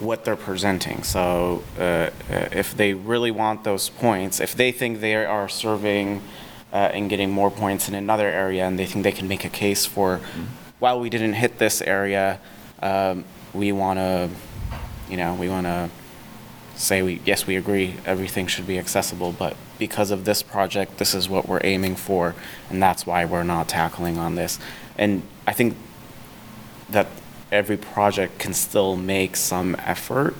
what 0.00 0.24
they're 0.24 0.36
presenting. 0.36 1.02
So 1.02 1.62
uh, 1.78 1.82
uh, 1.82 2.10
if 2.62 2.74
they 2.74 2.94
really 2.94 3.30
want 3.30 3.62
those 3.64 3.90
points, 3.90 4.40
if 4.40 4.54
they 4.54 4.72
think 4.72 5.00
they 5.00 5.16
are 5.26 5.50
serving 5.50 6.22
uh, 6.72 6.76
and 6.96 7.10
getting 7.10 7.30
more 7.30 7.50
points 7.50 7.90
in 7.90 7.94
another 7.94 8.28
area, 8.28 8.64
and 8.66 8.78
they 8.78 8.86
think 8.86 9.02
they 9.04 9.12
can 9.12 9.28
make 9.28 9.44
a 9.44 9.50
case 9.50 9.84
for, 9.84 10.20
while 10.78 10.98
we 10.98 11.10
didn't 11.10 11.34
hit 11.34 11.58
this 11.58 11.82
area, 11.82 12.40
um, 12.80 13.22
we 13.52 13.70
want 13.72 13.98
to, 13.98 14.30
you 15.10 15.18
know, 15.18 15.34
we 15.34 15.50
want 15.50 15.66
to 15.66 15.90
say 16.74 17.02
we, 17.02 17.20
yes, 17.26 17.46
we 17.46 17.56
agree, 17.56 17.96
everything 18.06 18.46
should 18.46 18.66
be 18.66 18.78
accessible, 18.78 19.32
but 19.32 19.56
because 19.78 20.10
of 20.10 20.24
this 20.24 20.42
project, 20.42 20.98
this 20.98 21.14
is 21.14 21.28
what 21.28 21.48
we're 21.48 21.60
aiming 21.64 21.96
for, 21.96 22.34
and 22.70 22.82
that's 22.82 23.06
why 23.06 23.24
we're 23.24 23.44
not 23.44 23.68
tackling 23.68 24.18
on 24.18 24.34
this. 24.34 24.58
And 24.98 25.22
I 25.46 25.52
think 25.52 25.76
that 26.90 27.06
every 27.52 27.76
project 27.76 28.38
can 28.38 28.54
still 28.54 28.96
make 28.96 29.36
some 29.36 29.76
effort. 29.80 30.34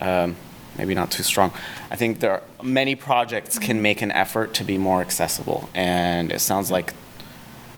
Um, 0.00 0.36
maybe 0.78 0.94
not 0.94 1.10
too 1.10 1.22
strong. 1.22 1.52
I 1.90 1.96
think 1.96 2.20
there 2.20 2.32
are 2.32 2.42
many 2.62 2.94
projects 2.94 3.58
can 3.58 3.82
make 3.82 4.02
an 4.02 4.10
effort 4.12 4.54
to 4.54 4.64
be 4.64 4.78
more 4.78 5.00
accessible, 5.00 5.68
and 5.74 6.32
it 6.32 6.40
sounds 6.40 6.70
like, 6.70 6.94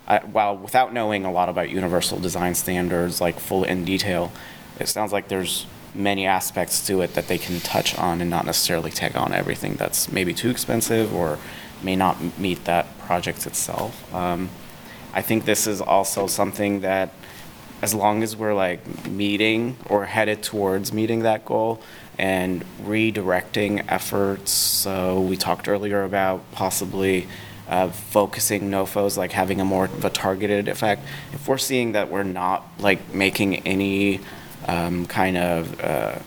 I, 0.07 0.19
while 0.19 0.57
without 0.57 0.93
knowing 0.93 1.25
a 1.25 1.33
lot 1.33 1.49
about 1.49 1.71
universal 1.71 2.19
design 2.19 2.55
standards, 2.55 3.21
like 3.21 3.39
full 3.39 3.65
in 3.65 3.85
detail, 3.85 4.33
it 4.79 4.89
sounds 4.89 5.13
like 5.13 5.29
there's 5.29 5.67
many 5.95 6.27
aspects 6.27 6.87
to 6.87 7.01
it 7.03 7.15
that 7.15 7.29
they 7.29 7.39
can 7.39 7.61
touch 7.61 7.97
on 7.99 8.21
and 8.21 8.31
not 8.31 8.47
necessarily 8.47 8.91
take 8.91 9.17
on 9.17 9.33
everything 9.33 9.75
that's 9.75 10.11
maybe 10.11 10.33
too 10.33 10.51
expensive 10.51 11.15
or 11.15 11.39
may 11.83 11.97
not 11.97 12.39
meet 12.39 12.65
that 12.65 12.99
project 13.01 13.47
itself. 13.47 14.15
Um, 14.15 14.49
I 15.13 15.23
think 15.23 15.45
this 15.45 15.67
is 15.67 15.81
also 15.81 16.27
something 16.27 16.81
that, 16.81 17.13
as 17.83 17.95
long 17.95 18.23
as 18.23 18.37
we're 18.37 18.55
like 18.55 19.07
meeting 19.07 19.77
or 19.87 20.07
headed 20.07 20.43
towards 20.43 20.93
meeting 20.93 21.21
that 21.21 21.45
goal 21.45 21.83
and 22.19 22.65
redirecting 22.83 23.85
efforts, 23.89 24.53
so 24.53 25.21
we 25.21 25.37
talked 25.37 25.69
earlier 25.69 26.05
about 26.05 26.51
possibly 26.53 27.27
uh, 27.69 27.89
focusing 27.89 28.71
NOFOs, 28.71 29.17
like 29.17 29.33
having 29.33 29.61
a 29.61 29.65
more 29.65 29.87
of 29.87 30.05
a 30.05 30.11
targeted 30.11 30.69
effect. 30.69 31.03
If 31.33 31.49
we're 31.49 31.59
seeing 31.59 31.93
that 31.93 32.11
we're 32.11 32.23
not 32.23 32.67
like 32.79 33.15
making 33.15 33.67
any 33.67 34.21
um, 34.67 35.07
kind 35.07 35.37
of 35.37 35.81
uh, 35.81 36.19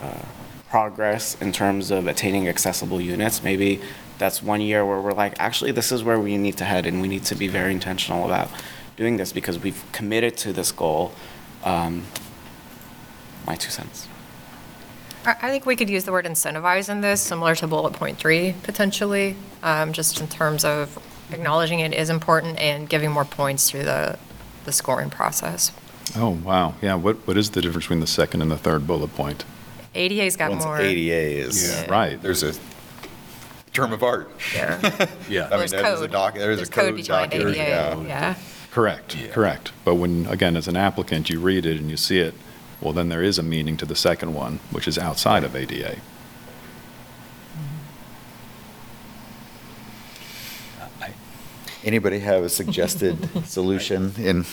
uh, 0.00 0.24
progress 0.70 1.40
in 1.40 1.52
terms 1.52 1.90
of 1.90 2.06
attaining 2.06 2.48
accessible 2.48 3.00
units, 3.00 3.42
maybe 3.42 3.80
that's 4.18 4.42
one 4.42 4.60
year 4.60 4.86
where 4.86 5.00
we're 5.00 5.12
like, 5.12 5.34
actually, 5.38 5.72
this 5.72 5.90
is 5.92 6.04
where 6.04 6.18
we 6.18 6.38
need 6.38 6.56
to 6.56 6.64
head, 6.64 6.86
and 6.86 7.02
we 7.02 7.08
need 7.08 7.24
to 7.24 7.34
be 7.34 7.48
very 7.48 7.72
intentional 7.72 8.24
about 8.24 8.48
doing 8.96 9.16
this 9.16 9.32
because 9.32 9.58
we've 9.58 9.82
committed 9.92 10.36
to 10.36 10.52
this 10.52 10.72
goal. 10.72 11.12
Um, 11.64 12.04
my 13.46 13.56
two 13.56 13.70
cents. 13.70 14.08
I 15.24 15.50
think 15.50 15.66
we 15.66 15.76
could 15.76 15.88
use 15.88 16.04
the 16.04 16.12
word 16.12 16.24
incentivize 16.24 16.88
in 16.88 17.00
this, 17.00 17.20
similar 17.20 17.54
to 17.56 17.66
bullet 17.66 17.92
point 17.92 18.18
three, 18.18 18.54
potentially, 18.64 19.36
um, 19.62 19.92
just 19.92 20.20
in 20.20 20.26
terms 20.26 20.64
of 20.64 20.98
acknowledging 21.30 21.80
it 21.80 21.94
is 21.94 22.10
important 22.10 22.58
and 22.58 22.88
giving 22.88 23.10
more 23.10 23.24
points 23.24 23.70
through 23.70 23.84
the, 23.84 24.18
the 24.64 24.72
scoring 24.72 25.10
process. 25.10 25.70
Oh, 26.16 26.30
wow, 26.44 26.74
yeah, 26.82 26.94
what, 26.94 27.16
what 27.26 27.36
is 27.36 27.50
the 27.50 27.62
difference 27.62 27.84
between 27.86 28.00
the 28.00 28.06
second 28.06 28.42
and 28.42 28.50
the 28.50 28.58
third 28.58 28.86
bullet 28.86 29.14
point? 29.14 29.44
ADA's 29.94 30.36
got 30.36 30.50
Once 30.50 30.64
more. 30.64 30.78
ADA 30.78 31.12
is, 31.46 31.70
Yeah, 31.70 31.90
right. 31.90 32.20
there's 32.20 32.42
a 32.42 32.54
term 33.72 33.92
of 33.92 34.02
art. 34.02 34.30
Yeah. 34.54 34.78
Yeah. 35.28 35.46
I 35.46 35.50
mean, 35.50 35.58
There's 35.58 35.70
there's 35.70 36.00
a 36.00 36.04
code. 36.04 36.10
doc, 36.12 36.34
there's 36.34 36.54
a 36.54 36.56
There's 36.56 36.68
code 36.70 36.94
code 36.94 37.06
behind 37.06 37.30
document. 37.30 37.56
ADA, 37.56 38.04
yeah. 38.06 38.34
Correct, 38.70 39.16
correct. 39.32 39.72
But 39.84 39.94
when, 39.96 40.26
again, 40.26 40.56
as 40.56 40.66
an 40.68 40.76
applicant, 40.76 41.30
you 41.30 41.40
read 41.40 41.64
it 41.66 41.78
and 41.78 41.90
you 41.90 41.96
see 41.96 42.18
it, 42.18 42.34
well, 42.80 42.92
then 42.92 43.08
there 43.10 43.22
is 43.22 43.38
a 43.38 43.42
meaning 43.42 43.76
to 43.78 43.86
the 43.86 43.94
second 43.94 44.34
one, 44.34 44.60
which 44.70 44.88
is 44.88 44.98
outside 44.98 45.44
of 45.44 45.54
ADA. 45.54 45.96
Mm-hmm. 45.96 45.98
Anybody 51.84 52.20
have 52.20 52.44
a 52.44 52.48
suggested 52.48 53.44
solution 53.46 54.14
in, 54.16 54.44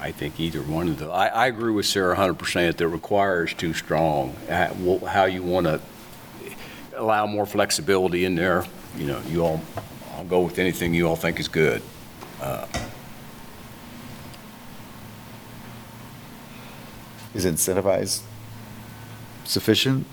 I 0.00 0.12
think 0.12 0.40
either 0.40 0.62
one 0.62 0.88
of 0.88 0.98
the, 0.98 1.10
I, 1.10 1.26
I 1.26 1.46
agree 1.46 1.72
with 1.72 1.84
Sarah 1.84 2.16
100% 2.16 2.76
that 2.76 2.88
requires 2.88 3.52
too 3.52 3.74
strong. 3.74 4.34
Uh, 4.48 4.98
How 5.06 5.26
you 5.26 5.42
want 5.42 5.66
to 5.66 5.80
allow 6.96 7.26
more 7.26 7.44
flexibility 7.44 8.24
in 8.24 8.34
there, 8.34 8.64
you 8.96 9.06
know, 9.06 9.20
you 9.28 9.44
all, 9.44 9.60
I'll 10.16 10.24
go 10.24 10.40
with 10.40 10.58
anything 10.58 10.94
you 10.94 11.06
all 11.06 11.16
think 11.16 11.38
is 11.38 11.48
good. 11.48 11.82
is 17.34 17.46
incentivized 17.46 18.22
sufficient? 19.44 20.06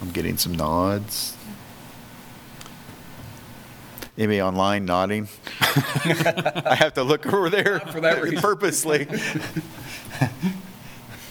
I'm 0.00 0.10
getting 0.10 0.36
some 0.36 0.54
nods. 0.54 1.36
Anybody 4.20 4.42
online 4.42 4.84
nodding? 4.84 5.28
I 5.62 6.76
have 6.78 6.92
to 6.92 7.02
look 7.02 7.24
over 7.32 7.48
there 7.48 7.80
for 7.80 8.02
that 8.02 8.22
reason. 8.22 8.38
purposely. 8.38 9.06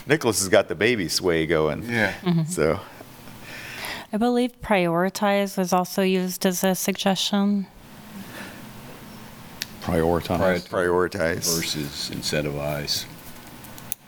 Nicholas 0.07 0.39
has 0.39 0.49
got 0.49 0.69
the 0.69 0.73
baby 0.73 1.07
sway 1.07 1.45
going. 1.45 1.83
Yeah. 1.83 2.13
Mm-hmm. 2.21 2.45
So, 2.45 2.79
I 4.11 4.17
believe 4.17 4.59
prioritize 4.61 5.55
was 5.55 5.71
also 5.71 6.01
used 6.01 6.47
as 6.47 6.63
a 6.63 6.73
suggestion. 6.73 7.67
Prioritize. 9.81 10.67
prioritize. 10.67 11.55
Versus 11.55 12.09
incentivize. 12.11 13.05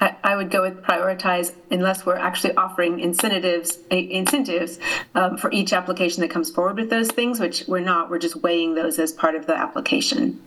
I, 0.02 0.36
would 0.36 0.50
go 0.50 0.64
with 0.64 0.82
prioritize 0.82 1.54
unless 1.70 2.06
we're 2.06 2.18
actually 2.18 2.56
offering 2.56 3.00
incentives, 3.00 3.78
incentives 3.92 4.80
um, 5.14 5.38
for 5.38 5.52
each 5.52 5.74
application 5.74 6.22
that 6.22 6.32
comes 6.32 6.50
forward 6.50 6.78
with 6.78 6.90
those 6.90 7.10
things, 7.10 7.40
which 7.40 7.66
we're 7.68 7.82
not. 7.82 8.10
We're 8.10 8.18
just 8.18 8.38
weighing 8.38 8.74
those 8.74 8.98
as 8.98 9.12
part 9.12 9.36
of 9.36 9.46
the 9.46 9.56
application. 9.56 10.42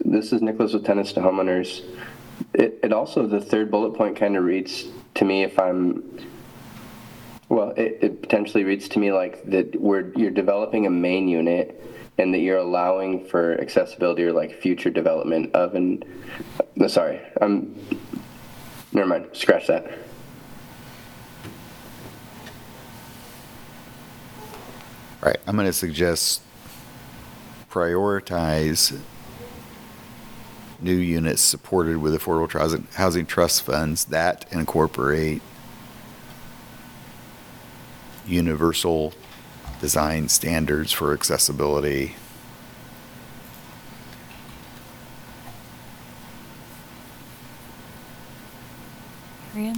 This 0.00 0.32
is 0.32 0.40
Nicholas 0.42 0.72
with 0.72 0.84
Tenants 0.84 1.12
to 1.14 1.20
Homeowners. 1.20 1.82
It, 2.54 2.78
it 2.82 2.92
also, 2.92 3.26
the 3.26 3.40
third 3.40 3.70
bullet 3.70 3.94
point 3.94 4.16
kind 4.16 4.36
of 4.36 4.44
reads 4.44 4.86
to 5.14 5.24
me 5.24 5.42
if 5.42 5.58
I'm, 5.58 6.02
well, 7.54 7.70
it, 7.76 7.98
it 8.02 8.20
potentially 8.20 8.64
reads 8.64 8.88
to 8.88 8.98
me 8.98 9.12
like 9.12 9.44
that 9.44 9.80
we're, 9.80 10.12
you're 10.16 10.32
developing 10.32 10.86
a 10.86 10.90
main 10.90 11.28
unit 11.28 11.80
and 12.18 12.34
that 12.34 12.38
you're 12.38 12.58
allowing 12.58 13.24
for 13.24 13.60
accessibility 13.60 14.24
or 14.24 14.32
like 14.32 14.60
future 14.60 14.90
development 14.90 15.54
of 15.54 15.76
an, 15.76 16.02
no, 16.74 16.88
sorry, 16.88 17.20
I'm, 17.40 17.76
never 18.92 19.06
mind, 19.06 19.28
scratch 19.34 19.68
that. 19.68 19.98
Right, 25.20 25.38
I'm 25.46 25.54
going 25.54 25.66
to 25.66 25.72
suggest 25.72 26.42
prioritize 27.70 28.98
new 30.80 30.96
units 30.96 31.40
supported 31.40 31.98
with 31.98 32.14
affordable 32.14 32.84
housing 32.94 33.26
trust 33.26 33.62
funds 33.62 34.06
that 34.06 34.44
incorporate 34.52 35.40
universal 38.26 39.12
design 39.80 40.28
standards 40.28 40.92
for 40.92 41.12
accessibility. 41.12 42.14
Period. 49.52 49.76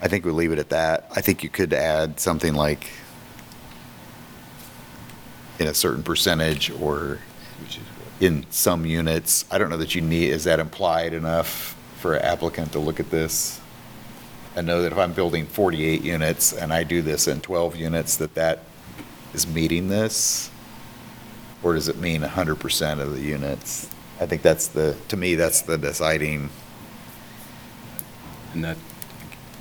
I 0.00 0.08
think 0.08 0.24
we 0.24 0.32
leave 0.32 0.52
it 0.52 0.58
at 0.58 0.70
that. 0.70 1.10
I 1.14 1.20
think 1.20 1.42
you 1.42 1.48
could 1.48 1.72
add 1.72 2.20
something 2.20 2.54
like 2.54 2.90
in 5.58 5.66
a 5.66 5.74
certain 5.74 6.02
percentage 6.02 6.70
or 6.70 7.20
in 8.20 8.44
some 8.50 8.84
units. 8.84 9.44
I 9.50 9.58
don't 9.58 9.70
know 9.70 9.76
that 9.76 9.94
you 9.94 10.00
need, 10.00 10.30
is 10.30 10.44
that 10.44 10.60
implied 10.60 11.12
enough 11.12 11.76
for 11.98 12.14
an 12.14 12.22
applicant 12.22 12.72
to 12.72 12.78
look 12.78 13.00
at 13.00 13.10
this? 13.10 13.60
And 14.54 14.66
know 14.66 14.82
that 14.82 14.92
if 14.92 14.98
I'm 14.98 15.12
building 15.12 15.46
48 15.46 16.02
units 16.02 16.52
and 16.52 16.72
I 16.72 16.84
do 16.84 17.02
this 17.02 17.26
in 17.28 17.40
12 17.40 17.76
units, 17.76 18.16
that 18.16 18.34
that 18.34 18.64
is 19.32 19.46
meeting 19.46 19.88
this? 19.88 20.50
Or 21.62 21.74
does 21.74 21.88
it 21.88 21.98
mean 21.98 22.22
100% 22.22 23.00
of 23.00 23.14
the 23.14 23.20
units? 23.20 23.88
I 24.20 24.26
think 24.26 24.42
that's 24.42 24.68
the, 24.68 24.96
to 25.08 25.16
me, 25.16 25.36
that's 25.36 25.62
the 25.62 25.78
deciding, 25.78 26.50
And 28.54 28.64
that, 28.64 28.76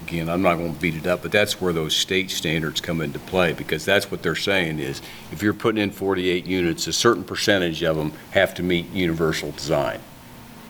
again, 0.03 0.30
I'm 0.30 0.41
not 0.41 0.55
going 0.55 0.73
to 0.73 0.80
beat 0.80 0.95
it 0.95 1.07
up, 1.07 1.22
but 1.22 1.31
that's 1.31 1.61
where 1.61 1.72
those 1.72 1.95
state 1.95 2.30
standards 2.30 2.81
come 2.81 3.01
into 3.01 3.19
play, 3.19 3.53
because 3.53 3.85
that's 3.85 4.11
what 4.11 4.22
they're 4.23 4.35
saying 4.35 4.80
is, 4.80 5.01
if 5.31 5.41
you're 5.41 5.53
putting 5.53 5.81
in 5.81 5.91
48 5.91 6.45
units, 6.45 6.88
a 6.88 6.93
certain 6.93 7.23
percentage 7.23 7.81
of 7.84 7.95
them 7.95 8.11
have 8.31 8.53
to 8.55 8.63
meet 8.63 8.91
universal 8.91 9.51
design, 9.51 10.01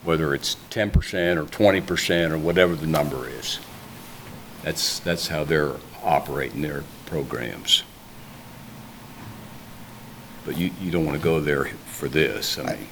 whether 0.03 0.33
it's 0.35 0.57
10% 0.69 1.37
or 1.37 1.45
20% 1.45 2.31
or 2.31 2.37
whatever 2.37 2.75
the 2.75 2.87
number 2.87 3.27
is. 3.27 3.59
That's, 4.63 4.99
that's 4.99 5.27
how 5.27 5.43
they're 5.43 5.75
operating 6.03 6.61
their 6.61 6.83
programs. 7.05 7.83
But 10.45 10.57
you, 10.57 10.71
you 10.81 10.91
don't 10.91 11.05
want 11.05 11.17
to 11.17 11.23
go 11.23 11.39
there 11.39 11.65
for 11.65 12.07
this. 12.07 12.57
I 12.57 12.63
mean, 12.63 12.87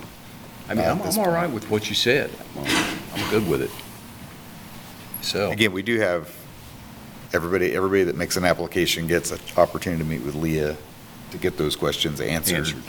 I 0.70 0.74
mean, 0.76 0.86
I'm, 0.86 1.02
I'm 1.02 1.18
all 1.18 1.32
right 1.32 1.50
with 1.50 1.70
what 1.72 1.90
you 1.90 1.96
said. 1.96 2.30
I'm 2.56 2.66
I'm 3.16 3.30
good 3.32 3.48
with 3.48 3.62
it. 3.64 3.72
So. 5.22 5.50
again, 5.52 5.72
we 5.72 5.82
do 5.82 6.00
have, 6.00 6.34
everybody, 7.34 7.74
everybody 7.74 8.04
that 8.04 8.16
makes 8.16 8.38
an 8.38 8.46
application 8.46 9.08
gets 9.08 9.32
an 9.32 9.40
opportunity 9.58 10.04
to 10.04 10.10
meet 10.10 10.22
with 10.22 10.36
Leah 10.36 10.78
to 11.32 11.38
get 11.38 11.58
those 11.58 11.76
questions 11.76 12.22
answered. 12.22 12.58
Answered. 12.58 12.84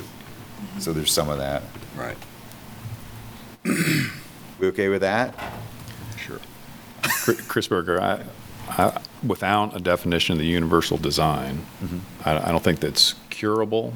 So 0.78 0.92
there's 0.92 1.10
some 1.12 1.28
of 1.28 1.38
that. 1.38 1.62
Right, 1.96 2.16
We 4.58 4.68
okay 4.68 4.88
with 4.88 5.00
that? 5.00 5.34
sure. 6.16 6.38
Chris 7.48 7.66
Berger, 7.66 8.00
I, 8.00 8.22
I, 8.70 9.00
without 9.26 9.76
a 9.76 9.80
definition 9.80 10.32
of 10.32 10.38
the 10.38 10.46
universal 10.46 10.96
design, 10.96 11.66
mm-hmm. 11.82 11.98
I, 12.24 12.48
I 12.48 12.50
don't 12.50 12.62
think 12.62 12.80
that's 12.80 13.14
curable 13.28 13.94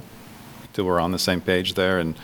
till 0.72 0.84
we're 0.84 1.00
on 1.00 1.12
the 1.12 1.18
same 1.18 1.40
page 1.40 1.74
there 1.74 1.98
and, 1.98 2.14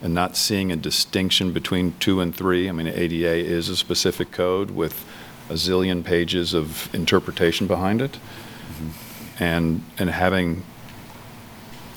and 0.00 0.14
not 0.14 0.36
seeing 0.36 0.70
a 0.70 0.76
distinction 0.76 1.52
between 1.52 1.94
two 1.98 2.20
and 2.20 2.34
three. 2.34 2.68
I 2.68 2.72
mean, 2.72 2.86
ADA 2.86 3.34
is 3.34 3.68
a 3.68 3.76
specific 3.76 4.30
code 4.30 4.70
with 4.70 5.04
a 5.50 5.54
zillion 5.54 6.04
pages 6.04 6.54
of 6.54 6.92
interpretation 6.94 7.66
behind 7.66 8.00
it. 8.00 8.12
Mm-hmm. 8.12 9.42
And, 9.42 9.84
and 9.98 10.10
having, 10.10 10.64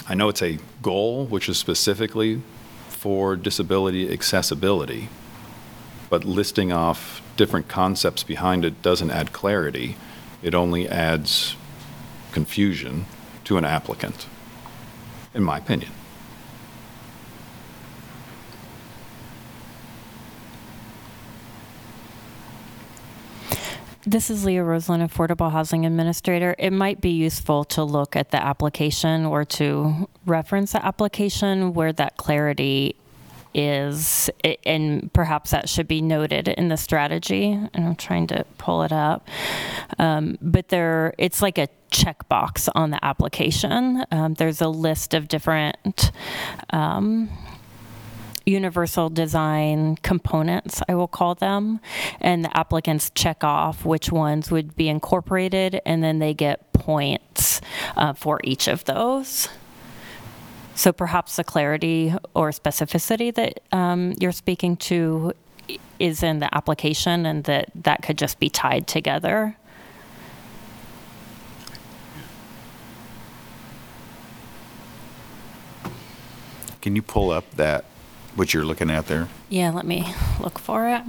I 0.08 0.16
know 0.16 0.30
it's 0.30 0.42
a 0.42 0.58
goal, 0.82 1.26
which 1.26 1.48
is 1.50 1.58
specifically 1.58 2.42
for 2.90 3.36
disability 3.36 4.12
accessibility, 4.12 5.10
but 6.10 6.24
listing 6.24 6.72
off 6.72 7.21
different 7.38 7.68
concepts 7.68 8.24
behind 8.24 8.66
it 8.66 8.82
doesn't 8.82 9.12
add 9.12 9.34
clarity. 9.34 9.96
It 10.42 10.54
only 10.54 10.88
adds 10.88 11.56
confusion 12.32 13.06
to 13.46 13.58
an 13.58 13.66
applicant, 13.66 14.28
in 15.34 15.44
my 15.44 15.58
opinion. 15.58 15.92
This 24.04 24.32
is 24.32 24.44
Leah 24.44 24.64
Roseland, 24.64 25.08
Affordable 25.08 25.52
Housing 25.52 25.86
Administrator. 25.86 26.56
It 26.58 26.72
might 26.72 27.02
be 27.02 27.12
useful 27.12 27.64
to 27.66 27.84
look 27.84 28.16
at 28.16 28.32
the 28.32 28.44
application 28.44 29.28
or 29.28 29.46
to 29.46 30.10
reference 30.26 30.72
the 30.72 30.84
application 30.84 31.76
where 31.76 31.94
that 31.94 32.18
clarity 32.18 32.96
is, 33.54 34.30
and 34.66 35.12
perhaps 35.14 35.52
that 35.52 35.70
should 35.70 35.88
be 35.88 36.02
noted 36.02 36.48
in 36.48 36.70
the 36.70 36.78
strategy. 36.78 37.52
And 37.52 37.86
I'm 37.86 37.96
trying 37.96 38.28
to 38.28 38.46
pull 38.58 38.84
it 38.84 38.92
up. 38.92 39.28
Um, 40.00 40.38
but 40.42 40.70
there, 40.70 41.14
it's 41.18 41.42
like 41.42 41.58
a 41.58 41.68
checkbox 41.92 42.70
on 42.74 42.92
the 42.92 43.04
application. 43.04 44.06
Um, 44.12 44.34
there's 44.36 44.62
a 44.62 44.70
list 44.70 45.14
of 45.14 45.28
different 45.28 46.12
um, 46.72 47.30
universal 48.46 49.10
design 49.10 49.98
components, 49.98 50.82
I 50.88 50.96
will 50.96 51.08
call 51.08 51.36
them, 51.36 51.80
and 52.20 52.44
the 52.44 52.58
applicants 52.58 53.12
check 53.14 53.44
off 53.44 53.86
which 53.86 54.12
ones 54.12 54.52
would 54.52 54.76
be 54.76 54.90
incorporated, 54.90 55.80
and 55.86 56.04
then 56.04 56.20
they 56.20 56.34
get 56.34 56.74
points 56.74 57.62
uh, 57.96 58.14
for 58.14 58.40
each 58.44 58.68
of 58.68 58.86
those. 58.86 59.48
So 60.74 60.92
perhaps 60.92 61.36
the 61.36 61.44
clarity 61.44 62.14
or 62.34 62.50
specificity 62.52 63.34
that 63.36 63.60
um, 63.72 64.14
you're 64.20 64.32
speaking 64.32 64.78
to 64.78 65.34
is 66.00 66.24
in 66.24 66.40
the 66.40 66.54
application, 66.56 67.26
and 67.26 67.44
that 67.44 67.70
that 67.76 68.02
could 68.02 68.18
just 68.18 68.40
be 68.40 68.50
tied 68.50 68.88
together. 68.88 69.56
Can 76.82 76.96
you 76.96 77.04
pull 77.04 77.30
up 77.30 77.50
that, 77.58 77.86
what 78.34 78.54
you're 78.54 78.66
looking 78.66 78.90
at 78.90 79.06
there? 79.06 79.28
Yeah, 79.50 79.70
let 79.70 79.86
me 79.86 80.16
look 80.40 80.58
for 80.58 80.88
it. 80.88 81.04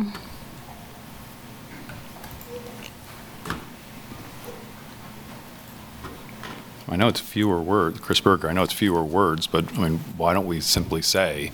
I 6.89 6.97
know 6.97 7.09
it's 7.09 7.21
fewer 7.21 7.61
words, 7.61 8.01
Chris 8.01 8.21
Berger, 8.21 8.49
I 8.49 8.53
know 8.53 8.63
it's 8.63 8.73
fewer 8.73 9.05
words, 9.05 9.47
but 9.47 9.73
I 9.79 9.89
mean, 9.89 9.99
why 10.17 10.35
don't 10.35 10.47
we 10.47 10.61
simply 10.61 11.03
say, 11.03 11.53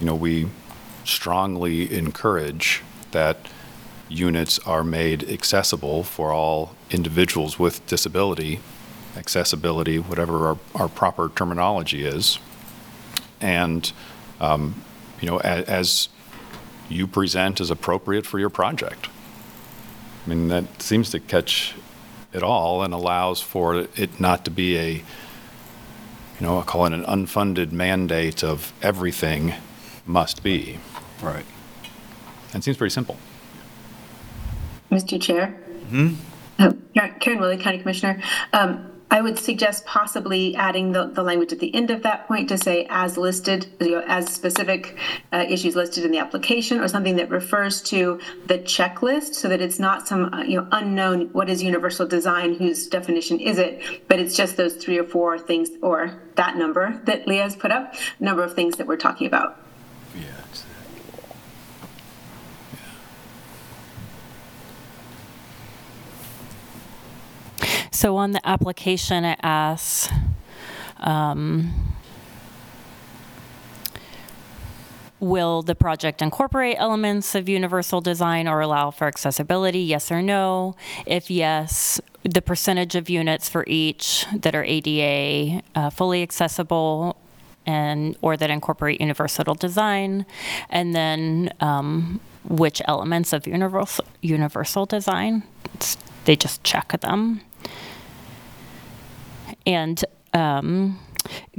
you 0.00 0.06
know, 0.06 0.14
we 0.14 0.48
strongly 1.04 1.92
encourage 1.94 2.82
that 3.12 3.38
units 4.08 4.58
are 4.60 4.84
made 4.84 5.28
accessible 5.28 6.02
for 6.04 6.32
all 6.32 6.74
individuals 6.90 7.58
with 7.58 7.86
disability, 7.86 8.60
accessibility, 9.16 9.98
whatever 9.98 10.46
our, 10.48 10.58
our 10.74 10.88
proper 10.88 11.30
terminology 11.34 12.04
is. 12.04 12.38
And, 13.40 13.90
um, 14.40 14.82
you 15.20 15.28
know, 15.28 15.38
as, 15.38 15.64
as 15.64 16.08
you 16.88 17.06
present 17.06 17.60
as 17.60 17.70
appropriate 17.70 18.26
for 18.26 18.38
your 18.38 18.50
project. 18.50 19.08
I 20.24 20.28
mean, 20.28 20.48
that 20.48 20.82
seems 20.82 21.10
to 21.10 21.20
catch 21.20 21.74
it 22.34 22.42
all 22.42 22.82
and 22.82 22.92
allows 22.92 23.40
for 23.40 23.86
it 23.96 24.20
not 24.20 24.44
to 24.44 24.50
be 24.50 24.76
a, 24.76 24.90
you 24.90 25.02
know, 26.40 26.58
I'll 26.58 26.64
call 26.64 26.86
it 26.86 26.92
an 26.92 27.04
unfunded 27.04 27.72
mandate 27.72 28.42
of 28.42 28.72
everything 28.82 29.54
must 30.04 30.42
be. 30.42 30.78
Right. 31.22 31.46
And 32.52 32.60
it 32.60 32.64
seems 32.64 32.76
pretty 32.76 32.92
simple. 32.92 33.16
Mr. 34.90 35.20
Chair? 35.20 35.56
Uh, 36.58 36.72
Karen 36.94 37.14
Karen 37.20 37.40
Willey, 37.40 37.56
County 37.56 37.78
Commissioner. 37.78 38.22
Um, 38.52 38.90
I 39.14 39.20
would 39.20 39.38
suggest 39.38 39.86
possibly 39.86 40.56
adding 40.56 40.90
the, 40.90 41.06
the 41.06 41.22
language 41.22 41.52
at 41.52 41.60
the 41.60 41.72
end 41.72 41.92
of 41.92 42.02
that 42.02 42.26
point 42.26 42.48
to 42.48 42.58
say 42.58 42.84
as 42.90 43.16
listed, 43.16 43.72
you 43.80 43.92
know, 43.92 44.02
as 44.08 44.26
specific 44.26 44.98
uh, 45.32 45.44
issues 45.48 45.76
listed 45.76 46.04
in 46.04 46.10
the 46.10 46.18
application 46.18 46.80
or 46.80 46.88
something 46.88 47.14
that 47.14 47.30
refers 47.30 47.80
to 47.82 48.18
the 48.46 48.58
checklist 48.58 49.34
so 49.34 49.48
that 49.48 49.60
it's 49.60 49.78
not 49.78 50.08
some, 50.08 50.34
uh, 50.34 50.42
you 50.42 50.60
know, 50.60 50.66
unknown, 50.72 51.28
what 51.32 51.48
is 51.48 51.62
universal 51.62 52.08
design, 52.08 52.54
whose 52.54 52.88
definition 52.88 53.38
is 53.38 53.58
it? 53.58 53.80
But 54.08 54.18
it's 54.18 54.36
just 54.36 54.56
those 54.56 54.74
three 54.74 54.98
or 54.98 55.04
four 55.04 55.38
things 55.38 55.70
or 55.80 56.20
that 56.34 56.56
number 56.56 57.00
that 57.04 57.28
Leah 57.28 57.44
has 57.44 57.54
put 57.54 57.70
up, 57.70 57.94
number 58.18 58.42
of 58.42 58.54
things 58.56 58.78
that 58.78 58.88
we're 58.88 58.96
talking 58.96 59.28
about. 59.28 59.60
Yeah. 60.16 60.24
So 67.94 68.16
on 68.16 68.32
the 68.32 68.44
application, 68.44 69.24
it 69.24 69.38
asks, 69.40 70.12
um, 70.98 71.94
will 75.20 75.62
the 75.62 75.76
project 75.76 76.20
incorporate 76.20 76.76
elements 76.76 77.36
of 77.36 77.48
universal 77.48 78.00
design 78.00 78.48
or 78.48 78.60
allow 78.60 78.90
for 78.90 79.06
accessibility? 79.06 79.78
Yes 79.78 80.10
or 80.10 80.22
no? 80.22 80.74
If 81.06 81.30
yes, 81.30 82.00
the 82.24 82.42
percentage 82.42 82.96
of 82.96 83.08
units 83.08 83.48
for 83.48 83.64
each 83.68 84.26
that 84.34 84.56
are 84.56 84.64
ADA 84.64 85.62
uh, 85.76 85.90
fully 85.90 86.24
accessible 86.24 87.16
and 87.64 88.16
or 88.22 88.36
that 88.36 88.50
incorporate 88.50 89.00
universal 89.00 89.54
design, 89.54 90.26
and 90.68 90.96
then 90.96 91.50
um, 91.60 92.18
which 92.42 92.82
elements 92.86 93.32
of 93.32 93.46
universal 93.46 94.04
universal 94.20 94.84
design? 94.84 95.44
It's, 95.74 95.96
they 96.24 96.34
just 96.34 96.64
check 96.64 97.00
them. 97.00 97.40
And 99.66 100.04
um, 100.32 100.98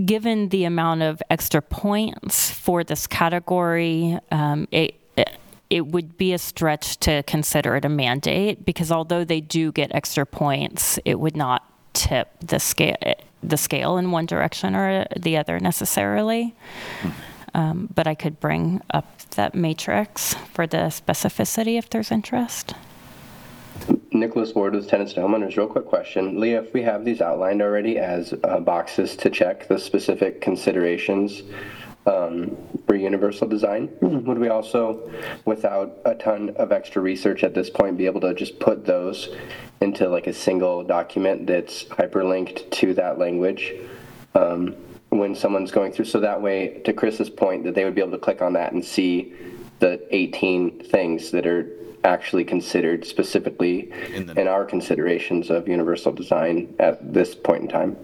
given 0.03 0.49
the 0.49 0.65
amount 0.65 1.02
of 1.02 1.22
extra 1.30 1.61
points 1.61 2.52
for 2.52 2.84
this 2.84 3.07
category, 3.07 4.19
um, 4.32 4.68
it, 4.72 4.95
it 5.18 5.38
it 5.69 5.88
would 5.88 6.18
be 6.18 6.32
a 6.32 6.38
stretch 6.38 6.98
to 6.99 7.23
consider 7.23 7.76
it 7.76 7.86
a 7.86 7.90
mandate 7.90 8.65
because 8.65 8.91
although 8.91 9.23
they 9.23 9.41
do 9.41 9.72
get 9.72 9.94
extra 9.95 10.26
points, 10.26 10.99
it 11.06 11.19
would 11.19 11.36
not 11.36 11.64
tip 11.94 12.30
the 12.40 12.60
scale 12.60 12.95
the 13.41 13.57
scale 13.57 13.98
in 13.98 14.11
one 14.11 14.26
direction 14.26 14.76
or 14.76 15.06
the 15.15 15.38
other 15.38 15.60
necessarily. 15.60 16.56
Um, 17.53 17.90
but 17.94 18.06
I 18.07 18.15
could 18.15 18.40
bring 18.40 18.82
up 18.91 19.18
that 19.32 19.56
matrix 19.56 20.34
for 20.53 20.68
the 20.68 20.90
specificity 20.90 21.77
if 21.77 21.90
there's 21.90 22.11
interest. 22.11 22.73
Nicholas 24.11 24.53
Ward 24.56 24.73
with 24.73 24.88
Tenants 24.88 25.14
to 25.14 25.19
Homeowners. 25.19 25.57
Real 25.57 25.68
quick 25.68 25.85
question. 25.85 26.39
Leah, 26.39 26.64
if 26.64 26.73
we 26.73 26.81
have 26.84 27.06
these 27.06 27.22
outlined 27.22 27.61
already 27.61 27.97
as 27.97 28.34
uh, 28.43 28.60
boxes 28.60 29.15
to 29.18 29.30
check 29.30 29.68
the 29.68 29.77
specific 29.77 30.41
considerations 30.41 31.43
um, 32.06 32.56
for 32.88 32.95
universal 32.95 33.47
design, 33.47 33.89
would 34.02 34.39
we 34.39 34.47
also, 34.47 35.11
without 35.45 35.97
a 36.06 36.15
ton 36.15 36.52
of 36.57 36.72
extra 36.72 37.02
research 37.02 37.43
at 37.43 37.53
this 37.53 37.69
point, 37.69 37.97
be 37.97 38.06
able 38.06 38.22
to 38.22 38.34
just 38.34 38.60
put 38.60 38.85
those 38.85 39.30
into 39.81 40.07
like 40.07 40.27
a 40.27 40.34
single 40.34 40.84
document 40.84 41.45
that's 41.45 41.84
hyperlinked 41.85 42.72
to 42.72 42.93
that 42.93 43.19
language? 43.19 43.73
Um, 44.34 44.76
when 45.10 45.35
someone's 45.35 45.72
going 45.72 45.93
through, 45.93 46.06
so 46.06 46.19
that 46.19 46.41
way, 46.41 46.81
to 46.84 46.91
Chris's 46.91 47.30
point, 47.30 47.64
that 47.64 47.73
they 47.73 47.85
would 47.85 47.95
be 47.95 48.02
able 48.02 48.11
to 48.11 48.18
click 48.18 48.41
on 48.41 48.53
that 48.53 48.73
and 48.73 48.84
see 48.84 49.34
the 49.80 50.06
18 50.14 50.84
things 50.85 51.31
that 51.31 51.47
are 51.47 51.69
actually 52.06 52.45
considered 52.45 53.06
specifically 53.06 53.91
In 54.14 54.27
the- 54.27 54.40
in 54.40 54.48
our 54.48 54.64
considerations 54.64 55.49
of 55.49 55.68
universal 55.68 56.11
design 56.11 56.73
at 56.80 57.14
this 57.14 57.36
point 57.36 57.64
in 57.64 57.68
time. 57.68 57.98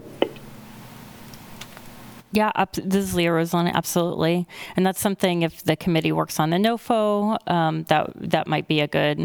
Yeah, 2.33 2.51
ab- 2.55 2.71
this 2.73 3.03
is 3.05 3.15
Leah 3.15 3.31
Rosalina, 3.31 3.73
absolutely. 3.73 4.47
And 4.77 4.85
that's 4.85 5.01
something 5.01 5.41
if 5.41 5.63
the 5.63 5.75
committee 5.75 6.13
works 6.13 6.39
on 6.39 6.49
the 6.49 6.57
NOFO, 6.57 7.37
um, 7.51 7.83
that, 7.89 8.09
that 8.15 8.47
might 8.47 8.67
be 8.69 8.79
a 8.79 8.87
good 8.87 9.19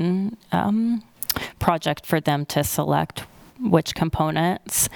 um, 0.52 1.02
project 1.60 2.04
for 2.04 2.20
them 2.20 2.44
to 2.46 2.64
select 2.64 3.24
which 3.60 3.94
components. 3.94 4.88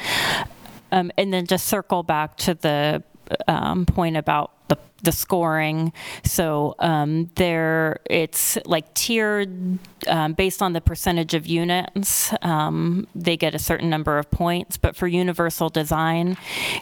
Um, 0.92 1.12
and 1.16 1.32
then 1.32 1.46
just 1.46 1.68
circle 1.68 2.02
back 2.02 2.36
to 2.38 2.54
the 2.54 3.04
um, 3.46 3.86
point 3.86 4.16
about 4.16 4.50
the, 4.70 4.78
the 5.02 5.12
scoring. 5.12 5.92
So 6.24 6.74
um, 6.78 7.30
there, 7.34 7.98
it's 8.08 8.56
like 8.64 8.94
tiered 8.94 9.78
um, 10.06 10.32
based 10.32 10.62
on 10.62 10.72
the 10.72 10.80
percentage 10.80 11.34
of 11.34 11.46
units. 11.46 12.32
Um, 12.40 13.06
they 13.14 13.36
get 13.36 13.54
a 13.54 13.58
certain 13.58 13.90
number 13.90 14.18
of 14.18 14.30
points, 14.30 14.78
but 14.78 14.96
for 14.96 15.06
universal 15.06 15.68
design, 15.68 16.38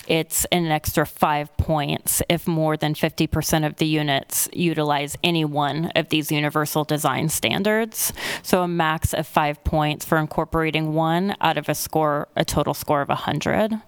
it's 0.06 0.44
an 0.47 0.66
extra 0.66 1.06
five 1.06 1.55
points 1.56 2.23
if 2.28 2.47
more 2.47 2.77
than 2.77 2.94
50% 2.94 3.66
of 3.66 3.77
the 3.77 3.86
units 3.86 4.48
utilize 4.52 5.16
any 5.24 5.44
one 5.44 5.90
of 5.97 6.10
these 6.10 6.31
universal 6.31 6.85
design 6.85 7.28
standards. 7.28 8.12
So 8.43 8.62
a 8.62 8.69
max 8.69 9.15
of 9.15 9.27
five 9.27 9.65
points 9.65 10.05
for 10.05 10.19
incorporating 10.19 10.93
one 10.93 11.35
out 11.40 11.56
of 11.56 11.69
a 11.69 11.74
score, 11.74 12.28
a 12.36 12.44
total 12.44 12.74
score 12.74 13.01
of 13.01 13.09
100. 13.09 13.81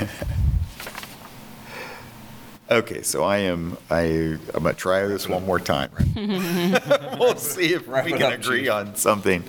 Okay, 2.70 3.02
so 3.02 3.22
I 3.22 3.38
am, 3.38 3.76
I, 3.90 4.02
I'm 4.54 4.62
gonna 4.62 4.72
try 4.72 5.06
this 5.06 5.28
one 5.28 5.44
more 5.44 5.58
time. 5.60 5.90
We'll 7.18 7.36
see 7.36 7.74
if 7.74 7.86
Wrap 7.86 8.06
we 8.06 8.12
can 8.12 8.22
up, 8.22 8.32
agree 8.32 8.62
Chief. 8.62 8.70
on 8.72 8.94
something. 8.96 9.44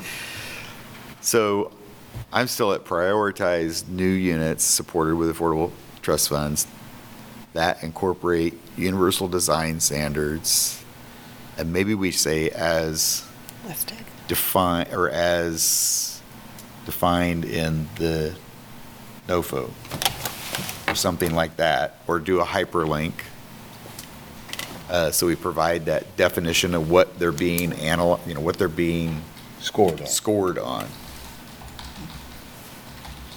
So 1.21 1.71
I'm 2.33 2.47
still 2.47 2.73
at 2.73 2.83
prioritize 2.83 3.87
new 3.87 4.09
units 4.09 4.63
supported 4.65 5.15
with 5.15 5.33
affordable 5.33 5.71
trust 6.01 6.27
funds 6.29 6.67
that 7.53 7.81
incorporate 7.81 8.59
universal 8.75 9.29
design 9.29 9.79
standards. 9.79 10.83
And 11.57 11.71
maybe 11.71 11.95
we 11.95 12.11
say 12.11 12.49
as 12.49 13.25
Listed. 13.65 13.99
define, 14.27 14.87
or 14.91 15.09
as 15.09 16.21
defined 16.85 17.45
in 17.45 17.87
the 17.95 18.35
NOFO, 19.29 19.69
or 19.69 20.02
something 20.95 21.33
like 21.33 21.57
that, 21.57 21.97
or 22.07 22.19
do 22.19 22.39
a 22.39 22.45
hyperlink. 22.45 23.13
Uh, 24.89 25.11
so 25.11 25.27
we 25.27 25.35
provide 25.35 25.85
that 25.85 26.15
definition 26.17 26.75
of 26.75 26.89
what 26.89 27.17
they're 27.17 27.31
being 27.31 27.73
anal, 27.73 28.19
you 28.27 28.33
know, 28.33 28.41
what 28.41 28.57
they're 28.57 28.67
being 28.67 29.21
Scored 29.59 30.01
on. 30.01 30.07
scored 30.07 30.57
on. 30.57 30.87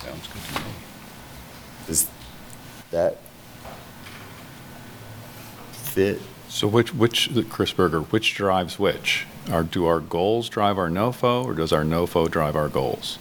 Sounds 0.01 0.27
good 0.27 0.43
to 0.43 0.61
me. 0.61 0.67
Does 1.87 2.09
that 2.91 3.19
fit? 5.73 6.21
So 6.49 6.67
which, 6.67 6.95
which, 6.95 7.31
Chris 7.49 7.73
Berger, 7.73 8.01
which 8.01 8.35
drives 8.35 8.79
which? 8.79 9.27
Are, 9.51 9.63
do 9.63 9.87
our 9.87 10.01
goals 10.01 10.49
drive 10.49 10.79
our 10.79 10.89
NOFO, 10.89 11.45
or 11.45 11.55
does 11.55 11.73
our 11.73 11.85
NOFO 11.85 12.31
drive 12.31 12.57
our 12.57 12.69
goals? 12.69 13.19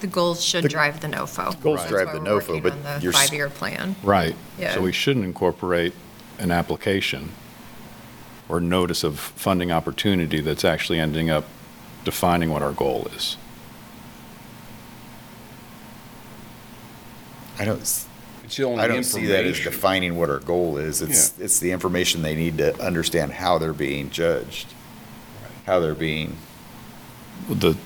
The 0.00 0.06
goals 0.06 0.42
should 0.42 0.68
drive 0.68 1.00
the 1.00 1.08
NOFO. 1.08 1.60
Goals 1.60 1.80
That's 1.80 1.90
drive 1.90 2.06
why 2.08 2.12
the 2.14 2.20
we're 2.20 2.26
NOFO, 2.26 2.48
working 2.48 2.62
but 2.62 2.72
on 2.72 2.82
the 2.82 2.98
you're 3.02 3.12
s- 3.12 3.20
five-year 3.28 3.50
plan. 3.50 3.96
Right. 4.02 4.34
Yeah. 4.58 4.74
So 4.74 4.80
we 4.82 4.92
shouldn't 4.92 5.24
incorporate 5.26 5.92
an 6.38 6.50
application 6.50 7.32
or 8.48 8.60
notice 8.60 9.04
of 9.04 9.18
funding 9.20 9.70
opportunity 9.70 10.40
that's 10.40 10.64
actually 10.64 10.98
ending 10.98 11.28
up 11.30 11.44
defining 12.04 12.50
what 12.50 12.62
our 12.62 12.72
goal 12.72 13.08
is. 13.14 13.36
I 17.58 17.64
don't, 17.66 17.80
s- 17.82 18.06
It's 18.44 18.56
the 18.56 18.64
only 18.64 18.82
I 18.82 18.88
don't 18.88 19.04
see 19.04 19.26
that 19.26 19.44
as 19.44 19.58
information. 19.58 19.72
defining 19.72 20.16
what 20.16 20.30
our 20.30 20.38
goal 20.38 20.78
is. 20.78 21.02
It's, 21.02 21.38
it's 21.38 21.60
the 21.60 21.72
information 21.72 22.22
they 22.22 22.34
need 22.34 22.56
to 22.58 22.80
understand 22.82 23.32
how 23.32 23.58
they're 23.58 23.74
being 23.74 24.08
judged, 24.10 24.66
how 25.66 25.78
they're 25.80 25.94
being, 25.94 26.36
The, 27.50 27.70
is- 27.70 27.76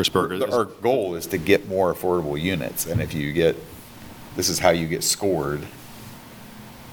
Chris 0.00 0.08
Berger, 0.08 0.50
our 0.50 0.64
goal 0.64 1.14
is 1.14 1.26
to 1.26 1.36
get 1.36 1.68
more 1.68 1.92
affordable 1.92 2.40
units. 2.40 2.86
And 2.86 3.02
if 3.02 3.12
you 3.12 3.34
get, 3.34 3.54
this 4.34 4.48
is 4.48 4.58
how 4.58 4.70
you 4.70 4.88
get 4.88 5.04
scored 5.04 5.60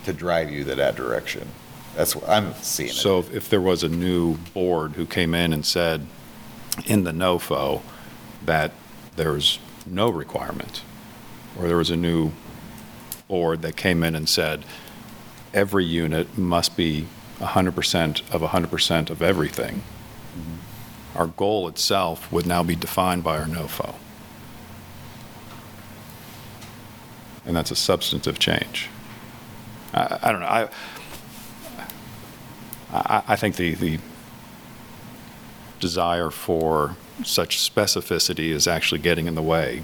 to 0.04 0.12
drive 0.12 0.52
you 0.52 0.66
to 0.66 0.76
that 0.76 0.98
direction. 0.98 1.48
That's 1.96 2.18
what 2.18 2.28
I'm 2.28 2.54
seeing 2.62 2.90
it. 2.90 2.96
so 2.96 3.20
if- 3.20 3.34
if 3.34 3.50
there 3.50 3.62
was 3.62 3.82
a 3.82 3.88
new 3.88 4.36
board 4.54 4.94
who 4.98 5.06
came 5.06 5.34
in 5.34 5.54
and 5.54 5.66
said 5.66 6.06
in 6.86 7.06
the 7.06 7.14
NOFO 7.14 7.82
that 8.46 8.74
there's 9.16 9.60
no 9.86 10.10
requirement, 10.10 10.82
or 11.58 11.68
there 11.70 11.78
was 11.78 11.90
a 11.90 11.96
new 11.96 12.32
board 13.30 13.62
that 13.62 13.78
came 13.78 14.04
in 14.04 14.16
and 14.16 14.28
said 14.28 14.66
every 15.54 15.86
unit 15.86 16.38
must 16.38 16.76
be 16.76 17.08
100% 17.40 18.22
of 18.32 18.42
100% 18.44 19.10
of 19.10 19.22
everything, 19.22 19.82
our 21.16 21.28
goal 21.28 21.68
itself 21.68 22.32
would 22.32 22.46
now 22.46 22.64
be 22.64 22.76
defined 22.76 23.24
by 23.24 23.38
our 23.38 23.46
NOFO. 23.46 23.96
And 27.46 27.56
that's 27.56 27.72
a 27.72 27.76
substantive 27.76 28.40
change. 28.40 28.90
I, 29.94 30.20
I 30.22 30.32
don't 30.32 30.42
know, 30.42 30.48
I, 30.48 30.70
I, 32.92 33.24
I 33.30 33.36
think 33.36 33.56
the, 33.56 33.74
the 33.76 34.00
desire 35.80 36.30
for 36.30 36.96
such 37.24 37.58
specificity 37.58 38.50
is 38.50 38.68
actually 38.68 39.00
getting 39.00 39.28
in 39.28 39.36
the 39.36 39.42
way 39.42 39.84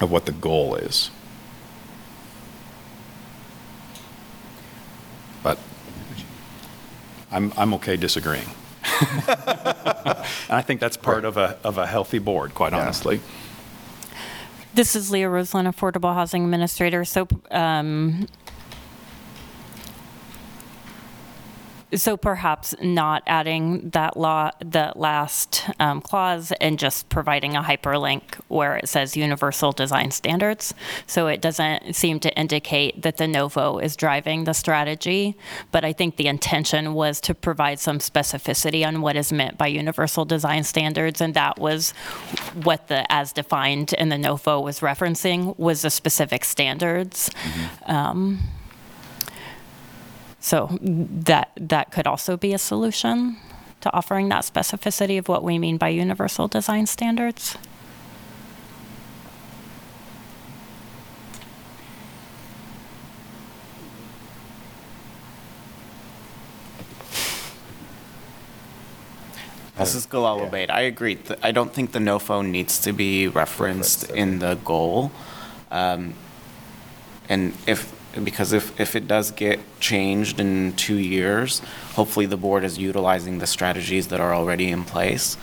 of 0.00 0.10
what 0.10 0.26
the 0.26 0.32
goal 0.32 0.74
is. 0.74 1.10
But 5.42 5.58
I'm, 7.30 7.52
I'm 7.56 7.74
okay 7.74 7.96
disagreeing. 7.96 8.48
And 10.48 10.56
I 10.56 10.62
think 10.62 10.80
that's 10.80 10.96
part 10.96 11.24
of 11.24 11.36
a, 11.36 11.58
of 11.62 11.78
a 11.78 11.86
healthy 11.86 12.18
board, 12.18 12.54
quite 12.54 12.72
Yeah. 12.72 12.80
honestly. 12.80 13.20
This 14.74 14.94
is 14.96 15.10
Leah 15.10 15.28
Roslin, 15.28 15.66
Affordable 15.66 16.14
Housing 16.14 16.44
Administrator. 16.44 17.04
So, 17.04 17.26
um, 17.50 18.26
so 21.94 22.16
perhaps 22.16 22.74
not 22.82 23.22
adding 23.26 23.90
that 23.90 24.16
law, 24.16 24.50
that 24.64 24.98
last 24.98 25.64
um, 25.80 26.00
clause, 26.00 26.52
and 26.60 26.78
just 26.78 27.08
providing 27.08 27.56
a 27.56 27.62
hyperlink 27.62 28.22
where 28.48 28.76
it 28.76 28.88
says 28.88 29.16
universal 29.16 29.72
design 29.72 30.10
standards. 30.10 30.74
So 31.06 31.28
it 31.28 31.40
doesn't 31.40 31.94
seem 31.94 32.20
to 32.20 32.34
indicate 32.38 33.02
that 33.02 33.16
the 33.16 33.24
NOFO 33.24 33.82
is 33.82 33.96
driving 33.96 34.44
the 34.44 34.52
strategy, 34.52 35.36
but 35.72 35.84
I 35.84 35.92
think 35.92 36.16
the 36.16 36.26
intention 36.26 36.94
was 36.94 37.20
to 37.22 37.34
provide 37.34 37.80
some 37.80 37.98
specificity 37.98 38.86
on 38.86 39.00
what 39.00 39.16
is 39.16 39.32
meant 39.32 39.56
by 39.56 39.68
universal 39.68 40.24
design 40.24 40.64
standards, 40.64 41.20
and 41.20 41.34
that 41.34 41.58
was 41.58 41.92
what 42.62 42.88
the 42.88 43.10
as 43.12 43.32
defined 43.32 43.92
in 43.94 44.08
the 44.08 44.16
NOFO 44.16 44.62
was 44.62 44.80
referencing 44.80 45.58
was 45.58 45.82
the 45.82 45.90
specific 45.90 46.44
standards. 46.44 47.30
Um, 47.86 48.40
so 50.40 50.78
that 50.80 51.50
that 51.56 51.90
could 51.90 52.06
also 52.06 52.36
be 52.36 52.52
a 52.52 52.58
solution 52.58 53.36
to 53.80 53.92
offering 53.92 54.28
that 54.28 54.44
specificity 54.44 55.18
of 55.18 55.28
what 55.28 55.42
we 55.44 55.58
mean 55.58 55.76
by 55.76 55.88
universal 55.88 56.48
design 56.48 56.86
standards. 56.86 57.56
This 69.76 69.94
is 69.94 70.06
Galal 70.08 70.40
Obeid. 70.50 70.70
I 70.70 70.80
agree. 70.82 71.14
Th- 71.14 71.38
I 71.42 71.52
don't 71.52 71.72
think 71.72 71.92
the 71.92 72.00
NOFO 72.00 72.44
needs 72.44 72.80
to 72.80 72.92
be 72.92 73.28
referenced 73.28 74.10
in 74.10 74.40
the 74.40 74.56
goal. 74.64 75.12
Um, 75.70 76.14
And 77.30 77.52
if, 77.66 77.92
because 78.24 78.52
if, 78.52 78.78
if 78.80 78.94
it 78.96 79.06
does 79.06 79.30
get 79.30 79.60
changed 79.80 80.40
in 80.40 80.74
two 80.74 80.96
years, 80.96 81.60
hopefully 81.94 82.26
the 82.26 82.36
board 82.36 82.64
is 82.64 82.78
utilizing 82.78 83.38
the 83.38 83.46
strategies 83.46 84.08
that 84.08 84.20
are 84.20 84.34
already 84.34 84.70
in 84.70 84.84
place 84.84 85.36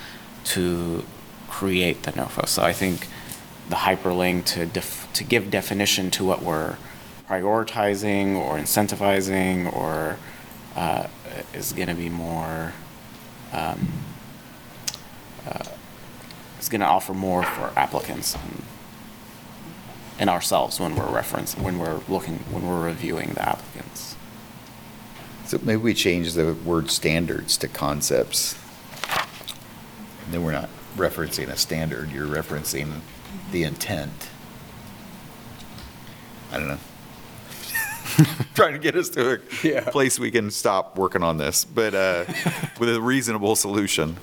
to 0.45 1.03
create 1.49 2.03
the 2.03 2.11
NOFO. 2.11 2.47
So 2.47 2.63
I 2.63 2.73
think 2.73 3.07
the 3.69 3.77
hyperlink 3.77 4.45
to 4.45 4.65
def, 4.65 5.07
to 5.13 5.23
give 5.23 5.49
definition 5.49 6.11
to 6.11 6.25
what 6.25 6.41
we're 6.43 6.77
prioritizing 7.29 8.35
or 8.35 8.57
incentivizing 8.57 9.73
or, 9.73 10.17
uh, 10.75 11.07
is 11.53 11.73
gonna 11.73 11.95
be 11.95 12.09
more, 12.09 12.73
um, 13.51 13.87
uh, 15.47 15.63
is 16.59 16.69
gonna 16.69 16.85
offer 16.85 17.13
more 17.13 17.43
for 17.43 17.71
applicants 17.75 18.35
and- 18.35 18.63
and 20.19 20.29
ourselves 20.29 20.79
when 20.79 20.95
we're 20.95 21.05
referencing, 21.05 21.61
when 21.61 21.77
we're 21.79 21.99
looking, 22.07 22.37
when 22.51 22.67
we're 22.67 22.85
reviewing 22.85 23.33
the 23.33 23.47
applicants. 23.47 24.15
So 25.45 25.59
maybe 25.61 25.81
we 25.81 25.93
change 25.93 26.33
the 26.33 26.53
word 26.53 26.89
standards 26.89 27.57
to 27.57 27.67
concepts. 27.67 28.57
And 30.25 30.33
Then 30.33 30.43
we're 30.43 30.53
not 30.53 30.69
referencing 30.95 31.49
a 31.49 31.57
standard, 31.57 32.11
you're 32.11 32.27
referencing 32.27 33.01
the 33.51 33.63
intent. 33.63 34.29
I 36.51 36.57
don't 36.59 36.67
know. 36.69 36.77
Trying 38.55 38.73
to 38.73 38.79
get 38.79 38.95
us 38.95 39.09
to 39.09 39.33
a 39.35 39.39
Yeah. 39.67 39.89
place 39.89 40.17
we 40.17 40.31
can 40.31 40.49
stop 40.49 40.97
working 40.97 41.21
on 41.21 41.37
this, 41.37 41.65
but 41.65 41.93
uh, 41.93 42.25
with 42.79 42.95
a 42.95 43.01
reasonable 43.01 43.55
solution. 43.57 44.15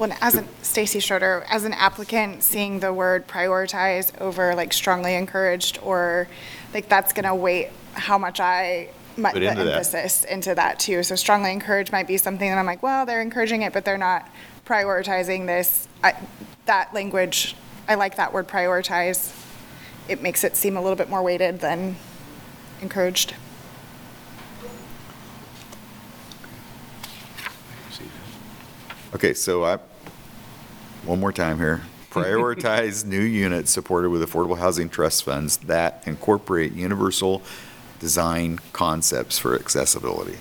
When, 0.00 0.12
as 0.22 0.34
an, 0.34 0.48
Stacy 0.62 0.98
Schroeder, 0.98 1.44
as 1.50 1.64
an 1.64 1.74
applicant, 1.74 2.42
seeing 2.42 2.80
the 2.80 2.90
word 2.90 3.28
prioritize 3.28 4.18
over 4.18 4.54
like 4.54 4.72
strongly 4.72 5.14
encouraged 5.14 5.78
or 5.82 6.26
like 6.72 6.88
that's 6.88 7.12
gonna 7.12 7.34
weight 7.34 7.68
how 7.92 8.16
much 8.16 8.40
I, 8.40 8.88
my, 9.18 9.30
Put 9.30 9.40
the 9.40 9.50
into 9.50 9.64
that. 9.64 9.72
emphasis 9.74 10.24
into 10.24 10.54
that 10.54 10.78
too. 10.78 11.02
So 11.02 11.16
strongly 11.16 11.52
encouraged 11.52 11.92
might 11.92 12.06
be 12.06 12.16
something 12.16 12.48
that 12.48 12.56
I'm 12.56 12.64
like, 12.64 12.82
well, 12.82 13.04
they're 13.04 13.20
encouraging 13.20 13.60
it, 13.60 13.74
but 13.74 13.84
they're 13.84 13.98
not 13.98 14.26
prioritizing 14.64 15.44
this. 15.44 15.86
I, 16.02 16.14
that 16.64 16.94
language, 16.94 17.54
I 17.86 17.96
like 17.96 18.16
that 18.16 18.32
word 18.32 18.48
prioritize. 18.48 19.36
It 20.08 20.22
makes 20.22 20.44
it 20.44 20.56
seem 20.56 20.78
a 20.78 20.80
little 20.80 20.96
bit 20.96 21.10
more 21.10 21.22
weighted 21.22 21.60
than 21.60 21.96
encouraged. 22.80 23.34
Okay, 29.12 29.34
so 29.34 29.64
I, 29.64 29.78
one 31.04 31.20
more 31.20 31.32
time 31.32 31.58
here. 31.58 31.82
Prioritize 32.10 33.04
new 33.04 33.20
units 33.20 33.70
supported 33.70 34.10
with 34.10 34.20
affordable 34.22 34.58
housing 34.58 34.88
trust 34.88 35.22
funds 35.22 35.58
that 35.58 36.02
incorporate 36.06 36.72
universal 36.72 37.40
design 38.00 38.58
concepts 38.72 39.38
for 39.38 39.54
accessibility. 39.54 40.38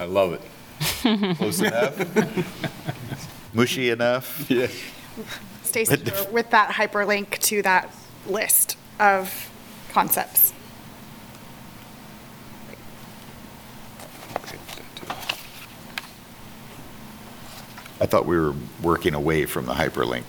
I 0.00 0.04
love 0.04 0.32
it. 0.32 0.40
Close 1.36 1.60
enough? 1.60 3.52
Mushy 3.52 3.90
enough? 3.90 4.48
Yes. 4.48 4.72
Stacy, 5.62 5.96
with 6.30 6.50
that 6.50 6.70
hyperlink 6.70 7.38
to 7.40 7.62
that 7.62 7.94
list 8.26 8.76
of 8.98 9.50
concepts. 9.90 10.52
I 18.00 18.06
thought 18.06 18.26
we 18.26 18.38
were 18.38 18.54
working 18.82 19.14
away 19.14 19.46
from 19.46 19.66
the 19.66 19.74
hyperlink. 19.74 20.24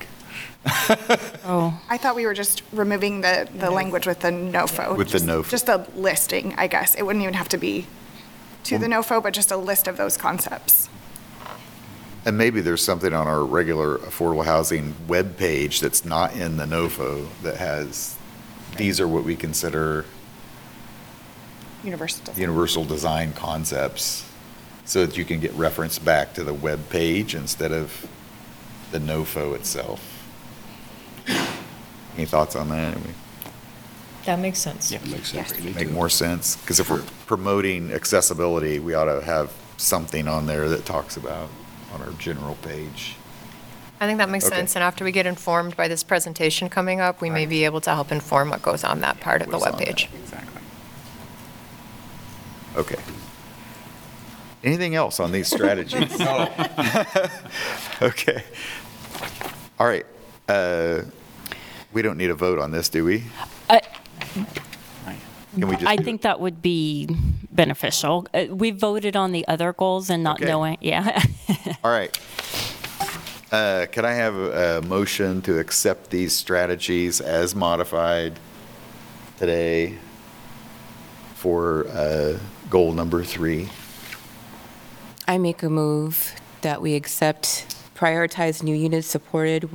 Oh, 1.46 1.82
I 1.90 1.98
thought 1.98 2.16
we 2.16 2.26
were 2.26 2.34
just 2.34 2.62
removing 2.72 3.22
the, 3.22 3.48
the 3.56 3.72
language 3.72 4.06
with 4.06 4.20
the 4.20 4.28
NOFO. 4.30 4.96
With 4.96 5.08
the 5.08 5.14
just- 5.14 5.26
NOFO. 5.26 5.50
Just 5.50 5.70
a 5.70 5.88
listing, 5.96 6.54
I 6.58 6.68
guess. 6.68 6.94
It 6.96 7.04
wouldn't 7.04 7.24
even 7.24 7.34
have 7.34 7.50
to 7.50 7.58
be 7.58 7.88
to 8.66 8.78
the 8.78 8.86
mm. 8.86 9.02
NOFO, 9.02 9.24
but 9.24 9.34
just 9.34 9.52
a 9.52 9.58
list 9.58 9.88
of 9.88 9.98
those 9.98 10.16
concepts. 10.18 10.90
And 12.26 12.38
maybe 12.38 12.62
there's 12.62 12.84
something 12.84 13.14
on 13.14 13.26
our 13.28 13.44
regular 13.44 13.98
affordable 14.00 14.46
housing 14.46 14.94
webpage 15.08 15.80
that's 15.80 16.06
not 16.06 16.36
in 16.36 16.58
the 16.58 16.66
NOFO 16.66 17.28
that 17.41 17.58
has, 17.58 18.18
these 18.78 19.00
are 19.00 19.08
what 19.08 19.24
we 19.24 19.36
consider 19.36 20.06
Universal 21.84 22.26
design. 22.26 22.41
universal 22.41 22.84
design 22.86 23.34
concepts, 23.34 24.28
so 24.90 25.06
that 25.06 25.16
you 25.16 25.24
can 25.24 25.40
get 25.40 25.53
reference 25.53 25.99
back 25.99 26.34
to 26.34 26.44
the 26.44 26.53
web 26.53 26.90
page 26.90 27.36
instead 27.36 27.72
of 27.72 28.07
the 28.91 28.98
NOFO 28.98 29.53
itself. 29.53 30.02
Any 32.18 32.26
thoughts 32.26 32.56
on 32.56 32.70
that? 32.70 32.95
I 32.95 32.99
mean, 32.99 33.14
That 34.26 34.40
makes 34.40 34.57
sense. 34.57 34.91
Yeah. 34.91 34.98
Makes 35.06 35.32
sense. 35.32 35.53
Yes. 35.64 35.76
Make 35.76 35.91
more 35.91 36.10
sense? 36.10 36.56
Because 36.56 36.80
if 36.80 36.90
we're 36.90 37.03
promoting 37.28 37.91
accessibility, 37.94 38.80
we 38.80 38.95
ought 38.95 39.06
to 39.06 39.22
have 39.24 39.53
something 39.78 40.28
on 40.28 40.48
there 40.48 40.68
that 40.70 40.86
talks 40.86 41.16
about 41.18 41.49
on 41.94 42.02
our 42.02 42.11
general 42.14 42.56
page. 42.64 43.16
I 44.02 44.07
think 44.07 44.18
that 44.18 44.30
makes 44.30 44.45
Okay. 44.48 44.56
sense, 44.56 44.76
and 44.76 44.82
after 44.84 45.03
we 45.06 45.11
get 45.11 45.28
informed 45.28 45.78
by 45.78 45.88
this 45.88 46.02
presentation 46.02 46.68
coming 46.68 46.99
up, 46.99 47.22
we 47.22 47.30
may 47.30 47.45
be 47.45 47.64
able 47.64 47.82
to 47.82 47.91
help 47.94 48.11
inform 48.11 48.49
what 48.49 48.64
goes 48.64 48.84
on 48.84 49.02
that 49.02 49.20
part 49.20 49.44
of 49.44 49.52
the 49.52 49.57
What's 49.60 49.68
on 49.72 49.80
webpage. 49.80 50.07
Exactly. 50.16 50.61
Okay. 52.76 52.98
Anything 54.64 54.95
else 54.95 55.19
on 55.19 55.31
these 55.31 55.48
strategies? 55.48 56.18
No. 56.19 56.49
Okay. 58.02 58.44
All 59.80 59.88
right. 59.88 60.06
Uh, 60.48 61.02
We 61.94 62.02
don't 62.02 62.18
need 62.18 62.30
a 62.30 62.36
vote 62.36 62.60
on 62.60 62.72
this, 62.72 62.88
do 62.90 63.03
we? 63.06 63.23
I- 63.69 63.81
Can 65.56 65.68
we 65.68 65.76
just 65.76 65.88
I 65.88 65.95
do 65.95 66.02
it? 66.02 66.06
think 66.06 66.22
that 66.22 66.40
would 66.40 66.61
be 66.61 67.07
beneficial. 67.52 68.26
Uh, 68.34 68.45
We 68.49 68.72
voted 68.72 69.15
on 69.15 69.31
the 69.31 69.45
other 69.48 69.73
goals 69.73 70.10
and 70.10 70.23
not 70.23 70.38
Okay. 70.40 70.45
knowing, 70.52 70.77
yeah. 70.81 71.22
All 71.84 71.91
right. 71.91 72.18
Uh, 73.52 73.88
Could 73.91 74.06
I 74.06 74.14
have 74.14 74.36
a 74.36 74.77
a 74.77 74.81
motion 74.81 75.41
to 75.41 75.57
accept 75.60 76.10
these 76.11 76.34
strategies 76.36 77.19
as 77.22 77.56
modified 77.56 78.40
today 79.40 79.98
for 81.36 81.88
uh, 81.88 82.38
goal 82.69 82.94
number 82.94 83.23
three? 83.23 83.68
I 85.30 85.38
make 85.38 85.61
a 85.61 85.69
move 85.69 86.34
that 86.61 86.81
we 86.81 86.95
accept 86.95 87.76
prioritize 87.95 88.64
new 88.64 88.73
units 88.76 89.06
supported 89.06 89.69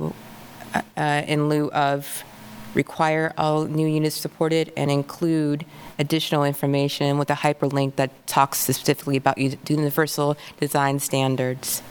uh, 0.73 0.81
uh, 0.97 1.23
in 1.25 1.47
lieu 1.47 1.71
of 1.71 2.25
require 2.73 3.33
all 3.37 3.63
new 3.63 3.87
units 3.87 4.17
supported 4.17 4.73
and 4.75 4.91
include 4.91 5.65
additional 5.97 6.43
information 6.43 7.17
with 7.17 7.29
a 7.29 7.35
hyperlink 7.35 7.95
that 7.95 8.27
talks 8.27 8.57
specifically 8.57 9.15
about 9.15 9.37
universal 9.69 10.35
design 10.59 10.99
standards. 10.99 11.81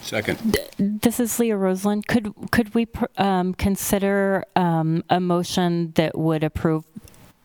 Second. 0.00 0.58
This 0.76 1.20
is 1.20 1.38
Leah 1.38 1.56
Roseland. 1.56 2.08
Could, 2.08 2.34
could 2.50 2.74
we 2.74 2.86
pr- 2.86 3.04
um, 3.16 3.54
consider 3.54 4.44
um, 4.56 5.04
a 5.08 5.20
motion 5.20 5.92
that 5.94 6.18
would 6.18 6.42
approve 6.42 6.84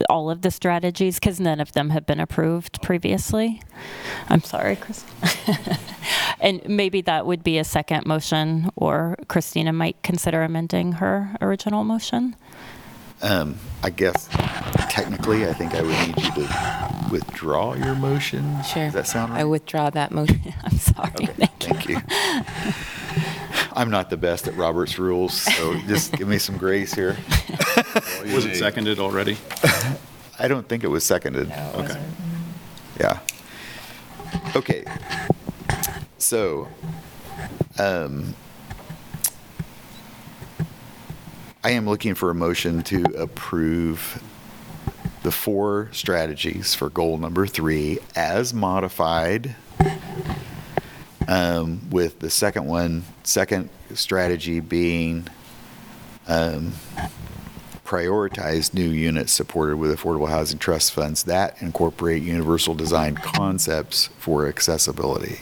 all 0.10 0.30
of 0.30 0.42
the 0.42 0.52
strategies? 0.52 1.20
Because 1.20 1.40
none 1.40 1.60
of 1.60 1.72
them 1.74 1.90
have 1.92 2.06
been 2.06 2.20
approved 2.20 2.82
previously. 2.82 3.62
I'm 4.30 4.42
sorry, 4.44 4.76
Chris. 4.76 5.04
And 6.40 6.62
maybe 6.68 7.02
that 7.02 7.26
would 7.26 7.44
be 7.44 7.58
a 7.58 7.64
second 7.64 8.06
motion, 8.06 8.70
or 8.76 9.18
Christina 9.28 9.74
might 9.74 10.02
consider 10.04 10.44
amending 10.44 10.94
her 10.94 11.36
original 11.42 11.84
motion. 11.84 12.36
Um, 13.24 13.58
I 13.82 13.90
guess 13.90 14.28
technically, 14.90 15.48
I 15.48 15.54
think 15.54 15.74
I 15.74 15.82
would 15.82 15.90
need 16.08 16.18
you 16.24 16.32
to 16.32 17.08
withdraw 17.12 17.74
your 17.74 17.96
motion. 17.96 18.62
Sure. 18.64 18.86
Does 18.86 18.94
that 18.94 19.08
sound 19.08 19.34
right? 19.34 19.42
I 19.42 19.44
withdraw 19.46 19.90
that 19.90 20.12
motion. 20.12 20.54
I'm 20.64 20.78
sorry. 20.78 21.10
Okay, 21.22 21.26
Thank 21.26 21.90
you. 21.90 22.00
thank 22.00 22.64
you. 22.70 22.74
I'm 23.74 23.90
not 23.90 24.10
the 24.12 24.18
best 24.18 24.48
at 24.48 24.56
Robert's 24.56 25.00
rules, 25.00 25.34
so 25.34 25.76
just 25.88 26.14
give 26.14 26.28
me 26.28 26.38
some 26.38 26.58
grace 26.58 26.94
here. 26.94 27.18
Was 28.34 28.46
it 28.46 28.56
seconded 28.56 29.00
already? 29.00 29.38
I 30.40 30.48
don't 30.48 30.68
think 30.68 30.84
it 30.84 30.88
was 30.88 31.04
seconded. 31.04 31.52
Okay. 31.52 32.00
Yeah. 33.00 33.20
Okay. 34.56 34.86
So, 36.20 36.68
um, 37.80 38.36
I 41.64 41.72
am 41.72 41.88
looking 41.88 42.14
for 42.14 42.30
a 42.30 42.36
motion 42.36 42.84
to 42.84 43.04
approve 43.18 44.22
the 45.24 45.32
four 45.32 45.90
strategies 45.92 46.74
for 46.76 46.90
goal 46.90 47.18
number 47.18 47.48
three 47.48 48.00
as 48.16 48.54
modified. 48.54 49.56
Um, 51.28 51.90
with 51.90 52.20
the 52.20 52.30
second 52.30 52.68
one, 52.68 53.04
second 53.24 53.70
strategy 53.94 54.62
being, 54.62 55.28
um, 56.28 56.72
prioritize 57.88 58.74
new 58.74 58.90
units 58.90 59.32
supported 59.32 59.78
with 59.78 59.98
affordable 59.98 60.28
housing 60.28 60.60
trust 60.60 60.92
funds 60.92 61.24
that 61.24 61.60
incorporate 61.62 62.22
universal 62.22 62.76
design 62.76 63.16
concepts 63.16 64.08
for 64.20 64.46
accessibility. 64.46 65.40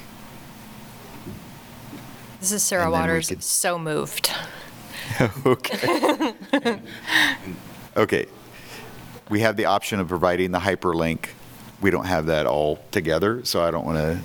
This 2.39 2.51
is 2.51 2.61
Sarah 2.61 2.85
And 2.85 2.93
then 2.93 3.01
we 3.01 3.07
Waters, 3.07 3.29
could- 3.29 3.43
so 3.43 3.79
moved. 3.79 4.31
Okay. 5.45 6.79
Okay. 7.95 8.25
We 9.29 9.39
have 9.41 9.55
the 9.55 9.65
option 9.65 9.99
of 9.99 10.07
providing 10.07 10.51
the 10.51 10.59
hyperlink. 10.59 11.27
We 11.81 11.89
don't 11.91 12.05
have 12.05 12.25
that 12.27 12.45
all 12.47 12.79
together, 12.91 13.43
so 13.45 13.63
I 13.63 13.71
don't 13.71 13.85
want 13.85 13.97
to 13.97 14.19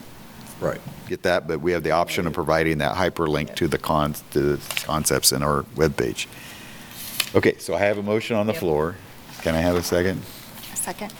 Right. 0.60 0.80
get 1.08 1.22
that, 1.22 1.46
but 1.48 1.60
we 1.60 1.72
have 1.72 1.82
the 1.82 1.92
option 1.92 2.26
of 2.26 2.32
providing 2.32 2.78
that 2.78 2.96
hyperlink 2.96 3.54
to 3.56 3.68
the 3.68 3.78
con, 3.78 4.14
to 4.32 4.56
the 4.56 4.84
concepts 4.84 5.32
in 5.32 5.42
our 5.42 5.62
webpage. 5.76 6.26
Okay, 7.34 7.56
so 7.58 7.74
I 7.74 7.78
have 7.80 7.98
a 7.98 8.02
motion 8.02 8.36
on 8.36 8.46
the 8.46 8.54
floor. 8.54 8.96
Can 9.42 9.54
I 9.54 9.60
have 9.60 9.76
a 9.76 9.82
second? 9.82 10.20
A 10.72 10.76
Second. 10.76 11.12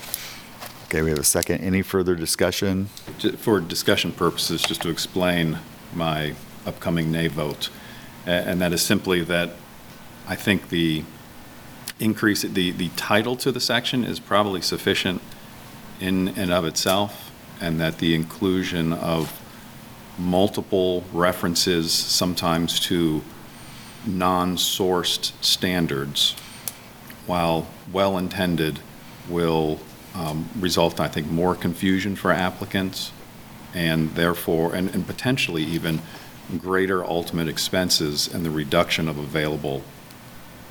Okay, 0.86 1.02
we 1.02 1.10
have 1.10 1.18
a 1.20 1.24
second. 1.24 1.60
Any 1.60 1.82
further 1.82 2.16
discussion? 2.16 2.88
Ju- 3.18 3.32
For 3.36 3.60
discussion 3.60 4.10
purposes, 4.12 4.62
just 4.62 4.82
to 4.82 4.88
explain 4.90 5.58
my 5.94 6.34
upcoming 6.66 7.12
nay 7.12 7.28
vote, 7.28 7.70
a- 8.26 8.30
and 8.30 8.60
that 8.60 8.72
is 8.72 8.82
simply 8.82 9.20
that 9.22 9.50
I 10.26 10.34
think 10.34 10.70
the 10.70 11.04
increase, 12.00 12.42
the, 12.42 12.72
the 12.72 12.88
title 12.96 13.36
to 13.36 13.52
the 13.52 13.60
section 13.60 14.02
is 14.04 14.18
probably 14.18 14.60
sufficient 14.62 15.20
in 16.00 16.28
and 16.30 16.50
of 16.52 16.64
itself, 16.64 17.30
and 17.60 17.78
that 17.80 17.98
the 17.98 18.14
inclusion 18.14 18.92
of 18.92 19.38
multiple 20.18 21.04
references 21.12 21.92
sometimes 21.92 22.80
to 22.80 23.22
non-sourced 24.06 25.32
standards, 25.42 26.34
while 27.26 27.66
well-intended, 27.92 28.80
will 29.28 29.80
um, 30.14 30.48
result, 30.58 31.00
I 31.00 31.08
think, 31.08 31.28
more 31.28 31.54
confusion 31.54 32.16
for 32.16 32.32
applicants, 32.32 33.12
and 33.74 34.14
therefore, 34.14 34.74
and 34.74 34.92
and 34.94 35.06
potentially 35.06 35.62
even 35.62 36.00
greater 36.58 37.04
ultimate 37.04 37.48
expenses 37.48 38.32
and 38.32 38.44
the 38.44 38.50
reduction 38.50 39.08
of 39.08 39.18
available 39.18 39.82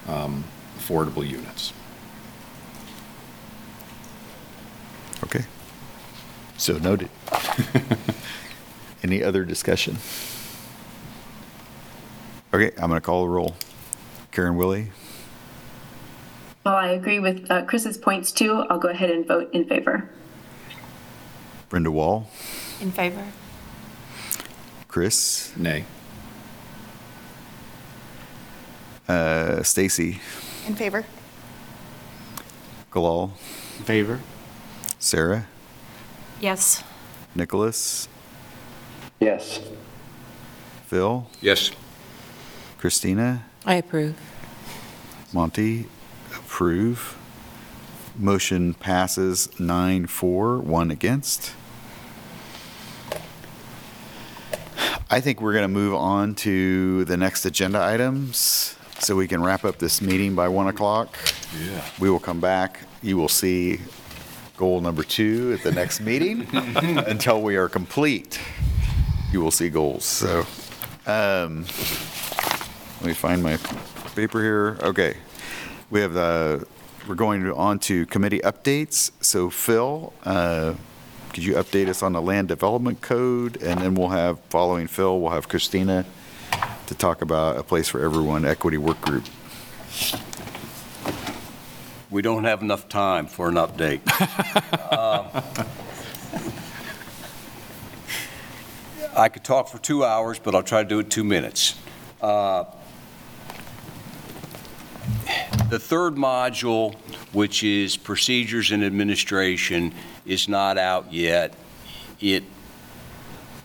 um, 0.07 0.43
affordable 0.77 1.27
units. 1.27 1.73
Okay. 5.23 5.45
So 6.57 6.77
noted. 6.77 7.09
Any 9.03 9.23
other 9.23 9.45
discussion? 9.45 9.97
Okay, 12.53 12.71
I'm 12.77 12.89
going 12.89 12.99
to 12.99 13.05
call 13.05 13.23
the 13.23 13.29
roll. 13.29 13.55
Karen 14.31 14.55
Willey, 14.55 14.87
Well, 16.63 16.75
I 16.75 16.89
agree 16.89 17.19
with 17.19 17.49
uh, 17.49 17.63
Chris's 17.65 17.97
points 17.97 18.31
too, 18.31 18.63
I'll 18.69 18.77
go 18.77 18.89
ahead 18.89 19.09
and 19.09 19.27
vote 19.27 19.49
in 19.53 19.65
favor. 19.65 20.07
Brenda 21.67 21.89
Wall, 21.91 22.29
In 22.79 22.91
favor? 22.91 23.25
Chris, 24.87 25.51
Nay. 25.57 25.83
uh, 29.07 29.63
Stacy, 29.63 30.19
In 30.67 30.75
favor? 30.75 31.05
Galal, 32.91 33.31
In 33.79 33.83
favor? 33.85 34.19
Sarah, 34.99 35.47
Yes. 36.39 36.83
Nicholas, 37.35 38.07
Yes. 39.19 39.59
Phil, 40.85 41.27
Yes. 41.41 41.71
Christina, 42.79 43.43
I 43.65 43.75
approve. 43.75 44.17
Monty, 45.33 45.87
approve. 46.33 47.17
Motion 48.17 48.73
passes 48.73 49.59
nine, 49.59 50.07
four, 50.07 50.57
one 50.59 50.89
against. 50.89 51.53
I 55.11 55.19
think 55.19 55.41
we're 55.41 55.53
going 55.53 55.63
to 55.63 55.67
move 55.67 55.93
on 55.93 56.35
to 56.35 57.03
the 57.05 57.17
next 57.17 57.45
agenda 57.45 57.83
items 57.83 58.77
so 58.99 59.15
we 59.15 59.27
can 59.27 59.43
wrap 59.43 59.65
up 59.65 59.79
this 59.79 60.01
meeting 60.01 60.35
by 60.35 60.47
1 60.47 60.67
o'clock. 60.67 61.17
Yeah. 61.59 61.83
We 61.99 62.09
will 62.09 62.19
come 62.19 62.39
back. 62.39 62.79
You 63.01 63.17
will 63.17 63.27
see 63.27 63.79
goal 64.55 64.81
number 64.81 65.03
two 65.03 65.53
at 65.57 65.63
the 65.63 65.71
next 65.71 65.99
meeting 65.99 66.47
until 66.53 67.41
we 67.41 67.55
are 67.55 67.67
complete. 67.67 68.39
You 69.31 69.41
will 69.41 69.51
see 69.51 69.69
goals. 69.69 70.05
So, 70.05 70.45
um, 71.07 71.65
let 73.01 73.07
me 73.07 73.13
find 73.13 73.41
my 73.41 73.55
paper 74.13 74.41
here. 74.41 74.77
Okay. 74.81 75.15
We 75.89 76.01
have 76.01 76.13
the, 76.13 76.67
we're 77.07 77.15
going 77.15 77.49
on 77.49 77.79
to 77.79 78.05
committee 78.07 78.39
updates. 78.39 79.11
So 79.23 79.49
Phil, 79.49 80.11
uh, 80.25 80.73
could 81.33 81.45
you 81.45 81.53
update 81.53 81.87
us 81.87 82.03
on 82.03 82.11
the 82.11 82.21
land 82.21 82.49
development 82.49 82.99
code? 82.99 83.63
And 83.63 83.79
then 83.79 83.95
we'll 83.95 84.09
have, 84.09 84.39
following 84.49 84.87
Phil, 84.87 85.21
we'll 85.21 85.31
have 85.31 85.47
Christina 85.47 86.05
to 86.87 86.95
talk 86.95 87.21
about 87.21 87.55
a 87.55 87.63
place 87.63 87.87
for 87.87 88.03
everyone 88.03 88.43
equity 88.43 88.77
work 88.77 88.99
group. 88.99 89.23
We 92.09 92.21
don't 92.21 92.43
have 92.43 92.61
enough 92.61 92.89
time 92.89 93.27
for 93.27 93.47
an 93.47 93.55
update. 93.55 94.01
Um, 94.89 95.27
I 99.15 99.29
could 99.29 99.43
talk 99.43 99.67
for 99.67 99.77
two 99.77 100.03
hours, 100.03 100.39
but 100.39 100.55
I'll 100.55 100.63
try 100.63 100.81
to 100.81 100.89
do 100.89 100.99
it 100.99 101.09
two 101.09 101.23
minutes. 101.23 101.75
Uh, 102.21 102.65
The 105.69 105.77
third 105.77 106.15
module, 106.15 106.95
which 107.31 107.63
is 107.63 107.95
procedures 107.95 108.71
and 108.71 108.83
administration, 108.83 109.93
is 110.25 110.49
not 110.49 110.79
out 110.79 111.13
yet. 111.13 111.53
It 112.19 112.43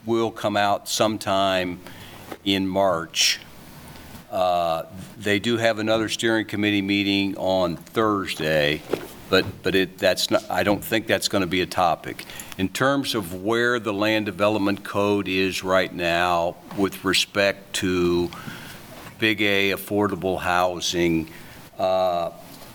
will 0.04 0.30
come 0.30 0.54
out 0.54 0.86
sometime 0.86 1.80
in 2.44 2.68
March. 2.68 3.40
Uh, 4.30 4.82
They 5.16 5.38
do 5.38 5.56
have 5.56 5.78
another 5.78 6.10
steering 6.10 6.44
committee 6.44 6.82
meeting 6.82 7.38
on 7.38 7.76
Thursday, 7.76 8.82
but, 9.30 9.46
but 9.62 9.74
it, 9.74 9.96
that's 9.96 10.30
not, 10.30 10.44
I 10.50 10.62
don't 10.62 10.84
think 10.84 11.06
that's 11.06 11.28
going 11.28 11.40
to 11.40 11.48
be 11.48 11.62
a 11.62 11.66
topic. 11.66 12.26
In 12.58 12.68
terms 12.68 13.14
of 13.14 13.42
where 13.42 13.80
the 13.80 13.94
land 13.94 14.26
development 14.26 14.84
code 14.84 15.26
is 15.26 15.64
right 15.64 15.92
now 15.92 16.56
with 16.76 17.02
respect 17.02 17.72
to 17.76 18.30
Big 19.18 19.40
A 19.40 19.70
affordable 19.70 20.40
housing, 20.40 21.30
uh, 21.78 22.30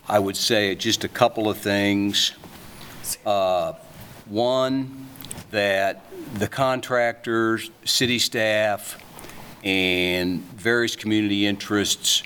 I 0.08 0.20
would 0.20 0.38
say 0.38 0.76
just 0.76 1.04
a 1.04 1.08
couple 1.08 1.50
of 1.50 1.58
things. 1.58 2.34
Uh, 3.26 3.74
One, 4.26 5.08
that 5.52 6.06
the 6.36 6.48
contractors, 6.48 7.72
city 7.84 8.20
staff, 8.20 8.98
and 9.64 10.42
various 10.54 10.96
community 10.96 11.46
interests 11.46 12.24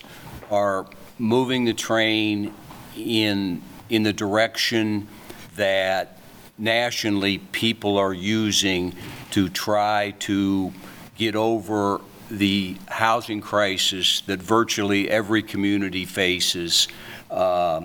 are 0.52 0.86
moving 1.18 1.66
the 1.66 1.74
train 1.74 2.54
in, 2.98 3.62
in 3.90 4.04
the 4.04 4.14
direction 4.14 5.08
that 5.56 6.18
nationally 6.58 7.38
people 7.38 7.98
are 7.98 8.14
using 8.14 8.94
to 9.32 9.50
try 9.50 10.14
to 10.20 10.74
get 11.18 11.36
over 11.36 12.02
the 12.38 12.76
housing 12.88 13.42
crisis 13.42 14.22
that 14.28 14.42
virtually 14.42 15.10
every 15.10 15.44
community 15.44 16.06
faces. 16.06 16.88
Uh, 17.30 17.82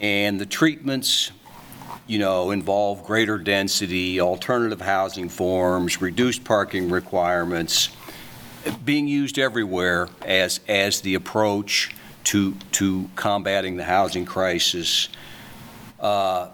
And 0.00 0.40
the 0.40 0.46
treatments, 0.46 1.30
you 2.08 2.18
know, 2.18 2.50
involve 2.50 3.04
greater 3.04 3.38
density, 3.38 4.20
alternative 4.20 4.80
housing 4.80 5.28
forms, 5.28 6.00
reduced 6.02 6.42
parking 6.42 6.90
requirements, 6.90 7.90
being 8.84 9.06
used 9.06 9.38
everywhere 9.38 10.08
as, 10.26 10.58
as 10.66 11.00
the 11.02 11.14
approach 11.14 11.94
to, 12.24 12.54
to 12.72 13.08
combating 13.14 13.76
the 13.76 13.84
housing 13.84 14.24
crisis. 14.24 15.08
Uh, 16.00 16.48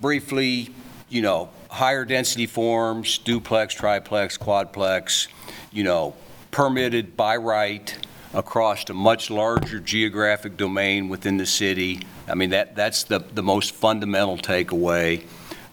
Briefly, 0.00 0.72
you 1.08 1.22
know, 1.22 1.48
higher 1.68 2.04
density 2.04 2.46
forms, 2.46 3.18
duplex, 3.18 3.74
triplex, 3.74 4.38
quadplex, 4.38 5.26
you 5.72 5.84
know, 5.84 6.14
permitted 6.50 7.16
by 7.16 7.36
right 7.36 7.98
across 8.34 8.88
a 8.90 8.94
much 8.94 9.30
larger 9.30 9.80
geographic 9.80 10.56
domain 10.56 11.08
within 11.08 11.36
the 11.36 11.46
city. 11.46 12.00
I 12.26 12.34
mean, 12.34 12.50
that, 12.50 12.76
that's 12.76 13.04
the, 13.04 13.20
the 13.20 13.42
most 13.42 13.74
fundamental 13.74 14.36
takeaway. 14.36 15.24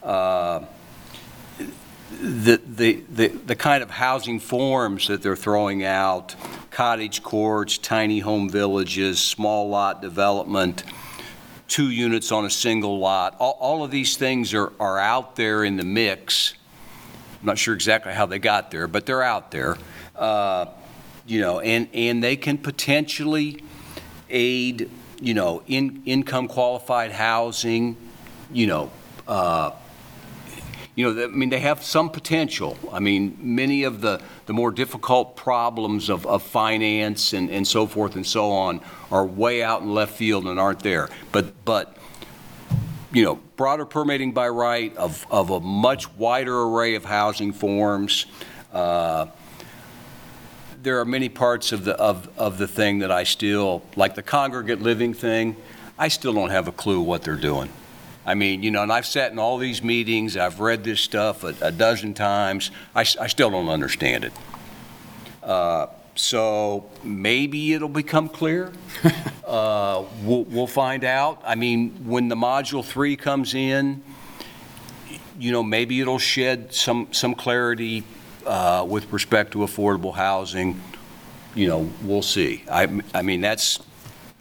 Uh, 0.02 0.60
The, 2.18 2.60
the, 2.64 3.02
the, 3.10 3.28
the 3.28 3.56
kind 3.56 3.82
of 3.82 3.90
housing 3.90 4.40
forms 4.40 5.08
that 5.08 5.20
they're 5.20 5.36
throwing 5.36 5.84
out, 5.84 6.34
cottage 6.70 7.22
courts, 7.22 7.78
tiny 7.78 8.20
home 8.20 8.48
villages, 8.48 9.20
small 9.20 9.68
lot 9.68 10.00
development, 10.00 10.84
two 11.68 11.90
units 11.90 12.32
on 12.32 12.46
a 12.46 12.50
single 12.50 12.98
lot, 12.98 13.36
all, 13.38 13.58
all 13.60 13.84
of 13.84 13.90
these 13.90 14.16
things 14.16 14.54
are, 14.54 14.72
are 14.78 14.98
out 14.98 15.36
there 15.36 15.64
in 15.64 15.76
the 15.76 15.84
mix. 15.84 16.54
I'm 17.46 17.50
not 17.52 17.58
sure 17.58 17.74
exactly 17.74 18.12
how 18.12 18.26
they 18.26 18.40
got 18.40 18.72
there, 18.72 18.88
but 18.88 19.06
they're 19.06 19.22
out 19.22 19.52
there. 19.52 19.78
Uh, 20.16 20.66
You 21.28 21.40
know, 21.40 21.60
and, 21.60 21.88
and 21.92 22.22
they 22.22 22.36
can 22.36 22.58
potentially 22.58 23.62
aid 24.30 24.90
you 25.20 25.34
know, 25.34 25.62
in, 25.66 26.02
income 26.04 26.48
qualified 26.48 27.10
housing, 27.10 27.96
you 28.52 28.66
know, 28.66 28.90
uh, 29.26 29.70
you 30.94 31.04
know, 31.04 31.24
I 31.24 31.26
mean, 31.26 31.50
they 31.50 31.60
have 31.60 31.82
some 31.82 32.10
potential. 32.10 32.78
I 32.92 33.00
mean, 33.00 33.36
many 33.40 33.84
of 33.84 34.00
the, 34.00 34.20
the 34.46 34.52
more 34.52 34.70
difficult 34.70 35.36
problems 35.36 36.08
of, 36.08 36.26
of 36.26 36.42
finance 36.42 37.32
and, 37.32 37.50
and 37.50 37.66
so 37.66 37.86
forth 37.86 38.16
and 38.16 38.26
so 38.26 38.50
on 38.50 38.80
are 39.10 39.24
way 39.24 39.62
out 39.62 39.82
in 39.82 39.92
left 39.92 40.14
field 40.16 40.46
and 40.46 40.58
aren't 40.58 40.80
there. 40.80 41.08
But, 41.32 41.64
but, 41.64 41.95
you 43.12 43.24
know, 43.24 43.36
broader 43.56 43.84
permitting 43.84 44.32
by 44.32 44.48
right 44.48 44.96
of, 44.96 45.26
of 45.30 45.50
a 45.50 45.60
much 45.60 46.12
wider 46.14 46.62
array 46.62 46.94
of 46.94 47.04
housing 47.04 47.52
forms. 47.52 48.26
uh, 48.72 49.26
There 50.82 51.00
are 51.00 51.04
many 51.04 51.28
parts 51.28 51.72
of 51.72 51.84
the, 51.84 51.94
of, 51.96 52.28
of 52.36 52.58
the 52.58 52.68
thing 52.68 53.00
that 53.00 53.10
I 53.10 53.24
still, 53.24 53.82
like 53.96 54.14
the 54.14 54.22
congregate 54.22 54.82
living 54.82 55.14
thing, 55.14 55.56
I 55.98 56.08
still 56.08 56.32
don't 56.34 56.50
have 56.50 56.68
a 56.68 56.72
clue 56.72 57.00
what 57.00 57.22
they're 57.22 57.36
doing. 57.36 57.70
I 58.26 58.34
mean, 58.34 58.62
you 58.62 58.70
know, 58.72 58.82
and 58.82 58.92
I've 58.92 59.06
sat 59.06 59.30
in 59.30 59.38
all 59.38 59.56
these 59.56 59.82
meetings, 59.84 60.36
I've 60.36 60.58
read 60.58 60.82
this 60.82 61.00
stuff 61.00 61.44
a, 61.44 61.54
a 61.60 61.70
dozen 61.70 62.12
times, 62.12 62.72
I 62.94 63.04
still 63.04 63.50
don't 63.50 63.68
understand 63.68 64.24
it. 64.24 64.32
Uh, 65.42 65.86
So 66.16 66.88
maybe 67.04 67.72
it'll 67.74 67.88
become 67.88 68.28
clear. 68.28 68.72
Uh, 69.46 70.04
We'll, 70.24 70.42
we'll 70.42 70.66
find 70.66 71.04
out. 71.04 71.40
I 71.44 71.54
mean, 71.54 71.90
when 72.04 72.26
the 72.26 72.34
module 72.34 72.84
three 72.84 73.14
comes 73.16 73.54
in, 73.54 74.02
you 75.38 75.52
know, 75.52 75.62
maybe 75.62 76.00
it'll 76.00 76.18
shed 76.18 76.74
some, 76.74 77.06
some 77.12 77.32
clarity 77.36 78.02
uh, 78.44 78.84
with 78.88 79.12
respect 79.12 79.52
to 79.52 79.58
affordable 79.58 80.12
housing. 80.12 80.80
You 81.54 81.68
know, 81.68 81.90
we'll 82.02 82.22
see. 82.22 82.64
I, 82.68 83.02
I 83.14 83.22
mean, 83.22 83.40
that's, 83.40 83.78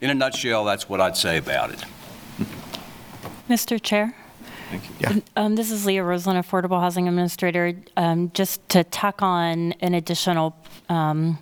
in 0.02 0.10
a 0.10 0.16
nutshell, 0.16 0.66
that's 0.66 0.90
what 0.90 1.00
I'd 1.00 1.16
say 1.16 1.38
about 1.38 1.70
it. 1.70 1.84
Mr. 3.48 3.80
Chair? 3.80 4.16
Thank 4.80 4.90
you. 4.90 5.22
Yeah. 5.36 5.44
Um, 5.44 5.56
This 5.56 5.72
is 5.72 5.86
Leah 5.86 6.04
Roslin, 6.04 6.38
Affordable 6.38 6.80
Housing 6.80 7.08
Administrator. 7.08 7.74
Um, 7.96 8.32
Just 8.34 8.68
to 8.70 8.84
tack 8.84 9.22
on 9.22 9.74
an 9.74 9.94
additional 9.94 10.56
um, 10.90 11.38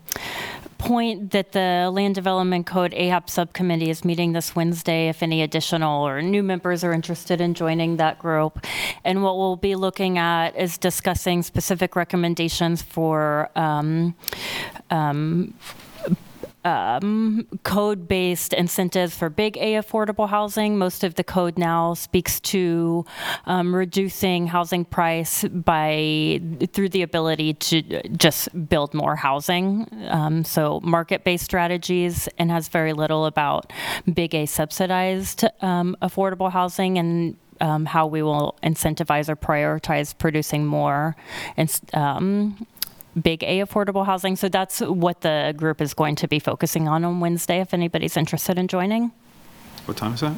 point 0.78 1.32
that 1.32 1.54
the 1.54 1.90
Land 1.92 2.14
Development 2.14 2.66
Code 2.66 2.92
AHAB 2.92 3.30
Subcommittee 3.30 3.90
is 3.90 4.04
meeting 4.04 4.34
this 4.34 4.56
Wednesday, 4.56 5.08
if 5.08 5.24
any 5.24 5.42
additional 5.42 6.06
or 6.06 6.22
new 6.22 6.44
members 6.44 6.84
are 6.84 6.92
interested 6.92 7.40
in 7.40 7.54
joining 7.54 7.98
that 7.98 8.20
group. 8.20 8.66
And 9.04 9.24
what 9.24 9.38
we'll 9.38 9.56
be 9.56 9.76
looking 9.76 10.18
at 10.18 10.56
is 10.58 10.78
discussing 10.78 11.42
specific 11.42 11.96
recommendations 11.96 12.82
for 12.82 13.50
um, 13.56 14.14
um, 14.92 15.54
um, 16.64 17.48
code-based 17.64 18.54
incentives 18.54 19.16
for 19.16 19.30
big 19.30 19.58
A 19.58 19.74
affordable 19.76 20.30
housing. 20.30 20.78
Most 20.78 21.04
of 21.04 21.16
the 21.16 21.24
code 21.24 21.58
now 21.58 21.94
speaks 21.94 22.40
to 22.42 23.06
um, 23.46 23.76
reducing 23.76 24.48
housing 24.48 24.86
price 24.86 25.44
by 25.46 26.42
through 26.72 26.90
the 26.90 27.02
ability 27.02 27.54
to 27.56 28.08
just 28.10 28.50
build 28.70 28.94
more 28.94 29.16
housing. 29.16 29.88
Um, 30.10 30.44
so 30.44 30.80
market-based 30.82 31.44
strategies, 31.44 32.30
and 32.38 32.50
has 32.52 32.68
very 32.68 32.94
little 32.94 33.26
about 33.26 33.72
big 34.12 34.34
A 34.36 34.46
subsidized 34.46 35.46
um, 35.62 35.96
affordable 36.02 36.52
housing 36.52 36.98
and 36.98 37.38
um, 37.62 37.86
how 37.86 38.08
we 38.08 38.22
will 38.22 38.58
incentivize 38.64 39.30
or 39.30 39.36
prioritize 39.36 40.18
producing 40.18 40.66
more 40.66 41.16
and 41.56 41.80
um, 41.94 42.68
big 43.22 43.44
A 43.44 43.60
affordable 43.60 44.06
housing. 44.06 44.36
So 44.36 44.50
that's 44.50 44.80
what 44.80 45.22
the 45.22 45.54
group 45.58 45.82
is 45.82 45.94
going 45.94 46.16
to 46.18 46.28
be 46.28 46.40
focusing 46.40 46.88
on 46.88 47.04
on 47.06 47.20
Wednesday, 47.20 47.60
if 47.60 47.74
anybody's 47.74 48.18
interested 48.18 48.58
in 48.58 48.68
joining. 48.68 49.12
What 49.86 49.98
time 49.98 50.14
is 50.14 50.22
that? 50.22 50.34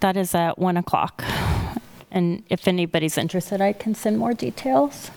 That 0.00 0.16
is 0.16 0.34
at 0.34 0.58
1 0.58 0.76
o'clock. 0.76 1.22
And 2.10 2.42
if 2.48 2.66
anybody's 2.66 3.18
interested, 3.18 3.60
I 3.60 3.72
can 3.72 3.94
send 3.94 4.18
more 4.18 4.32
details. 4.32 5.10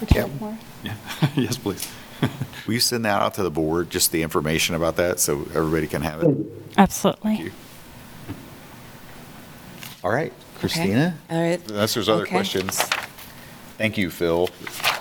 Would 0.00 0.10
you 0.12 0.16
Yeah. 0.18 0.22
like 0.24 0.40
more? 0.40 0.58
Yeah, 0.82 0.94
yes, 1.36 1.56
please. 1.58 1.90
Will 2.66 2.74
you 2.74 2.80
send 2.80 3.04
that 3.06 3.20
out 3.22 3.34
to 3.34 3.42
the 3.42 3.50
board, 3.50 3.90
just 3.90 4.12
the 4.12 4.22
information 4.22 4.74
about 4.74 4.96
that, 4.96 5.18
so 5.20 5.40
everybody 5.54 5.86
can 5.86 6.02
have 6.02 6.22
it? 6.22 6.36
Absolutely. 6.76 7.36
you. 7.36 7.52
All 10.04 10.10
right, 10.10 10.32
Christina? 10.58 11.16
All 11.30 11.40
right. 11.40 11.60
Unless 11.70 11.94
there's 11.94 12.08
other 12.08 12.22
Okay. 12.22 12.30
questions. 12.30 12.82
Thank 13.80 13.96
you, 13.96 14.10
Phil. 14.10 14.50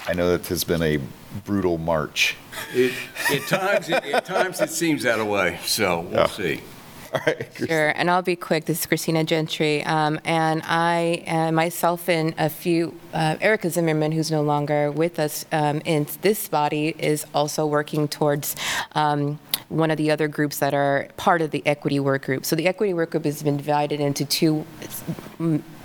I 0.07 0.13
know 0.13 0.29
that 0.29 0.47
has 0.47 0.63
been 0.63 0.81
a 0.81 0.99
brutal 1.43 1.77
march. 1.77 2.37
It, 2.73 2.93
at 3.29 3.45
times, 3.49 3.89
it- 3.89 4.05
at 4.05 4.23
times 4.23 4.61
it 4.61 4.69
seems 4.69 5.03
that 5.03 5.21
way, 5.27 5.59
so 5.65 5.99
we'll 6.09 6.29
see. 6.29 6.61
All 7.13 7.19
right. 7.27 7.45
Sure, 7.57 7.89
and 7.89 8.09
I'll 8.09 8.21
be 8.21 8.37
quick. 8.37 8.63
This 8.63 8.79
is 8.79 8.85
Christina 8.85 9.25
Gentry, 9.25 9.83
um, 9.83 10.17
and 10.23 10.61
I, 10.63 11.23
and 11.27 11.57
myself, 11.57 12.07
and 12.07 12.33
a 12.37 12.47
few, 12.47 12.97
uh, 13.13 13.35
Erica 13.41 13.69
Zimmerman, 13.69 14.13
who's 14.13 14.31
no 14.31 14.43
longer 14.43 14.89
with 14.93 15.19
us 15.19 15.45
um, 15.51 15.81
in 15.83 16.07
this 16.21 16.47
body, 16.47 16.95
is 16.97 17.25
also 17.35 17.65
working 17.65 18.07
towards 18.07 18.55
um, 18.93 19.39
one 19.67 19.91
of 19.91 19.97
the 19.97 20.09
other 20.09 20.29
groups 20.29 20.59
that 20.59 20.73
are 20.73 21.09
part 21.17 21.41
of 21.41 21.51
the 21.51 21.61
equity 21.65 21.99
work 21.99 22.23
group. 22.23 22.45
So 22.45 22.55
the 22.55 22.67
equity 22.67 22.93
work 22.93 23.11
group 23.11 23.25
has 23.25 23.43
been 23.43 23.57
divided 23.57 23.99
into 23.99 24.23
two 24.23 24.65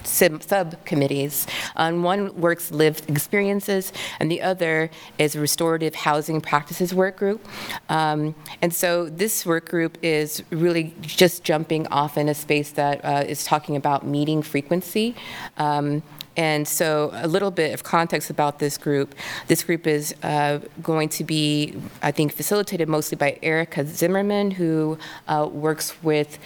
sub- 0.06 0.42
subcommittees. 0.42 1.46
Um, 1.76 2.02
one 2.02 2.40
works 2.40 2.70
lived 2.70 3.08
experiences, 3.08 3.92
and 4.20 4.30
the 4.30 4.42
other 4.42 4.90
is 5.18 5.36
restorative 5.36 5.94
housing 5.94 6.40
practices 6.40 6.94
work 6.94 7.16
group. 7.16 7.46
Um, 7.88 8.34
and 8.62 8.74
so 8.74 9.08
this 9.08 9.44
work 9.46 9.68
group 9.68 9.98
is 10.02 10.42
really 10.50 10.94
just 11.02 11.44
jumping 11.44 11.86
off 11.88 12.16
in 12.16 12.28
a 12.28 12.34
space 12.34 12.72
that 12.72 13.04
uh, 13.04 13.24
is 13.26 13.44
talking 13.44 13.76
about 13.76 14.06
meeting 14.06 14.42
frequency. 14.42 15.14
Um, 15.56 16.02
and 16.36 16.66
so, 16.66 17.10
a 17.12 17.28
little 17.28 17.50
bit 17.50 17.72
of 17.74 17.84
context 17.84 18.28
about 18.28 18.58
this 18.58 18.76
group. 18.76 19.14
This 19.46 19.62
group 19.62 19.86
is 19.86 20.14
uh, 20.22 20.58
going 20.82 21.08
to 21.10 21.24
be, 21.24 21.80
I 22.02 22.10
think, 22.10 22.32
facilitated 22.32 22.88
mostly 22.88 23.16
by 23.16 23.38
Erica 23.42 23.86
Zimmerman, 23.86 24.50
who 24.50 24.98
uh, 25.28 25.48
works 25.50 25.94
with 26.02 26.38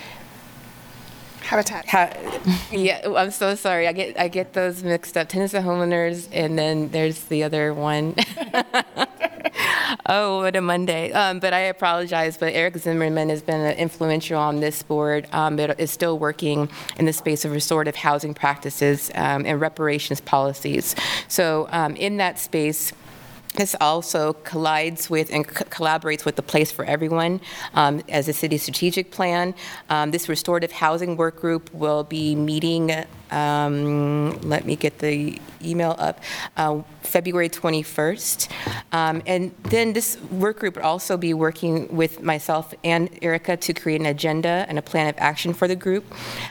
Habitat. 1.48 1.88
Ha- 1.88 2.12
yeah, 2.70 3.00
oh, 3.04 3.16
I'm 3.16 3.30
so 3.30 3.54
sorry. 3.54 3.88
I 3.88 3.94
get 3.94 4.20
I 4.20 4.28
get 4.28 4.52
those 4.52 4.82
mixed 4.84 5.16
up. 5.16 5.30
Tenants 5.30 5.52
to 5.52 5.60
Homeowners, 5.60 6.28
and 6.30 6.58
then 6.58 6.90
there's 6.90 7.24
the 7.24 7.42
other 7.42 7.72
one. 7.72 8.14
oh, 10.06 10.42
what 10.42 10.56
a 10.56 10.60
Monday! 10.60 11.10
Um, 11.12 11.40
but 11.40 11.54
I 11.54 11.60
apologize. 11.60 12.36
But 12.36 12.52
Eric 12.52 12.76
Zimmerman 12.76 13.30
has 13.30 13.40
been 13.40 13.64
influential 13.78 14.38
on 14.38 14.60
this 14.60 14.82
board, 14.82 15.26
um, 15.32 15.56
but 15.56 15.80
is 15.80 15.90
still 15.90 16.18
working 16.18 16.68
in 16.98 17.06
the 17.06 17.14
space 17.14 17.46
of 17.46 17.52
restorative 17.52 17.96
housing 17.96 18.34
practices 18.34 19.10
um, 19.14 19.46
and 19.46 19.58
reparations 19.58 20.20
policies. 20.20 20.94
So 21.28 21.66
um, 21.72 21.96
in 21.96 22.18
that 22.18 22.38
space. 22.38 22.92
This 23.58 23.74
also 23.80 24.34
collides 24.44 25.10
with 25.10 25.32
and 25.32 25.44
c- 25.44 25.64
collaborates 25.64 26.24
with 26.24 26.36
the 26.36 26.42
Place 26.42 26.70
for 26.70 26.84
Everyone 26.84 27.40
um, 27.74 28.02
as 28.08 28.28
a 28.28 28.32
city 28.32 28.56
strategic 28.56 29.10
plan. 29.10 29.52
Um, 29.90 30.12
This 30.12 30.28
restorative 30.28 30.70
housing 30.70 31.16
work 31.16 31.40
group 31.40 31.68
will 31.74 32.04
be 32.04 32.36
meeting, 32.36 32.92
um, 33.30 34.40
let 34.42 34.64
me 34.64 34.76
get 34.76 34.98
the 34.98 35.40
email 35.62 35.94
up, 35.98 36.20
uh, 36.56 36.82
February 37.02 37.48
21st. 37.48 38.48
Um, 38.92 39.22
And 39.26 39.52
then 39.64 39.92
this 39.92 40.18
work 40.30 40.60
group 40.60 40.76
will 40.76 40.84
also 40.84 41.16
be 41.16 41.34
working 41.34 41.88
with 41.94 42.22
myself 42.22 42.74
and 42.84 43.08
Erica 43.22 43.56
to 43.56 43.72
create 43.72 44.00
an 44.00 44.06
agenda 44.06 44.66
and 44.68 44.78
a 44.78 44.82
plan 44.82 45.08
of 45.08 45.14
action 45.18 45.52
for 45.54 45.66
the 45.68 45.76
group. 45.76 46.04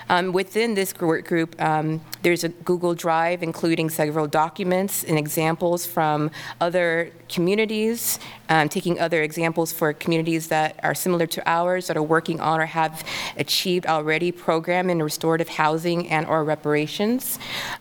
Um, 0.10 0.32
Within 0.34 0.76
this 0.76 0.94
work 1.00 1.28
group, 1.28 1.60
um, 1.62 2.02
there's 2.22 2.44
a 2.44 2.50
Google 2.50 2.94
Drive 2.96 3.44
including 3.44 3.90
several 3.90 4.28
documents 4.28 5.04
and 5.04 5.18
examples 5.18 5.86
from 5.86 6.32
other 6.60 7.12
communities, 7.30 8.20
um, 8.50 8.70
taking 8.70 9.00
other 9.00 9.22
examples 9.22 9.72
for 9.72 9.94
communities 9.94 10.48
that 10.48 10.80
are 10.84 10.96
similar 10.96 11.28
to 11.28 11.42
ours, 11.50 11.88
that 11.88 11.98
are 11.98 12.04
working 12.04 12.40
on 12.40 12.60
or 12.60 12.66
have 12.66 13.04
achieved 13.38 13.86
already 13.86 14.32
program 14.32 14.90
in 14.90 15.02
restorative 15.02 15.50
housing 15.50 16.10
and/or 16.10 16.44
reparations. 16.44 16.67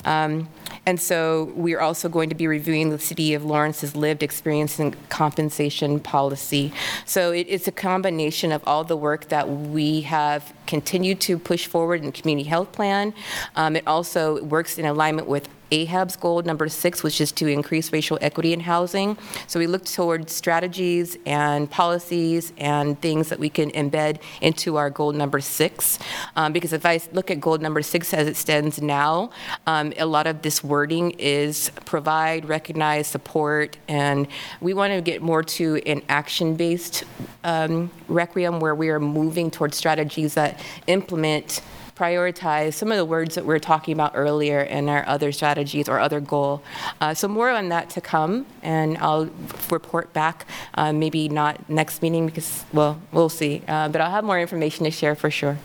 Um, 0.05 0.49
And 0.89 1.01
so 1.01 1.53
we 1.57 1.75
are 1.75 1.81
also 1.81 2.09
going 2.09 2.29
to 2.29 2.37
be 2.37 2.47
reviewing 2.47 2.91
the 2.91 2.99
City 3.01 3.35
of 3.35 3.45
Lawrence's 3.45 3.97
lived 3.97 4.23
experience 4.23 4.79
and 4.79 4.95
compensation 5.09 5.99
policy. 5.99 6.73
So 7.05 7.33
it- 7.33 7.49
it's 7.51 7.67
a 7.67 7.73
combination 7.73 8.53
of 8.53 8.63
all 8.69 8.85
the 8.85 8.97
work 8.97 9.29
that 9.29 9.49
we 9.51 10.03
have 10.03 10.53
continued 10.67 11.21
to 11.21 11.39
push 11.39 11.67
forward 11.67 12.01
in 12.01 12.07
the 12.07 12.13
Community 12.13 12.49
Health 12.49 12.73
Plan. 12.73 13.15
Um, 13.55 13.77
It 13.77 13.87
also 13.87 14.43
works 14.45 14.79
in 14.79 14.85
alignment 14.85 15.29
with 15.29 15.49
AHAB's 15.73 16.15
goal 16.17 16.43
number 16.43 16.69
six, 16.69 17.03
which 17.03 17.21
is 17.21 17.33
to 17.33 17.49
increase 17.49 17.93
racial 17.93 18.19
equity 18.21 18.53
in 18.53 18.61
housing. 18.61 19.19
So 19.49 19.59
we 19.59 19.67
look 19.67 19.85
towards 19.85 20.33
strategies 20.33 21.19
and 21.27 21.69
policies 21.69 22.53
and 22.57 23.01
things 23.01 23.31
that 23.31 23.41
we 23.41 23.49
can 23.49 23.73
embed 23.73 24.21
into 24.41 24.77
our 24.77 24.91
goal 24.91 25.13
number 25.13 25.41
six. 25.41 25.99
Um, 26.37 26.53
because 26.53 26.73
if 26.73 26.87
I 26.87 27.01
look 27.13 27.33
at 27.33 27.41
goal 27.41 27.59
number 27.59 27.83
six 27.83 28.15
as 28.15 28.29
it 28.29 28.37
stands 28.37 28.81
now, 28.81 29.31
um, 29.67 29.93
a 29.99 30.07
lot 30.07 30.29
of 30.29 30.43
this 30.43 30.63
wording 30.63 31.11
is 31.19 31.73
provide, 31.85 32.45
recognize, 32.45 33.09
support, 33.09 33.77
and 33.89 34.29
we 34.61 34.73
want 34.73 34.93
to 34.93 35.01
get 35.01 35.21
more 35.21 35.43
to 35.43 35.83
an 35.85 36.01
action-based 36.09 37.03
um, 37.43 37.91
requiem 38.07 38.61
where 38.61 38.77
we 38.77 38.89
are 38.89 39.01
moving 39.01 39.51
towards 39.51 39.77
strategies 39.77 40.35
that 40.35 40.56
implement 40.87 41.61
prioritize 41.97 42.75
some 42.75 42.93
of 42.93 42.99
the 42.99 43.05
words 43.05 43.35
that 43.35 43.45
we 43.45 43.49
were 43.49 43.59
talking 43.59 43.95
about 43.95 44.13
earlier 44.15 44.61
in 44.61 44.89
our 44.89 45.07
other 45.09 45.33
strategies 45.33 45.89
or 45.89 45.99
other 45.99 46.21
goal. 46.21 46.63
Uh, 47.01 47.15
so 47.15 47.27
more 47.27 47.51
on 47.51 47.71
that 47.71 47.89
to 47.91 48.01
come, 48.01 48.47
and 48.63 48.99
I'll 48.99 49.31
report 49.71 50.13
back. 50.13 50.47
Uh, 50.75 50.93
maybe 50.93 51.29
not 51.29 51.69
next 51.71 52.03
meeting 52.03 52.27
because, 52.27 52.65
well, 52.73 53.01
we'll 53.13 53.31
see. 53.31 53.63
Uh, 53.67 53.89
but 53.89 54.01
I'll 54.01 54.11
have 54.11 54.25
more 54.25 54.39
information 54.39 54.85
to 54.85 54.91
share 54.91 55.15
for 55.15 55.31
sure. 55.31 55.59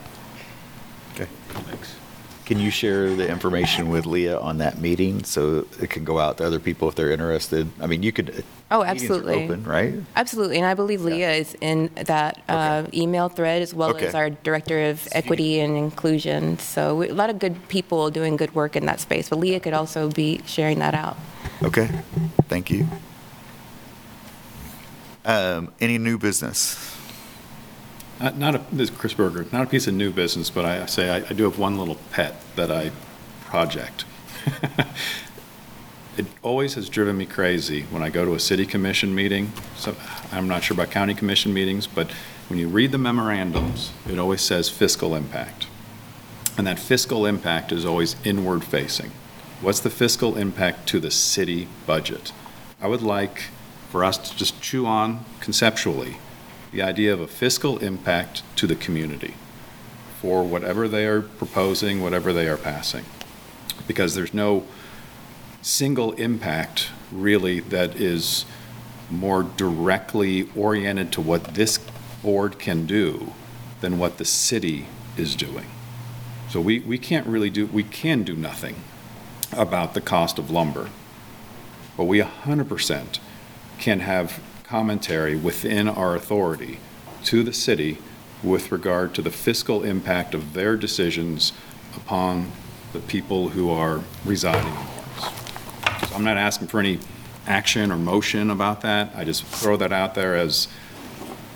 Okay. 1.14 1.28
Can 2.52 2.60
you 2.60 2.70
share 2.70 3.14
the 3.16 3.26
information 3.26 3.88
with 3.88 4.04
Leah 4.04 4.38
on 4.38 4.58
that 4.58 4.76
meeting 4.78 5.24
so 5.24 5.66
it 5.80 5.88
can 5.88 6.04
go 6.04 6.18
out 6.18 6.36
to 6.36 6.44
other 6.44 6.58
people 6.58 6.86
if 6.86 6.94
they're 6.94 7.10
interested? 7.10 7.66
I 7.80 7.86
mean, 7.86 8.02
you 8.02 8.12
could. 8.12 8.44
Oh, 8.70 8.80
meetings 8.80 9.04
are 9.04 9.14
absolutely. 9.14 9.44
Open, 9.44 9.64
right? 9.64 9.94
Absolutely, 10.16 10.58
and 10.58 10.66
I 10.66 10.74
believe 10.74 11.00
Leah 11.00 11.32
is 11.32 11.56
in 11.62 11.88
that 11.94 12.42
uh, 12.50 12.84
email 12.92 13.30
thread 13.30 13.62
as 13.62 13.72
well 13.72 13.88
Okay. 13.96 14.06
as 14.06 14.14
our 14.14 14.28
Director 14.28 14.90
of 14.90 15.08
Equity 15.12 15.60
and 15.60 15.78
Inclusion. 15.78 16.58
So 16.58 16.96
we- 16.96 17.08
a 17.08 17.14
lot 17.14 17.30
of 17.30 17.38
good 17.38 17.56
people 17.68 18.10
doing 18.10 18.36
good 18.36 18.54
work 18.54 18.76
in 18.76 18.84
that 18.84 19.00
space, 19.00 19.30
but 19.30 19.38
Leah 19.38 19.58
could 19.58 19.72
also 19.72 20.10
be 20.10 20.42
sharing 20.44 20.78
that 20.80 20.92
out. 20.92 21.16
Okay, 21.62 21.88
thank 22.48 22.70
you. 22.70 22.86
Um, 25.24 25.72
Any 25.80 25.96
new 25.96 26.18
business? 26.18 26.91
Not- 28.22 28.36
Not 28.38 28.54
a, 28.54 28.60
this 28.70 28.88
is 28.88 28.96
Chris 28.96 29.14
Berger, 29.14 29.46
not 29.52 29.64
a 29.64 29.66
piece 29.66 29.86
of 29.88 29.94
new 29.94 30.12
business, 30.12 30.48
but 30.48 30.64
I 30.64 30.86
say 30.86 31.10
I 31.10 31.16
I 31.28 31.32
do 31.34 31.44
have 31.44 31.58
one 31.58 31.76
little 31.76 31.96
pet 32.12 32.40
that 32.56 32.70
I, 32.70 32.92
project. 33.46 34.04
It 36.14 36.26
always 36.42 36.74
has 36.74 36.90
driven 36.90 37.16
me 37.16 37.24
crazy 37.24 37.84
when 37.90 38.02
I 38.02 38.10
go 38.10 38.26
to 38.26 38.34
a 38.34 38.38
city 38.38 38.66
commission 38.66 39.14
meeting, 39.14 39.50
so, 39.76 39.96
I'm 40.30 40.46
not 40.46 40.62
sure 40.62 40.74
about 40.74 40.90
county 40.90 41.14
commission 41.14 41.54
meetings, 41.54 41.86
but 41.86 42.10
when 42.48 42.58
you 42.58 42.68
read 42.68 42.92
the 42.92 42.98
memorandums, 42.98 43.92
it 44.06 44.18
always 44.18 44.42
says 44.42 44.68
fiscal 44.68 45.14
impact. 45.14 45.68
And 46.58 46.66
that 46.66 46.78
fiscal 46.78 47.24
impact 47.24 47.72
is 47.72 47.86
always 47.86 48.14
inward 48.24 48.62
facing. 48.62 49.10
What's 49.62 49.80
the 49.80 49.88
fiscal 49.88 50.36
impact 50.36 50.86
to 50.90 51.00
the 51.00 51.10
city 51.10 51.66
budget? 51.86 52.32
I 52.78 52.88
would 52.88 53.00
like 53.02 53.44
for 53.90 54.04
us 54.04 54.18
to 54.18 54.36
just 54.36 54.60
chew 54.60 54.84
on 54.84 55.24
conceptually 55.40 56.18
the 56.72 56.82
idea 56.82 57.12
of 57.12 57.20
a 57.20 57.28
fiscal 57.28 57.78
impact 57.78 58.42
to 58.56 58.66
the 58.66 58.74
community 58.74 59.34
for 60.20 60.42
whatever 60.42 60.88
they 60.88 61.06
are 61.06 61.20
proposing, 61.20 62.02
whatever 62.02 62.32
they 62.32 62.48
are 62.48 62.56
passing. 62.56 63.04
Because 63.86 64.14
there's 64.14 64.34
no 64.34 64.64
single 65.60 66.12
impact 66.12 66.88
really 67.12 67.60
that 67.60 67.94
is 67.96 68.44
more 69.10 69.42
directly 69.42 70.48
oriented 70.56 71.12
to 71.12 71.20
what 71.20 71.54
this 71.54 71.78
board 72.22 72.58
can 72.58 72.86
do 72.86 73.32
than 73.80 73.98
what 73.98 74.18
the 74.18 74.24
city 74.24 74.86
is 75.16 75.36
doing. 75.36 75.66
So 76.48 76.60
we, 76.60 76.80
we 76.80 76.98
can't 76.98 77.26
really 77.26 77.50
do, 77.50 77.66
we 77.66 77.82
can 77.82 78.22
do 78.22 78.34
nothing 78.34 78.76
about 79.52 79.94
the 79.94 80.00
cost 80.00 80.38
of 80.38 80.50
lumber. 80.50 80.88
But 81.96 82.04
we 82.04 82.20
100% 82.20 83.18
can 83.78 84.00
have 84.00 84.40
commentary 84.72 85.36
within 85.36 85.86
our 85.86 86.16
authority 86.16 86.78
to 87.22 87.42
the 87.42 87.52
city 87.52 87.98
with 88.42 88.72
regard 88.72 89.14
to 89.14 89.20
the 89.20 89.30
fiscal 89.30 89.82
impact 89.82 90.32
of 90.32 90.54
their 90.54 90.78
decisions 90.78 91.52
upon 91.94 92.50
the 92.94 92.98
people 93.00 93.50
who 93.50 93.68
are 93.68 94.00
residing 94.24 94.72
in 94.72 94.74
Lawrence. 94.74 96.08
So 96.08 96.14
I'm 96.14 96.24
not 96.24 96.38
asking 96.38 96.68
for 96.68 96.80
any 96.80 96.98
action 97.46 97.92
or 97.92 97.98
motion 97.98 98.50
about 98.50 98.80
that. 98.80 99.12
I 99.14 99.24
just 99.24 99.44
throw 99.44 99.76
that 99.76 99.92
out 99.92 100.14
there 100.14 100.36
as, 100.36 100.68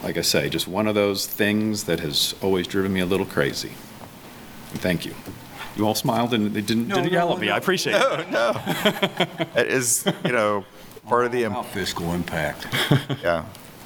like 0.02 0.18
I 0.18 0.20
say, 0.20 0.50
just 0.50 0.68
one 0.68 0.86
of 0.86 0.94
those 0.94 1.26
things 1.26 1.84
that 1.84 2.00
has 2.00 2.34
always 2.42 2.66
driven 2.66 2.92
me 2.92 3.00
a 3.00 3.06
little 3.06 3.24
crazy. 3.24 3.72
And 4.72 4.80
thank 4.82 5.06
you. 5.06 5.14
You 5.74 5.86
all 5.86 5.94
smiled 5.94 6.34
and 6.34 6.52
they 6.52 6.60
didn't, 6.60 6.88
didn't 6.88 7.10
yell 7.10 7.32
at 7.32 7.38
me. 7.38 7.48
I 7.48 7.56
appreciate 7.56 7.96
it. 7.96 8.30
No, 8.30 8.52
no. 8.52 8.60
it 9.56 9.68
is, 9.68 10.06
you 10.22 10.32
know, 10.32 10.66
part 11.06 11.24
of 11.24 11.32
the, 11.32 11.48
fiscal 11.72 12.12
impact. 12.12 12.66
yeah, 13.22 13.44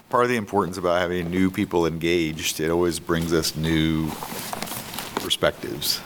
part 0.08 0.24
of 0.24 0.30
the 0.30 0.36
importance 0.36 0.78
about 0.78 1.00
having 1.00 1.30
new 1.30 1.50
people 1.50 1.86
engaged, 1.86 2.60
it 2.60 2.70
always 2.70 2.98
brings 2.98 3.32
us 3.32 3.56
new 3.56 4.10
perspectives 5.16 6.00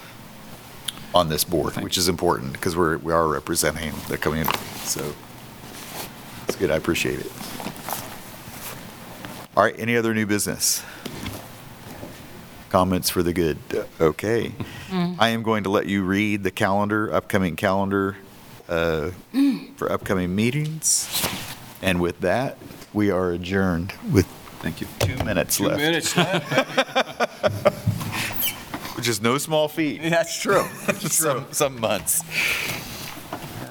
on 1.15 1.29
this 1.29 1.45
board, 1.45 1.77
which 1.77 1.97
is 1.97 2.09
important 2.09 2.53
because 2.53 2.77
we're, 2.77 2.99
we 2.99 3.13
are 3.13 3.29
representing 3.29 3.93
the 4.09 4.19
community. 4.19 4.59
So 4.83 5.15
it's 6.49 6.57
good. 6.57 6.71
I 6.71 6.77
appreciate 6.77 7.21
it. 7.21 7.33
All 9.57 9.63
right, 9.63 9.75
any 9.79 9.97
other 9.97 10.13
new 10.13 10.27
business? 10.27 10.83
Comments 12.71 13.09
for 13.09 13.23
the 13.23 13.33
good? 13.33 13.59
Okay. 14.01 14.53
Mm-hmm. 14.95 15.21
I 15.21 15.31
am 15.31 15.43
going 15.43 15.65
to 15.65 15.71
let 15.71 15.87
you 15.87 16.05
read 16.05 16.45
the 16.45 16.53
calendar, 16.53 17.13
upcoming 17.13 17.57
calendar 17.57 18.17
uh, 18.69 19.11
for 19.77 19.91
upcoming 19.91 20.35
meetings. 20.35 21.09
And 21.83 22.01
with 22.01 22.21
that, 22.21 22.57
we 22.93 23.11
are 23.11 23.31
adjourned 23.33 23.93
with 24.11 24.27
Thank 24.61 24.81
you. 24.81 24.87
two 25.01 25.23
minutes 25.25 25.59
Two 25.59 25.65
left, 25.67 25.79
minutes 25.79 26.17
left. 26.17 26.51
which 28.97 29.07
is 29.09 29.21
no 29.21 29.37
small 29.37 29.69
feat. 29.69 30.01
That's 30.03 30.41
true. 30.41 30.65
That's 30.87 31.01
true. 31.01 31.09
Some, 31.11 31.47
some 31.53 31.79
months. 31.81 32.23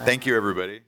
Thank 0.06 0.28
you, 0.28 0.36
everybody. 0.38 0.82